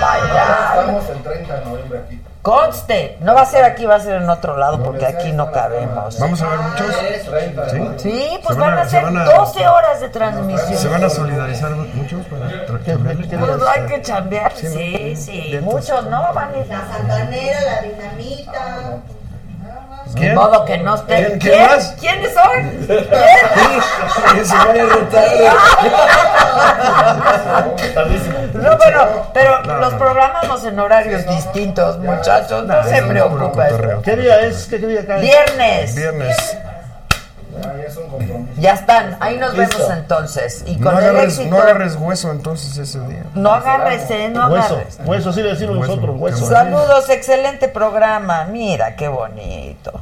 Vaya. 0.00 0.44
Estamos 0.68 1.08
el 1.08 1.22
30 1.22 1.54
de 1.54 1.64
noviembre 1.64 1.98
aquí. 1.98 2.19
Conste, 2.42 3.18
no 3.20 3.34
va 3.34 3.42
a 3.42 3.46
ser 3.46 3.64
aquí, 3.64 3.84
va 3.84 3.96
a 3.96 4.00
ser 4.00 4.22
en 4.22 4.30
otro 4.30 4.56
lado 4.56 4.82
porque 4.82 5.04
aquí 5.04 5.30
no 5.32 5.52
cabemos. 5.52 6.18
Vamos 6.18 6.40
a 6.40 6.48
ver 6.48 6.58
muchos. 6.60 6.86
¿Sí? 7.70 7.88
Sí, 7.98 8.40
pues 8.42 8.56
van 8.56 8.70
van 8.70 8.78
a- 8.78 8.80
a 8.80 8.84
se 8.84 8.90
ser 8.92 9.02
van 9.04 9.18
a- 9.18 9.24
12 9.24 9.68
horas 9.68 10.00
de 10.00 10.08
transmisión. 10.08 10.78
¿Se 10.78 10.88
van 10.88 11.04
a 11.04 11.10
solidarizar 11.10 11.70
muchos 11.72 12.24
para 12.26 12.48
cambiarle? 12.82 13.26
Pues 13.38 13.62
hay 13.68 13.86
que 13.86 14.00
chambear, 14.02 14.52
sí, 14.56 15.14
sí, 15.16 15.58
muchos 15.62 16.06
no 16.06 16.32
van 16.32 16.54
a 16.54 16.58
ir. 16.58 16.66
La 16.66 16.80
santanera, 16.90 17.60
la 17.62 17.82
dinamita. 17.82 18.76
De 20.14 20.34
modo 20.34 20.64
que 20.64 20.78
no 20.78 20.94
estén. 20.94 21.38
¿Quién? 21.38 21.38
¿Quién 21.38 21.66
más? 21.66 21.94
¿Quiénes 22.00 22.34
son? 22.34 22.86
Que 22.86 24.44
se 24.44 24.54
vaya. 24.56 24.84
No, 28.54 28.76
bueno, 28.76 29.30
pero 29.32 29.62
los 29.80 29.94
programamos 29.94 30.64
en 30.64 30.78
horarios 30.78 31.26
distintos, 31.26 31.98
muchachos, 31.98 32.66
no 32.66 32.82
se 32.84 33.02
preocupen. 33.02 34.02
¿Qué 34.02 34.16
día 34.16 34.40
es? 34.40 34.66
¿Qué, 34.66 34.80
qué 34.80 34.86
día 34.86 35.06
cae? 35.06 35.20
Viernes. 35.20 35.94
Viernes. 35.94 36.56
Ahí 37.68 37.82
es 37.86 37.96
un 37.96 38.08
compromiso. 38.08 38.60
Ya 38.60 38.72
están, 38.72 39.16
ahí 39.20 39.36
nos 39.38 39.56
Listo. 39.56 39.76
vemos 39.78 39.92
entonces. 39.96 40.64
Y 40.66 40.76
No 40.76 40.90
con 40.90 40.98
el 41.02 41.08
agarres, 41.10 41.34
éxito. 41.38 41.50
no 41.56 41.62
agarres 41.62 41.96
hueso 41.96 42.30
entonces 42.30 42.76
ese 42.76 43.00
día. 43.06 43.24
No 43.34 43.52
agarres, 43.52 44.10
eh, 44.10 44.28
no 44.32 44.48
Hueso, 44.48 44.74
agarres. 44.74 44.98
hueso, 45.04 45.32
sí 45.32 45.42
le 45.42 45.48
decimos 45.50 45.76
Hueso. 45.78 45.94
nosotros, 45.96 46.16
hueso. 46.20 46.46
Saludos, 46.48 47.08
excelente 47.10 47.68
programa. 47.68 48.44
Mira 48.44 48.96
qué 48.96 49.08
bonito. 49.08 50.00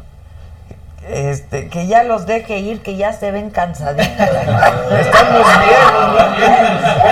Este, 1.09 1.69
que 1.69 1.87
ya 1.87 2.03
los 2.05 2.27
deje 2.27 2.59
ir, 2.59 2.83
que 2.83 2.97
ya 2.97 3.13
se 3.15 3.31
ven 3.31 3.49
cansaditos. 3.51 4.07
Estamos 5.01 5.47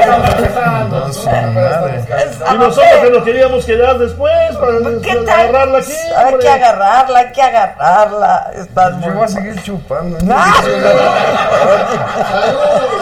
Estamos 0.00 0.28
empezando. 0.28 1.00
No, 1.06 1.12
su 1.12 1.24
madre. 1.26 2.04
Y 2.52 2.54
nosotros 2.58 3.00
que 3.02 3.10
nos 3.10 3.24
queríamos 3.24 3.64
quedar 3.64 3.98
después 3.98 4.56
para 4.56 5.00
¿Qué 5.02 5.14
tal? 5.24 5.40
agarrarla 5.40 5.78
aquí. 5.78 5.92
Hay 6.16 6.38
que 6.38 6.48
agarrarla, 6.48 7.18
hay 7.18 7.32
que 7.32 7.42
agarrarla. 7.42 8.50
Están 8.54 9.00
muy 9.00 9.08
Yo 9.08 9.14
voy 9.14 9.24
a 9.24 9.28
seguir 9.28 9.62
chupando. 9.62 10.18
¡Ah! 10.30 10.52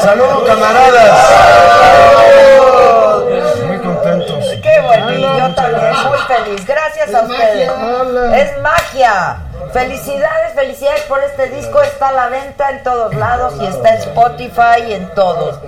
Saludos, 0.00 0.44
camaradas. 0.46 1.20
Muy 3.66 3.78
contentos. 3.78 4.44
Qué 4.62 4.80
bonito, 4.80 5.38
yo 5.38 5.54
también, 5.54 5.92
muy 6.08 6.18
feliz. 6.18 6.66
Gracias 6.66 7.14
a 7.14 7.22
ustedes. 7.22 7.70
Es 8.34 8.62
magia. 8.62 9.36
Felicidades, 9.74 10.52
felicidades 10.54 11.02
por 11.02 11.20
este 11.20 11.48
disco. 11.48 11.82
Está 11.82 12.10
a 12.10 12.12
la 12.12 12.28
venta 12.28 12.70
en 12.70 12.84
todos 12.84 13.12
lados 13.16 13.54
y 13.60 13.66
está 13.66 13.96
en 13.96 14.02
Spotify 14.02 14.84
y 14.88 14.92
en 14.92 15.12
todos. 15.16 15.58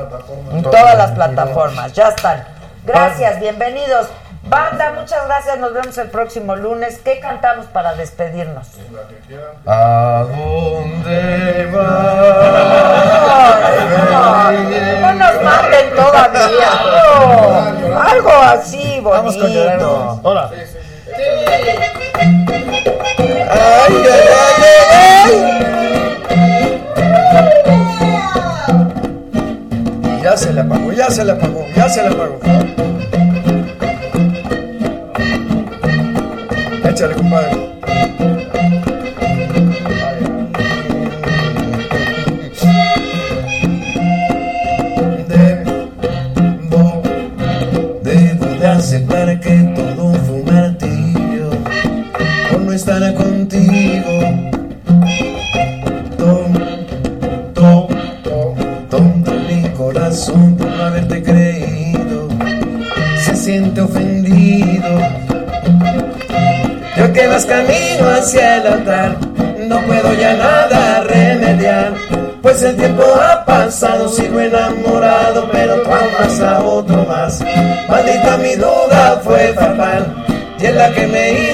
En 0.52 0.62
todas 0.62 0.96
las 0.96 1.10
plataformas. 1.10 1.92
Ya 1.92 2.10
están. 2.10 2.44
Gracias, 2.84 3.40
bienvenidos. 3.40 4.06
Banda, 4.44 4.92
muchas 4.92 5.26
gracias. 5.26 5.58
Nos 5.58 5.74
vemos 5.74 5.98
el 5.98 6.08
próximo 6.08 6.54
lunes. 6.54 7.00
¿Qué 7.04 7.18
cantamos 7.18 7.66
para 7.66 7.96
despedirnos? 7.96 8.68
¿A 9.66 10.24
dónde 10.28 11.68
Ay, 14.14 15.00
no, 15.00 15.00
no 15.00 15.14
nos 15.14 15.42
maten 15.42 15.90
todavía. 15.96 16.70
no. 17.80 18.00
Algo 18.00 18.30
así 18.30 19.00
bonito. 19.00 20.20
Ahora, 20.22 20.50
Ay, 20.52 21.95
Ya 30.22 30.36
se 30.36 30.52
le 30.52 30.60
apagó, 30.60 30.92
ya 30.92 31.10
se 31.10 31.24
le 31.24 31.32
apagó, 31.32 31.64
ya 31.76 31.88
se 31.88 32.02
le 32.02 32.08
apagó. 32.08 32.40
Échale, 36.88 37.14
compadre. 37.14 37.65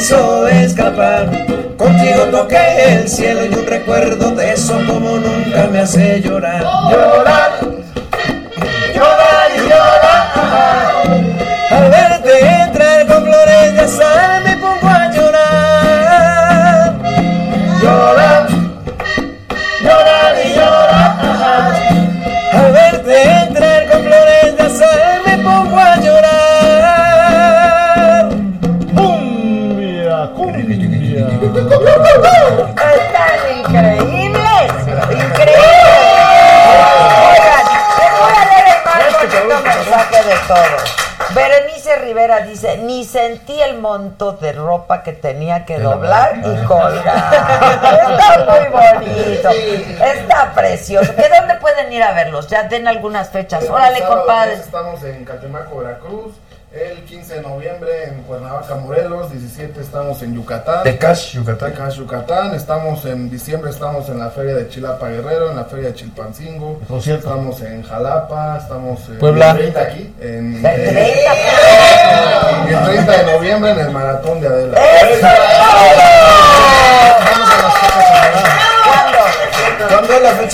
Hizo 0.03 0.49
escapar. 0.49 1.31
Contigo 1.77 2.25
toqué 2.33 2.95
el 2.95 3.09
cielo 3.09 3.45
y 3.45 3.55
un 3.55 3.67
recuerdo 3.67 4.33
de 4.33 4.53
eso 4.53 4.75
como 4.89 5.17
nunca 5.19 5.69
me 5.71 5.79
hace. 5.79 6.21
Llorar, 6.21 6.61
llorar 6.91 7.52
el 43.73 43.81
monto 43.81 44.33
de 44.33 44.53
ropa 44.53 45.03
que 45.03 45.13
tenía 45.13 45.65
que 45.65 45.79
doblar 45.79 46.39
y 46.39 46.65
colgar. 46.65 47.35
Está 47.73 48.47
muy 48.49 48.69
bonito. 48.69 49.49
Está 50.05 50.53
precioso. 50.55 51.15
¿Que 51.15 51.29
dónde 51.29 51.55
pueden 51.57 51.93
ir 51.93 52.03
a 52.03 52.13
verlos? 52.13 52.49
Ya 52.49 52.65
den 52.65 52.87
algunas 52.87 53.31
fechas. 53.31 53.69
Órale, 53.69 54.05
compadre. 54.05 54.57
10 54.57 54.67
Estamos 54.67 55.03
en 55.05 55.25
Catemaco, 55.25 55.79
Veracruz. 55.79 56.35
El 57.33 57.39
15 57.39 57.49
de 57.49 57.55
noviembre 57.55 58.05
en 58.05 58.23
Cuernavaca, 58.25 58.75
Morelos. 58.75 59.31
17 59.31 59.81
estamos 59.81 60.23
en 60.23 60.35
Yucatán. 60.35 60.83
Tecash, 60.83 61.35
Yucatán. 61.35 61.73
Tecash, 61.73 61.97
Yucatán. 61.97 62.55
Estamos 62.55 63.05
en 63.07 63.31
diciembre, 63.31 63.71
estamos 63.71 64.09
en 64.09 64.19
la 64.19 64.31
feria 64.31 64.55
de 64.55 64.69
Chilapa 64.69 65.09
Guerrero, 65.09 65.51
en 65.51 65.57
la 65.57 65.65
feria 65.65 65.89
de 65.89 65.95
Chilpancingo. 65.95 66.81
concierto. 66.87 67.29
Estamos 67.29 67.63
en 67.63 67.83
Jalapa, 67.85 68.59
estamos 68.59 69.09
en 69.09 69.19
Puebla. 69.19 69.53
el 69.53 69.57
30 69.73 69.81
aquí. 69.81 70.15
En, 70.21 70.63
30. 70.63 70.71
y 72.69 72.75
el 72.75 72.85
30 72.85 73.13
de 73.13 73.33
noviembre 73.33 73.71
en 73.71 73.79
el 73.79 73.91
Maratón 73.91 74.41
de 74.41 74.49
Adela. 74.49 74.79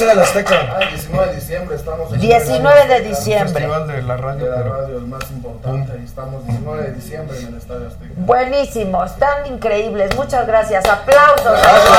noche 0.05 0.15
de 0.15 0.23
Azteca. 0.23 0.77
Ah, 0.77 0.78
19 0.91 1.27
de 1.27 1.35
diciembre 1.35 1.77
estamos. 1.77 2.12
En 2.12 2.20
19 2.20 2.83
el 2.83 2.89
de 2.89 3.01
diciembre. 3.01 3.65
El 3.65 3.70
festival 3.70 3.89
de 3.89 4.02
la 4.02 4.17
radio. 4.17 4.44
De 4.44 4.51
la 4.51 4.62
radio, 4.62 4.99
el 4.99 5.07
más 5.07 5.31
importante. 5.31 5.99
Y 6.01 6.05
estamos 6.05 6.47
19 6.47 6.83
de 6.83 6.93
diciembre 6.93 7.39
en 7.39 7.47
el 7.49 7.57
Estadio 7.57 7.89
Azteca. 7.89 8.12
Buenísimo, 8.17 9.05
están 9.05 9.47
increíbles. 9.47 10.15
Muchas 10.17 10.47
gracias. 10.47 10.85
Aplausos. 10.86 11.44
Gracias. 11.44 11.99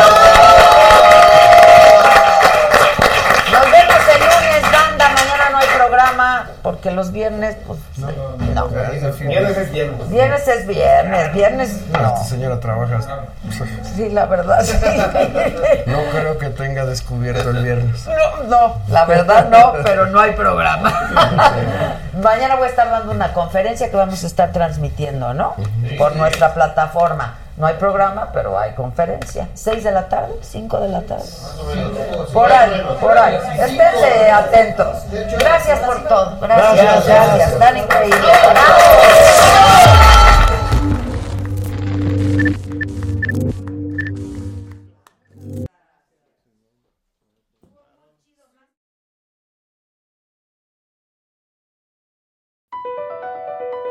Nos 3.51 3.71
vemos 3.71 3.97
el 4.15 4.19
lunes, 4.21 4.61
banda. 4.71 5.09
Mañana 5.09 5.49
no 5.51 5.57
hay 5.57 5.67
programa 5.75 6.49
porque 6.61 6.91
los 6.91 7.11
viernes, 7.11 7.57
pues. 7.67 7.79
No, 7.97 8.07
no, 8.11 8.37
no. 8.37 8.38
Viernes 8.67 9.57
es 9.57 9.71
viernes. 9.71 10.09
Viernes 10.09 10.47
es 10.47 10.67
viernes, 10.67 11.33
viernes 11.33 11.81
Ah, 11.93 11.99
no. 12.01 12.13
Esta 12.13 12.23
señora 12.25 12.59
trabaja. 12.59 12.99
Sí, 13.95 14.09
la 14.09 14.25
verdad, 14.25 14.61
sí. 14.63 14.73
No 15.85 15.97
creo 16.11 16.37
que 16.37 16.49
tenga 16.49 16.85
descubierto 16.85 17.49
el 17.49 17.63
viernes. 17.63 18.05
No, 18.07 18.43
no, 18.43 18.81
la 18.89 19.05
verdad 19.05 19.49
no, 19.49 19.73
pero 19.83 20.07
no 20.07 20.19
hay 20.19 20.33
programa. 20.33 20.93
Mañana 22.21 22.55
voy 22.55 22.67
a 22.67 22.69
estar 22.69 22.89
dando 22.89 23.11
una 23.11 23.33
conferencia 23.33 23.89
que 23.89 23.95
vamos 23.95 24.23
a 24.23 24.27
estar 24.27 24.51
transmitiendo, 24.51 25.33
¿no? 25.33 25.55
Por 25.97 26.15
nuestra 26.15 26.53
plataforma. 26.53 27.35
No 27.59 27.67
hay 27.67 27.75
programa, 27.75 28.29
pero 28.33 28.57
hay 28.57 28.71
conferencia. 28.71 29.49
¿Seis 29.53 29.83
de 29.83 29.91
la 29.91 30.07
tarde? 30.07 30.33
¿Cinco 30.41 30.79
de 30.79 30.87
la 30.87 31.01
tarde? 31.01 31.25
Por 32.31 32.49
ahí, 32.49 32.87
por 33.01 33.17
ahí. 33.17 33.35
Esténse 33.35 34.31
atentos. 34.31 35.03
Gracias 35.37 35.79
por 35.79 36.07
todo. 36.07 36.37
Gracias, 36.39 37.05
gracias. 37.05 37.51
Están 37.51 37.77
increíbles. 37.77 38.31